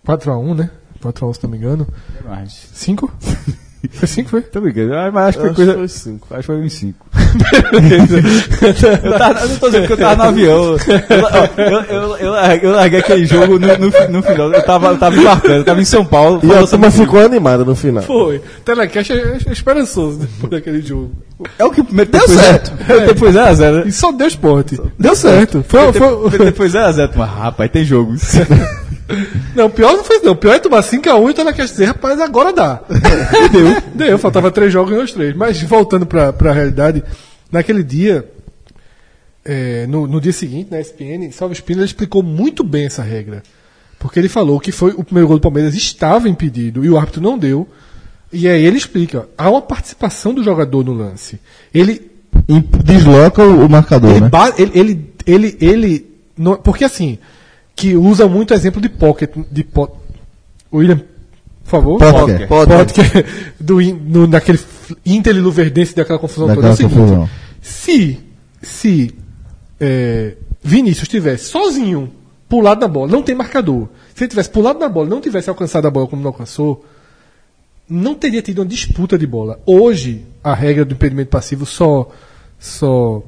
[0.06, 0.70] 4x1, né?
[1.02, 1.86] 4x1, se não me engano.
[2.24, 3.12] Mas, 5?
[3.92, 4.42] Foi 5, foi?
[4.42, 5.72] tô brincando, ah, mas acho que foi Acho coisa.
[5.72, 6.26] que foi cinco.
[6.30, 7.06] Acho que foi uns 5.
[9.04, 10.76] Eu, tava, eu não tô dizendo que eu tava no avião.
[10.76, 10.78] Eu,
[11.64, 14.52] eu, eu, eu, larguei- eu larguei aquele jogo no, no, no final.
[14.52, 16.40] Eu tava, eu tava embarcando, eu tava em São Paulo.
[16.42, 18.02] E a turma ficou animada no final.
[18.02, 18.40] Foi.
[18.64, 21.12] Telecast é é esperançoso depois daquele jogo.
[21.58, 22.66] É o que primeiro Deu foi certo.
[22.76, 22.78] zero.
[22.84, 23.90] Primeiro tempo foi 0x0, E né?
[23.92, 24.80] só deu esporte.
[24.98, 25.64] Deu certo.
[25.66, 27.10] Foi, foi, Primeiro tempo foi 0x0.
[27.16, 28.14] Mas, rapaz, tem jogo.
[29.54, 30.36] Não, pior não foi não.
[30.36, 32.80] Pior é tomar 5x1 e o Telecast dizer, rapaz, agora dá.
[32.90, 33.82] E deu.
[33.94, 35.34] Deu, faltava três jogos e ganhou os três.
[35.36, 37.02] Mas voltando pra, pra realidade,
[37.50, 38.28] naquele dia,
[39.44, 43.42] é, no, no dia seguinte, na ESPN, Salvo Espino ele explicou muito bem essa regra.
[43.98, 47.20] Porque ele falou que foi o primeiro gol do Palmeiras estava impedido e o árbitro
[47.20, 47.68] não deu.
[48.32, 51.38] E aí ele explica, há uma participação do jogador no lance.
[51.74, 52.08] Ele
[52.84, 54.30] Desloca o, o marcador, ele, né?
[54.56, 56.06] ele, ele, ele, ele-
[56.36, 57.18] não- porque assim,
[57.80, 59.88] que usa muito exemplo de pocket, de po,
[60.72, 60.98] William,
[61.64, 61.98] por favor.
[61.98, 62.48] Pocket.
[62.48, 63.26] Pocket,
[63.58, 66.68] do, in- no, naquele f- Inter e Luverdense daquela confusão toda.
[66.68, 67.28] É Daquela o seguinte, confusão.
[67.62, 68.18] se,
[68.60, 69.14] se
[69.80, 72.10] é, Vinícius tivesse sozinho
[72.48, 73.88] pulado na bola, não tem marcador.
[74.14, 76.84] Se ele tivesse pulado na bola e não tivesse alcançado a bola como não alcançou,
[77.88, 79.58] não teria tido uma disputa de bola.
[79.64, 82.10] Hoje, a regra do impedimento passivo só,
[82.58, 83.22] só,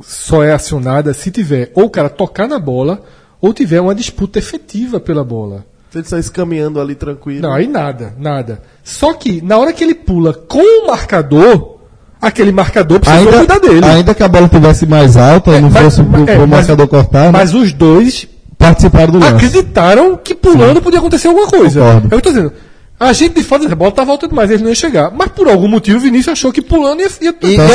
[0.00, 3.02] só é acionada se tiver ou o cara tocar na bola
[3.46, 5.64] ou tiver uma disputa efetiva pela bola.
[5.90, 7.42] Se ele saísse caminhando ali tranquilo.
[7.42, 8.62] Não, aí nada, nada.
[8.82, 11.76] Só que na hora que ele pula com o marcador,
[12.20, 13.84] aquele marcador precisa cuidar dele.
[13.84, 16.88] ainda que a bola estivesse mais alta, não Mas- fosse pro, é, pro mas- marcador
[16.88, 17.30] cortar, né?
[17.32, 18.26] Mas os dois
[18.58, 19.34] participaram do lance.
[19.34, 21.80] acreditaram que pulando podia acontecer alguma coisa.
[21.80, 22.04] Concordo.
[22.04, 22.52] É o que eu tô dizendo.
[22.98, 25.10] A gente de fora a bola tá voltando mais, ele não ia chegar.
[25.10, 27.08] Mas por algum motivo o Vinícius achou que pulando ia.
[27.20, 27.68] ia E, Tá e-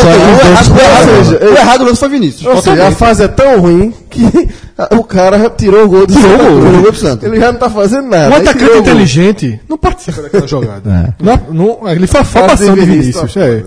[0.63, 2.45] só o, errado, o lance foi Vinícius.
[2.45, 4.21] Ou seja, a fase é tão ruim que
[4.97, 6.81] o cara tirou o gol do Tirou Santa gol.
[6.81, 7.25] Gol do Santa.
[7.27, 8.33] Ele já não tá fazendo nada.
[8.33, 11.13] um atacante inteligente não participa daquela jogada.
[11.19, 11.23] É.
[11.23, 13.33] Não- não- ele foi a formação de Vinícius.
[13.33, 13.63] Vinícius, é.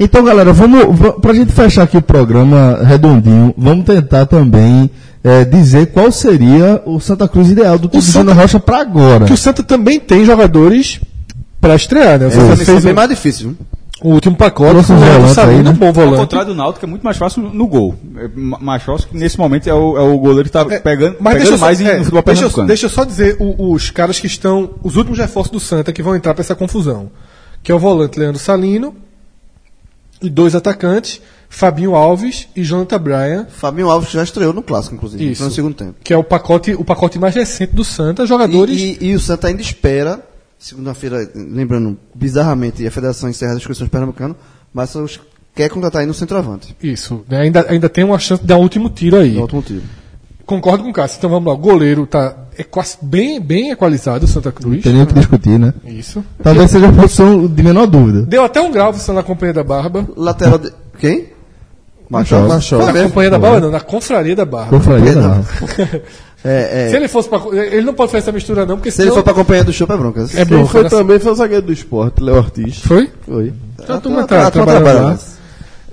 [0.00, 4.90] Então, galera, vamos, va- pra gente fechar aqui o programa redondinho, vamos tentar também
[5.24, 9.24] eh, dizer qual seria o Santa Cruz ideal do Júnior Rocha pra agora.
[9.26, 11.00] Que o Santa também tem jogadores
[11.60, 12.26] pra estrear, né?
[12.26, 13.48] O Santa é fez bem o, mais difícil.
[13.50, 13.56] viu?
[14.04, 15.72] o último pacote um o Leandro volante aí, Salino, né?
[15.78, 16.16] bom Ao volante.
[16.22, 17.94] contrário do Náutico, é muito mais fácil no gol.
[18.16, 21.18] É ma- mais fácil que nesse momento é o, é o goleiro que tá pegando,
[21.20, 23.04] Mas pegando deixa eu, só, mais em, é, no futebol deixa, eu, deixa eu só
[23.04, 26.42] dizer o- os caras que estão, os últimos reforços do Santa que vão entrar para
[26.42, 27.10] essa confusão.
[27.62, 28.92] Que é o volante Leandro Salino
[30.20, 31.20] e dois atacantes,
[31.54, 35.30] Fabinho Alves e Jonathan Bryan, Fabinho Alves já estreou no clássico, inclusive.
[35.32, 35.44] Isso.
[35.44, 35.94] No segundo tempo.
[36.02, 38.80] que é o pacote, o pacote mais recente do Santa, E, jogadores.
[38.80, 40.18] e- e o Santa ainda espera,
[40.58, 44.34] segunda-feira, lembrando bizarramente, a Federação encerra as inscrições pernambucano,
[44.72, 45.20] mas os-
[45.54, 46.74] quer contratar aí no centroavante.
[46.82, 47.42] Isso, né?
[47.42, 49.32] ainda, ainda tem uma chance de dar um último tiro aí.
[49.34, 49.82] No último tiro.
[50.46, 51.18] Concordo com o Cássio.
[51.18, 54.82] Então vamos lá, o goleiro tá é quase bem, bem equalizado, o Santa Cruz.
[54.82, 55.72] Tem nem o que discutir, né?
[55.84, 56.24] Isso.
[56.42, 58.22] Talvez seja a posição de menor dúvida.
[58.22, 60.06] Deu até um grau você na companhia da Barba.
[60.16, 60.72] Lateral de...
[60.98, 61.28] Quem?
[62.12, 62.48] Machado.
[62.48, 62.86] Machado.
[62.92, 64.70] Na companhia da Barba, não, na confraria da Barba.
[64.70, 65.22] Confraria Não.
[65.36, 65.44] não.
[66.44, 66.90] É, é.
[66.90, 67.38] Se ele fosse pra.
[67.52, 69.72] Ele não pode fazer essa mistura, não, porque Se ele senão- for pra companhia do
[69.72, 70.26] show, é bronca.
[70.34, 70.88] É bronca, foi né?
[70.88, 72.78] também foi o zagueiro do esporte, Léo Ortiz.
[72.80, 73.08] Foi?
[73.24, 73.52] Foi.
[73.80, 75.18] Então a Ah, turma tá- tá tá trabalhando lá.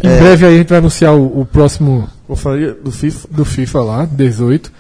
[0.04, 3.28] Em breve aí a gente vai anunciar o, o próximo Confraria do FIFA.
[3.30, 4.72] do FIFA lá, 18.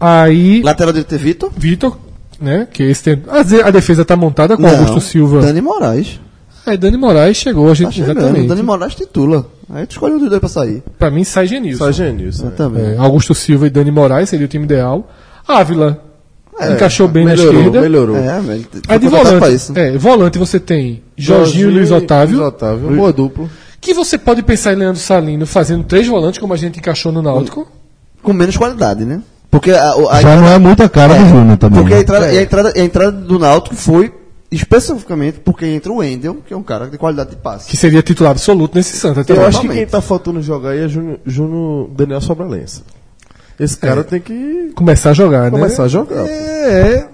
[0.00, 1.50] Aí, Lateral direito é Vitor.
[1.54, 1.98] Vitor,
[2.40, 2.66] né?
[2.72, 3.22] Que esse tem,
[3.64, 5.42] a, defesa tá montada com Augusto Silva.
[5.42, 6.18] Dani Moraes.
[6.64, 8.18] Aí Dani Moraes chegou, a Tá gente chegando.
[8.18, 8.48] exatamente.
[8.48, 9.46] Dani Moraes titula.
[9.72, 10.82] Aí tu escolhe um dos dois pra sair.
[10.98, 11.84] Pra mim sai Genilson.
[11.84, 12.50] Só Genilson.
[12.50, 12.92] Também.
[12.94, 15.08] É, Augusto Silva e Dani Moraes seria o time ideal.
[15.48, 15.98] Ávila
[16.60, 17.80] É, encaixou bem melhorou, na esquerda.
[17.80, 18.16] melhorou.
[18.16, 18.66] É, velho.
[18.70, 19.72] foi Aí de volante, isso.
[19.78, 22.94] é, volante você tem Jorginho e Luiz Otávio, Luiz Otávio.
[22.94, 23.48] Boa dupla.
[23.80, 27.22] que você pode pensar em Leandro Salino fazendo três volantes, como a gente encaixou no
[27.22, 27.66] Náutico.
[28.22, 29.20] Com menos qualidade, né?
[29.50, 31.80] Porque a, a, Já não é muito a cara do Júnior também.
[31.80, 32.02] Porque a né?
[32.02, 34.12] entrada, a, entrada, a entrada do Náutico foi
[34.52, 37.68] especificamente porque entra o Wendel, que é um cara de qualidade de passe.
[37.68, 39.24] Que seria titular absoluto nesse Santa.
[39.32, 42.82] Eu acho que quem tá faltando jogar aí é Júnior, Júnior Daniel Sobralença.
[43.58, 45.50] Esse cara tem que Começar a jogar, né?
[45.50, 46.26] começar a jogar.
[46.26, 47.08] É,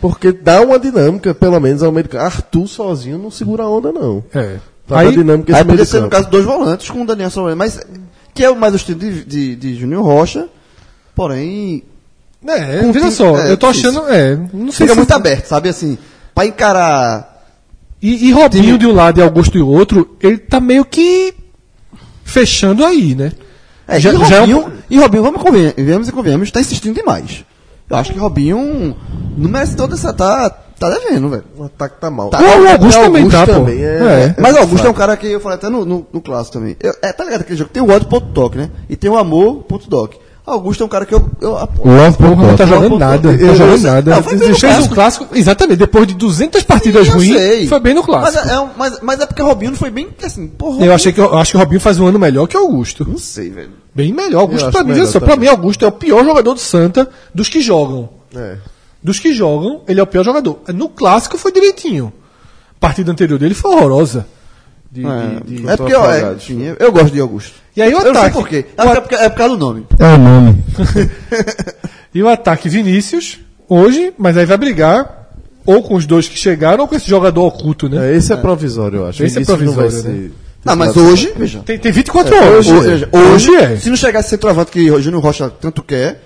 [0.00, 2.24] Porque dá uma dinâmica, pelo menos, ao meio de campo.
[2.24, 4.24] Arthur sozinho não segura a onda, não.
[4.34, 4.58] é.
[4.86, 7.06] Tá Aí, dinâmica Aí esse meio podia de ser, no caso, dois volantes com o
[7.06, 7.80] Daniel Sobrano, mas
[8.34, 10.48] que é mais o estilo de, de, de Júnior Rocha,
[11.14, 11.84] porém
[12.46, 13.90] é, veja só, é, eu tô difícil.
[13.90, 15.98] achando, é, não sei fica se muito aberto, sabe assim?
[16.40, 17.44] Pra encarar.
[18.00, 21.34] E, e Robinho de um lado e Augusto do outro, ele tá meio que
[22.24, 23.30] fechando aí, né?
[23.86, 26.60] É, Já- e, já é um- Robinho, e Robinho, vamos conven- vemos e convenhamos, tá
[26.60, 27.44] insistindo demais.
[27.90, 28.96] Eu acho que Robinho
[29.36, 30.12] não merece toda essa.
[30.14, 31.44] Tá, tá devendo, velho.
[31.58, 32.30] O ataque tá mal.
[32.30, 32.40] Tá.
[32.40, 33.52] O Augusto Até também tá, pô.
[33.52, 34.40] também é- É.
[34.40, 36.76] Mas o Augusto é um cara que eu falei até no, no, no clássico também.
[36.80, 37.70] Eu- é, tá ligado aquele jogo?
[37.70, 38.70] Tem o ódio ponto toque, né?
[38.88, 40.14] E tem o amor ponto doc.
[40.46, 41.94] Augusto é um cara que eu, eu apoio.
[41.96, 43.30] Love Porra, não tá jogando nada.
[43.30, 44.14] Não tá eu- jogando eu- nada.
[44.16, 44.94] não, foi bem fez um clássico.
[44.94, 47.66] clássico, exatamente, depois de 200 partidas Eu ruins, sei.
[47.68, 48.48] foi bem no Mas clássico.
[48.48, 50.84] é, é um- mas, mas é porque o Robinho não foi bem assim, porra.
[50.84, 53.06] Eu achei que eu acho que o Robinho faz um ano melhor que o Augusto.
[53.08, 53.70] Não sei, velho.
[53.94, 54.40] Bem melhor.
[54.40, 55.48] Augusto, Eu pra acho mim, melhor só, pra também.
[55.48, 58.08] mim, Augusto é o pior jogador do Santa dos que jogam.
[58.34, 58.56] É.
[59.02, 60.58] Dos que jogam, ele é o pior jogador.
[60.74, 62.12] No clássico foi direitinho.
[62.76, 64.26] A partida anterior dele foi horrorosa.
[64.90, 67.52] De- É, de- de- é porque eu, é, enfim, eu, eu gosto de Augusto.
[67.76, 68.32] E aí o Eu não sei ataque.
[68.34, 68.64] por quê.
[68.76, 69.86] O É at- é por causa do nome.
[69.98, 70.64] É o nome.
[72.12, 73.38] E o ataque Vinícius,
[73.68, 75.28] hoje, mas aí vai brigar
[75.64, 78.10] ou com os dois que chegaram ou com esse jogador oculto, né?
[78.12, 79.22] É, esse é provisório, eu acho.
[79.22, 80.32] Esse é Vinícius não vai provisório, ser-
[80.64, 81.60] Não, mas hoje, veja.
[81.64, 82.66] Tem, tem 24 É, horas.
[82.66, 83.16] hoje Hoje, é.
[83.16, 83.76] Hoje é.
[83.76, 86.20] Se não chegasse centroavante que o Júnior Rocha tanto quer,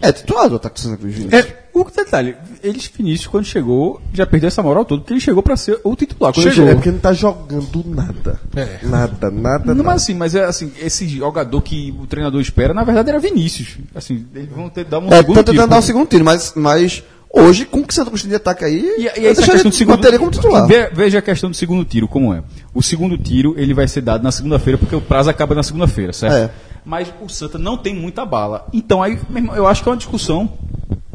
[0.00, 1.14] é titular do ataque do Santa Cruz.
[1.14, 1.44] Vinícius.
[1.44, 5.42] É, O detalhe, eles, Vinícius, quando chegou, já perdeu essa moral toda, porque ele chegou
[5.42, 6.32] pra ser o titular.
[6.32, 6.70] Quando ele Chegou.
[6.70, 8.40] É porque não tá jogando nada.
[8.54, 8.78] É.
[8.82, 9.82] Nada, nada, Não, nada.
[9.82, 13.76] mas assim, mas é assim, esse jogador que o treinador espera, na verdade era Vinícius.
[13.94, 15.66] Assim, eles vão ter dar um É, segundo tô tentando tiro.
[15.68, 17.02] dar um segundo tiro, mas, mas
[17.32, 19.42] hoje, com o que o Santa Cruz tem de ataque aí, E, e eu essa
[19.42, 20.66] questão do segundo como titular.
[20.66, 22.42] Ve- Veja a questão do segundo tiro, como é.
[22.74, 26.12] O segundo tiro, ele vai ser dado na segunda-feira, porque o prazo acaba na segunda-feira,
[26.12, 26.34] certo?
[26.34, 26.50] É.
[26.84, 28.66] Mas o Santa não tem muita bala.
[28.72, 29.18] Então, aí,
[29.54, 30.48] eu acho que é uma discussão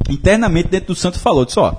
[0.09, 1.73] internamente dentro do Santa falou, disse, ó,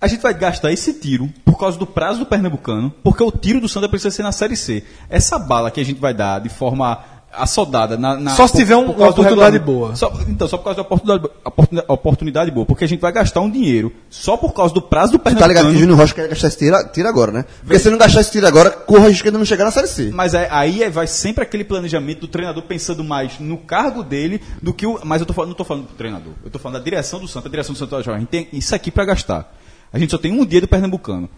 [0.00, 3.60] a gente vai gastar esse tiro por causa do prazo do Pernambucano, porque o tiro
[3.60, 4.82] do Santa precisa ser na Série C.
[5.10, 6.98] Essa bala que a gente vai dar de forma
[7.32, 9.94] assodada na, na- Só se tiver um- uma oportunidade boa.
[9.94, 13.40] Só- então, só por causa da oportunidade, oportuni- oportunidade boa, porque a gente vai gastar
[13.40, 15.48] um dinheiro só por causa do prazo do Tá Pernambucano.
[15.52, 17.44] ligado que o Júnior Rocha quer gastar esse tiro, tiro agora, né?
[17.62, 20.10] Porque se não gastar esse tiro agora, risco de ainda não chegar na Série C.
[20.12, 24.40] Mas é- aí é- vai sempre aquele planejamento do treinador pensando mais no cargo dele
[24.60, 24.98] do que o.
[25.04, 26.32] Mas eu tô falando, não estou falando do treinador.
[26.42, 27.48] Eu estou falando da direção do Santa.
[27.48, 29.54] A direção do Santa a gente tem isso aqui para gastar.
[29.92, 31.28] A gente só tem um dia do Pernambucano.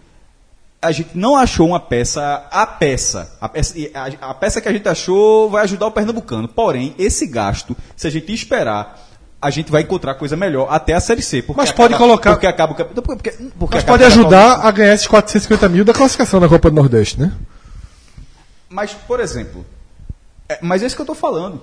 [0.85, 3.75] A gente não achou uma peça, a peça, a peça,
[4.21, 6.49] a, a peça que a gente achou vai ajudar o Pernambucano.
[6.49, 8.99] Porém, esse gasto, se a gente esperar,
[9.41, 11.41] a gente vai encontrar coisa melhor até a Série C.
[11.41, 14.93] porque Mas pode acaba- colocar- Porque acaba o porque, porque, Mas pode ajudar a ganhar
[14.95, 17.33] esses 450 mil da classificação da Copa do Nordeste, né?
[18.69, 19.65] Mas, por exemplo,
[20.49, 21.63] é, mas é isso que eu estou falando.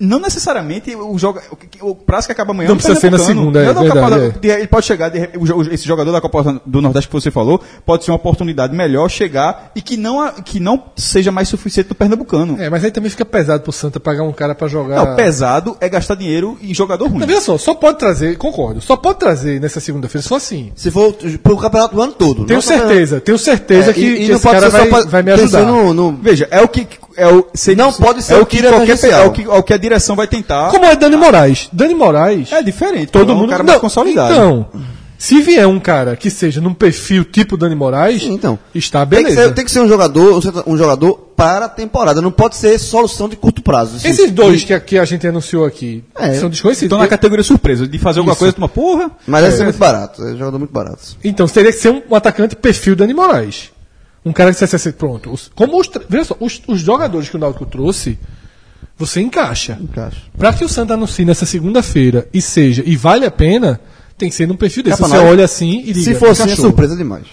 [0.00, 1.42] Não necessariamente o, joga,
[1.80, 4.00] o, prazo que acaba amanhã Não é precisa ser na segunda, é Não, não, verdade,
[4.10, 7.12] capaz- de- Ele pode chegar, de, o jo- esse jogador da Copa do Nordeste que
[7.14, 11.48] você falou, pode ser uma oportunidade melhor chegar e que não, que não seja mais
[11.48, 12.62] suficiente do Pernambucano.
[12.62, 15.04] É, mas aí também fica pesado pro Santa pagar um cara pra jogar.
[15.04, 17.18] Não, pesado é gastar dinheiro em jogador ruim.
[17.18, 20.70] Não, veja só, só pode trazer, concordo, só pode trazer nessa segunda-feira, só assim.
[20.76, 21.12] Se for
[21.42, 22.44] pro campeonato do ano todo.
[22.44, 24.78] Tenho certeza, tenho certeza É, que, e- e que não esse pode cara ser só
[24.90, 25.62] vai, pra- vai me ajudar.
[25.64, 26.86] no- no- Veja, é o que
[27.18, 29.62] é o seria- Não pode ser é o que qualquer é o que, é o
[29.62, 30.70] que a direção vai tentar.
[30.70, 31.68] Como é Dani Moraes?
[31.72, 33.10] Dani Moraes, É diferente.
[33.12, 34.32] todo é um mundo cara mais não, consolidado.
[34.32, 34.66] Então,
[35.18, 38.58] se vier um cara que seja num perfil tipo Dani Moraes, Sim, então.
[38.74, 39.48] está Tem que, beleza.
[39.48, 42.20] ser, tem que ser um jogador, um jogador para a temporada.
[42.22, 43.96] Não pode ser solução de curto prazo.
[43.96, 46.34] Isso- Esses dois que, que a gente anunciou aqui É.
[46.34, 46.86] são desconhecidos.
[46.86, 48.40] Então na categoria surpresa, de fazer alguma Isso.
[48.40, 49.10] coisa, uma porra.
[49.26, 50.22] Mas deve ser muito barato.
[50.22, 51.16] É um jogador muito barato.
[51.24, 53.70] Então teria que ser um, um atacante perfil Dani Moraes.
[54.24, 55.30] Um cara que dissesse assim, pronto.
[55.32, 58.18] os- como os, veja só, os, os jogadores que o Náutico trouxe,
[58.96, 59.78] você encaixa.
[59.80, 60.22] Encaixa.
[60.36, 63.80] Para que o Santa anuncie nessa segunda-feira e seja, e vale a pena,
[64.16, 65.00] tem que ser num perfil desse.
[65.00, 66.00] Rapaz, Você olha assim e liga.
[66.00, 67.26] Se for assim, é surpresa demais.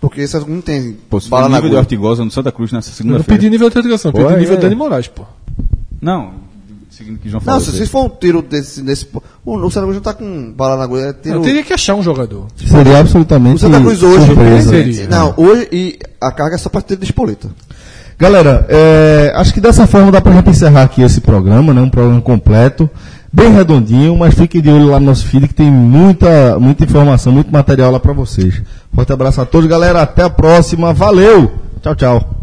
[0.00, 1.80] Porque isso não tem Pô, se bala for na nível de agulha.
[1.84, 3.38] Ortigosa no Santa Cruz nessa Eu não segunda-feira.
[3.38, 4.60] pedi nível de Pô, pedi é, nível é.
[4.60, 5.24] Dani Moraes, pô.
[6.00, 6.32] Não,
[7.00, 7.60] seguindo o que o João Não, falou.
[7.60, 8.82] se, se for um tiro desse.
[8.82, 9.06] desse
[9.44, 11.06] o, o Santa Cruz não tá com bala na agulha.
[11.06, 12.46] É tiro, Eu teria que achar um jogador.
[12.56, 14.26] Seria absolutamente o Santa Cruz hoje.
[14.26, 14.70] surpresa.
[14.70, 15.08] Seria.
[15.08, 17.48] Não, hoje e a carga é só para ter de espoleta.
[18.18, 21.80] Galera, é, acho que dessa forma dá pra gente encerrar aqui esse programa, né?
[21.80, 22.88] Um programa completo,
[23.32, 27.32] bem redondinho, mas fiquem de olho lá no nosso feed que tem muita, muita informação,
[27.32, 28.60] muito material lá pra vocês.
[28.94, 30.02] Forte abraço a todos, galera.
[30.02, 30.92] Até a próxima.
[30.92, 31.50] Valeu!
[31.82, 32.39] Tchau, tchau.